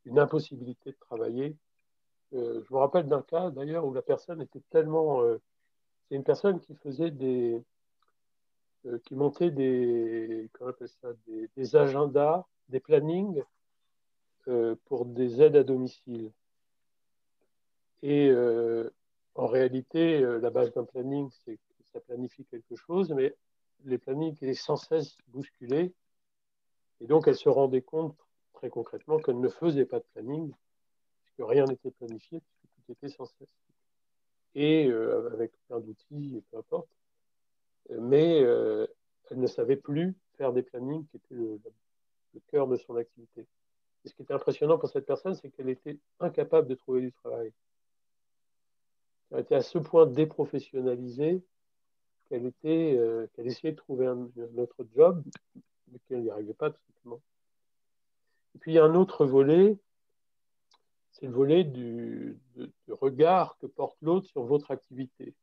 une 0.06 0.18
impossibilité 0.18 0.90
de 0.92 0.98
travailler. 0.98 1.56
je 2.32 2.38
me 2.74 2.78
rappelle 2.78 3.08
d'un 3.08 3.22
cas 3.22 3.52
d'ailleurs 3.52 3.86
où 3.86 3.94
la 3.94 4.02
personne 4.02 4.42
était 4.42 4.64
tellement. 4.72 5.22
c'est 6.10 6.16
une 6.16 6.24
personne 6.24 6.60
qui 6.60 6.74
faisait 6.78 7.12
des. 7.12 7.62
qui 9.06 9.14
montait 9.14 9.52
des, 9.52 10.50
ça, 11.00 11.10
des, 11.28 11.76
agendas, 11.76 12.44
des 12.70 12.80
plannings 12.80 13.44
pour 14.86 15.06
des 15.06 15.42
aides 15.42 15.56
à 15.56 15.64
domicile. 15.64 16.32
Et 18.04 18.30
euh, 18.30 18.90
en 19.34 19.48
réalité, 19.48 20.22
euh, 20.22 20.38
la 20.40 20.50
base 20.50 20.74
d'un 20.74 20.84
planning, 20.84 21.30
c'est 21.46 21.56
que 21.56 21.84
ça 21.94 22.02
planifie 22.02 22.44
quelque 22.44 22.76
chose, 22.76 23.14
mais 23.14 23.34
les 23.86 23.98
plannings 23.98 24.34
étaient 24.34 24.54
sans 24.54 24.76
cesse 24.76 25.18
bousculés. 25.30 25.94
Et 27.00 27.08
donc, 27.08 27.30
elle 27.30 27.38
se 27.38 27.48
rendait 27.48 27.82
compte 27.82 28.18
très 28.52 28.70
concrètement 28.70 29.20
qu'elle 29.20 29.40
ne 29.40 29.48
faisait 29.48 29.86
pas 29.86 30.00
de 30.00 30.06
planning, 30.14 30.54
puisque 31.24 31.50
rien 31.50 31.64
n'était 31.64 31.92
planifié, 31.92 32.42
puisque 32.42 32.76
tout 32.76 32.92
était 32.92 33.08
sans 33.08 33.26
cesse. 33.26 33.48
Et 34.54 34.92
avec 35.32 35.52
plein 35.68 35.80
d'outils, 35.80 36.44
peu 36.52 36.58
importe. 36.58 36.90
Mais 37.90 38.38
elle 38.38 39.40
ne 39.40 39.48
savait 39.48 39.78
plus 39.78 40.16
faire 40.38 40.54
des 40.54 40.62
plannings 40.62 41.08
qui 41.08 41.18
étaient 41.18 41.34
le 41.34 41.60
cœur 42.48 42.68
de 42.68 42.76
son 42.76 42.96
activité. 42.96 43.48
Et 44.04 44.10
ce 44.10 44.14
qui 44.14 44.24
était 44.24 44.34
impressionnant 44.34 44.78
pour 44.78 44.90
cette 44.90 45.06
personne, 45.06 45.36
c'est 45.36 45.50
qu'elle 45.50 45.70
était 45.70 45.98
incapable 46.20 46.68
de 46.68 46.76
trouver 46.76 47.02
du 47.02 47.12
travail. 47.12 47.52
a 49.32 49.40
été 49.40 49.56
à 49.56 49.62
ce 49.62 49.78
point 49.78 50.06
déprofessionnalisée 50.06 51.42
qu'elle 52.30 52.46
était, 52.46 52.96
euh, 52.98 53.28
essayait 53.38 53.72
de 53.72 53.78
trouver 53.78 54.08
un, 54.08 54.30
autre 54.58 54.86
job, 54.96 55.24
mais 55.92 56.00
qu'elle 56.08 56.24
n'y 56.24 56.30
arrivait 56.30 56.54
pas 56.54 56.72
tout 56.72 56.82
simplement. 56.94 57.22
Et 58.56 58.60
puis 58.60 58.72
il 58.72 58.76
y 58.76 58.80
a 58.80 58.84
un 58.84 58.96
autre 58.96 59.26
volet, 59.26 59.78
c'est 61.12 61.28
le 61.28 61.32
volet 61.32 61.64
du, 61.64 62.38
regard 62.90 63.58
que 63.60 63.68
porte 63.68 63.98
l'autre 64.02 64.28
sur 64.28 64.44
votre 64.44 64.72
activité. 64.72 65.34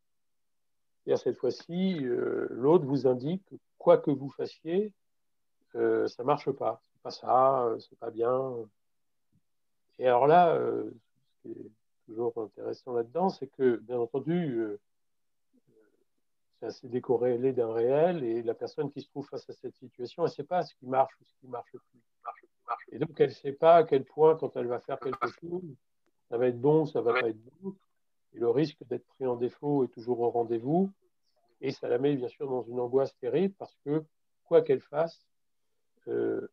Et 1.07 1.13
à 1.13 1.17
cette 1.17 1.39
fois-ci, 1.39 1.99
euh, 2.05 2.47
l'autre 2.51 2.85
vous 2.85 3.07
indique 3.07 3.45
que 3.47 3.57
quoi 3.79 3.99
que 3.99 4.11
vous 4.11 4.31
fassiez, 4.31 4.93
euh, 5.75 6.07
ça 6.09 6.23
ne 6.23 6.27
marche 6.27 6.51
pas. 6.51 6.83
Pas 7.03 7.11
ça, 7.11 7.65
euh, 7.65 7.79
c'est 7.79 7.99
pas 7.99 8.11
bien. 8.11 8.55
Et 9.99 10.07
alors 10.07 10.27
là, 10.27 10.59
ce 10.59 11.43
qui 11.43 11.51
est 11.51 11.71
toujours 12.07 12.33
intéressant 12.37 12.93
là-dedans, 12.93 13.29
c'est 13.29 13.49
que, 13.49 13.77
bien 13.77 13.99
entendu, 13.99 14.79
c'est 16.59 16.67
assez 16.67 16.89
décorrélé 16.89 17.53
d'un 17.53 17.73
réel 17.73 18.25
et 18.25 18.43
la 18.43 18.55
personne 18.55 18.91
qui 18.91 19.01
se 19.01 19.09
trouve 19.09 19.27
face 19.27 19.49
à 19.49 19.53
cette 19.53 19.77
situation, 19.77 20.25
elle 20.25 20.31
ne 20.31 20.35
sait 20.35 20.45
pas 20.45 20.63
ce 20.63 20.75
qui 20.75 20.87
marche 20.87 21.15
ou 21.21 21.25
ce 21.25 21.35
qui 21.41 21.49
marche 21.49 21.71
plus. 21.71 22.01
Et 22.93 22.99
donc, 22.99 23.19
elle 23.19 23.31
ne 23.31 23.35
sait 23.35 23.53
pas 23.53 23.77
à 23.77 23.85
quel 23.85 24.05
point, 24.05 24.37
quand 24.37 24.57
elle 24.57 24.67
va 24.67 24.81
faire 24.81 24.99
quelque 24.99 25.29
chose, 25.41 25.63
ça 26.29 26.39
va 26.39 26.47
être 26.47 26.61
bon 26.61 26.87
ça 26.87 27.01
ne 27.01 27.05
va 27.05 27.15
pas 27.15 27.29
être 27.29 27.43
bon. 27.61 27.75
Et 28.35 28.39
le 28.39 28.49
risque 28.49 28.79
d'être 28.89 29.07
pris 29.07 29.27
en 29.27 29.37
défaut 29.37 29.85
est 29.85 29.89
toujours 29.89 30.21
au 30.21 30.31
rendez-vous. 30.31 30.91
Et 31.61 31.73
ça 31.73 31.89
la 31.89 31.99
met 31.99 32.15
bien 32.15 32.29
sûr 32.29 32.49
dans 32.49 32.63
une 32.63 32.79
angoisse 32.79 33.15
terrible 33.17 33.55
parce 33.59 33.77
que 33.85 34.05
quoi 34.45 34.63
qu'elle 34.63 34.81
fasse, 34.81 35.27
euh, 36.09 36.49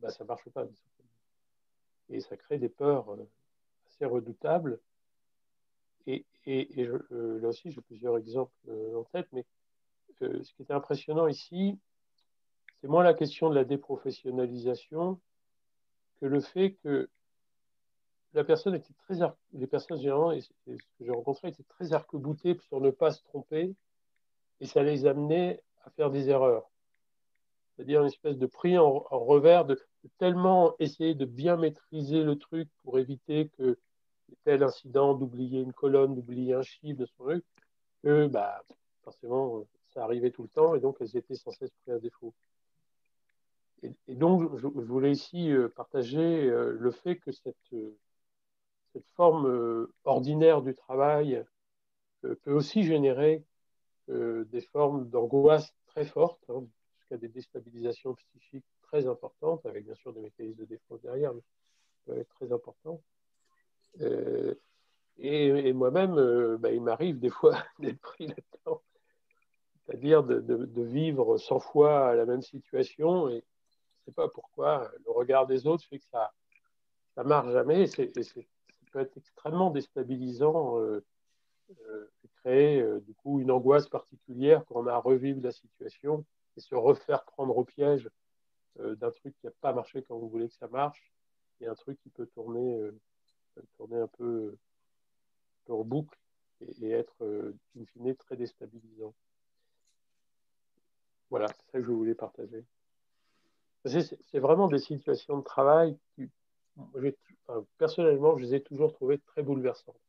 bah, 0.00 0.10
ça 0.10 0.24
ne 0.24 0.28
marche 0.28 0.48
pas. 0.50 0.66
Et 2.10 2.20
ça 2.20 2.36
crée 2.36 2.58
des 2.58 2.68
peurs 2.68 3.10
euh, 3.10 3.28
assez 3.86 4.04
redoutables. 4.04 4.80
Et, 6.06 6.24
et, 6.46 6.86
euh, 6.86 7.38
là 7.40 7.48
aussi, 7.48 7.70
j'ai 7.70 7.82
plusieurs 7.82 8.16
exemples 8.16 8.54
en 8.94 9.04
tête, 9.04 9.28
mais 9.32 9.44
ce 10.20 10.52
qui 10.54 10.62
était 10.62 10.72
impressionnant 10.72 11.26
ici, 11.26 11.78
c'est 12.80 12.88
moins 12.88 13.04
la 13.04 13.12
question 13.12 13.50
de 13.50 13.54
la 13.54 13.64
déprofessionnalisation 13.64 15.20
que 16.20 16.26
le 16.26 16.40
fait 16.40 16.72
que 16.82 17.10
la 18.34 18.44
personne 18.44 18.74
était 18.74 18.94
très, 18.94 19.16
les 19.52 19.66
personnes 19.66 19.98
généralement, 19.98 20.32
et 20.32 20.40
ce 20.40 20.50
que 20.66 20.76
j'ai 21.00 21.10
rencontré, 21.10 21.48
étaient 21.48 21.64
très 21.64 21.92
arc-boutées 21.92 22.58
sur 22.68 22.80
ne 22.80 22.90
pas 22.90 23.12
se 23.12 23.22
tromper, 23.22 23.74
et 24.60 24.66
ça 24.66 24.82
les 24.82 25.06
amenait 25.06 25.62
à 25.84 25.90
faire 25.90 26.10
des 26.10 26.28
erreurs. 26.28 26.70
C'est-à-dire 27.78 28.00
une 28.00 28.08
espèce 28.08 28.36
de 28.36 28.46
prix 28.46 28.76
en, 28.76 28.98
revers, 29.08 29.64
de, 29.64 29.80
tellement 30.18 30.74
essayer 30.80 31.14
de 31.14 31.24
bien 31.24 31.56
maîtriser 31.56 32.24
le 32.24 32.36
truc 32.36 32.68
pour 32.82 32.98
éviter 32.98 33.50
que 33.56 33.78
tel 34.42 34.64
incident, 34.64 35.14
d'oublier 35.14 35.60
une 35.60 35.72
colonne, 35.72 36.16
d'oublier 36.16 36.54
un 36.54 36.62
chiffre 36.62 36.98
de 36.98 37.06
son 37.06 37.22
truc, 37.22 37.44
que 38.02 38.26
bah, 38.26 38.64
forcément, 39.04 39.64
ça 39.94 40.02
arrivait 40.02 40.32
tout 40.32 40.42
le 40.42 40.48
temps, 40.48 40.74
et 40.74 40.80
donc 40.80 40.96
elles 40.98 41.16
étaient 41.16 41.36
sans 41.36 41.52
cesse 41.52 41.70
prises 41.84 41.94
à 41.94 42.00
défaut. 42.00 42.34
Et, 43.84 43.94
donc, 44.16 44.56
je, 44.56 44.66
voulais 44.66 45.12
ici 45.12 45.52
euh, 45.52 45.68
partager 45.68 46.50
euh, 46.50 46.76
le 46.80 46.90
fait 46.90 47.14
que 47.14 47.30
cette, 47.30 47.54
euh, 47.74 47.96
forme 49.14 49.86
ordinaire 50.02 50.62
du 50.62 50.74
travail 50.74 51.44
peut 52.22 52.52
aussi 52.52 52.82
générer 52.82 53.44
des 54.08 54.60
formes 54.72 55.08
d'angoisse 55.08 55.72
très 55.86 56.04
fortes, 56.04 56.42
hein, 56.48 56.64
jusqu'à 57.08 57.16
des 57.16 57.28
déstabilisations 57.28 58.14
psychiques 58.14 58.64
très 58.82 59.06
importantes, 59.06 59.64
avec 59.66 59.84
bien 59.84 59.94
sûr 59.94 60.12
des 60.12 60.20
mécanismes 60.20 60.60
de 60.60 60.64
défense 60.64 61.00
derrière, 61.02 61.34
mais 61.34 61.40
ça 61.40 62.12
peut 62.12 62.18
être 62.18 62.28
très 62.34 62.52
important. 62.52 63.00
et, 65.18 65.72
moi-même, 65.72 66.56
bah, 66.56 66.72
il 66.72 66.82
m'arrive 66.82 67.18
des 67.18 67.30
fois 67.30 67.56
d'être 67.78 68.00
pris 68.00 68.26
là-dedans, 68.26 68.82
c'est-à-dire 69.86 70.22
de, 70.22 70.82
vivre 70.82 71.38
100 71.38 71.60
fois 71.60 72.14
la 72.14 72.26
même 72.26 72.42
situation 72.42 73.28
et 73.28 73.42
pas 74.16 74.28
pourquoi 74.28 74.90
le 75.04 75.12
regard 75.12 75.46
des 75.46 75.66
autres 75.66 75.84
fait 75.84 75.98
que 75.98 76.06
ça 76.10 76.32
ça 77.18 77.24
marche 77.24 77.50
jamais. 77.50 77.88
C'est, 77.88 78.12
ça 78.22 78.40
peut 78.92 79.00
être 79.00 79.16
extrêmement 79.16 79.70
déstabilisant 79.70 80.78
euh, 80.78 81.04
euh, 81.88 82.10
créer 82.36 82.80
euh, 82.80 83.00
du 83.00 83.12
coup 83.12 83.40
une 83.40 83.50
angoisse 83.50 83.88
particulière 83.88 84.64
quand 84.66 84.76
on 84.82 84.86
a 84.86 84.92
à 84.92 84.98
revivre 84.98 85.40
la 85.42 85.50
situation 85.50 86.24
se 86.60 86.74
refaire 86.74 87.24
prendre 87.24 87.56
au 87.56 87.64
piège 87.64 88.08
d'un 88.78 89.10
truc 89.10 89.34
qui 89.40 89.46
n'a 89.46 89.52
pas 89.60 89.72
marché 89.72 90.02
quand 90.02 90.16
vous 90.16 90.28
voulez 90.28 90.48
que 90.48 90.54
ça 90.54 90.68
marche 90.68 91.12
et 91.60 91.66
un 91.66 91.74
truc 91.74 91.98
qui 92.00 92.10
peut 92.10 92.26
tourner, 92.26 92.80
tourner 93.76 93.98
un 93.98 94.06
peu, 94.06 94.56
en 95.68 95.84
boucle 95.84 96.18
et, 96.80 96.90
être 96.90 97.54
in 97.76 98.14
très 98.14 98.36
déstabilisant. 98.36 99.14
Voilà, 101.30 101.48
c'est 101.48 101.72
ça 101.72 101.78
que 101.78 101.84
je 101.84 101.90
voulais 101.90 102.14
partager. 102.14 102.64
C'est 103.84 104.38
vraiment 104.38 104.68
des 104.68 104.78
situations 104.78 105.38
de 105.38 105.44
travail 105.44 105.96
qui, 106.14 106.28
personnellement, 107.78 108.36
je 108.36 108.44
les 108.44 108.54
ai 108.54 108.62
toujours 108.62 108.92
trouvées 108.92 109.18
très 109.18 109.42
bouleversantes. 109.42 110.00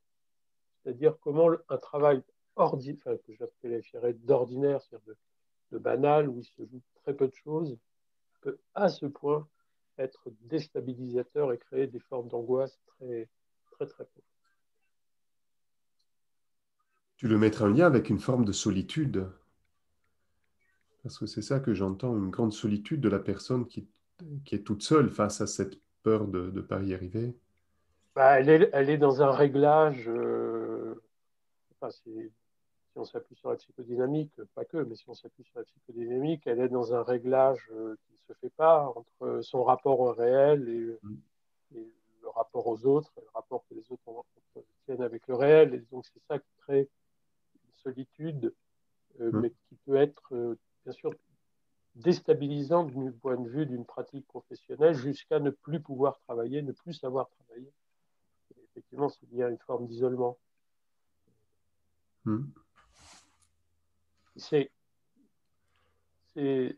C'est-à-dire 0.84 1.18
comment 1.20 1.50
un 1.68 1.78
travail 1.78 2.24
ordinaire, 2.56 3.18
que 3.26 3.34
j'appellerais 3.34 4.14
d'ordinaire, 4.14 4.82
c'est-à-dire 4.82 5.16
banal, 5.78 6.30
où 6.30 6.39
il 6.39 6.45
se 6.45 6.65
joue 6.65 6.82
très 7.03 7.13
peu 7.13 7.28
de 7.28 7.36
choses, 7.36 7.78
peut 8.41 8.57
à 8.74 8.89
ce 8.89 9.05
point 9.05 9.47
être 9.97 10.32
déstabilisateur 10.41 11.51
et 11.51 11.57
créer 11.57 11.88
des 11.88 11.99
formes 11.99 12.30
d'angoisse 12.30 12.80
très, 12.88 13.28
très, 13.72 13.86
très 13.86 14.05
profondes. 14.05 14.24
Tu 17.17 17.28
le 17.28 17.38
mettrais 17.38 17.65
en 17.65 17.67
lien 17.67 17.86
avec 17.86 18.09
une 18.09 18.20
forme 18.20 18.45
de 18.45 18.53
solitude? 18.53 19.28
Parce 21.03 21.17
que 21.17 21.26
c'est 21.26 21.41
ça 21.41 21.59
que 21.59 21.74
j'entends, 21.74 22.17
une 22.17 22.30
grande 22.30 22.53
solitude 22.53 23.01
de 23.01 23.09
la 23.09 23.20
personne 23.20 23.67
qui, 23.67 23.88
qui, 24.45 24.55
est 24.55 24.63
toute 24.63 24.84
seule 24.84 25.09
face 25.09 25.41
à 25.41 25.47
cette 25.47 25.80
peur 26.03 26.28
de 26.28 26.49
ne 26.51 26.61
pas 26.61 26.82
y 26.82 26.93
arriver. 26.93 27.36
Bah, 28.15 28.39
elle, 28.39 28.49
est, 28.49 28.70
elle, 28.74 28.89
est, 28.89 28.97
dans 28.97 29.22
un 29.22 29.32
réglage, 29.32 30.07
euh, 30.07 31.01
enfin, 31.82 31.89
si, 32.92 33.00
on 33.00 33.06
s'appuie 33.06 33.36
sur 33.36 33.50
la 33.50 33.56
psychodynamique, 33.56 34.32
pas 34.56 34.66
que, 34.66 34.78
mais 34.78 34.96
si 34.96 35.10
on 35.10 35.14
s'appuie 35.14 35.44
sur 35.44 35.60
la 35.60 35.66
psychodynamique, 35.66 36.46
elle 36.48 36.60
est 36.60 36.70
dans 36.70 36.94
un 36.94 37.04
réglage 37.04 37.70
euh, 37.72 37.96
qui 38.06 38.14
ne 38.14 38.34
se 38.34 38.40
fait 38.40 38.54
pas 38.56 38.94
entre 38.96 39.42
son 39.42 39.64
rapport 39.64 40.00
au 40.00 40.12
réel 40.12 40.98
mm. 41.02 41.16
et, 41.76 41.88
le 42.22 42.28
rapport 42.30 42.68
aux 42.68 42.86
autres, 42.86 43.14
le 43.18 43.30
rapport 43.34 43.64
que 43.70 43.76
les 43.76 43.92
autres 43.92 44.26
tiennent 44.86 45.02
avec 45.02 45.26
le 45.28 45.36
réel. 45.36 45.74
Et 45.74 45.80
donc 45.92 46.06
c'est 46.06 46.22
ça 46.28 46.38
qui 46.38 46.52
crée 46.58 46.90
une 47.56 47.74
solitude, 47.78 48.54
euh, 49.22 49.32
mm. 49.32 49.40
mais 49.40 49.50
qui 49.52 49.76
peut 49.86 49.96
être 49.96 50.58
bien 50.84 50.94
sûr 50.94 51.14
déstabilisant 51.96 52.84
du 52.84 53.12
point 53.12 53.38
de 53.38 53.47
vue 53.50 53.66
d'une 53.66 53.86
pratique 53.86 54.26
professionnelle 54.28 54.96
jusqu'à 54.96 55.39
ne 55.39 55.50
plus 55.50 55.80
pouvoir 55.80 56.20
travailler, 56.20 56.62
ne 56.62 56.72
plus 56.72 56.93
savoir 56.93 57.30
travailler. 57.30 57.72
effectivement, 58.72 59.12
il 59.32 59.38
y 59.38 59.43
a 59.43 59.50
une 59.50 59.58
forme 59.59 59.88
d'isolement. 59.88 60.38
Hmm. 62.26 62.46
C'est. 64.39 64.71
Je, 66.36 66.74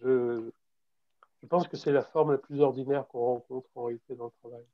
je, 0.00 1.46
pense 1.48 1.68
que 1.68 1.76
c'est 1.76 1.92
la 1.92 2.02
forme 2.02 2.32
la 2.32 2.38
plus 2.38 2.60
ordinaire 2.60 3.06
qu'on 3.08 3.24
rencontre 3.24 3.68
en 3.74 3.84
réalité 3.84 4.14
dans 4.14 4.26
le 4.26 4.30
travail. 4.40 4.64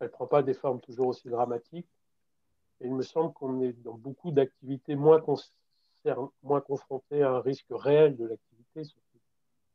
Elle 0.00 0.08
ne 0.08 0.12
prend 0.12 0.26
pas 0.26 0.42
des 0.42 0.54
formes 0.54 0.80
toujours 0.80 1.08
aussi 1.08 1.28
dramatiques. 1.28 1.88
Et 2.80 2.86
il 2.86 2.94
me 2.94 3.02
semble 3.02 3.32
qu'on 3.34 3.60
est 3.60 3.72
dans 3.82 3.94
beaucoup 3.94 4.30
d'activités 4.30 4.96
moins, 4.96 5.22
moins 6.42 6.60
confronté 6.60 7.22
à 7.22 7.32
un 7.32 7.40
risque 7.40 7.66
réel 7.70 8.16
de 8.16 8.26
l'activité, 8.26 8.84
surtout 8.84 9.18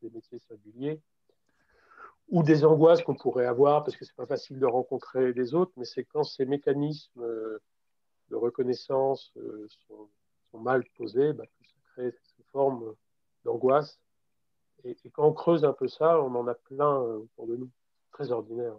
des 0.02 0.10
métiers 0.10 0.40
singuliers, 0.40 1.00
ou 2.30 2.42
des 2.42 2.66
angoisses 2.66 3.04
qu'on 3.04 3.16
pourrait 3.16 3.46
avoir, 3.46 3.84
parce 3.84 3.96
que 3.96 4.06
c'est 4.06 4.16
pas 4.16 4.26
facile 4.26 4.60
de 4.60 4.66
rencontrer 4.66 5.34
les 5.34 5.54
autres, 5.54 5.72
mais 5.78 5.86
c'est 5.86 6.04
quand 6.04 6.24
ces 6.24 6.46
mécanismes 6.46 7.22
euh, 7.22 7.60
de 8.30 8.36
reconnaissance 8.36 9.32
euh, 9.38 9.68
sont, 10.56 10.62
mal 10.62 10.84
posés, 10.98 11.34
bah, 11.34 11.46
ça 11.62 11.76
crée 11.94 12.12
cette 12.12 12.46
forme 12.52 12.96
d'angoisse. 13.44 14.00
Et, 14.84 14.96
et, 15.04 15.10
quand 15.10 15.28
on 15.28 15.34
creuse 15.34 15.66
un 15.66 15.74
peu 15.74 15.88
ça, 15.88 16.22
on 16.22 16.34
en 16.36 16.48
a 16.48 16.54
plein 16.54 17.02
euh, 17.02 17.20
autour 17.20 17.48
de 17.48 17.56
nous, 17.58 17.70
très 18.12 18.32
ordinaire. 18.32 18.76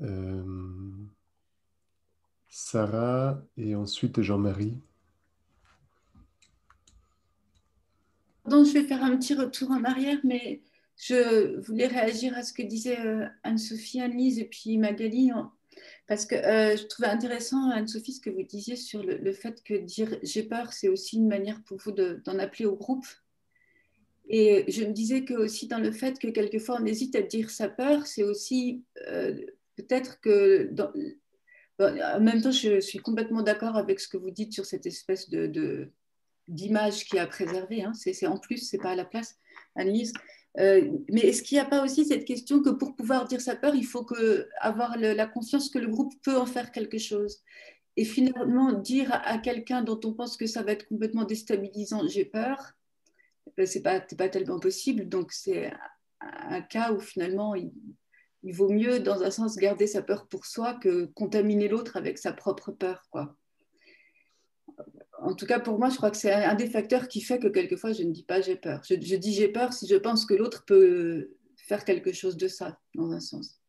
Euh, 0.00 0.92
Sarah 2.48 3.40
et 3.56 3.74
ensuite 3.74 4.20
Jean-Marie. 4.20 4.78
Pardon, 8.42 8.64
je 8.64 8.72
vais 8.74 8.84
faire 8.84 9.02
un 9.02 9.16
petit 9.16 9.34
retour 9.34 9.70
en 9.70 9.82
arrière, 9.84 10.18
mais 10.22 10.62
je 10.96 11.60
voulais 11.60 11.86
réagir 11.86 12.36
à 12.36 12.42
ce 12.42 12.52
que 12.52 12.62
disaient 12.62 13.00
euh, 13.00 13.26
Anne-Sophie, 13.42 14.00
Anne-Lise 14.00 14.38
et 14.38 14.46
puis 14.46 14.78
Magali, 14.78 15.30
parce 16.06 16.24
que 16.24 16.34
euh, 16.34 16.76
je 16.76 16.84
trouvais 16.84 17.08
intéressant, 17.08 17.70
Anne-Sophie, 17.70 18.14
ce 18.14 18.20
que 18.20 18.30
vous 18.30 18.42
disiez 18.42 18.76
sur 18.76 19.02
le, 19.02 19.32
fait 19.32 19.62
que 19.62 19.74
dire 19.74 20.18
j'ai 20.22 20.42
peur, 20.42 20.72
c'est 20.72 20.88
aussi 20.88 21.16
une 21.16 21.28
manière 21.28 21.62
pour 21.64 21.78
vous 21.78 21.92
d'en 21.92 22.38
appeler 22.38 22.66
au 22.66 22.76
groupe. 22.76 23.06
Et 24.28 24.64
je 24.68 24.84
me 24.84 24.92
disais 24.92 25.24
que 25.24 25.34
aussi 25.34 25.68
dans 25.68 25.78
le 25.78 25.92
fait 25.92 26.18
que 26.18 26.28
quelquefois 26.28 26.78
on 26.80 26.86
hésite 26.86 27.14
à 27.14 27.22
dire 27.22 27.50
sa 27.50 27.68
peur, 27.68 28.06
c'est 28.06 28.24
aussi 28.24 28.82
euh, 29.06 29.36
peut-être 29.76 30.20
que 30.20 30.72
en 31.78 32.20
même 32.20 32.40
temps, 32.40 32.52
je 32.52 32.80
suis 32.80 32.98
complètement 32.98 33.42
d'accord 33.42 33.76
avec 33.76 34.00
ce 34.00 34.08
que 34.08 34.16
vous 34.16 34.30
dites 34.30 34.52
sur 34.52 34.64
cette 34.64 34.86
espèce 34.86 35.28
de, 35.28 35.90
d'image 36.48 37.04
qui 37.04 37.18
a 37.18 37.26
préservé. 37.26 37.82
Hein. 37.82 37.92
C'est, 37.94 38.26
en 38.26 38.38
plus, 38.38 38.58
c'est 38.58 38.78
pas 38.78 38.92
à 38.92 38.96
la 38.96 39.04
place, 39.04 39.36
Annelise. 39.74 40.12
Euh, 40.58 40.90
mais 41.10 41.20
est-ce 41.20 41.42
qu'il 41.42 41.56
n'y 41.56 41.60
a 41.60 41.66
pas 41.66 41.84
aussi 41.84 42.04
cette 42.06 42.24
question 42.24 42.62
que 42.62 42.70
pour 42.70 42.96
pouvoir 42.96 43.26
dire 43.26 43.40
sa 43.40 43.56
peur, 43.56 43.74
il 43.74 43.84
faut 43.84 44.06
avoir 44.60 44.96
la 44.98 45.26
confiance 45.26 45.68
que 45.68 45.78
le 45.78 45.88
groupe 45.88 46.14
peut 46.22 46.36
en 46.36 46.46
faire 46.46 46.72
quelque 46.72 46.98
chose? 46.98 47.42
Et 47.96 48.04
finalement, 48.04 48.72
dire 48.72 49.10
à, 49.12 49.38
quelqu'un 49.38 49.82
dont 49.82 50.00
on 50.04 50.12
pense 50.12 50.36
que 50.36 50.46
ça 50.46 50.62
va 50.62 50.72
être 50.72 50.86
complètement 50.88 51.24
déstabilisant, 51.24 52.06
j'ai 52.08 52.26
peur, 52.26 52.72
ben, 53.56 53.66
c'est 53.66 53.82
pas, 53.82 54.00
pas 54.00 54.28
tellement 54.28 54.58
possible. 54.58 55.08
Donc 55.08 55.32
c'est 55.32 55.72
un 56.20 56.60
cas 56.60 56.92
où 56.92 57.00
finalement 57.00 57.54
il, 57.54 57.72
vaut 58.52 58.68
mieux, 58.68 59.00
dans 59.00 59.22
un 59.22 59.30
sens, 59.30 59.56
garder 59.56 59.86
sa 59.86 60.02
peur 60.02 60.28
pour 60.28 60.46
soi 60.46 60.74
que 60.74 61.06
contaminer 61.14 61.68
l'autre 61.68 61.96
avec 61.96 62.18
sa 62.18 62.32
propre 62.32 62.70
peur. 62.70 63.08
En 65.22 65.34
tout 65.34 65.46
cas, 65.46 65.60
pour 65.60 65.78
moi, 65.78 65.88
je 65.88 65.96
crois 65.96 66.10
que 66.10 66.16
c'est 66.16 66.32
un 66.32 66.54
des 66.54 66.68
facteurs 66.68 67.08
qui 67.08 67.20
fait 67.20 67.38
que 67.38 67.48
quelquefois, 67.48 67.92
je 67.92 68.02
ne 68.02 68.12
dis 68.12 68.22
pas 68.24 68.40
j'ai 68.40 68.56
peur. 68.56 68.82
Je, 68.88 68.94
dis 68.94 69.32
j'ai 69.32 69.48
peur 69.48 69.72
si 69.72 69.86
je 69.86 69.96
pense 69.96 70.26
que 70.26 70.34
l'autre 70.34 70.64
peut 70.66 71.30
faire 71.56 71.84
quelque 71.84 72.12
chose 72.12 72.36
de 72.36 72.48
ça, 72.48 72.78
dans 72.94 73.10
un 73.12 73.20
sens. 73.20 73.60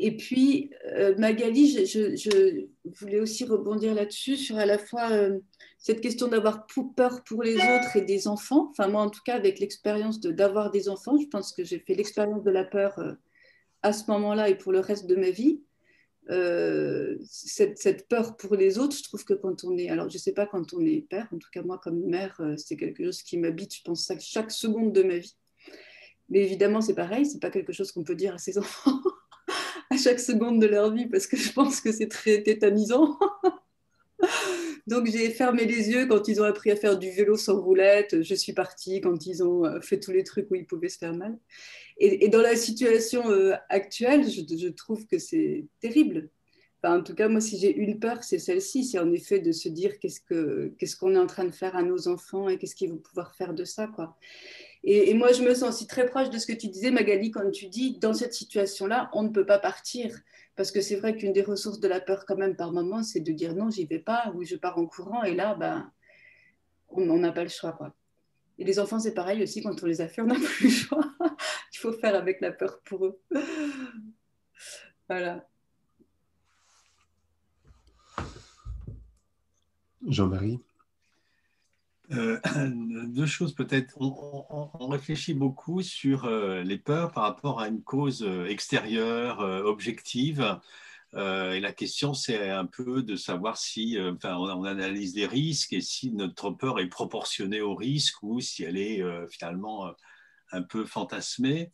Et 0.00 0.16
puis, 0.16 0.70
euh, 0.86 1.16
Magali, 1.18 1.86
je, 1.86 2.66
voulais 3.00 3.18
aussi 3.18 3.44
rebondir 3.44 3.94
là-dessus, 3.94 4.36
sur 4.36 4.56
à 4.56 4.66
la 4.66 4.78
fois 4.78 5.10
euh, 5.10 5.38
cette 5.78 6.00
question 6.00 6.28
d'avoir 6.28 6.66
peur 6.96 7.24
pour 7.24 7.42
les 7.42 7.56
autres 7.56 7.96
et 7.96 8.02
des 8.02 8.28
enfants. 8.28 8.68
Enfin, 8.70 8.88
moi, 8.88 9.02
en 9.02 9.10
tout 9.10 9.22
cas, 9.24 9.34
avec 9.34 9.58
l'expérience 9.58 10.20
d'avoir 10.20 10.70
des 10.70 10.88
enfants, 10.88 11.18
je 11.18 11.26
pense 11.26 11.52
que 11.52 11.64
j'ai 11.64 11.80
fait 11.80 11.94
l'expérience 11.94 12.44
de 12.44 12.50
la 12.50 12.64
peur 12.64 12.96
euh, 13.00 13.12
à 13.82 13.92
ce 13.92 14.08
moment-là 14.10 14.48
et 14.48 14.56
pour 14.56 14.70
le 14.70 14.80
reste 14.80 15.06
de 15.06 15.16
ma 15.16 15.30
vie. 15.30 15.62
Euh, 16.30 17.16
cette, 17.24 18.06
peur 18.08 18.36
pour 18.36 18.54
les 18.54 18.78
autres, 18.78 18.96
je 18.96 19.02
trouve 19.02 19.24
que 19.24 19.34
quand 19.34 19.64
on 19.64 19.76
est, 19.78 19.88
alors 19.88 20.10
je 20.10 20.16
ne 20.16 20.20
sais 20.20 20.32
pas 20.32 20.46
quand 20.46 20.74
on 20.74 20.84
est 20.84 21.06
père, 21.08 21.26
en 21.32 21.38
tout 21.38 21.48
cas 21.50 21.62
moi 21.62 21.80
comme 21.82 22.00
mère, 22.04 22.36
euh, 22.40 22.54
c'est 22.56 22.76
quelque 22.76 23.04
chose 23.04 23.22
qui 23.22 23.38
m'habite, 23.38 23.74
je 23.74 23.82
pense, 23.82 24.06
chaque, 24.06 24.20
chaque 24.20 24.50
seconde 24.50 24.92
de 24.92 25.02
ma 25.02 25.16
vie. 25.18 25.36
Mais 26.28 26.40
évidemment, 26.40 26.82
c'est 26.82 26.94
pareil, 26.94 27.24
c'est 27.24 27.40
pas 27.40 27.50
quelque 27.50 27.72
chose 27.72 27.92
qu'on 27.92 28.04
peut 28.04 28.14
dire 28.14 28.34
à 28.34 28.38
ses 28.38 28.58
enfants 28.58 29.00
à 29.90 29.96
chaque 29.96 30.20
seconde 30.20 30.60
de 30.60 30.66
leur 30.66 30.92
vie 30.92 31.06
parce 31.06 31.26
que 31.26 31.36
je 31.36 31.52
pense 31.52 31.80
que 31.80 31.92
c'est 31.92 32.08
très 32.08 32.42
tétanisant. 32.42 33.18
Donc 34.86 35.06
j'ai 35.06 35.30
fermé 35.30 35.66
les 35.66 35.90
yeux 35.90 36.06
quand 36.06 36.28
ils 36.28 36.40
ont 36.40 36.44
appris 36.44 36.70
à 36.70 36.76
faire 36.76 36.98
du 36.98 37.10
vélo 37.10 37.36
sans 37.36 37.60
roulette. 37.60 38.22
Je 38.22 38.34
suis 38.34 38.54
partie 38.54 39.00
quand 39.00 39.26
ils 39.26 39.42
ont 39.42 39.64
euh, 39.66 39.80
fait 39.80 40.00
tous 40.00 40.12
les 40.12 40.24
trucs 40.24 40.50
où 40.50 40.54
ils 40.54 40.66
pouvaient 40.66 40.88
se 40.88 40.98
faire 40.98 41.14
mal. 41.14 41.38
Et, 41.98 42.28
dans 42.28 42.40
la 42.40 42.54
situation 42.54 43.28
euh, 43.30 43.54
actuelle, 43.68 44.24
je, 44.28 44.68
trouve 44.68 45.06
que 45.06 45.18
c'est 45.18 45.66
terrible. 45.80 46.30
en 46.84 47.02
tout 47.02 47.14
cas, 47.14 47.28
moi, 47.28 47.40
si 47.40 47.58
j'ai 47.58 47.74
une 47.74 47.98
peur, 47.98 48.22
c'est 48.22 48.38
celle-ci. 48.38 48.84
C'est 48.84 49.00
en 49.00 49.12
effet 49.12 49.40
de 49.40 49.50
se 49.50 49.68
dire 49.68 49.98
qu'est-ce 49.98 50.96
qu'on 50.96 51.14
est 51.14 51.18
en 51.18 51.26
train 51.26 51.44
de 51.44 51.50
faire 51.50 51.74
à 51.74 51.82
nos 51.82 52.06
enfants 52.06 52.48
et 52.48 52.56
qu'est-ce 52.56 52.76
qu'ils 52.76 52.90
vont 52.90 52.98
pouvoir 52.98 53.34
faire 53.34 53.52
de 53.52 53.64
ça. 53.64 53.90
Et, 54.84 55.12
moi, 55.14 55.32
je 55.32 55.42
me 55.42 55.54
sens 55.54 55.74
aussi 55.74 55.86
très 55.88 56.06
proche 56.06 56.30
de 56.30 56.38
ce 56.38 56.46
que 56.46 56.52
tu 56.52 56.68
disais, 56.68 56.92
Magali, 56.92 57.32
quand 57.32 57.50
tu 57.50 57.66
dis, 57.66 57.98
dans 57.98 58.14
cette 58.14 58.32
situation-là, 58.32 59.10
on 59.12 59.24
ne 59.24 59.30
peut 59.30 59.46
pas 59.46 59.58
partir. 59.58 60.16
Parce 60.54 60.70
que 60.70 60.80
c'est 60.80 60.96
vrai 60.96 61.16
qu'une 61.16 61.32
des 61.32 61.42
ressources 61.42 61.80
de 61.80 61.88
la 61.88 62.00
peur, 62.00 62.26
quand 62.26 62.36
même, 62.36 62.54
par 62.54 62.72
moment, 62.72 63.02
c'est 63.02 63.20
de 63.20 63.32
dire 63.32 63.54
non, 63.56 63.70
j'y 63.70 63.86
vais 63.86 63.98
pas, 63.98 64.32
ou 64.36 64.44
je 64.44 64.54
pars 64.54 64.78
en 64.78 64.86
courant. 64.86 65.24
Et 65.24 65.34
là, 65.34 65.54
ben, 65.54 65.90
on 66.90 67.18
n'a 67.18 67.32
pas 67.32 67.42
le 67.42 67.48
choix. 67.48 67.76
Et 68.58 68.64
les 68.64 68.78
enfants, 68.78 68.98
c'est 68.98 69.14
pareil 69.14 69.42
aussi, 69.42 69.62
quand 69.62 69.82
on 69.82 69.86
les 69.86 70.00
a 70.00 70.08
fait, 70.08 70.20
on 70.22 70.26
n'a 70.26 70.34
plus 70.40 70.64
le 70.64 70.70
choix. 70.70 71.04
Il 71.72 71.78
faut 71.78 71.92
faire 71.92 72.14
avec 72.14 72.40
la 72.40 72.50
peur 72.50 72.80
pour 72.84 73.06
eux. 73.06 73.20
voilà. 75.08 75.46
Jean-Marie 80.06 80.60
euh, 82.12 82.38
deux 83.08 83.26
choses 83.26 83.54
peut-être. 83.54 83.94
On, 84.00 84.88
réfléchit 84.88 85.34
beaucoup 85.34 85.82
sur 85.82 86.24
euh, 86.24 86.62
les 86.62 86.78
peurs 86.78 87.12
par 87.12 87.24
rapport 87.24 87.60
à 87.60 87.68
une 87.68 87.82
cause 87.82 88.22
euh, 88.22 88.46
extérieure, 88.46 89.40
objective. 91.12 91.54
et 91.54 91.60
la 91.60 91.72
question, 91.72 92.14
c'est 92.14 92.50
un 92.50 92.66
peu 92.66 93.02
de 93.02 93.16
savoir 93.16 93.56
si, 93.56 93.98
enfin, 94.00 94.36
on, 94.36 94.64
analyse 94.64 95.14
les 95.14 95.26
risques 95.26 95.72
et 95.72 95.80
si 95.80 96.12
notre 96.12 96.50
peur 96.50 96.80
est 96.80 96.88
proportionnée 96.88 97.60
au 97.60 97.74
risque 97.74 98.22
ou 98.22 98.40
si 98.40 98.64
elle 98.64 98.76
est 98.76 99.02
finalement 99.30 99.90
un 100.52 100.62
peu 100.62 100.84
fantasmée. 100.84 101.72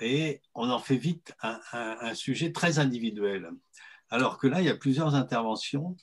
et 0.00 0.40
on 0.54 0.70
en 0.70 0.78
fait 0.78 0.96
vite 0.96 1.34
un, 1.42 2.14
sujet 2.14 2.52
très 2.52 2.78
individuel. 2.78 3.50
Alors 4.10 4.38
que 4.38 4.46
là, 4.46 4.60
il 4.60 4.66
y 4.66 4.70
a 4.70 4.76
plusieurs 4.76 5.14
interventions 5.14 5.96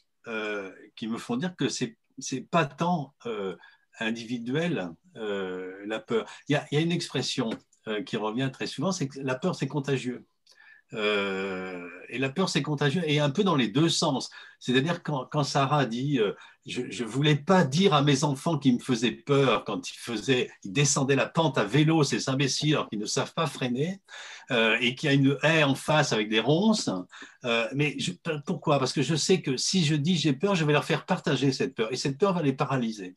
qui 0.95 1.07
me 1.07 1.17
font 1.17 1.37
dire 1.37 1.55
que 1.55 1.69
c'est 1.69 1.97
c'est 2.21 2.41
pas 2.41 2.65
tant 2.65 3.13
euh, 3.25 3.55
individuel 3.99 4.91
euh, 5.15 5.83
la 5.85 5.99
peur. 5.99 6.29
Il 6.47 6.53
y, 6.53 6.75
a, 6.75 6.79
une 6.79 6.91
expression 6.91 7.49
euh, 7.87 8.03
qui 8.03 8.17
revient 8.17 8.49
très 8.51 8.67
souvent, 8.67 8.91
c'est 8.91 9.07
que 9.07 9.19
la 9.19 9.35
peur 9.35 9.55
c'est 9.55 9.67
contagieux. 9.67 10.25
Et 10.91 12.17
la 12.17 12.29
peur, 12.29 12.49
c'est 12.49 12.61
contagieux, 12.61 13.03
et 13.05 13.19
un 13.19 13.29
peu 13.29 13.43
dans 13.43 13.55
les 13.55 13.67
deux 13.67 13.89
sens. 13.89 14.29
C'est-à-dire 14.59 15.03
quand, 15.03 15.43
Sarah 15.43 15.85
dit 15.85 16.19
Je 16.65 16.81
ne 16.81 17.07
voulais 17.07 17.35
pas 17.35 17.63
dire 17.63 17.93
à 17.93 18.01
mes 18.01 18.23
enfants 18.23 18.57
qui 18.57 18.73
me 18.73 18.79
faisaient 18.79 19.11
peur 19.11 19.63
quand 19.65 19.89
ils, 19.89 19.97
faisaient, 19.97 20.49
ils 20.63 20.73
descendaient 20.73 21.15
la 21.15 21.27
pente 21.27 21.57
à 21.57 21.63
vélo, 21.63 22.03
ces 22.03 22.29
imbéciles 22.29 22.79
qui 22.91 22.97
ne 22.97 23.05
savent 23.05 23.33
pas 23.33 23.45
freiner, 23.45 24.01
et 24.51 24.95
qu'il 24.95 25.09
y 25.09 25.11
a 25.11 25.15
une 25.15 25.37
haie 25.43 25.63
en 25.63 25.75
face 25.75 26.11
avec 26.11 26.29
des 26.29 26.39
ronces. 26.39 26.89
mais 27.73 27.95
pourquoi? 28.45 28.79
Parce 28.79 28.93
que 28.93 29.03
je 29.03 29.15
sais 29.15 29.41
que 29.41 29.57
si 29.57 29.85
je 29.85 29.95
dis 29.95 30.17
j'ai 30.17 30.33
peur, 30.33 30.55
je 30.55 30.65
vais 30.65 30.73
leur 30.73 30.85
faire 30.85 31.05
partager 31.05 31.51
cette 31.51 31.75
peur, 31.75 31.93
et 31.93 31.97
cette 31.97 32.17
peur 32.17 32.33
va 32.33 32.41
les 32.41 32.53
paralyser. 32.53 33.13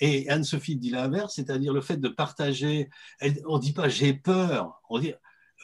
et 0.00 0.28
Anne-Sophie 0.28 0.76
dit 0.76 0.90
l'inverse, 0.90 1.34
c'est-à-dire 1.36 1.72
le 1.72 1.80
fait 1.80 1.96
de 1.96 2.08
partager. 2.08 2.90
on 3.46 3.56
ne 3.56 3.62
dit 3.62 3.72
pas 3.72 3.88
j'ai 3.88 4.14
peur, 4.14 4.82
on 4.90 4.98
dit 4.98 5.14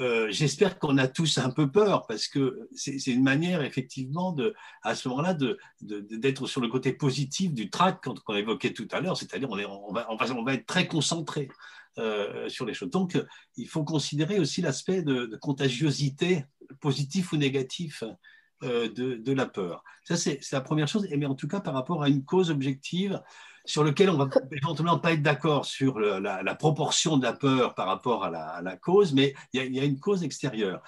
euh, 0.01 0.28
j'espère 0.31 0.78
qu'on 0.78 0.97
a 0.97 1.06
tous 1.06 1.39
un 1.39 1.51
peu 1.51 1.70
peur 1.70 2.06
parce 2.06 2.27
que 2.27 2.69
c'est 2.74 3.06
une 3.09 3.23
manière 3.23 3.62
effectivement 3.62 4.32
de, 4.32 4.55
à 4.82 4.94
ce 4.94 5.09
moment-là 5.09 5.36
d'être 5.81 6.47
sur 6.47 6.62
le 6.62 6.69
côté 6.69 6.93
positif 6.94 7.52
du 7.52 7.69
trac 7.69 8.01
qu'on 8.02 8.35
évoquait 8.35 8.73
tout 8.73 8.89
à 8.90 9.01
l'heure, 9.01 9.19
c'est-à-dire 9.19 9.51
on, 9.51 9.93
va, 9.93 10.55
être 10.55 10.66
très 10.66 10.86
concentré 10.86 11.51
euh, 11.98 12.48
sur 12.48 12.64
les 12.64 12.73
choses. 12.73 12.90
Donc 12.90 13.23
il 13.56 13.69
faut 13.69 13.85
considérer 13.85 14.39
aussi 14.39 14.62
l'aspect 14.62 15.02
de, 15.02 15.36
contagiosité, 15.40 16.47
positif 16.81 17.32
ou 17.32 17.36
négatif, 17.36 18.02
euh, 18.62 18.89
de, 18.89 19.32
la 19.32 19.47
peur. 19.47 19.84
Ça 20.05 20.16
c'est 20.16 20.40
la 20.52 20.60
première 20.60 20.89
chose, 20.89 21.06
mais 21.16 21.26
en 21.26 21.34
tout 21.34 21.48
cas 21.48 21.60
par 21.60 21.74
rapport 21.74 22.02
à 22.02 22.09
une 22.09 22.24
cause 22.24 22.51
objective, 22.51 23.20
sur 23.64 23.84
lequel 23.84 24.10
on 24.10 24.16
va 24.16 24.28
éventuellement 24.51 24.98
pas 24.98 25.12
être 25.12 25.22
d'accord 25.22 25.66
sur 25.66 26.01
la, 26.01 26.55
proportion 26.55 27.16
de 27.16 27.22
la 27.22 27.32
peur 27.32 27.74
par 27.74 27.86
rapport 27.86 28.24
à 28.24 28.60
la, 28.60 28.76
cause, 28.76 29.12
mais 29.12 29.34
il 29.52 29.74
y, 29.74 29.80
a, 29.80 29.84
une 29.84 30.01
cause 30.01 30.24
extérieure. 30.24 30.82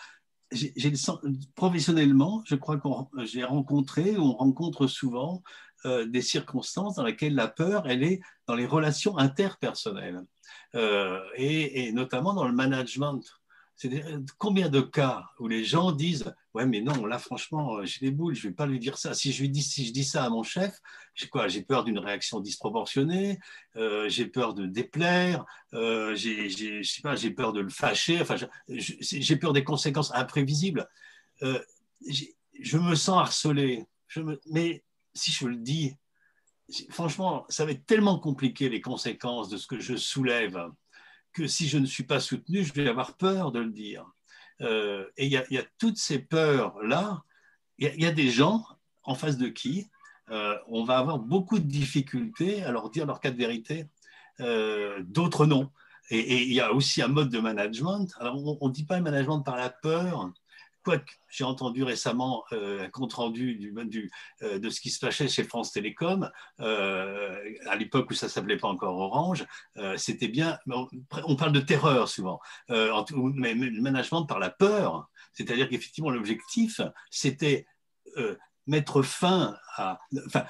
professionnellement, 1.54 2.42
je 2.46 2.56
crois 2.56 2.78
que 2.78 2.88
j'ai 3.24 3.44
rencontré, 3.44 4.16
on 4.18 4.32
rencontre 4.32 4.88
souvent 4.88 5.42
euh, 5.86 6.06
des 6.06 6.22
circonstances 6.22 6.94
dans 6.94 7.04
lesquelles 7.04 7.34
la 7.34 7.46
peur, 7.46 7.86
elle 7.86 8.02
est 8.02 8.20
dans 8.46 8.54
les 8.54 8.64
relations 8.64 9.18
interpersonnelles 9.18 10.24
euh, 10.74 11.20
et, 11.36 11.92
notamment 11.92 12.32
dans 12.32 12.48
le 12.48 12.54
management 12.54 13.22
combien 14.38 14.68
de 14.68 14.80
cas 14.80 15.24
où 15.38 15.48
les 15.48 15.64
gens 15.64 15.92
disent 15.92 16.32
ouais 16.54 16.64
mais 16.64 16.80
non 16.80 17.06
là 17.06 17.18
franchement 17.18 17.76
euh, 17.76 17.84
j'ai 17.84 18.06
des 18.06 18.12
boules 18.12 18.34
je 18.34 18.48
vais 18.48 18.54
pas 18.54 18.66
lui 18.66 18.78
dire 18.78 18.98
ça. 18.98 19.14
Si 19.14 19.32
je 19.32 19.42
lui 19.42 19.48
dis 19.48 19.62
si 19.62 19.86
je 19.86 19.92
dis 19.92 20.04
ça 20.04 20.24
à 20.24 20.30
mon 20.30 20.42
chef 20.42 20.78
j'ai 21.14 21.28
quoi? 21.28 21.48
J'ai 21.48 21.62
peur 21.62 21.84
d'une 21.84 21.98
réaction 21.98 22.40
disproportionnée 22.40 23.38
euh, 23.76 24.08
j'ai 24.08 24.26
peur 24.26 24.54
de 24.54 24.66
déplaire 24.66 25.44
euh, 25.74 26.14
j'ai 26.14 27.30
peur 27.30 27.52
de 27.52 27.60
le 27.60 27.68
fâcher 27.68 28.20
enfin 28.20 28.36
j'ai 28.68 29.36
peur 29.36 29.52
des 29.52 29.64
conséquences 29.64 30.14
imprévisibles. 30.14 30.88
Je 31.40 32.78
me 32.78 32.94
sens 32.94 33.18
harcelé 33.18 33.86
je 34.06 34.20
me, 34.20 34.40
mais 34.50 34.84
si 35.14 35.32
je 35.32 35.46
le 35.46 35.56
dis 35.56 35.96
franchement 36.90 37.44
ça 37.48 37.64
va 37.64 37.72
être 37.72 37.86
tellement 37.86 38.18
compliqué 38.20 38.68
les 38.68 38.80
conséquences 38.80 39.48
de 39.48 39.56
ce 39.56 39.66
que 39.66 39.80
je 39.80 39.96
soulève 39.96 40.70
que 41.34 41.46
si 41.46 41.68
je 41.68 41.78
ne 41.78 41.86
suis 41.86 42.04
pas 42.04 42.20
soutenu, 42.20 42.64
je 42.64 42.72
vais 42.72 42.88
avoir 42.88 43.16
peur 43.16 43.52
de 43.52 43.58
le 43.58 43.70
dire. 43.70 44.06
Euh, 44.62 45.06
et 45.16 45.26
il 45.26 45.32
y, 45.32 45.58
a 45.58 45.64
toutes 45.78 45.98
ces 45.98 46.20
peurs-là. 46.20 47.22
Il 47.78 48.00
y, 48.00 48.06
a 48.06 48.12
des 48.12 48.30
gens 48.30 48.64
en 49.02 49.14
face 49.14 49.36
de 49.36 49.48
qui 49.48 49.88
euh, 50.30 50.56
on 50.68 50.84
va 50.84 50.98
avoir 50.98 51.18
beaucoup 51.18 51.58
de 51.58 51.66
difficultés 51.66 52.62
à 52.62 52.72
leur 52.72 52.88
dire 52.88 53.04
leur 53.04 53.20
cas 53.20 53.30
de 53.30 53.36
vérité, 53.36 53.88
euh, 54.40 55.02
d'autres 55.02 55.44
non. 55.44 55.70
Et, 56.10 56.44
il 56.44 56.52
y 56.52 56.60
a 56.60 56.72
aussi 56.72 57.02
un 57.02 57.08
mode 57.08 57.30
de 57.30 57.40
management. 57.40 58.08
Alors, 58.20 58.62
on 58.62 58.68
ne 58.68 58.72
dit 58.72 58.84
pas 58.84 58.96
le 58.96 59.02
management 59.02 59.40
par 59.40 59.56
la 59.56 59.68
peur, 59.70 60.30
quoique 60.84 61.10
j'ai 61.28 61.44
entendu 61.44 61.82
récemment 61.82 62.44
un 62.52 62.88
compte 62.90 63.14
rendu 63.14 63.56
du, 63.56 64.10
de 64.42 64.70
ce 64.70 64.80
qui 64.80 64.90
se 64.90 65.00
passait 65.00 65.28
chez 65.28 65.44
France 65.44 65.72
Télécom, 65.72 66.30
à 66.58 67.76
l'époque 67.76 68.10
où 68.10 68.14
ça 68.14 68.28
s'appelait 68.28 68.56
pas 68.56 68.68
encore 68.68 68.96
Orange, 68.98 69.46
c'était 69.96 70.28
bien. 70.28 70.58
On 71.24 71.36
parle 71.36 71.52
de 71.52 71.60
terreur 71.60 72.08
souvent, 72.08 72.40
mais 72.68 73.54
le 73.54 73.80
management 73.80 74.26
par 74.26 74.38
la 74.38 74.50
peur, 74.50 75.08
c'est-à-dire 75.32 75.68
qu'effectivement 75.68 76.10
l'objectif 76.10 76.80
c'était 77.10 77.66
mettre 78.66 79.02
fin 79.02 79.56
à, 79.76 79.98
enfin, 80.26 80.44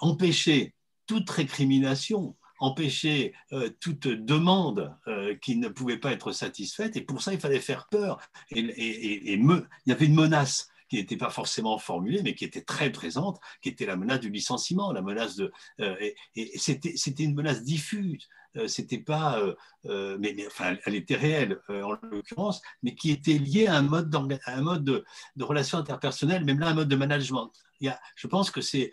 empêcher 0.00 0.74
toute 1.06 1.28
récrimination 1.30 2.36
empêcher 2.62 3.34
euh, 3.52 3.70
toute 3.80 4.06
demande 4.06 4.96
euh, 5.08 5.34
qui 5.34 5.56
ne 5.56 5.68
pouvait 5.68 5.98
pas 5.98 6.12
être 6.12 6.30
satisfaite. 6.30 6.96
Et 6.96 7.00
pour 7.00 7.20
ça, 7.20 7.34
il 7.34 7.40
fallait 7.40 7.60
faire 7.60 7.88
peur. 7.88 8.20
Et, 8.52 8.60
il 8.60 9.66
y 9.86 9.92
avait 9.92 10.06
une 10.06 10.14
menace 10.14 10.68
qui 10.88 10.96
n'était 10.96 11.16
pas 11.16 11.30
forcément 11.30 11.78
formulée, 11.78 12.22
mais 12.22 12.34
qui 12.34 12.44
était 12.44 12.62
très 12.62 12.92
présente, 12.92 13.40
qui 13.62 13.68
était 13.68 13.86
la 13.86 13.96
menace 13.96 14.20
du 14.20 14.30
licenciement, 14.30 14.92
la 14.92 15.02
menace 15.02 15.34
de. 15.34 15.50
Euh, 15.80 15.96
et, 16.36 16.52
c'était 16.56 17.24
une 17.24 17.34
menace 17.34 17.64
diffuse. 17.64 18.28
c'était 18.66 18.98
pas, 18.98 19.42
mais, 19.84 20.46
enfin, 20.46 20.76
elle 20.84 20.94
était 20.94 21.16
réelle 21.16 21.60
en 21.68 21.92
l'occurrence, 22.02 22.60
mais 22.82 22.94
qui 22.94 23.10
était 23.10 23.38
liée 23.38 23.66
à 23.66 23.76
un 23.76 23.82
mode, 23.82 24.14
un 24.46 24.60
mode 24.60 24.84
de, 24.84 25.04
de 25.36 25.44
relation 25.44 25.78
interpersonnelle, 25.78 26.44
même 26.44 26.60
là 26.60 26.68
un 26.68 26.74
mode 26.74 26.88
de 26.88 26.96
management. 26.96 27.50
Il 27.80 27.86
y 27.86 27.88
a, 27.88 27.98
je 28.14 28.28
pense 28.28 28.50
que 28.52 28.60
c'est 28.60 28.92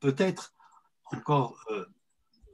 peut-être 0.00 0.54
encore 1.12 1.54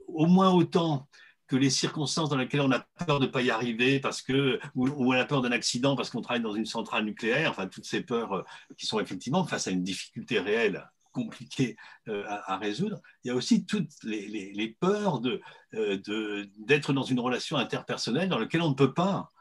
au 0.07 0.25
moins 0.25 0.51
autant 0.51 1.07
que 1.47 1.55
les 1.55 1.69
circonstances 1.69 2.29
dans 2.29 2.37
lesquelles 2.37 2.61
on 2.61 2.71
a 2.71 2.85
peur 3.05 3.19
de 3.19 3.25
ne 3.25 3.31
pas 3.31 3.41
y 3.41 3.49
arriver 3.49 3.99
parce 3.99 4.21
que, 4.21 4.59
ou, 4.75 4.89
on 4.89 5.11
a 5.11 5.25
peur 5.25 5.41
d'un 5.41 5.51
accident 5.51 5.95
parce 5.95 6.09
qu'on 6.09 6.21
travaille 6.21 6.43
dans 6.43 6.53
une 6.53 6.65
centrale 6.65 7.05
nucléaire, 7.05 7.51
enfin 7.51 7.67
toutes 7.67 7.85
ces 7.85 8.01
peurs 8.01 8.33
euh, 8.33 8.43
qui 8.77 8.85
sont 8.85 8.99
effectivement 8.99 9.45
face 9.45 9.67
à 9.67 9.71
une 9.71 9.83
difficulté 9.83 10.39
réelle 10.39 10.89
compliquée 11.13 11.77
euh, 12.09 12.23
à, 12.27 12.57
résoudre. 12.57 13.01
Il 13.23 13.29
y 13.29 13.31
a 13.31 13.35
aussi 13.35 13.65
toutes 13.65 13.91
les, 14.03 14.77
peurs 14.79 15.19
de, 15.19 15.41
euh, 15.73 16.45
d'être 16.59 16.93
dans 16.93 17.03
une 17.03 17.19
relation 17.19 17.57
interpersonnelle 17.57 18.29
dans 18.29 18.37
laquelle 18.37 18.61
on 18.61 18.69
ne 18.69 18.75
peut 18.75 18.93
pas. 18.93 19.31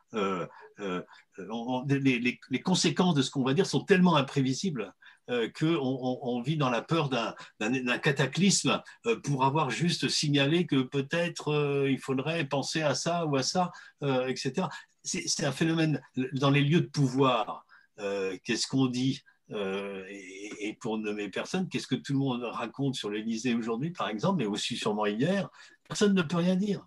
les, 1.89 2.63
conséquences 2.65 3.15
de 3.15 3.23
ce 3.23 3.31
qu'on 3.31 3.45
va 3.45 3.53
dire 3.53 3.67
sont 3.67 3.85
tellement 3.85 4.17
imprévisibles 4.17 4.95
qu'on 5.29 6.19
on, 6.23 6.41
vit 6.41 6.57
dans 6.57 6.71
la 6.71 6.83
peur 6.83 7.09
d'un 7.09 7.99
cataclysme 7.99 8.83
euh, 9.07 9.19
pour 9.21 9.45
avoir 9.45 9.71
juste 9.71 10.09
signalé 10.09 10.67
que 10.67 10.83
peut-être 10.83 11.53
euh, 11.53 11.91
il 11.91 11.99
faudrait 11.99 12.47
penser 12.47 12.83
à 12.83 12.95
ça 12.95 13.27
ou 13.27 13.37
à 13.37 13.43
ça, 13.43 13.73
etc. 14.03 14.69
C'est 15.03 15.45
un 15.45 15.53
phénomène 15.53 16.03
dans 16.33 16.51
les 16.51 16.63
lieux 16.63 16.81
de 16.81 16.87
pouvoir. 16.87 17.65
Qu'est-ce 18.45 18.67
qu'on 18.67 18.87
dit 18.87 19.23
et, 19.51 20.77
pour 20.81 20.99
nommer 20.99 21.29
personne, 21.29 21.69
qu'est-ce 21.69 21.87
que 21.87 21.95
tout 21.95 22.13
le 22.13 22.19
monde 22.19 22.43
raconte 22.43 22.97
sur 22.97 23.11
l'Élysée 23.11 23.55
aujourd'hui, 23.55 23.91
par 23.91 24.09
exemple, 24.09 24.39
mais 24.39 24.47
aussi 24.47 24.77
sûrement 24.77 25.07
hier 25.07 25.49
Personne 25.89 26.15
ne 26.15 26.23
peut 26.23 26.39
rien 26.39 26.57
dire. 26.57 26.87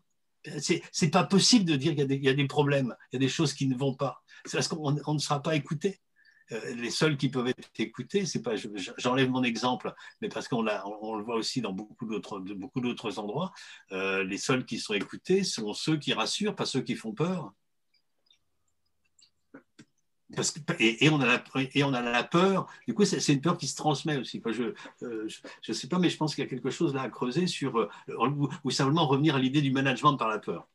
C'est 0.62 1.12
pas 1.12 1.24
possible 1.24 1.66
de 1.66 1.78
dire 1.78 1.96
qu'il 1.96 2.12
y, 2.12 2.26
y, 2.26 2.30
a 2.30 2.34
des 2.34 2.48
problèmes, 2.48 2.96
il 3.12 3.16
y 3.16 3.18
a 3.18 3.20
des 3.20 3.30
choses 3.30 3.54
qui 3.54 3.68
ne 3.68 3.78
vont 3.78 3.96
pas. 3.96 4.22
C'est 4.46 4.58
parce 4.58 4.68
qu'on 4.68 5.14
ne 5.14 5.20
sera 5.20 5.42
pas 5.42 5.56
écouté. 5.56 6.02
Euh, 6.52 6.76
les 6.76 6.90
seuls 6.90 7.18
qui 7.18 7.30
peuvent 7.30 7.48
être 7.48 7.70
écoutés, 7.78 8.26
c'est 8.26 8.42
pas, 8.42 8.56
j'enlève 8.98 9.30
mon 9.30 9.44
exemple, 9.44 9.94
mais 10.22 10.30
parce 10.30 10.48
qu'on 10.48 10.66
on, 11.02 11.16
le 11.16 11.24
voit 11.24 11.36
aussi 11.36 11.62
dans 11.62 11.74
beaucoup 11.74 12.06
d'autres, 12.06 12.40
beaucoup 12.40 12.82
d'autres 12.82 13.20
endroits, 13.20 13.52
euh, 13.92 14.24
les 14.24 14.38
seuls 14.38 14.66
qui 14.66 14.80
sont 14.80 14.94
écoutés 14.94 15.44
sont 15.44 15.74
ceux 15.74 15.98
qui 15.98 16.14
rassurent, 16.14 16.56
pas 16.56 16.66
ceux 16.66 16.82
qui 16.82 16.96
font 16.96 17.14
peur. 17.14 17.54
Et, 20.80 21.10
on 21.10 21.20
a 21.20 22.02
la, 22.02 22.24
peur, 22.24 22.68
du 22.88 22.94
coup, 22.94 23.04
c'est 23.04 23.34
une 23.34 23.42
peur 23.42 23.58
qui 23.58 23.68
se 23.68 23.76
transmet 23.76 24.16
aussi. 24.18 24.42
je 24.46 24.64
ne 24.64 24.74
euh, 25.04 25.28
sais 25.74 25.88
pas, 25.88 25.98
mais 25.98 26.10
je 26.10 26.18
pense 26.18 26.36
qu'il 26.36 26.44
y 26.44 26.48
a 26.48 26.50
quelque 26.50 26.70
chose 26.70 26.94
là 26.94 27.02
à 27.02 27.10
creuser 27.10 27.48
sur, 27.48 27.90
ou 28.64 28.72
simplement 28.72 29.08
revenir 29.08 29.36
à 29.36 29.40
l'idée 29.40 29.62
du 29.62 29.72
management 29.72 30.18
par 30.18 30.28
la 30.28 30.38
peur. 30.38 30.68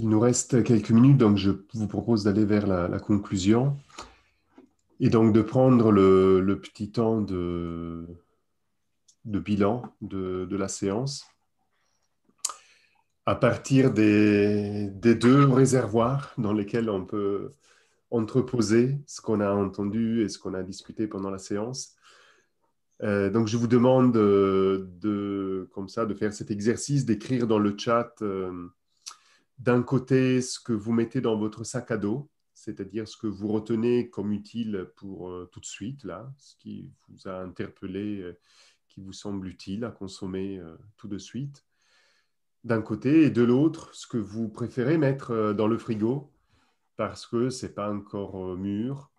Il 0.00 0.08
nous 0.08 0.20
reste 0.20 0.62
quelques 0.62 0.92
minutes, 0.92 1.16
donc 1.16 1.38
je 1.38 1.50
vous 1.74 1.88
propose 1.88 2.22
d'aller 2.22 2.44
vers 2.44 2.68
la, 2.68 3.00
conclusion 3.00 3.76
et 5.00 5.10
donc 5.10 5.32
de 5.32 5.42
prendre 5.42 5.90
le, 5.90 6.60
petit 6.62 6.92
temps 6.92 7.20
de, 7.20 8.06
bilan 9.24 9.92
de, 10.00 10.46
la 10.54 10.68
séance 10.68 11.26
à 13.26 13.34
partir 13.34 13.92
des, 13.92 14.88
deux 15.02 15.46
réservoirs 15.46 16.32
dans 16.38 16.52
lesquels 16.52 16.90
on 16.90 17.04
peut 17.04 17.54
entreposer 18.12 19.00
ce 19.04 19.20
qu'on 19.20 19.40
a 19.40 19.50
entendu 19.50 20.22
et 20.22 20.28
ce 20.28 20.38
qu'on 20.38 20.54
a 20.54 20.62
discuté 20.62 21.08
pendant 21.08 21.30
la 21.30 21.38
séance. 21.38 21.96
Euh, 23.02 23.30
donc, 23.30 23.48
je 23.48 23.56
vous 23.56 23.66
demande 23.66 24.12
de, 24.12 25.68
comme 25.72 25.88
ça, 25.88 26.06
de 26.06 26.14
faire 26.14 26.32
cet 26.32 26.52
exercice, 26.52 27.04
d'écrire 27.04 27.48
dans 27.48 27.58
le 27.58 27.76
chat 27.76 28.12
euh, 28.22 28.70
d'un 29.58 29.82
côté 29.82 30.40
ce 30.40 30.60
que 30.60 30.72
vous 30.72 30.92
mettez 30.92 31.20
dans 31.20 31.36
votre 31.36 31.64
sac 31.64 31.90
à 31.90 31.96
dos, 31.96 32.28
c'est-à-dire 32.54 33.06
ce 33.06 33.16
que 33.16 33.26
vous 33.26 33.48
retenez 33.48 34.10
comme 34.10 34.32
utile 34.32 34.90
pour 34.96 35.30
euh, 35.30 35.48
tout 35.52 35.60
de 35.60 35.66
suite, 35.66 36.04
là, 36.04 36.32
ce 36.38 36.56
qui 36.56 36.90
vous 37.08 37.28
a 37.28 37.40
interpellé, 37.40 38.20
euh, 38.20 38.38
qui 38.88 39.00
vous 39.00 39.12
semble 39.12 39.46
utile 39.46 39.84
à 39.84 39.90
consommer 39.90 40.58
euh, 40.58 40.76
tout 40.96 41.08
de 41.08 41.18
suite, 41.18 41.64
d'un 42.64 42.82
côté, 42.82 43.22
et 43.22 43.30
de 43.30 43.42
l'autre, 43.42 43.94
ce 43.94 44.06
que 44.06 44.18
vous 44.18 44.48
préférez 44.48 44.98
mettre 44.98 45.52
dans 45.52 45.68
le 45.68 45.78
frigo, 45.78 46.32
parce 46.96 47.26
que 47.26 47.50
ce 47.50 47.66
n'est 47.66 47.72
pas 47.72 47.92
encore 47.92 48.56
mûr, 48.56 49.10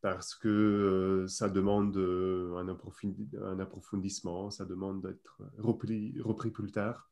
parce 0.00 0.34
que 0.34 1.24
ça 1.28 1.48
demande 1.48 1.96
un, 1.96 3.58
approfondissement, 3.60 4.50
ça 4.50 4.64
demande 4.64 5.00
d'être 5.00 5.40
repris, 5.58 6.20
repris 6.20 6.50
plus 6.50 6.72
tard. 6.72 7.08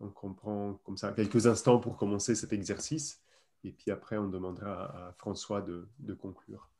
Donc 0.00 0.22
on 0.24 0.34
prend 0.34 0.74
comme 0.84 0.96
ça 0.96 1.12
quelques 1.12 1.46
instants 1.46 1.78
pour 1.78 1.96
commencer 1.96 2.34
cet 2.34 2.52
exercice 2.52 3.22
et 3.64 3.72
puis 3.72 3.90
après 3.90 4.16
on 4.18 4.28
demandera 4.28 5.08
à, 5.08 5.12
François 5.12 5.62
de, 5.62 5.88
conclure. 6.14 6.70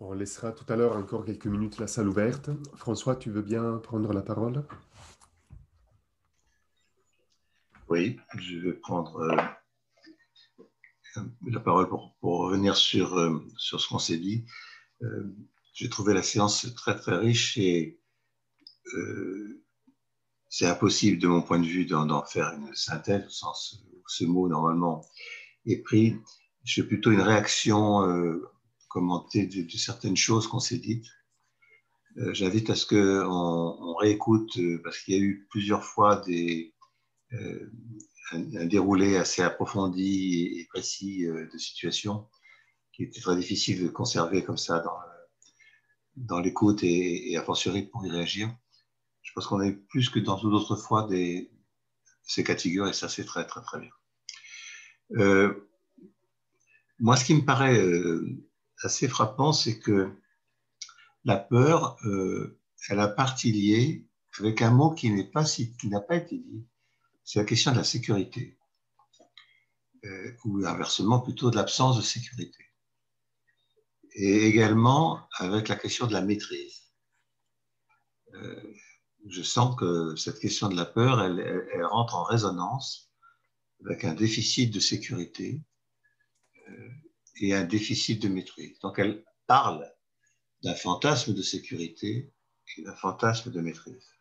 On 0.00 0.12
laissera 0.14 0.50
tout 0.52 0.70
à 0.70 0.76
l'heure 0.76 0.96
encore 0.96 1.24
quelques 1.24 1.46
minutes 1.46 1.78
la 1.78 1.86
salle 1.86 2.08
ouverte. 2.08 2.50
François, 2.74 3.14
tu 3.14 3.30
veux 3.30 3.40
bien 3.40 3.78
prendre 3.78 4.12
la 4.12 4.22
parole? 4.22 4.64
Oui, 7.88 8.18
je 8.36 8.58
vais 8.58 8.72
prendre 8.72 9.20
euh, 9.20 9.36
la 11.46 11.60
parole 11.60 11.88
pour, 11.88 12.14
revenir 12.22 12.76
sur, 12.76 13.16
euh, 13.18 13.44
sur 13.56 13.80
ce 13.80 13.88
qu'on 13.88 13.98
s'est 13.98 14.18
dit. 14.18 14.44
Euh, 15.02 15.34
j'ai 15.74 15.88
trouvé 15.88 16.14
la 16.14 16.22
séance 16.22 16.72
très 16.74 16.96
très 16.96 17.16
riche 17.16 17.56
et 17.56 18.00
euh, 18.94 19.62
c'est 20.48 20.66
impossible 20.66 21.18
de 21.18 21.28
mon 21.28 21.42
point 21.42 21.58
de 21.58 21.66
vue 21.66 21.86
d'en 21.86 22.24
faire 22.24 22.52
une 22.52 22.74
synthèse 22.74 23.24
au 23.26 23.30
sens 23.30 23.82
où 23.90 24.02
ce 24.06 24.24
mot 24.24 24.48
normalement 24.48 25.06
est 25.64 25.78
pris. 25.78 26.16
Je 26.64 26.82
fais 26.82 26.86
plutôt 26.86 27.10
une 27.10 27.22
réaction 27.22 28.02
commentée 28.88 29.46
de, 29.46 29.76
certaines 29.76 30.16
choses 30.16 30.46
qu'on 30.46 30.60
s'est 30.60 30.78
dites. 30.78 31.06
J'invite 32.32 32.68
à 32.68 32.74
ce 32.74 32.84
qu'on 32.84 33.78
on 33.80 33.94
réécoute, 33.94 34.60
parce 34.84 34.98
qu'il 34.98 35.14
y 35.14 35.16
a 35.16 35.20
eu 35.20 35.46
plusieurs 35.50 35.84
fois 35.84 36.16
des, 36.16 36.74
un, 38.30 38.66
déroulé 38.66 39.16
assez 39.16 39.42
approfondi 39.42 40.58
et 40.58 40.66
précis 40.66 41.26
euh, 41.26 41.48
de 41.52 41.58
situation 41.58 42.28
qui 42.92 43.04
était 43.04 43.20
très 43.20 43.36
difficile 43.36 43.82
de 43.82 43.88
conserver 43.88 44.44
comme 44.44 44.58
ça 44.58 44.80
dans, 44.80 44.98
dans 46.16 46.40
l'écoute 46.40 46.82
et, 46.82 47.36
à 47.36 47.42
fortiori 47.42 47.82
pour 47.82 48.06
y 48.06 48.10
réagir. 48.10 48.54
Je 49.22 49.32
pense 49.34 49.46
qu'on 49.46 49.62
est 49.62 49.72
plus 49.72 50.10
que 50.10 50.18
dans 50.18 50.40
d'autres 50.40 50.76
fois 50.76 51.06
des, 51.08 51.50
ces 52.22 52.44
cas 52.44 52.54
et 52.54 52.92
ça 52.92 53.08
c'est 53.08 53.24
très 53.24 53.46
très 53.46 53.62
très 53.62 53.80
bien. 53.80 53.90
Euh, 55.16 55.68
moi, 56.98 57.16
ce 57.16 57.24
qui 57.24 57.34
me 57.34 57.44
paraît 57.44 57.80
euh, 57.80 58.44
assez 58.82 59.08
frappant, 59.08 59.52
c'est 59.52 59.78
que 59.78 60.12
la 61.24 61.36
peur, 61.36 61.96
elle 62.88 63.00
a 63.00 63.08
partie 63.08 63.52
liée 63.52 64.06
avec 64.38 64.62
un 64.62 64.70
mot 64.70 64.90
qui 64.90 65.10
n'est 65.10 65.30
pas 65.30 65.44
qui 65.44 65.88
n'a 65.88 66.00
pas 66.00 66.16
été 66.16 66.38
dit, 66.38 66.66
c'est 67.32 67.38
la 67.38 67.46
question 67.46 67.72
de 67.72 67.78
la 67.78 67.84
sécurité, 67.84 68.58
euh, 70.04 70.36
ou 70.44 70.66
inversement 70.66 71.18
plutôt 71.18 71.50
de 71.50 71.56
l'absence 71.56 71.96
de 71.96 72.02
sécurité. 72.02 72.62
Et 74.12 74.48
également 74.48 75.26
avec 75.38 75.68
la 75.68 75.76
question 75.76 76.06
de 76.06 76.12
la 76.12 76.20
maîtrise. 76.20 76.92
Euh, 78.34 78.74
je 79.30 79.40
sens 79.40 79.74
que 79.76 80.14
cette 80.14 80.40
question 80.40 80.68
de 80.68 80.76
la 80.76 80.84
peur, 80.84 81.22
elle, 81.22 81.86
rentre 81.86 82.16
en 82.16 82.24
résonance 82.24 83.10
avec 83.82 84.04
un 84.04 84.12
déficit 84.12 84.70
de 84.70 84.80
sécurité 84.80 85.62
euh, 86.68 86.88
et 87.40 87.54
un 87.54 87.64
déficit 87.64 88.20
de 88.20 88.28
maîtrise. 88.28 88.78
Donc 88.80 88.98
elle 88.98 89.24
parle 89.46 89.90
d'un 90.62 90.74
fantasme 90.74 91.32
de 91.32 91.42
sécurité 91.42 92.30
et 92.76 92.82
d'un 92.82 92.94
fantasme 92.94 93.50
de 93.50 93.60
maîtrise. 93.62 94.12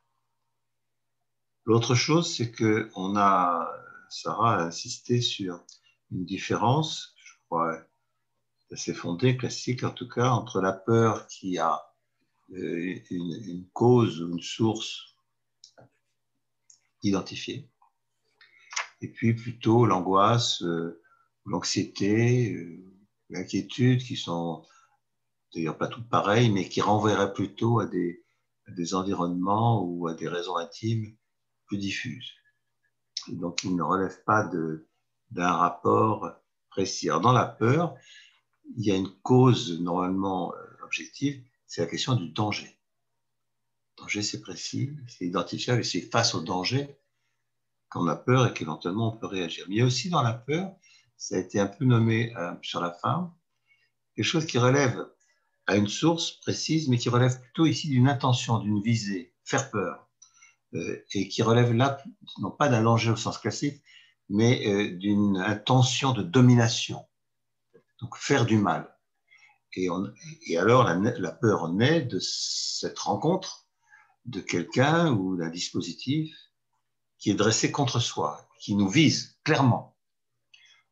L'autre 1.66 1.94
chose, 1.94 2.36
c'est 2.36 2.52
que 2.52 2.90
on 2.96 3.16
a, 3.16 3.72
Sarah 4.10 4.56
a 4.56 4.64
insisté 4.64 5.22
sur 5.22 5.64
une 6.12 6.26
différence, 6.26 7.14
je 7.24 7.34
crois 7.46 7.78
assez 8.72 8.94
fondée, 8.94 9.38
classique 9.38 9.84
en 9.84 9.92
tout 9.92 10.08
cas, 10.08 10.30
entre 10.30 10.60
la 10.60 10.74
peur 10.74 11.28
qui 11.28 11.60
a 11.60 11.82
euh, 12.54 12.96
une, 13.12 13.68
cause 13.74 14.22
ou 14.22 14.32
une 14.32 14.42
source 14.42 15.16
identifiée, 17.04 17.70
et 19.02 19.08
puis 19.08 19.36
plutôt 19.36 19.86
l'angoisse, 19.86 20.64
euh, 20.64 21.02
l'anxiété, 21.46 22.54
euh, 22.54 22.84
l'inquiétude, 23.30 24.04
qui 24.04 24.16
sont 24.16 24.66
d'ailleurs 25.54 25.78
pas 25.78 25.88
toutes 25.88 26.10
pareilles, 26.10 26.50
mais 26.50 26.68
qui 26.68 26.82
renverraient 26.82 27.34
plutôt 27.34 27.80
à 27.80 27.86
des, 27.86 28.26
à 28.68 28.72
des 28.72 28.96
environnements 28.96 29.84
ou 29.84 30.08
à 30.08 30.14
des 30.14 30.28
raisons 30.28 30.56
intimes 30.56 31.16
plus 31.72 31.78
diffuses. 31.78 32.34
Donc, 33.30 33.64
ils 33.64 33.74
ne 33.74 33.82
relèvent 33.82 34.26
pas 34.26 34.44
d'un 35.32 35.54
rapport 35.54 36.34
précis. 36.70 37.10
Alors, 37.10 37.22
dans 37.22 37.32
la 37.32 37.46
peur, 37.46 37.96
il 38.76 38.86
y 38.86 38.92
a 38.92 38.96
une 38.96 39.10
cause 39.22 39.80
normalement 39.80 40.54
euh, 40.54 40.84
objective, 40.84 41.42
c'est 41.66 41.80
la 41.80 41.88
question 41.88 42.16
du 42.16 42.30
danger. 42.30 42.78
Le 43.96 44.04
danger, 44.04 44.22
c'est 44.22 44.42
précis, 44.42 44.98
c'est 45.08 45.26
identifiable 45.26 45.80
et 45.80 45.86
c'est 45.86 46.02
face 46.02 46.36
au 46.36 46.42
danger 46.42 46.98
qu'on 47.90 48.08
a 48.08 48.18
peur 48.18 48.48
et 48.48 48.54
qu'éventuellement 48.54 49.14
on 49.14 49.18
peut 49.18 49.28
réagir. 49.28 49.66
Mais 49.70 49.76
il 49.76 49.78
y 49.78 49.82
a 49.82 49.86
aussi 49.86 50.10
dans 50.10 50.24
la 50.24 50.34
peur, 50.34 50.76
ça 51.16 51.36
a 51.36 51.40
été 51.40 51.58
un 51.58 51.68
peu 51.68 51.86
nommé 51.86 52.36
euh, 52.36 52.54
sur 52.64 52.82
la 52.82 52.92
fin, 52.92 53.34
quelque 54.16 54.26
chose 54.26 54.46
qui 54.46 54.58
relève 54.58 55.08
à 55.68 55.78
une 55.78 55.88
source 55.88 56.32
précise, 56.32 56.90
mais 56.90 56.98
qui 56.98 57.08
relève 57.08 57.40
plutôt 57.40 57.66
ici 57.66 57.88
d'une 57.88 58.10
intention, 58.10 58.60
d'une 58.60 58.82
visée, 58.82 59.34
faire 59.46 59.72
peur, 59.72 60.11
et 60.74 61.28
qui 61.28 61.44
relève 61.44 61.74
là, 61.74 62.02
non 62.40 62.52
pas 62.52 62.70
d'un 62.70 62.84
danger 62.84 63.12
au 63.12 63.16
sens 63.16 63.38
classique, 63.38 63.84
mais 64.30 64.66
euh, 64.68 64.98
d'une 64.98 65.38
intention 65.38 66.14
de 66.14 66.24
domination, 66.24 67.06
donc 68.00 68.18
faire 68.18 68.46
du 68.46 68.58
mal. 68.58 68.96
Et, 69.74 69.90
alors 70.58 70.84
la, 70.84 71.32
peur 71.32 71.70
naît 71.70 72.02
de 72.02 72.20
cette 72.20 73.00
rencontre 73.00 73.68
de 74.26 74.42
quelqu'un 74.42 75.12
ou 75.12 75.38
d'un 75.38 75.50
dispositif 75.50 76.36
qui 77.18 77.32
est 77.32 77.36
dressé 77.36 77.72
contre 77.72 78.00
soi, 78.00 78.48
qui 78.60 78.76
nous 78.76 78.90
vise 78.90 79.40
clairement, 79.44 79.98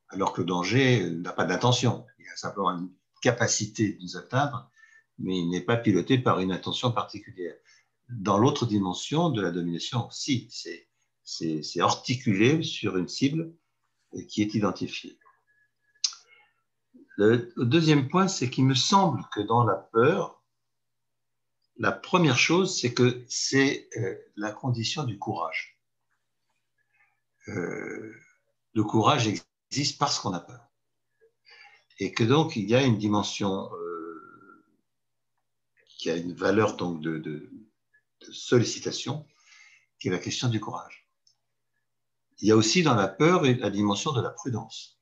alors 0.10 0.34
que 0.34 0.42
le 0.42 0.48
danger 0.48 1.10
n'a 1.10 1.34
pas 1.34 1.46
d'intention, 1.46 2.06
il 2.20 2.28
a 2.28 2.36
simplement 2.36 2.72
une 2.72 2.92
capacité 3.22 3.94
de 3.94 4.02
nous 4.02 4.18
atteindre, 4.18 4.70
mais 5.18 5.38
il 5.38 5.50
n'est 5.50 5.62
pas 5.62 5.78
piloté 5.78 6.18
par 6.18 6.40
une 6.40 6.52
intention 6.52 6.92
particulière. 6.92 7.56
Dans 8.10 8.38
l'autre 8.38 8.66
dimension 8.66 9.30
de 9.30 9.42
la 9.42 9.52
domination, 9.52 10.10
si, 10.10 10.50
c'est 11.24 11.80
articulé 11.80 12.64
sur 12.64 12.98
une 12.98 13.08
cible 13.08 13.54
qui 14.28 14.42
est 14.42 14.56
identifiée. 14.56 15.20
Le 17.18 17.52
deuxième 17.58 18.08
point, 18.08 18.28
c'est 18.28 18.50
qu'il 18.50 18.66
me 18.66 18.74
semble 18.74 19.24
que 19.34 19.42
dans 19.42 19.64
la 19.64 19.76
peur, 19.76 20.42
la 21.78 21.92
première 21.92 22.38
chose, 22.38 22.78
c'est 22.80 22.94
que 22.94 23.24
c'est 23.30 23.90
euh, 23.98 24.16
la 24.36 24.52
condition 24.52 25.04
du 25.04 25.18
courage. 25.18 25.80
Euh, 27.48 28.14
le 28.74 28.84
courage 28.84 29.28
existe 29.72 29.98
parce 29.98 30.20
qu'on 30.20 30.34
a 30.34 30.40
peur. 30.40 30.70
Et 32.00 32.14
que 32.14 32.24
donc, 32.24 32.56
il 32.56 32.70
y 32.70 32.76
a 32.76 32.84
une 32.84 32.98
dimension 32.98 33.74
euh, 33.74 34.66
qui 35.98 36.10
a 36.10 36.16
une 36.16 36.34
valeur 36.34 36.76
donc 36.76 37.02
de, 37.02 37.50
sollicitation, 38.32 39.26
qui 40.00 40.08
est 40.08 40.12
la 40.12 40.20
question 40.20 40.50
du 40.50 40.60
courage. 40.60 41.08
Il 42.40 42.48
y 42.48 42.52
a 42.52 42.56
aussi 42.56 42.84
dans 42.84 42.96
la 42.96 43.08
peur 43.08 43.44
la 43.44 43.70
dimension 43.70 44.14
de 44.14 44.22
la 44.22 44.30
prudence, 44.30 45.00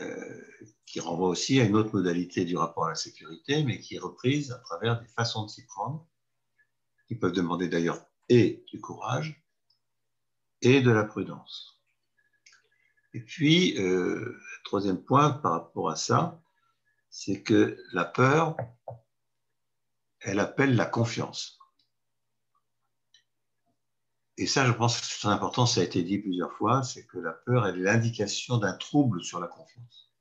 euh, 0.00 0.42
qui 0.84 1.00
renvoie 1.00 1.28
aussi 1.28 1.60
à 1.60 1.64
une 1.64 1.74
autre 1.74 1.92
modalité 1.92 2.44
du 2.44 2.56
rapport 2.56 2.86
à 2.86 2.90
la 2.90 2.94
sécurité, 2.94 3.64
mais 3.64 3.80
qui 3.80 3.96
est 3.96 3.98
reprise 3.98 4.52
à 4.52 4.58
travers 4.58 5.00
des 5.00 5.08
façons 5.08 5.44
de 5.44 5.50
s'y 5.50 5.66
prendre, 5.66 6.06
qui 7.08 7.16
peuvent 7.16 7.32
demander 7.32 7.68
d'ailleurs 7.68 8.06
et 8.28 8.64
du 8.68 8.80
courage 8.80 9.42
et 10.62 10.80
de 10.80 10.90
la 10.90 11.04
prudence. 11.04 11.82
Et 13.14 13.20
puis, 13.20 13.78
euh, 13.78 14.38
troisième 14.64 15.02
point 15.02 15.30
par 15.30 15.52
rapport 15.52 15.90
à 15.90 15.96
ça, 15.96 16.40
c'est 17.08 17.42
que 17.42 17.82
la 17.92 18.04
peur, 18.04 18.56
elle 20.26 20.40
appelle 20.40 20.74
la 20.74 20.86
confiance. 20.86 21.58
Et 24.36 24.46
ça, 24.46 24.66
je 24.66 24.72
pense 24.72 25.00
que 25.00 25.06
très 25.06 25.28
important, 25.28 25.66
ça 25.66 25.80
a 25.80 25.84
été 25.84 26.02
dit 26.02 26.18
plusieurs 26.18 26.52
fois, 26.52 26.82
c'est 26.82 27.06
que 27.06 27.18
la 27.18 27.32
peur, 27.32 27.66
elle 27.66 27.78
est 27.78 27.84
l'indication 27.84 28.58
d'un 28.58 28.74
trouble 28.74 29.22
sur 29.22 29.40
la 29.40 29.46
confiance. 29.46 30.12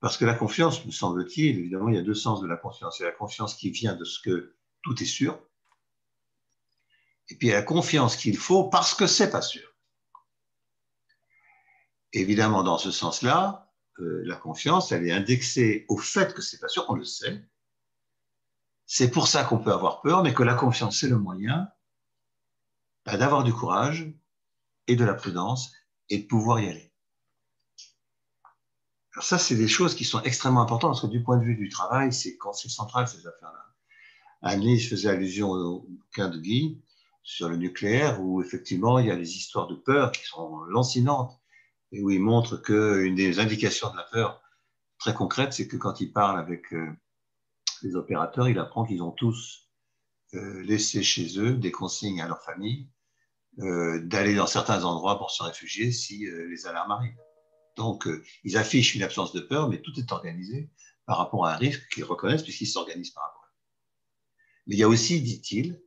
Parce 0.00 0.16
que 0.16 0.24
la 0.24 0.34
confiance, 0.34 0.84
me 0.86 0.90
semble-t-il, 0.90 1.58
évidemment, 1.58 1.90
il 1.90 1.96
y 1.96 1.98
a 1.98 2.02
deux 2.02 2.14
sens 2.14 2.40
de 2.40 2.46
la 2.46 2.56
confiance. 2.56 2.98
Il 2.98 3.02
y 3.02 3.06
a 3.06 3.10
la 3.10 3.14
confiance 3.14 3.54
qui 3.54 3.70
vient 3.70 3.94
de 3.94 4.04
ce 4.04 4.20
que 4.20 4.56
tout 4.82 5.00
est 5.02 5.06
sûr, 5.06 5.38
et 7.28 7.36
puis 7.36 7.48
la 7.48 7.62
confiance 7.62 8.16
qu'il 8.16 8.38
faut 8.38 8.64
parce 8.64 8.94
que 8.94 9.06
c'est 9.06 9.30
pas 9.30 9.42
sûr. 9.42 9.68
Évidemment, 12.14 12.62
dans 12.62 12.78
ce 12.78 12.90
sens-là, 12.90 13.70
euh, 13.98 14.22
la 14.24 14.36
confiance, 14.36 14.92
elle 14.92 15.06
est 15.06 15.12
indexée 15.12 15.84
au 15.88 15.98
fait 15.98 16.32
que 16.32 16.40
c'est 16.40 16.58
pas 16.58 16.68
sûr, 16.68 16.86
on 16.88 16.94
le 16.94 17.04
sait. 17.04 17.44
C'est 18.90 19.10
pour 19.10 19.28
ça 19.28 19.44
qu'on 19.44 19.58
peut 19.58 19.72
avoir 19.72 20.00
peur, 20.00 20.22
mais 20.22 20.32
que 20.32 20.42
la 20.42 20.54
confiance, 20.54 21.00
c'est 21.00 21.08
le 21.08 21.18
moyen 21.18 21.68
bah, 23.04 23.18
d'avoir 23.18 23.44
du 23.44 23.52
courage 23.52 24.10
et 24.86 24.96
de 24.96 25.04
la 25.04 25.12
prudence 25.12 25.72
et 26.08 26.18
de 26.22 26.26
pouvoir 26.26 26.58
y 26.60 26.70
aller. 26.70 26.90
Alors 29.12 29.24
ça, 29.24 29.36
c'est 29.36 29.56
des 29.56 29.68
choses 29.68 29.94
qui 29.94 30.06
sont 30.06 30.22
extrêmement 30.22 30.62
importantes 30.62 30.92
parce 30.92 31.02
que 31.02 31.06
du 31.06 31.22
point 31.22 31.36
de 31.36 31.44
vue 31.44 31.54
du 31.54 31.68
travail, 31.68 32.14
c'est 32.14 32.38
central 32.54 33.06
ces 33.06 33.26
affaires-là. 33.26 33.66
Annie 34.40 34.80
faisait 34.80 35.10
allusion 35.10 35.50
au 35.50 35.80
bouquin 35.80 36.30
de 36.30 36.38
Guy 36.38 36.80
sur 37.22 37.50
le 37.50 37.56
nucléaire, 37.56 38.22
où 38.22 38.40
effectivement 38.40 38.98
il 38.98 39.06
y 39.06 39.10
a 39.10 39.16
des 39.16 39.36
histoires 39.36 39.66
de 39.66 39.74
peur 39.74 40.12
qui 40.12 40.24
sont 40.24 40.60
lancinantes, 40.62 41.38
et 41.92 42.00
où 42.00 42.08
il 42.08 42.20
montre 42.20 42.56
qu'une 42.56 43.14
des 43.14 43.38
indications 43.38 43.90
de 43.90 43.96
la 43.98 44.04
peur 44.04 44.40
très 44.98 45.12
concrète, 45.12 45.52
c'est 45.52 45.68
que 45.68 45.76
quand 45.76 46.00
il 46.00 46.10
parle 46.10 46.38
avec 46.38 46.72
euh, 46.72 46.90
les 47.82 47.96
opérateurs, 47.96 48.48
il 48.48 48.58
apprend 48.58 48.84
qu'ils 48.84 49.02
ont 49.02 49.12
tous 49.12 49.68
euh, 50.34 50.62
laissé 50.62 51.02
chez 51.02 51.38
eux 51.38 51.54
des 51.54 51.70
consignes 51.70 52.20
à 52.20 52.28
leur 52.28 52.42
famille 52.42 52.88
euh, 53.60 54.00
d'aller 54.02 54.34
dans 54.34 54.46
certains 54.46 54.84
endroits 54.84 55.18
pour 55.18 55.30
se 55.30 55.42
réfugier 55.42 55.90
si 55.92 56.26
les 56.26 56.66
alarmes 56.66 56.92
arrivent. 56.92 57.18
Donc, 57.76 58.08
ils 58.44 58.56
affichent 58.56 58.94
une 58.94 59.02
absence 59.02 59.32
de 59.32 59.40
peur, 59.40 59.68
mais 59.68 59.80
tout 59.80 59.92
est 59.98 60.10
organisé 60.10 60.70
par 61.06 61.18
rapport 61.18 61.46
à 61.46 61.54
un 61.54 61.56
risque 61.56 61.88
qu'ils 61.92 62.04
reconnaissent 62.04 62.42
puisqu'ils 62.42 62.66
s'organisent 62.66 63.12
par 63.12 63.24
rapport 63.24 63.48
Mais 64.66 64.74
il 64.74 64.78
y 64.78 64.82
a 64.82 64.88
aussi, 64.88 65.22
dit-il, 65.22 65.80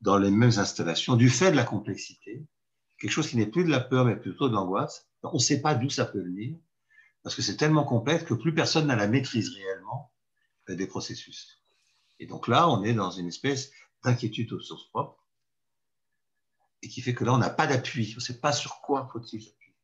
dans 0.00 0.18
les 0.18 0.30
mêmes 0.30 0.58
installations, 0.58 1.16
du 1.16 1.28
fait 1.28 1.50
de 1.50 1.56
la 1.56 1.64
complexité, 1.64 2.46
quelque 2.98 3.10
chose 3.10 3.28
qui 3.28 3.36
n'est 3.36 3.46
plus 3.46 3.64
de 3.64 3.70
la 3.70 3.80
peur, 3.80 4.04
mais 4.04 4.16
plutôt 4.16 4.48
de 4.48 4.54
l'angoisse. 4.54 5.08
On 5.22 5.34
ne 5.34 5.38
sait 5.38 5.60
pas 5.60 5.74
d'où 5.74 5.90
ça 5.90 6.04
peut 6.04 6.22
venir, 6.22 6.56
parce 7.22 7.34
que 7.34 7.42
c'est 7.42 7.56
tellement 7.56 7.84
complexe 7.84 8.24
que 8.24 8.34
plus 8.34 8.54
personne 8.54 8.86
n'a 8.86 8.96
la 8.96 9.08
maîtrise 9.08 9.50
réellement 9.50 10.12
euh, 10.14 10.17
des 10.74 10.86
processus. 10.86 11.62
Et 12.18 12.26
donc 12.26 12.48
là, 12.48 12.68
on 12.68 12.82
est 12.82 12.94
dans 12.94 13.10
une 13.10 13.28
espèce 13.28 13.70
d'inquiétude 14.04 14.52
aux 14.52 14.60
sources 14.60 14.88
propres, 14.90 15.24
et 16.82 16.88
qui 16.88 17.00
fait 17.00 17.14
que 17.14 17.24
là, 17.24 17.34
on 17.34 17.38
n'a 17.38 17.50
pas 17.50 17.66
d'appui. 17.66 18.12
On 18.14 18.16
ne 18.16 18.20
sait 18.20 18.40
pas 18.40 18.52
sur 18.52 18.80
quoi 18.80 19.08
faut-il 19.12 19.42
s'appuyer. 19.42 19.74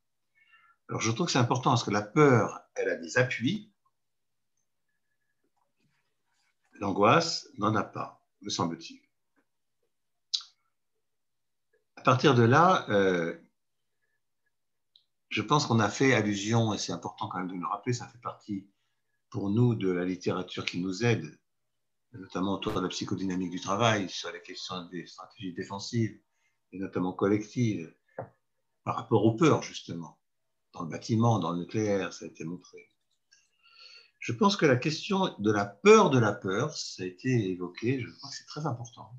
Alors, 0.88 1.00
je 1.00 1.10
trouve 1.10 1.26
que 1.26 1.32
c'est 1.32 1.38
important, 1.38 1.70
parce 1.70 1.84
que 1.84 1.90
la 1.90 2.02
peur, 2.02 2.60
elle 2.74 2.88
a 2.88 2.96
des 2.96 3.18
appuis. 3.18 3.72
L'angoisse 6.74 7.48
n'en 7.58 7.74
a 7.74 7.82
pas, 7.82 8.24
me 8.42 8.50
semble-t-il 8.50 9.04
partir 12.04 12.34
de 12.34 12.44
là, 12.44 12.86
euh, 12.90 13.36
je 15.30 15.42
pense 15.42 15.66
qu'on 15.66 15.80
a 15.80 15.88
fait 15.88 16.14
allusion, 16.14 16.72
et 16.72 16.78
c'est 16.78 16.92
important 16.92 17.28
quand 17.28 17.38
même 17.38 17.48
de 17.48 17.54
le 17.54 17.66
rappeler, 17.66 17.92
ça 17.92 18.06
fait 18.06 18.20
partie 18.20 18.68
pour 19.34 19.50
nous 19.50 19.74
de 19.74 19.90
la 19.90 20.04
littérature 20.04 20.64
qui 20.64 20.80
nous 20.80 21.04
aide, 21.04 21.36
notamment 22.12 22.54
autour 22.54 22.72
de 22.74 22.80
la 22.80 22.86
psychodynamique 22.86 23.50
du 23.50 23.60
travail, 23.60 24.08
sur 24.08 24.30
les 24.30 24.40
questions 24.40 24.86
des 24.92 25.08
stratégies 25.08 25.52
défensives, 25.52 26.16
et 26.70 26.78
notamment 26.78 27.12
collectives, 27.12 27.92
par 28.84 28.94
rapport 28.94 29.24
aux 29.24 29.34
peurs, 29.34 29.64
justement. 29.64 30.20
Dans 30.72 30.84
le 30.84 30.88
bâtiment, 30.88 31.40
dans 31.40 31.50
le 31.50 31.58
nucléaire, 31.58 32.12
ça 32.12 32.26
a 32.26 32.28
été 32.28 32.44
montré. 32.44 32.88
Je 34.20 34.32
pense 34.32 34.54
que 34.54 34.66
la 34.66 34.76
question 34.76 35.34
de 35.40 35.50
la 35.50 35.64
peur 35.64 36.10
de 36.10 36.20
la 36.20 36.32
peur, 36.32 36.72
ça 36.72 37.02
a 37.02 37.06
été 37.06 37.50
évoqué, 37.50 38.00
je 38.00 38.08
crois 38.08 38.30
que 38.30 38.36
c'est 38.36 38.46
très 38.46 38.66
important. 38.66 39.10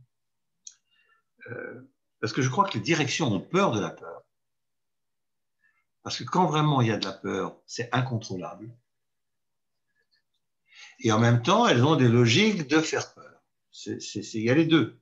Euh, 1.52 1.92
parce 2.22 2.32
que 2.32 2.42
je 2.42 2.50
crois 2.50 2.70
que 2.70 2.76
les 2.76 2.84
directions 2.84 3.34
ont 3.34 3.42
peur 3.42 3.74
de 3.74 3.82
la 3.82 3.90
peur. 3.90 4.24
Parce 6.04 6.18
que 6.18 6.24
quand 6.24 6.46
vraiment 6.46 6.80
il 6.80 6.88
y 6.88 6.92
a 6.92 6.98
de 6.98 7.06
la 7.06 7.12
peur, 7.12 7.60
c'est 7.66 7.94
incontrôlable. 7.94 8.74
Et 11.00 11.12
en 11.12 11.20
même 11.20 11.42
temps, 11.42 11.68
elles 11.68 11.84
ont 11.84 11.96
des 11.96 12.08
logiques 12.08 12.68
de 12.68 12.80
faire 12.80 13.14
peur. 13.14 13.44
il 13.86 14.42
y 14.42 14.50
a 14.50 14.56
les 14.56 14.66
deux. 14.66 15.00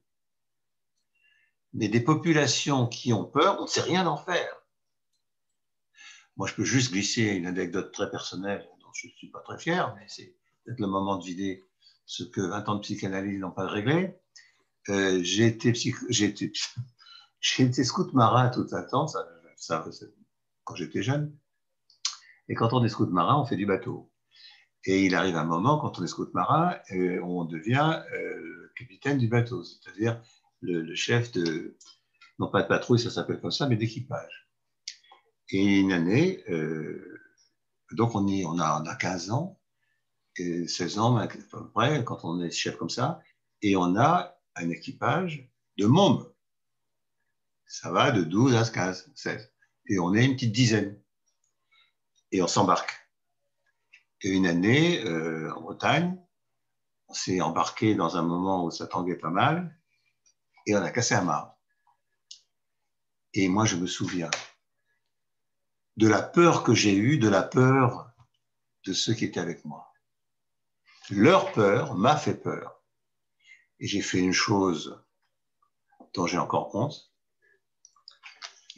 Mais 1.74 1.88
des 1.88 2.02
populations 2.02 2.88
qui 2.88 3.14
ont 3.14 3.26
peur, 3.26 3.58
on 3.60 3.64
ne 3.64 3.68
sait 3.68 3.82
rien 3.82 4.06
en 4.06 4.18
faire. 4.18 4.56
Moi, 6.36 6.48
je 6.48 6.56
peux 6.56 6.64
juste 6.64 6.92
glisser 6.92 7.24
une 7.24 7.46
anecdote 7.46 7.92
très 7.92 8.10
personnelle 8.10 8.68
dont 8.82 8.92
je 8.94 9.08
ne 9.08 9.12
suis 9.14 9.30
pas 9.30 9.42
très 9.42 9.58
fier, 9.60 9.94
mais 9.96 10.06
c'est 10.08 10.36
peut-être 10.64 10.80
le 10.80 10.88
moment 10.88 11.18
de 11.18 11.24
vider 11.24 11.64
ce 12.06 12.24
que 12.24 12.42
20 12.42 12.70
ans 12.70 12.76
de 12.76 12.82
psychanalyse 12.82 13.40
n'ont 13.40 13.52
pas 13.52 13.68
réglé. 13.68 14.16
Euh, 14.90 15.20
j'ai 15.24 15.46
été, 15.48 15.70
été, 15.70 15.94
été, 17.60 17.84
scout 17.84 18.14
marin 18.14 18.50
tout 18.50 18.68
un 18.72 18.84
temps, 18.84 19.08
ça, 19.08 19.26
ça, 19.56 19.86
quand 20.64 20.76
j'étais 20.76 21.04
jeune. 21.04 21.36
Et 22.50 22.56
quand 22.56 22.74
on 22.74 22.84
est 22.84 22.90
scout 22.90 23.10
marin, 23.10 23.40
on 23.40 23.46
fait 23.46 23.56
du 23.56 23.66
bateau. 23.66 24.12
Et 24.86 25.06
il 25.06 25.16
arrive 25.16 25.38
un 25.38 25.46
moment, 25.46 25.78
quand 25.78 26.00
on 26.00 26.04
est 26.04 26.08
scout 26.08 26.34
marin, 26.34 26.78
euh, 26.92 27.22
on 27.22 27.46
devient 27.46 28.04
euh, 28.14 28.72
capitaine 28.76 29.18
du 29.18 29.28
bateau, 29.28 29.64
c'est-à-dire 29.64 30.22
le, 30.62 30.94
chef 30.96 31.32
de, 31.32 31.78
non 32.40 32.50
pas 32.50 32.64
de 32.64 32.68
patrouille, 32.68 33.00
ça 33.00 33.10
s'appelle 33.10 33.40
comme 33.40 33.52
ça, 33.52 33.68
mais 33.68 33.78
d'équipage. 33.78 34.50
Et 35.50 35.80
une 35.80 35.92
année, 35.92 36.44
euh, 36.50 37.22
donc 37.92 38.16
on, 38.16 38.28
a, 38.28 38.82
on 38.82 38.86
a 38.86 38.96
15 38.96 39.32
ans, 39.32 39.60
et 40.38 40.68
16 40.68 41.00
ans 41.00 41.18
à 41.18 41.28
peu 41.28 41.70
près, 41.70 42.04
quand 42.04 42.26
on 42.26 42.42
est 42.42 42.52
chef 42.52 42.76
comme 42.76 42.90
ça, 42.90 43.22
et 43.62 43.78
on 43.78 43.96
a 43.96 44.36
un 44.56 44.70
équipage 44.70 45.50
de 45.78 45.86
mômes. 45.86 46.28
Ça 47.66 47.92
va 47.92 48.12
de 48.12 48.24
12 48.24 48.56
à 48.56 48.66
15, 48.66 49.12
16. 49.16 49.52
Et 49.88 50.00
on 50.00 50.14
est 50.14 50.26
une 50.26 50.34
petite 50.34 50.52
dizaine. 50.52 51.00
Et 52.32 52.42
on 52.42 52.48
s'embarque. 52.48 53.03
Et 54.24 54.30
une 54.30 54.48
année, 54.48 55.04
euh, 55.06 55.54
en 55.54 55.62
Bretagne, 55.62 56.18
on 57.10 57.14
s'est 57.14 57.42
embarqué 57.42 57.94
dans 57.94 58.18
un 58.18 58.22
moment 58.22 58.64
où 58.64 58.72
ça 58.72 58.88
tanguait 58.88 59.18
pas 59.18 59.30
mal, 59.30 59.78
et 60.66 60.76
on 60.76 60.82
a 60.82 60.92
cassé 60.92 61.14
un 61.14 61.24
mât. 61.24 61.60
Et 63.34 63.50
moi, 63.50 63.66
je 63.66 63.76
me 63.76 63.86
souviens 63.86 64.32
de 65.98 66.08
la 66.08 66.22
peur 66.22 66.64
que 66.64 66.74
j'ai 66.74 66.96
eue, 66.96 67.18
de 67.18 67.28
la 67.28 67.44
peur 67.44 68.12
de 68.86 68.94
ceux 68.94 69.14
qui 69.14 69.26
étaient 69.26 69.40
avec 69.40 69.66
moi. 69.66 69.92
Leur 71.10 71.52
peur 71.52 71.96
m'a 71.96 72.16
fait 72.16 72.36
peur. 72.36 72.82
Et 73.80 73.88
j'ai 73.88 74.02
fait 74.02 74.20
une 74.20 74.34
chose 74.34 75.04
dont 76.14 76.28
j'ai 76.28 76.38
encore 76.38 76.74
honte. 76.76 77.14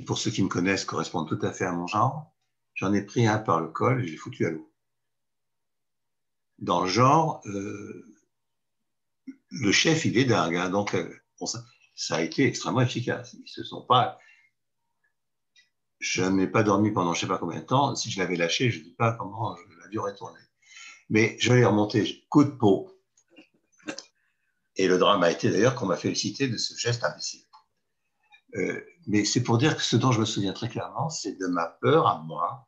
Pour 0.07 0.17
ceux 0.17 0.31
qui 0.31 0.43
me 0.43 0.49
connaissent, 0.49 0.85
correspondent 0.85 1.27
tout 1.27 1.45
à 1.45 1.53
fait 1.53 1.65
à 1.65 1.71
mon 1.71 1.87
genre. 1.87 2.33
J'en 2.73 2.93
ai 2.93 3.01
pris 3.03 3.27
un 3.27 3.37
par 3.37 3.61
le 3.61 3.67
col 3.67 4.03
et 4.03 4.07
j'ai 4.07 4.17
foutu 4.17 4.45
à 4.45 4.49
l'eau. 4.49 4.74
Dans 6.59 6.81
le 6.81 6.87
genre, 6.87 7.41
euh, 7.45 8.05
le 9.49 9.71
chef, 9.71 10.05
il 10.05 10.17
est 10.17 10.25
dingue. 10.25 10.55
Hein, 10.55 10.69
donc, 10.69 10.95
euh, 10.95 11.13
ça, 11.95 12.15
a 12.15 12.21
été 12.21 12.45
extrêmement 12.45 12.81
efficace. 12.81 13.33
Ils 13.33 13.49
se 13.49 13.63
sont 13.63 13.81
pas. 13.81 14.17
Je 15.99 16.23
n'ai 16.23 16.47
pas 16.47 16.63
dormi 16.63 16.91
pendant 16.91 17.13
je 17.13 17.19
ne 17.19 17.21
sais 17.21 17.27
pas 17.27 17.37
combien 17.37 17.59
de 17.59 17.65
temps. 17.65 17.95
Si 17.95 18.11
je 18.11 18.19
l'avais 18.19 18.35
lâché, 18.35 18.69
je 18.69 18.79
ne 18.79 18.83
dis 18.83 18.95
pas 18.95 19.13
comment 19.13 19.55
la 19.81 19.87
vie 19.87 19.97
aurait 19.97 20.15
tourné. 20.15 20.39
Mais 21.09 21.37
je 21.39 21.53
l'ai 21.53 21.65
remonté 21.65 22.25
coup 22.29 22.43
de 22.43 22.49
peau. 22.49 22.91
Et 24.75 24.87
le 24.87 24.97
drame 24.97 25.23
a 25.23 25.31
été 25.31 25.49
d'ailleurs 25.49 25.75
qu'on 25.75 25.85
m'a 25.85 25.95
félicité 25.95 26.47
de 26.47 26.57
ce 26.57 26.77
geste 26.77 27.03
imbécile. 27.03 27.45
Euh, 28.55 28.81
mais 29.07 29.25
c'est 29.25 29.43
pour 29.43 29.57
dire 29.57 29.75
que 29.75 29.81
ce 29.81 29.95
dont 29.95 30.11
je 30.11 30.19
me 30.19 30.25
souviens 30.25 30.53
très 30.53 30.69
clairement, 30.69 31.09
c'est 31.09 31.35
de 31.35 31.47
ma 31.47 31.67
peur 31.67 32.07
à 32.07 32.21
moi, 32.21 32.67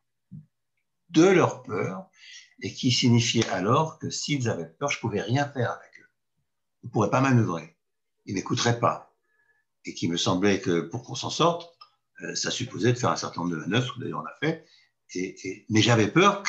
de 1.09 1.25
leur 1.25 1.63
peur, 1.63 2.09
et 2.61 2.73
qui 2.73 2.91
signifiait 2.91 3.47
alors 3.49 3.99
que 3.99 4.09
s'ils 4.09 4.49
avaient 4.49 4.67
peur, 4.67 4.89
je 4.89 4.97
ne 4.97 5.01
pouvais 5.01 5.21
rien 5.21 5.47
faire 5.47 5.71
avec 5.71 5.91
eux. 5.99 6.09
Je 6.81 6.87
ne 6.87 6.91
pourrais 6.91 7.09
pas 7.09 7.21
manœuvrer. 7.21 7.77
Ils 8.25 8.35
n'écouteraient 8.35 8.79
pas. 8.79 9.15
Et 9.85 9.93
qui 9.93 10.07
me 10.07 10.17
semblait 10.17 10.59
que 10.59 10.81
pour 10.81 11.03
qu'on 11.03 11.15
s'en 11.15 11.29
sorte, 11.29 11.77
euh, 12.21 12.35
ça 12.35 12.51
supposait 12.51 12.93
de 12.93 12.97
faire 12.97 13.11
un 13.11 13.15
certain 13.15 13.41
nombre 13.41 13.55
de 13.55 13.59
manœuvres, 13.59 13.95
d'ailleurs 13.99 14.19
on 14.19 14.23
l'a 14.23 14.35
fait, 14.39 14.65
mais 15.69 15.81
j'avais 15.81 16.07
peur 16.07 16.43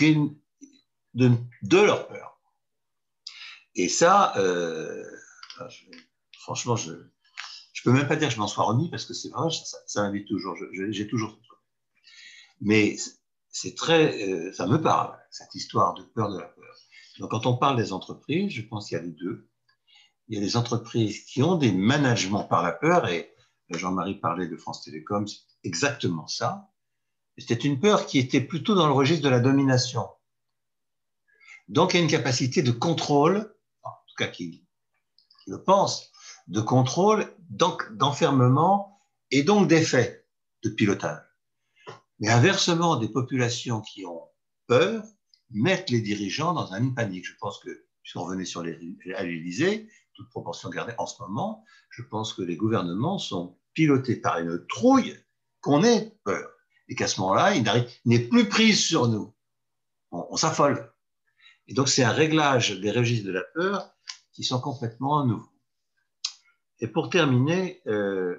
de, 1.14 1.30
leur 1.72 2.08
peur. 2.08 2.40
Et 3.74 3.88
ça, 3.88 4.36
euh, 4.38 5.04
franchement, 6.32 6.74
je 6.74 6.92
ne 6.92 7.04
peux 7.84 7.92
même 7.92 8.08
pas 8.08 8.16
dire 8.16 8.28
que 8.28 8.34
je 8.34 8.40
m'en 8.40 8.48
sois 8.48 8.64
remis 8.64 8.90
parce 8.90 9.04
que 9.04 9.14
c'est 9.14 9.28
vrai, 9.28 9.50
ça, 9.50 9.78
ça 9.86 10.02
m'invite 10.02 10.26
toujours, 10.26 10.56
j'ai 10.72 11.06
toujours. 11.06 11.38
Mais 12.60 12.96
c'est 13.60 13.74
très, 13.74 14.22
euh, 14.22 14.52
ça 14.52 14.66
me 14.66 14.80
parle, 14.80 15.18
cette 15.30 15.54
histoire 15.54 15.94
de 15.94 16.02
peur 16.02 16.30
de 16.32 16.38
la 16.38 16.46
peur. 16.46 16.74
Donc, 17.18 17.30
quand 17.32 17.46
on 17.46 17.56
parle 17.56 17.76
des 17.76 17.92
entreprises, 17.92 18.52
je 18.52 18.62
pense 18.62 18.88
qu'il 18.88 18.96
y 18.96 19.00
a 19.00 19.02
les 19.02 19.10
deux. 19.10 19.48
Il 20.28 20.36
y 20.36 20.38
a 20.38 20.40
des 20.40 20.56
entreprises 20.56 21.24
qui 21.24 21.42
ont 21.42 21.56
des 21.56 21.72
managements 21.72 22.44
par 22.44 22.62
la 22.62 22.70
peur, 22.70 23.08
et 23.08 23.34
Jean-Marie 23.70 24.20
parlait 24.20 24.46
de 24.46 24.56
France 24.56 24.84
Télécom, 24.84 25.26
c'est 25.26 25.40
exactement 25.64 26.28
ça. 26.28 26.70
C'était 27.36 27.54
une 27.54 27.80
peur 27.80 28.06
qui 28.06 28.18
était 28.18 28.40
plutôt 28.40 28.76
dans 28.76 28.86
le 28.86 28.92
registre 28.92 29.24
de 29.24 29.28
la 29.28 29.40
domination. 29.40 30.08
Donc, 31.66 31.94
il 31.94 31.96
y 31.96 32.00
a 32.00 32.02
une 32.02 32.10
capacité 32.10 32.62
de 32.62 32.70
contrôle, 32.70 33.54
en 33.82 33.90
tout 33.90 34.14
cas 34.16 34.28
qui, 34.28 34.64
qui 35.42 35.50
le 35.50 35.62
pense, 35.62 36.12
de 36.46 36.60
contrôle, 36.60 37.34
donc 37.50 37.92
d'enfermement 37.96 39.00
et 39.32 39.42
donc 39.42 39.66
d'effet 39.66 40.26
de 40.62 40.70
pilotage. 40.70 41.27
Mais 42.20 42.28
inversement, 42.28 42.96
des 42.96 43.08
populations 43.08 43.80
qui 43.80 44.04
ont 44.04 44.28
peur 44.66 45.04
mettent 45.50 45.90
les 45.90 46.00
dirigeants 46.00 46.52
dans 46.52 46.72
une 46.72 46.94
panique. 46.94 47.26
Je 47.26 47.34
pense 47.40 47.58
que, 47.60 47.86
puisqu'on 48.02 48.24
revenait 48.24 48.44
sur 48.44 48.60
à 48.60 49.22
l'Élysée, 49.22 49.88
toute 50.14 50.28
proportion 50.30 50.68
gardée 50.68 50.94
en 50.98 51.06
ce 51.06 51.22
moment, 51.22 51.64
je 51.90 52.02
pense 52.02 52.34
que 52.34 52.42
les 52.42 52.56
gouvernements 52.56 53.18
sont 53.18 53.58
pilotés 53.72 54.16
par 54.16 54.38
une 54.38 54.66
trouille 54.66 55.16
qu'on 55.60 55.84
ait 55.84 56.16
peur. 56.24 56.50
Et 56.88 56.94
qu'à 56.94 57.06
ce 57.06 57.20
moment-là, 57.20 57.54
il 57.54 57.64
n'est 58.04 58.18
plus 58.18 58.48
prise 58.48 58.84
sur 58.84 59.08
nous. 59.08 59.34
On, 60.10 60.36
s'affole. 60.36 60.90
Et 61.66 61.74
donc, 61.74 61.88
c'est 61.88 62.02
un 62.02 62.12
réglage 62.12 62.80
des 62.80 62.90
registres 62.90 63.26
de 63.26 63.32
la 63.32 63.44
peur 63.54 63.94
qui 64.32 64.42
sont 64.42 64.60
complètement 64.60 65.24
nouveaux. 65.24 65.52
Et 66.80 66.88
pour 66.88 67.10
terminer, 67.10 67.82
euh, 67.86 68.38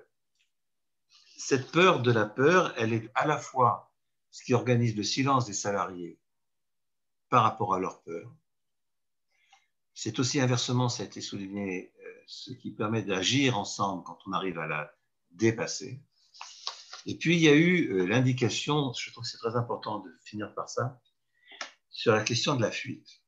cette 1.39 1.71
peur 1.71 2.01
de 2.01 2.11
la 2.11 2.25
peur, 2.25 2.73
elle 2.75 2.91
est 2.91 3.09
à 3.15 3.25
la 3.25 3.37
fois 3.37 3.93
ce 4.29 4.43
qui 4.43 4.53
organise 4.53 4.93
le 4.97 5.03
silence 5.03 5.45
des 5.45 5.53
salariés 5.53 6.19
par 7.29 7.43
rapport 7.43 7.73
à 7.73 7.79
leur 7.79 8.03
peur. 8.03 8.29
C'est 9.93 10.19
aussi 10.19 10.41
inversement, 10.41 10.89
ça 10.89 11.03
a 11.03 11.05
été 11.05 11.21
souligné, 11.21 11.93
euh, 12.03 12.23
ce 12.27 12.51
qui 12.51 12.71
permet 12.71 13.03
d'agir 13.03 13.57
ensemble 13.57 14.03
quand 14.03 14.19
on 14.27 14.33
arrive 14.33 14.59
à 14.59 14.67
la 14.67 14.93
dépasser. 15.31 16.03
Et 17.05 17.17
puis, 17.17 17.37
il 17.37 17.41
y 17.41 17.47
a 17.47 17.55
eu 17.55 17.93
euh, 17.93 18.05
l'indication, 18.05 18.91
je 18.91 19.09
trouve 19.09 19.23
que 19.23 19.29
c'est 19.29 19.37
très 19.37 19.55
important 19.55 19.99
de 19.99 20.11
finir 20.25 20.53
par 20.55 20.69
ça, 20.69 21.01
sur 21.89 22.11
la 22.11 22.23
question 22.23 22.57
de 22.57 22.61
la 22.61 22.71
fuite. 22.71 23.23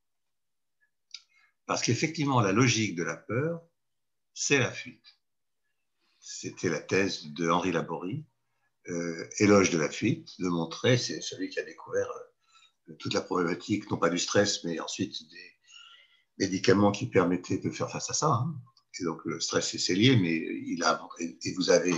Parce 1.65 1.81
qu'effectivement, 1.81 2.41
la 2.41 2.51
logique 2.51 2.95
de 2.95 3.03
la 3.03 3.15
peur, 3.15 3.61
c'est 4.33 4.59
la 4.59 4.71
fuite. 4.71 5.20
C'était 6.21 6.69
la 6.69 6.79
thèse 6.79 7.25
de 7.33 7.49
Henri 7.49 7.71
Laborie, 7.71 8.25
euh, 8.89 9.27
Éloge 9.39 9.71
de 9.71 9.77
la 9.77 9.89
fuite, 9.89 10.29
de 10.39 10.47
montrer, 10.47 10.97
c'est 10.97 11.21
celui 11.21 11.49
qui 11.49 11.59
a 11.59 11.63
découvert 11.63 12.09
euh, 12.89 12.93
toute 12.99 13.13
la 13.13 13.21
problématique, 13.21 13.89
non 13.91 13.97
pas 13.97 14.09
du 14.09 14.19
stress, 14.19 14.63
mais 14.63 14.79
ensuite 14.79 15.15
des 15.29 16.45
médicaments 16.45 16.91
qui 16.91 17.07
permettaient 17.07 17.57
de 17.57 17.69
faire 17.69 17.91
face 17.91 18.09
à 18.09 18.13
ça. 18.13 18.27
Hein. 18.27 18.55
Et 18.99 19.03
donc 19.03 19.21
le 19.25 19.39
stress, 19.39 19.75
c'est 19.77 19.95
lié, 19.95 20.15
mais 20.15 20.35
il 20.67 20.83
a, 20.83 21.01
et 21.19 21.53
vous 21.55 21.69
avez 21.69 21.93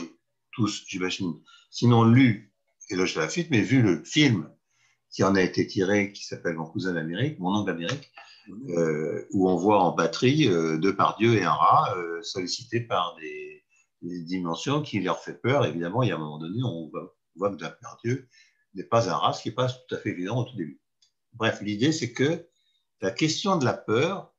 tous, 0.52 0.84
j'imagine, 0.88 1.34
sinon 1.70 2.04
lu 2.04 2.54
Éloge 2.90 3.16
de 3.16 3.22
la 3.22 3.30
fuite, 3.30 3.50
mais 3.50 3.62
vu 3.62 3.82
le 3.82 4.04
film 4.04 4.50
qui 5.10 5.24
en 5.24 5.36
a 5.36 5.42
été 5.42 5.66
tiré, 5.68 6.12
qui 6.12 6.26
s'appelle 6.26 6.56
Mon 6.56 6.66
cousin 6.66 6.94
d'Amérique, 6.94 7.40
Mon 7.40 7.56
oncle 7.56 7.72
d'Amérique, 7.72 8.12
euh, 8.70 9.26
où 9.32 9.50
on 9.50 9.56
voit 9.56 9.82
en 9.82 9.96
batterie 9.96 10.50
euh, 10.50 10.78
deux 10.78 10.96
pardieux 10.96 11.36
et 11.36 11.44
un 11.44 11.54
rat 11.54 11.96
euh, 11.96 12.22
sollicités 12.24 12.82
par 12.82 13.16
des 13.16 13.63
des 14.04 14.22
dimensions 14.22 14.82
qui 14.82 15.00
leur 15.02 15.20
fait 15.20 15.34
peur. 15.34 15.66
Évidemment, 15.66 16.04
il 16.04 16.10
y 16.10 16.12
a 16.12 16.16
un 16.16 16.20
moment 16.20 16.38
donné, 16.38 16.62
on 16.64 16.90
voit, 17.36 17.52
que 17.52 17.56
d'un 17.56 17.76
Dieu 18.04 18.28
n'est 18.76 18.84
pas 18.84 19.10
un 19.10 19.16
rat, 19.16 19.34
ce 19.34 19.42
qui 19.42 19.50
n'est 19.50 19.56
pas 19.56 19.70
tout 19.70 19.96
à 19.96 19.98
fait 19.98 20.10
évident 20.10 20.40
au 20.40 20.44
tout 20.44 20.56
début. 20.56 20.80
Bref, 21.34 21.62
l'idée, 21.62 21.92
c'est 21.92 22.14
que 22.14 22.48
la 23.02 23.12
question 23.12 23.58
de 23.58 23.66
la 23.66 23.74
peur, 23.74 24.34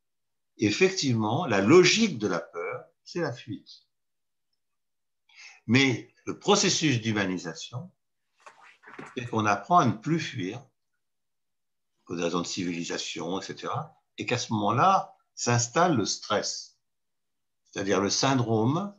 effectivement, 0.58 1.46
la 1.46 1.60
logique 1.60 2.18
de 2.18 2.28
la 2.28 2.40
peur, 2.40 2.84
c'est 3.02 3.20
la 3.20 3.32
fuite. 3.32 3.86
Mais 5.66 6.12
le 6.26 6.38
processus 6.38 7.00
d'humanisation, 7.00 7.90
c'est 9.16 9.26
qu'on 9.26 9.46
apprend 9.46 9.78
à 9.78 9.86
ne 9.86 9.92
plus 9.92 10.20
fuir, 10.20 10.64
pour 12.04 12.16
des 12.16 12.22
raisons 12.22 12.42
de 12.42 12.46
civilisation, 12.46 13.40
etc. 13.40 13.72
Et 14.18 14.26
qu'à 14.26 14.38
ce 14.38 14.52
moment-là, 14.52 15.16
s'installe 15.34 15.96
le 15.96 16.04
stress, 16.04 16.78
c'est-à-dire 17.64 18.00
le 18.00 18.10
syndrome 18.10 18.94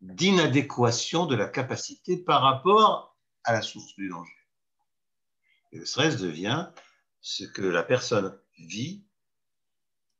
d'inadéquation 0.00 1.26
de 1.26 1.34
la 1.34 1.48
capacité 1.48 2.16
par 2.16 2.42
rapport 2.42 3.16
à 3.44 3.52
la 3.52 3.62
source 3.62 3.94
du 3.94 4.08
danger. 4.08 4.36
Et 5.72 5.78
le 5.78 5.86
stress 5.86 6.16
devient 6.16 6.68
ce 7.20 7.44
que 7.44 7.62
la 7.62 7.82
personne 7.82 8.38
vit 8.58 9.04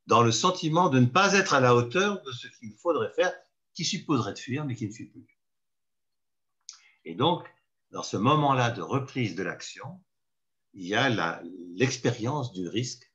dans 0.06 0.22
le 0.22 0.32
sentiment 0.32 0.88
de 0.88 0.98
ne 0.98 1.06
pas 1.06 1.34
être 1.34 1.54
à 1.54 1.60
la 1.60 1.74
hauteur 1.74 2.22
de 2.22 2.32
ce 2.32 2.48
qu'il 2.58 2.74
faudrait 2.74 3.12
faire, 3.12 3.32
qui 3.74 3.84
supposerait 3.84 4.34
de 4.34 4.38
fuir, 4.38 4.64
mais 4.64 4.74
qui 4.74 4.86
ne 4.86 4.92
fuit 4.92 5.06
plus. 5.06 5.38
Et 7.04 7.14
donc, 7.14 7.48
dans 7.90 8.02
ce 8.02 8.16
moment-là 8.16 8.70
de 8.70 8.82
reprise 8.82 9.34
de 9.34 9.42
l'action, 9.42 10.00
il 10.74 10.86
y 10.86 10.94
a 10.94 11.40
l'expérience 11.74 12.52
du 12.52 12.68
risque 12.68 13.10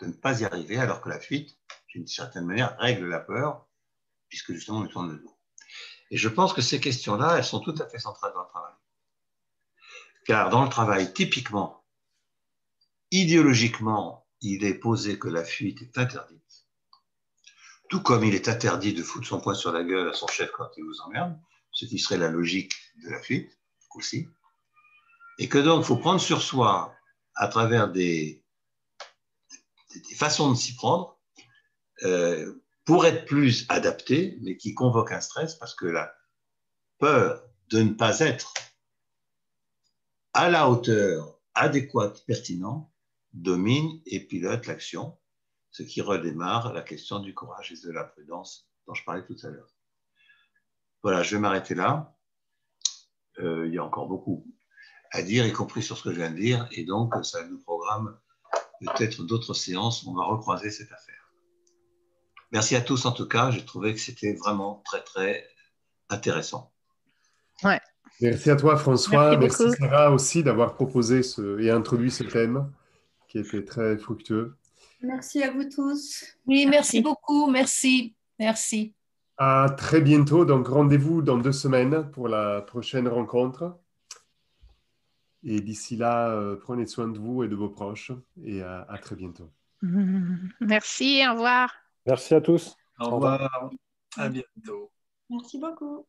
de 0.00 0.06
ne 0.06 0.12
pas 0.12 0.40
y 0.40 0.44
arriver, 0.44 0.76
alors 0.76 1.00
que 1.00 1.08
la 1.08 1.20
fuite, 1.20 1.58
d'une 1.88 2.06
certaine 2.06 2.46
manière, 2.46 2.76
règle 2.78 3.08
la 3.08 3.20
peur, 3.20 3.66
puisque 4.28 4.52
justement, 4.52 4.80
on 4.80 4.86
tourne 4.86 5.12
le 5.12 5.18
dos. 5.18 5.33
Et 6.10 6.16
je 6.16 6.28
pense 6.28 6.52
que 6.52 6.62
ces 6.62 6.80
questions-là, 6.80 7.36
elles 7.38 7.44
sont 7.44 7.60
tout 7.60 7.74
à 7.78 7.86
fait 7.88 7.98
centrales 7.98 8.32
dans 8.34 8.42
le 8.42 8.48
travail. 8.48 8.72
Car 10.24 10.50
dans 10.50 10.62
le 10.62 10.68
travail, 10.68 11.12
typiquement, 11.12 11.84
idéologiquement, 13.10 14.26
il 14.40 14.64
est 14.64 14.74
posé 14.74 15.18
que 15.18 15.28
la 15.28 15.44
fuite 15.44 15.82
est 15.82 15.98
interdite. 15.98 16.66
Tout 17.88 18.02
comme 18.02 18.24
il 18.24 18.34
est 18.34 18.48
interdit 18.48 18.92
de 18.92 19.02
foutre 19.02 19.26
son 19.26 19.40
poing 19.40 19.54
sur 19.54 19.72
la 19.72 19.84
gueule 19.84 20.08
à 20.08 20.12
son 20.12 20.26
chef 20.26 20.50
quand 20.52 20.68
il 20.76 20.84
vous 20.84 21.00
emmerde, 21.02 21.38
ce 21.70 21.86
qui 21.86 21.98
serait 21.98 22.16
la 22.16 22.28
logique 22.28 22.74
de 23.02 23.10
la 23.10 23.20
fuite 23.20 23.58
aussi. 23.94 24.28
Et 25.38 25.48
que 25.48 25.58
donc, 25.58 25.82
il 25.82 25.86
faut 25.86 25.96
prendre 25.96 26.20
sur 26.20 26.42
soi, 26.42 26.94
à 27.34 27.48
travers 27.48 27.90
des, 27.90 28.42
façons 30.16 30.52
de 30.52 30.56
s'y 30.56 30.74
prendre, 30.74 31.18
euh, 32.02 32.63
pour 32.84 33.06
être 33.06 33.24
plus 33.24 33.66
adapté, 33.68 34.38
mais 34.42 34.56
qui 34.56 34.74
convoque 34.74 35.12
un 35.12 35.20
stress 35.20 35.54
parce 35.54 35.74
que 35.74 35.86
la 35.86 36.14
peur 36.98 37.42
de 37.70 37.82
ne 37.82 37.94
pas 37.94 38.20
être 38.20 38.52
à 40.32 40.50
la 40.50 40.68
hauteur 40.68 41.40
adéquate, 41.54 42.24
pertinente, 42.26 42.90
domine 43.32 44.00
et 44.06 44.20
pilote 44.20 44.66
l'action, 44.66 45.18
ce 45.70 45.82
qui 45.82 46.00
redémarre 46.00 46.72
la 46.72 46.82
question 46.82 47.20
du 47.20 47.34
courage 47.34 47.72
et 47.72 47.86
de 47.86 47.92
la 47.92 48.04
prudence 48.04 48.68
dont 48.86 48.94
je 48.94 49.04
parlais 49.04 49.24
tout 49.24 49.36
à 49.42 49.48
l'heure. 49.48 49.74
Voilà, 51.02 51.22
je 51.22 51.36
vais 51.36 51.40
m'arrêter 51.40 51.74
là. 51.74 52.16
Euh, 53.38 53.66
il 53.66 53.74
y 53.74 53.78
a 53.78 53.84
encore 53.84 54.08
beaucoup 54.08 54.46
à 55.10 55.22
dire, 55.22 55.46
y 55.46 55.52
compris 55.52 55.82
sur 55.82 55.96
ce 55.96 56.02
que 56.02 56.10
je 56.10 56.16
viens 56.16 56.30
de 56.30 56.36
dire, 56.36 56.68
et 56.72 56.84
donc 56.84 57.14
ça 57.24 57.46
nous 57.46 57.60
programme 57.62 58.18
peut-être 58.80 59.22
d'autres 59.22 59.54
séances 59.54 60.02
où 60.02 60.10
on 60.10 60.14
va 60.14 60.24
recroiser 60.24 60.70
cette 60.70 60.90
affaire. 60.90 61.23
Merci 62.54 62.76
à 62.76 62.80
tous 62.80 63.04
en 63.04 63.10
tout 63.10 63.26
cas. 63.26 63.50
J'ai 63.50 63.64
trouvé 63.64 63.92
que 63.94 63.98
c'était 63.98 64.32
vraiment 64.34 64.80
très, 64.84 65.02
très 65.02 65.44
intéressant. 66.08 66.72
Ouais. 67.64 67.80
Merci 68.20 68.48
à 68.48 68.54
toi, 68.54 68.76
François. 68.76 69.36
Merci, 69.36 69.64
Sarah 69.72 70.12
aussi 70.12 70.44
d'avoir 70.44 70.74
proposé 70.74 71.24
ce, 71.24 71.58
et 71.60 71.72
introduit 71.72 72.12
ce 72.12 72.22
thème 72.22 72.70
qui 73.26 73.38
était 73.38 73.64
très 73.64 73.98
fructueux. 73.98 74.54
Merci 75.02 75.42
à 75.42 75.50
vous 75.50 75.64
tous. 75.64 76.24
Oui, 76.46 76.66
merci, 76.66 77.00
beaucoup. 77.02 77.50
Merci. 77.50 78.14
Merci. 78.38 78.94
À 79.36 79.74
très 79.76 80.00
bientôt. 80.00 80.44
Donc, 80.44 80.68
rendez-vous 80.68 81.22
dans 81.22 81.38
deux 81.38 81.50
semaines 81.50 82.08
pour 82.12 82.28
la 82.28 82.62
prochaine 82.62 83.08
rencontre. 83.08 83.76
Et 85.42 85.60
d'ici 85.60 85.96
là, 85.96 86.28
euh, 86.28 86.54
prenez 86.54 86.86
soin 86.86 87.08
de 87.08 87.18
vous 87.18 87.42
et 87.42 87.48
de 87.48 87.56
vos 87.56 87.68
proches. 87.68 88.12
Et 88.44 88.62
à 88.62 88.96
très 89.02 89.16
bientôt. 89.16 89.50
Merci. 90.60 91.20
Au 91.28 91.32
revoir. 91.32 91.83
Merci 92.06 92.34
à 92.34 92.40
tous. 92.40 92.76
Au 93.00 93.10
revoir. 93.10 93.40
Au. 93.62 93.70
À 94.16 94.28
bientôt. 94.28 94.90
Merci 95.30 95.58
beaucoup. 95.58 96.06